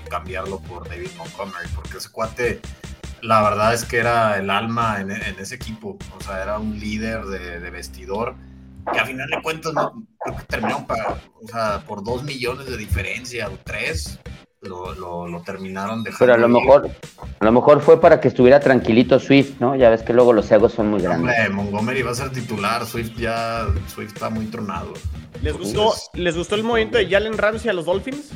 cambiarlo 0.09 0.59
por 0.61 0.87
David 0.87 1.09
Montgomery, 1.17 1.67
porque 1.75 1.97
ese 1.97 2.09
cuate, 2.09 2.61
la 3.21 3.41
verdad 3.41 3.73
es 3.73 3.83
que 3.83 3.97
era 3.97 4.37
el 4.37 4.49
alma 4.49 5.01
en, 5.01 5.11
ese 5.11 5.55
equipo, 5.55 5.97
o 6.17 6.23
sea, 6.23 6.41
era 6.41 6.59
un 6.59 6.79
líder 6.79 7.25
de, 7.25 7.59
de 7.59 7.69
vestidor, 7.69 8.35
que 8.93 8.99
a 8.99 9.05
final 9.05 9.29
de 9.29 9.41
cuentas 9.41 9.73
no, 9.73 10.07
creo 10.19 10.37
que 10.37 10.43
terminaron 10.43 10.85
para, 10.85 11.17
o 11.41 11.47
sea, 11.47 11.83
por 11.85 12.03
dos 12.03 12.23
millones 12.23 12.67
de 12.67 12.77
diferencia 12.77 13.49
o 13.49 13.57
tres. 13.63 14.19
Lo, 14.67 14.93
lo, 14.95 15.27
lo 15.27 15.41
terminaron 15.41 16.03
dejando. 16.03 16.19
Pero 16.19 16.33
a 16.33 16.37
lo 16.37 16.47
mejor, 16.49 16.89
a 17.39 17.45
lo 17.45 17.51
mejor 17.51 17.81
fue 17.81 17.99
para 18.01 18.19
que 18.19 18.27
estuviera 18.27 18.59
tranquilito 18.59 19.19
Swift, 19.19 19.59
¿no? 19.59 19.75
Ya 19.75 19.89
ves 19.89 20.03
que 20.03 20.13
luego 20.13 20.33
los 20.33 20.51
egos 20.51 20.73
son 20.73 20.89
muy 20.89 21.01
grandes. 21.01 21.35
Hombre, 21.37 21.49
Montgomery 21.49 22.01
va 22.01 22.11
a 22.11 22.15
ser 22.15 22.31
titular, 22.31 22.85
Swift 22.85 23.17
ya, 23.17 23.67
Swift 23.87 24.13
está 24.13 24.29
muy 24.29 24.45
tronado. 24.47 24.93
¿Les 25.41 25.57
gustó, 25.57 25.93
¿Les 26.13 26.35
gustó 26.35 26.55
el 26.55 26.63
movimiento 26.63 26.97
de 26.97 27.07
Jalen 27.09 27.37
Ramsey 27.37 27.69
a 27.69 27.73
los 27.73 27.85
Dolphins? 27.85 28.31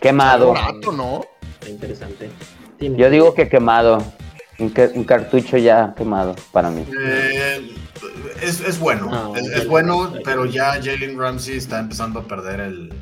Quemado. 0.00 0.54
Rato, 0.54 0.92
¿no? 0.92 1.24
Está 1.60 1.68
interesante. 1.70 2.30
Tiene- 2.78 2.96
Yo 2.98 3.10
digo 3.10 3.34
que 3.34 3.48
quemado. 3.48 4.02
Un, 4.58 4.68
ca- 4.68 4.90
un 4.94 5.04
cartucho 5.04 5.56
ya 5.56 5.94
quemado 5.96 6.36
para 6.52 6.68
mí. 6.70 6.84
Eh, 7.02 7.70
es, 8.42 8.60
es 8.60 8.78
bueno, 8.78 9.08
Ah, 9.10 9.30
es, 9.34 9.66
bueno, 9.66 10.12
pero 10.22 10.44
ya 10.44 10.72
Jalen 10.82 11.18
Ramsey 11.18 11.56
está 11.56 11.78
empezando 11.80 12.20
a 12.20 12.24
perder 12.24 12.60
el, 12.60 12.92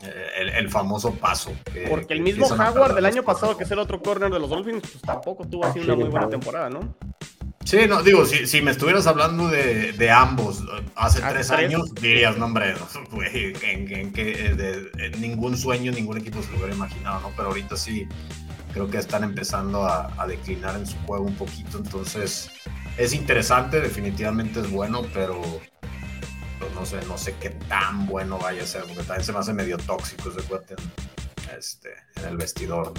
el, 0.00 0.48
el 0.50 0.68
famoso 0.70 1.12
paso. 1.14 1.52
que- 1.72 1.86
Porque 1.88 2.14
el 2.14 2.20
mismo 2.20 2.46
Howard 2.46 2.72
perder 2.74 2.94
del 2.94 3.06
año 3.06 3.22
pasado, 3.24 3.56
que 3.56 3.64
es 3.64 3.70
el 3.70 3.78
otro 3.78 4.00
corner 4.00 4.30
de 4.30 4.38
los 4.38 4.48
Dolphins, 4.50 4.82
pues 4.82 5.02
tampoco 5.02 5.46
tuvo 5.46 5.64
así 5.66 5.80
una 5.80 5.94
muy 5.94 6.08
buena 6.08 6.28
temporada, 6.28 6.70
¿no? 6.70 6.94
Sí, 7.64 7.80
no, 7.86 8.02
digo, 8.02 8.24
si, 8.24 8.46
si 8.46 8.62
me 8.62 8.70
estuvieras 8.70 9.06
hablando 9.06 9.48
de, 9.48 9.92
de 9.92 10.10
ambos 10.10 10.60
eh, 10.60 10.82
hace 10.96 11.22
Hace 11.22 11.34
tres 11.34 11.48
tres. 11.48 11.50
años, 11.50 11.94
dirías, 11.96 12.38
no, 12.38 12.46
hombre, 12.46 12.74
güey, 13.10 13.52
en, 13.62 13.92
en 13.92 14.12
que 14.12 14.30
eh, 14.46 14.54
de- 14.54 14.90
en 15.04 15.20
ningún 15.20 15.54
sueño, 15.58 15.92
ningún 15.92 16.16
equipo 16.16 16.40
se 16.42 16.50
lo 16.52 16.56
hubiera 16.58 16.74
imaginado, 16.74 17.20
¿no? 17.20 17.32
Pero 17.36 17.48
ahorita 17.48 17.76
sí, 17.76 18.06
creo 18.72 18.88
que 18.88 18.96
están 18.96 19.22
empezando 19.22 19.84
a, 19.84 20.10
a 20.16 20.26
declinar 20.26 20.76
en 20.76 20.86
su 20.86 20.96
juego 21.06 21.24
un 21.26 21.34
poquito, 21.34 21.76
entonces 21.76 22.50
es 22.96 23.12
interesante, 23.12 23.80
definitivamente 23.80 24.60
es 24.60 24.70
bueno, 24.70 25.02
pero 25.12 25.42
pues, 26.58 26.72
no 26.74 26.84
sé, 26.84 26.98
no 27.06 27.18
sé 27.18 27.34
qué 27.40 27.50
tan 27.50 28.06
bueno 28.06 28.38
vaya 28.38 28.62
a 28.62 28.66
ser, 28.66 28.82
porque 28.82 29.02
también 29.02 29.24
se 29.24 29.32
me 29.32 29.38
hace 29.38 29.52
medio 29.52 29.78
tóxico 29.78 30.30
ese 30.30 30.46
cuate 30.48 30.74
en, 30.74 31.58
este, 31.58 31.90
en 32.16 32.28
el 32.28 32.36
vestidor. 32.36 32.92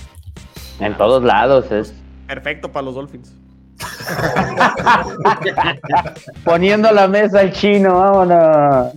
En 0.80 0.98
todos 0.98 1.24
lados 1.24 1.72
es. 1.72 1.94
Perfecto 2.28 2.72
para 2.72 2.86
los 2.86 2.96
Dolphins. 2.96 3.34
Poniendo 6.44 6.92
la 6.92 7.08
mesa 7.08 7.40
al 7.40 7.54
chino, 7.54 8.00
vámonos. 8.00 8.94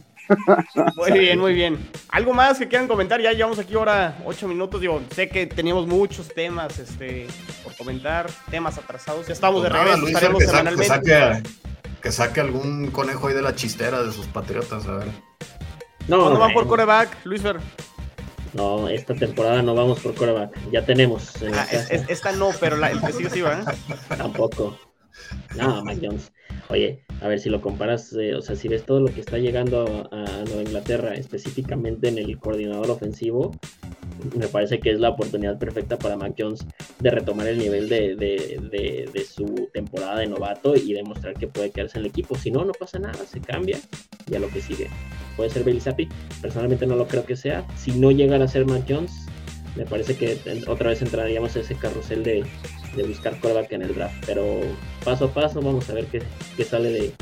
Muy 0.96 1.18
bien, 1.18 1.38
muy 1.38 1.54
bien. 1.54 1.78
¿Algo 2.08 2.32
más 2.32 2.58
que 2.58 2.68
quieran 2.68 2.88
comentar? 2.88 3.20
Ya 3.20 3.32
llevamos 3.32 3.58
aquí 3.58 3.74
ahora 3.74 4.16
ocho 4.24 4.48
minutos. 4.48 4.80
Digo, 4.80 5.00
sé 5.14 5.28
que 5.28 5.46
teníamos 5.46 5.86
muchos 5.86 6.28
temas 6.28 6.78
este, 6.78 7.26
por 7.62 7.76
comentar, 7.76 8.30
temas 8.50 8.78
atrasados. 8.78 9.26
Ya 9.26 9.32
estamos 9.32 9.62
de 9.62 9.70
Pues 9.70 9.82
nada, 9.82 9.96
regreso, 9.96 10.02
Luis, 10.02 10.16
estaremos 10.16 10.40
que, 10.40 10.46
saque, 10.86 11.02
que, 11.02 11.10
semanalmente. 11.10 11.50
Que 12.02 12.10
saque 12.12 12.40
algún 12.40 12.90
conejo 12.90 13.28
ahí 13.28 13.34
de 13.34 13.42
la 13.42 13.54
chistera 13.54 14.02
de 14.02 14.12
sus 14.12 14.26
patriotas, 14.26 14.86
a 14.86 14.96
ver. 14.96 15.08
No, 16.08 16.20
¿Cuándo 16.22 16.40
van 16.40 16.52
por 16.52 16.66
coreback, 16.66 17.24
Luis 17.24 17.42
Fer? 17.42 17.58
no, 18.54 18.88
esta 18.88 19.14
temporada 19.14 19.62
no 19.62 19.74
vamos 19.74 20.00
por 20.00 20.14
coreback. 20.14 20.50
Ya 20.70 20.84
tenemos 20.84 21.40
en 21.40 21.52
la 21.52 21.62
Ah, 21.62 21.66
es- 21.70 21.82
casa. 21.82 21.94
es- 21.94 22.04
esta 22.10 22.32
no, 22.32 22.50
pero 22.60 22.76
la, 22.76 22.90
el 22.90 23.00
que 23.00 23.12
sigue 23.12 23.30
sí 23.30 23.40
va. 23.40 23.60
¿eh? 23.60 23.64
Tampoco. 24.16 24.76
No, 25.56 25.82
Mac 25.84 25.98
Jones. 26.02 26.32
Oye, 26.68 27.04
a 27.20 27.28
ver 27.28 27.38
si 27.38 27.48
lo 27.50 27.60
comparas, 27.60 28.12
eh, 28.14 28.34
o 28.34 28.42
sea, 28.42 28.56
si 28.56 28.68
ves 28.68 28.84
todo 28.84 29.00
lo 29.00 29.06
que 29.12 29.20
está 29.20 29.38
llegando 29.38 30.08
a, 30.10 30.16
a 30.16 30.44
Nueva 30.44 30.62
Inglaterra, 30.62 31.14
específicamente 31.14 32.08
en 32.08 32.18
el 32.18 32.38
coordinador 32.38 32.90
ofensivo, 32.90 33.52
me 34.36 34.46
parece 34.48 34.78
que 34.80 34.90
es 34.90 35.00
la 35.00 35.10
oportunidad 35.10 35.58
perfecta 35.58 35.98
para 35.98 36.16
Mac 36.16 36.34
Jones 36.38 36.64
de 37.00 37.10
retomar 37.10 37.46
el 37.48 37.58
nivel 37.58 37.88
de, 37.88 38.16
de- 38.16 39.08
de- 39.12 39.24
su 39.24 39.68
temporada 39.72 40.18
de 40.18 40.26
novato 40.26 40.74
y 40.76 40.92
demostrar 40.92 41.34
que 41.34 41.46
puede 41.48 41.70
quedarse 41.70 41.98
en 41.98 42.04
el 42.04 42.10
equipo. 42.10 42.36
Si 42.36 42.50
no, 42.50 42.64
no 42.64 42.72
pasa 42.72 42.98
nada, 42.98 43.18
se 43.26 43.40
cambia 43.40 43.78
y 44.30 44.34
a 44.34 44.38
lo 44.40 44.48
que 44.48 44.60
sigue. 44.60 44.88
Puede 45.36 45.50
ser 45.50 45.64
Bailey 45.64 45.80
Zappi, 45.80 46.08
personalmente 46.42 46.86
no 46.86 46.96
lo 46.96 47.06
creo 47.08 47.24
que 47.24 47.36
sea. 47.36 47.66
Si 47.76 47.92
no 47.92 48.10
llegara 48.10 48.44
a 48.44 48.48
ser 48.48 48.66
Mac 48.66 48.84
Jones, 48.88 49.12
me 49.76 49.84
parece 49.86 50.16
que 50.16 50.38
otra 50.68 50.90
vez 50.90 51.00
entraríamos 51.02 51.56
a 51.56 51.60
ese 51.60 51.74
carrusel 51.74 52.22
de, 52.22 52.44
de 52.94 53.02
buscar 53.04 53.38
coreback 53.40 53.72
en 53.72 53.82
el 53.82 53.94
draft. 53.94 54.22
Pero 54.26 54.60
paso 55.04 55.26
a 55.26 55.32
paso 55.34 55.60
vamos 55.62 55.88
a 55.88 55.94
ver 55.94 56.06
qué, 56.06 56.22
qué 56.56 56.64
sale 56.64 56.90
de, 56.90 57.12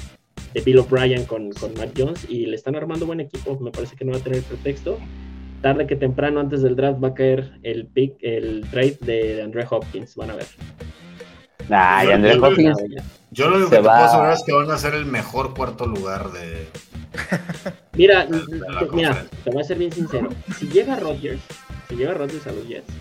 de 0.55 0.61
Bill 0.63 0.79
O'Brien 0.79 1.25
con, 1.27 1.51
con 1.53 1.73
Mac 1.75 1.91
Jones 1.97 2.27
y 2.29 2.47
le 2.47 2.57
están 2.57 2.75
armando 2.75 3.07
buen 3.07 3.21
equipo. 3.21 3.59
Me 3.61 3.71
parece 3.71 3.95
que 3.95 4.05
no 4.05 4.13
va 4.13 4.19
a 4.19 4.23
tener 4.23 4.43
pretexto. 4.43 4.99
Tarde 5.61 5.87
que 5.87 5.97
temprano, 5.97 6.41
antes 6.41 6.63
del 6.63 6.77
draft, 6.77 7.03
va 7.03 7.09
a 7.09 7.15
caer 7.15 7.59
el 7.63 7.87
pick, 7.87 8.15
el 8.23 8.67
trade 8.71 8.99
de 9.03 9.43
Andre 9.43 9.67
Hopkins. 9.71 10.15
Van 10.17 10.31
a 10.31 10.37
ver. 10.37 10.47
Ay, 11.71 12.09
Yo- 12.09 12.15
Andrés 12.15 12.37
yo- 12.37 12.45
Hopkins. 12.47 12.79
Yo 13.33 13.49
lo 13.49 13.57
único 13.57 13.71
Se 13.71 13.77
que 13.77 13.83
te 13.83 13.87
va- 13.89 13.95
puedo 13.95 14.07
asegurar 14.09 14.33
es 14.33 14.43
que 14.45 14.53
van 14.53 14.71
a 14.73 14.79
ser 14.79 14.95
el 14.95 15.07
mejor 15.07 15.55
cuarto 15.55 15.87
lugar 15.87 16.33
de. 16.33 16.67
Mira, 17.95 18.27
de 18.27 18.41
mira, 18.93 19.25
te 19.45 19.51
voy 19.51 19.61
a 19.63 19.65
ser 19.65 19.79
bien 19.79 19.93
sincero. 19.93 20.31
Si 20.59 20.67
llega 20.69 20.97
Rodgers, 20.97 21.41
si 21.89 21.97
llega 21.97 22.15
Rodgers 22.15 22.47
a 22.47 22.53
los 22.53 22.67
Jets, 22.67 22.93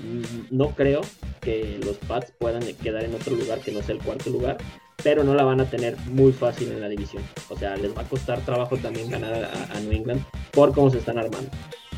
mm, 0.00 0.46
no 0.56 0.70
creo 0.70 1.00
que 1.40 1.80
los 1.84 1.96
Pats 1.96 2.32
puedan 2.38 2.62
quedar 2.82 3.04
en 3.04 3.14
otro 3.14 3.34
lugar 3.34 3.58
que 3.60 3.72
no 3.72 3.82
sea 3.82 3.94
el 3.94 4.02
cuarto 4.02 4.30
lugar, 4.30 4.56
pero 5.02 5.24
no 5.24 5.34
la 5.34 5.44
van 5.44 5.60
a 5.60 5.64
tener 5.70 5.96
muy 6.06 6.32
fácil 6.32 6.70
en 6.72 6.80
la 6.80 6.88
división. 6.88 7.22
O 7.48 7.56
sea, 7.56 7.76
les 7.76 7.96
va 7.96 8.02
a 8.02 8.08
costar 8.08 8.40
trabajo 8.40 8.76
también 8.76 9.10
ganar 9.10 9.32
a, 9.34 9.76
a 9.76 9.80
New 9.80 9.92
England 9.92 10.22
por 10.52 10.72
cómo 10.74 10.90
se 10.90 10.98
están 10.98 11.18
armando. 11.18 11.48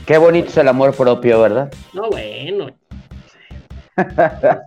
Qué 0.08 0.16
bonito 0.16 0.48
es 0.48 0.56
el 0.56 0.68
amor 0.68 0.94
propio, 0.96 1.38
¿verdad? 1.42 1.70
No, 1.92 2.08
bueno. 2.08 2.68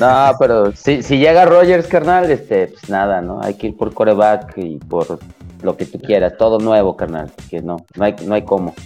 No, 0.00 0.32
pero 0.40 0.72
si, 0.72 1.02
si 1.02 1.18
llega 1.18 1.44
Rogers, 1.44 1.86
carnal, 1.86 2.28
este, 2.30 2.68
pues 2.68 2.88
nada, 2.88 3.20
¿no? 3.20 3.40
Hay 3.42 3.54
que 3.54 3.68
ir 3.68 3.76
por 3.76 3.94
coreback 3.94 4.54
y 4.56 4.78
por 4.78 5.20
lo 5.62 5.76
que 5.76 5.84
tú 5.86 6.00
quieras, 6.00 6.32
todo 6.38 6.58
nuevo, 6.58 6.96
carnal, 6.96 7.30
que 7.50 7.60
no, 7.62 7.76
no 7.94 8.04
hay, 8.04 8.16
no 8.24 8.34
hay 8.34 8.42
cómo. 8.42 8.74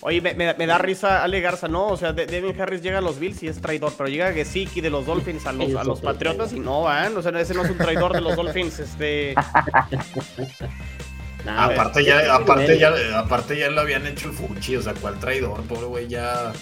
Oye, 0.00 0.20
me, 0.20 0.34
me 0.34 0.46
da- 0.46 0.54
me 0.58 0.66
da 0.66 0.78
risa 0.78 1.22
Ale 1.22 1.40
Garza, 1.40 1.68
¿no? 1.68 1.86
O 1.88 1.96
sea, 1.96 2.12
De- 2.12 2.26
Devin 2.26 2.60
Harris 2.60 2.82
llega 2.82 2.98
a 2.98 3.02
los 3.02 3.20
Bills 3.20 3.40
y 3.44 3.48
es 3.48 3.60
traidor, 3.60 3.92
pero 3.96 4.08
llega 4.08 4.32
Gesicki 4.32 4.80
de 4.80 4.90
los 4.90 5.06
Dolphins 5.06 5.46
a 5.46 5.52
los, 5.52 5.76
a 5.76 5.84
los 5.84 6.00
Patriotas 6.00 6.52
y 6.52 6.58
no 6.58 6.82
van. 6.82 7.16
O 7.16 7.22
sea, 7.22 7.38
ese 7.38 7.54
no 7.54 7.62
es 7.62 7.70
un 7.70 7.78
traidor 7.78 8.12
de 8.12 8.20
los 8.22 8.34
Dolphins. 8.34 8.80
Este, 8.80 9.34
Nah, 11.44 11.64
aparte, 11.64 12.04
ya, 12.04 12.34
aparte, 12.34 12.78
ya, 12.78 13.18
aparte 13.18 13.58
ya 13.58 13.68
lo 13.70 13.80
habían 13.80 14.06
hecho 14.06 14.28
el 14.28 14.34
Fuchi, 14.34 14.76
o 14.76 14.82
sea, 14.82 14.94
¿cuál 14.94 15.18
traidor? 15.18 15.60
Pobre 15.62 15.86
güey, 15.86 16.08
ya 16.08 16.52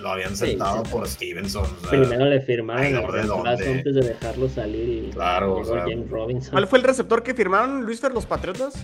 lo 0.00 0.10
habían 0.10 0.36
Sí, 0.36 0.46
sentado 0.50 0.84
sí. 0.84 0.90
por 0.92 1.08
Stevenson. 1.08 1.64
o 1.64 1.80
sea, 1.80 1.90
Primero 1.90 2.26
le 2.26 2.40
firmaron 2.40 2.84
el 2.84 3.26
dónde. 3.26 3.50
antes 3.50 3.94
de 3.94 4.00
dejarlo 4.02 4.48
salir 4.48 5.06
y 5.08 5.10
Claro, 5.10 5.56
o 5.56 5.64
sea, 5.64 5.80
James 5.80 6.08
Robinson. 6.08 6.52
¿Cuál 6.52 6.66
fue 6.68 6.78
el 6.78 6.84
receptor 6.84 7.22
que 7.22 7.34
firmaron, 7.34 7.82
Luis 7.84 8.00
Fer, 8.00 8.12
los 8.12 8.26
Patriotas? 8.26 8.74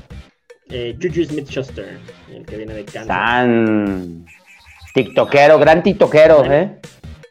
Eh, 0.68 0.96
Juju 1.00 1.24
Smith-Schuster, 1.24 1.98
el 2.32 2.44
que 2.46 2.56
viene 2.56 2.74
de 2.74 2.84
Kansas. 2.84 3.06
Tan 3.08 4.24
tiktokero, 4.94 5.58
gran 5.58 5.82
tiktokero, 5.82 6.44
¿eh? 6.44 6.76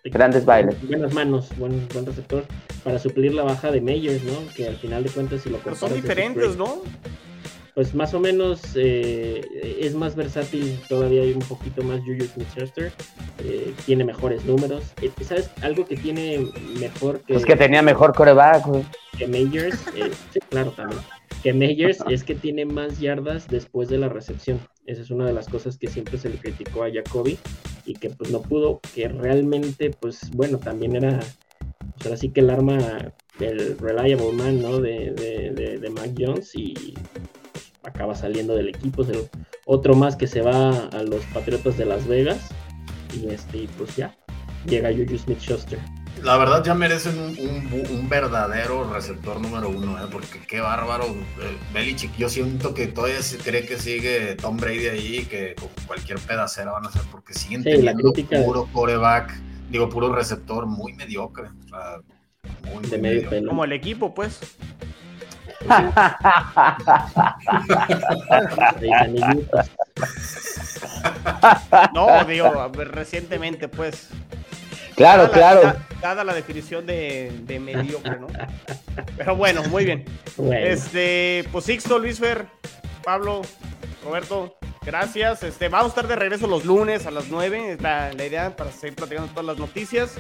Grandes 0.06 0.46
bailes. 0.46 0.76
Buenas 0.88 1.14
manos, 1.14 1.50
buen, 1.58 1.88
buen 1.94 2.06
receptor. 2.06 2.46
Para 2.84 2.98
suplir 3.00 3.34
la 3.34 3.44
baja 3.44 3.72
de 3.72 3.82
Meyers, 3.82 4.24
¿no? 4.24 4.34
Que 4.56 4.68
al 4.68 4.78
final 4.78 5.04
de 5.04 5.10
cuentas, 5.10 5.42
si 5.42 5.50
lo 5.50 5.58
Pero 5.58 5.76
son 5.76 5.94
diferentes, 5.94 6.56
¿no? 6.56 6.82
Pues 7.80 7.96
más 7.96 8.14
o 8.14 8.20
menos 8.20 8.60
eh, 8.76 9.42
es 9.80 9.96
más 9.96 10.14
versátil, 10.14 10.78
todavía 10.90 11.22
hay 11.22 11.32
un 11.32 11.40
poquito 11.40 11.82
más 11.82 12.02
Juju 12.02 12.26
Smith-Schuster. 12.26 12.92
eh, 13.42 13.74
tiene 13.86 14.04
mejores 14.04 14.44
números. 14.44 14.84
Eh, 15.02 15.10
¿Sabes? 15.24 15.50
Algo 15.62 15.86
que 15.86 15.96
tiene 15.96 16.46
mejor 16.78 17.22
que, 17.22 17.36
Es 17.36 17.46
que 17.46 17.56
tenía 17.56 17.82
mejor 17.82 18.14
coreback, 18.14 18.68
güey. 18.68 18.84
que 19.18 19.28
Meyers, 19.28 19.80
sí, 20.34 20.42
claro, 20.50 20.72
también. 20.72 21.00
Que 21.42 21.54
Meyers 21.54 22.00
es 22.10 22.26
que 22.26 22.36
tiene 22.36 22.66
más 22.66 23.00
yardas 23.00 23.48
después 23.48 23.88
de 23.88 23.98
la 23.98 24.10
recepción. 24.10 24.60
Esa 24.86 25.02
es 25.02 25.10
una 25.10 25.26
de 25.26 25.32
las 25.32 25.48
cosas 25.48 25.78
que 25.78 25.88
siempre 25.88 26.18
se 26.18 26.28
le 26.28 26.36
criticó 26.36 26.84
a 26.84 26.92
Jacoby 26.92 27.38
y 27.86 27.94
que 27.94 28.10
pues 28.10 28.30
no 28.30 28.42
pudo, 28.42 28.82
que 28.94 29.08
realmente, 29.08 29.92
pues 29.92 30.30
bueno, 30.32 30.58
también 30.58 30.98
era, 30.98 31.18
pues 31.94 32.06
ahora 32.08 32.18
sí 32.18 32.28
que 32.28 32.42
el 32.42 32.50
arma, 32.50 32.78
el 33.40 33.78
reliable 33.78 34.34
man, 34.34 34.62
¿no? 34.62 34.82
De, 34.82 35.12
de, 35.12 35.52
de, 35.52 35.78
de 35.80 35.90
Mac 35.92 36.10
Jones 36.20 36.52
y 36.56 36.74
pues, 36.74 37.39
acaba 37.84 38.16
saliendo 38.16 38.56
del 38.56 38.70
equipo. 38.70 39.04
Es 39.04 39.10
el 39.10 39.30
otro 39.66 39.96
más 39.96 40.16
que 40.16 40.28
se 40.28 40.42
va 40.42 40.70
a 40.88 41.04
los 41.04 41.24
Patriotas 41.34 41.78
de 41.78 41.86
Las 41.86 42.08
Vegas 42.08 42.50
y 43.14 43.28
este, 43.30 43.60
y, 43.60 43.68
pues 43.78 43.96
ya, 43.96 44.16
llega 44.66 44.90
Juju 44.92 45.18
Smith-Schuster. 45.18 45.80
La 46.24 46.36
verdad 46.36 46.64
ya 46.66 46.74
merecen 46.76 47.18
un, 47.18 47.30
un- 47.40 47.88
un 47.98 48.10
verdadero 48.10 48.92
receptor 48.92 49.40
número 49.40 49.70
uno, 49.70 49.98
¿eh? 50.04 50.08
porque 50.12 50.40
qué 50.46 50.60
bárbaro. 50.60 51.06
eh, 51.06 51.58
Belichick, 51.74 52.16
yo 52.18 52.28
siento 52.28 52.74
que 52.74 52.88
todavía 52.88 53.22
se 53.22 53.38
cree 53.38 53.66
que 53.66 53.78
sigue 53.78 54.36
Tom 54.36 54.58
Brady 54.58 54.88
ahí, 54.88 55.26
que 55.26 55.56
con 55.56 55.70
cualquier 55.88 56.20
pedacera 56.20 56.72
van 56.72 56.86
a 56.86 56.90
hacer, 56.90 57.04
porque 57.10 57.34
siguen 57.34 57.64
Sí, 57.64 57.70
la 57.70 57.76
teniendo 57.94 58.12
crítica- 58.12 58.44
puro 58.44 58.68
coreback, 58.74 59.34
digo, 59.70 59.88
puro 59.88 60.14
receptor 60.14 60.66
muy 60.66 60.92
mediocre. 60.94 61.48
o 61.66 61.68
sea, 61.70 62.02
muy, 62.74 62.82
De 62.84 62.90
muy 62.90 62.98
medio 62.98 63.02
mediocre. 63.02 63.30
pelo. 63.40 63.50
Como 63.50 63.64
el 63.64 63.72
equipo, 63.72 64.14
pues. 64.14 64.40
No, 71.94 72.24
digo, 72.26 72.72
recientemente, 72.74 73.68
pues. 73.68 74.10
Claro, 74.96 75.28
Dada 75.28 75.28
la- 75.28 75.34
claro. 75.34 75.62
da- 75.62 75.86
Dada 76.02 76.24
la 76.24 76.34
definición 76.34 76.86
de, 76.86 77.32
de 77.44 77.60
mediocre, 77.60 78.18
¿no? 78.20 78.28
Pero 79.18 79.36
bueno, 79.36 79.64
muy 79.66 79.86
bien. 79.86 80.06
Bueno, 80.38 80.54
Este, 80.66 81.46
pues 81.52 81.66
Sixto, 81.66 82.00
Luis 82.00 82.20
Fer, 82.20 82.48
Pablo, 83.04 83.42
Roberto, 84.04 84.58
gracias. 84.90 85.44
Este, 85.44 85.70
vamos 85.70 85.88
a 85.88 85.90
estar 85.90 86.08
de 86.08 86.16
regreso 86.16 86.48
los 86.48 86.66
lunes 86.66 87.06
a 87.06 87.12
las 87.12 87.28
9, 87.30 87.74
es 87.74 87.82
la, 87.82 88.12
la 88.14 88.26
idea 88.26 88.56
para 88.56 88.72
seguir 88.72 88.96
platicando 88.96 89.30
todas 89.32 89.46
las 89.46 89.58
noticias. 89.58 90.16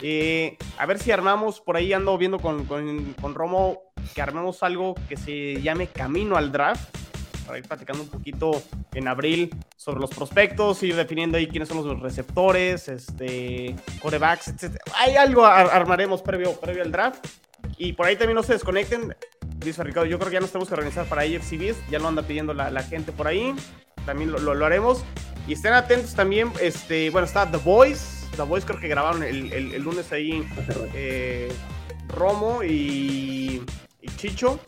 Eh, 0.00 0.56
a 0.78 0.86
ver 0.86 0.98
si 1.00 1.10
armamos, 1.10 1.60
por 1.60 1.76
ahí 1.76 1.92
ando 1.92 2.16
viendo 2.16 2.38
con, 2.38 2.64
con, 2.66 3.14
con 3.20 3.34
Romo 3.34 3.80
que 4.14 4.22
armemos 4.22 4.62
algo 4.62 4.94
que 5.08 5.16
se 5.16 5.60
llame 5.62 5.88
Camino 5.88 6.36
al 6.36 6.52
Draft. 6.52 6.96
Para 7.44 7.58
ir 7.58 7.66
platicando 7.68 8.02
un 8.04 8.08
poquito 8.08 8.62
en 8.94 9.06
abril 9.06 9.50
sobre 9.76 10.00
los 10.00 10.08
prospectos, 10.10 10.82
ir 10.82 10.96
definiendo 10.96 11.36
ahí 11.36 11.46
quiénes 11.46 11.68
son 11.68 11.86
los 11.86 12.00
receptores, 12.00 12.88
este, 12.88 13.74
corebacks, 14.00 14.48
etc. 14.48 14.76
Hay 14.96 15.16
algo 15.16 15.44
ar- 15.44 15.68
armaremos 15.70 16.22
previo, 16.22 16.58
previo 16.58 16.82
al 16.82 16.90
draft. 16.92 17.26
Y 17.76 17.92
por 17.94 18.06
ahí 18.06 18.16
también 18.16 18.36
no 18.36 18.42
se 18.42 18.54
desconecten. 18.54 19.14
Dice 19.58 19.82
Ricardo, 19.84 20.06
yo 20.08 20.18
creo 20.18 20.30
que 20.30 20.34
ya 20.34 20.40
nos 20.40 20.52
tenemos 20.52 20.68
que 20.68 20.74
organizar 20.74 21.04
para 21.06 21.26
IFCBs. 21.26 21.76
Ya 21.90 21.98
lo 21.98 22.08
anda 22.08 22.22
pidiendo 22.22 22.54
la, 22.54 22.70
la 22.70 22.82
gente 22.82 23.12
por 23.12 23.26
ahí. 23.26 23.54
También 24.06 24.32
lo, 24.32 24.38
lo- 24.38 24.66
haremos. 24.66 25.04
Y 25.46 25.52
estén 25.54 25.72
atentos 25.72 26.14
también. 26.14 26.50
Este, 26.60 27.10
bueno, 27.10 27.26
está 27.26 27.50
The 27.50 27.58
Voice. 27.58 28.26
The 28.36 28.42
Voice 28.42 28.66
creo 28.66 28.80
que 28.80 28.88
grabaron 28.88 29.22
el, 29.22 29.52
el- 29.52 29.82
lunes 29.82 30.10
ahí 30.12 30.46
eh, 30.94 31.52
Romo 32.08 32.62
y, 32.62 33.62
Chicho. 34.16 34.58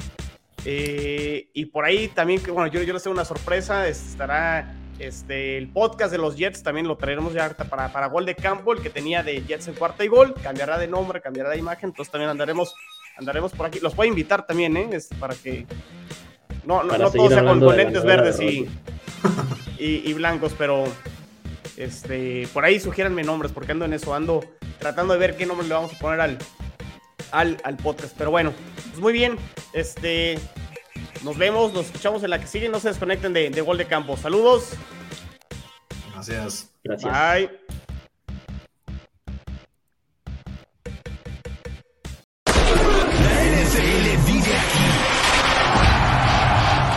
Eh, 0.65 1.49
y 1.55 1.67
por 1.67 1.85
ahí 1.85 2.09
también, 2.09 2.43
bueno, 2.53 2.67
yo, 2.67 2.83
yo 2.83 2.93
les 2.93 3.03
tengo 3.03 3.15
una 3.15 3.25
sorpresa. 3.25 3.87
Estará 3.89 4.75
este, 4.99 5.57
el 5.59 5.69
podcast 5.69 6.11
de 6.13 6.19
los 6.19 6.37
Jets. 6.37 6.63
También 6.63 6.89
lo 6.89 6.97
traeremos 6.97 7.33
ya 7.33 7.51
para, 7.51 7.93
para 7.93 8.07
Gol 8.09 8.27
de 8.27 8.35
Campo, 8.35 8.73
el 8.73 8.81
que 8.83 8.91
tenía 8.91 9.23
de 9.23 9.43
Jets 9.43 9.69
en 9.69 9.75
cuarta 9.75 10.05
y 10.05 10.09
gol. 10.09 10.35
Cambiará 10.43 10.79
de 10.79 10.89
nombre, 10.89 11.21
cambiará 11.21 11.51
de 11.51 11.59
imagen. 11.59 11.91
Entonces 11.91 12.11
también 12.11 12.31
andaremos, 12.31 12.75
andaremos 13.17 13.53
por 13.53 13.67
aquí. 13.67 13.81
Los 13.81 13.95
puedo 13.95 14.09
invitar 14.09 14.47
también, 14.47 14.77
¿eh? 14.77 14.91
Para 15.21 15.35
que. 15.35 15.67
No, 16.67 16.83
no, 16.83 16.89
Para 16.91 17.05
no 17.05 17.11
todo 17.11 17.29
sea 17.29 17.45
con, 17.45 17.61
con 17.61 17.77
lentes 17.77 18.05
verdes 18.05 18.39
de 18.39 18.45
y, 18.45 18.69
y, 19.79 20.11
y 20.11 20.13
blancos, 20.15 20.53
pero 20.59 20.85
este, 21.77 22.49
por 22.53 22.65
ahí 22.65 22.81
sugiéranme 22.81 23.23
nombres, 23.23 23.53
porque 23.53 23.73
ando 23.73 23.85
en 23.85 23.93
eso, 23.93 24.15
ando 24.15 24.45
tratando 24.79 25.15
de 25.15 25.19
ver 25.21 25.37
qué 25.37 25.47
nombre 25.47 25.67
le 25.67 25.75
vamos 25.75 25.95
a 25.95 25.99
poner 25.99 26.21
al, 26.21 26.39
al, 27.31 27.57
al 27.65 27.77
podcast. 27.77 28.15
Pero 28.19 28.31
bueno, 28.31 28.53
pues 28.89 28.99
muy 28.99 29.13
bien, 29.13 29.37
este, 29.73 30.39
nos 31.23 31.39
vemos, 31.39 31.73
nos 31.73 31.87
escuchamos 31.87 32.23
en 32.25 32.31
la 32.31 32.41
que 32.41 32.47
sigue, 32.47 32.69
no 32.69 32.81
se 32.81 32.89
desconecten 32.89 33.33
de, 33.33 33.51
de 33.51 33.61
Gol 33.61 33.79
de 33.79 33.87
Campo. 33.87 34.17
Saludos, 34.17 34.73
Gracias. 36.15 36.71
Gracias. 36.83 37.13
bye. 37.13 37.66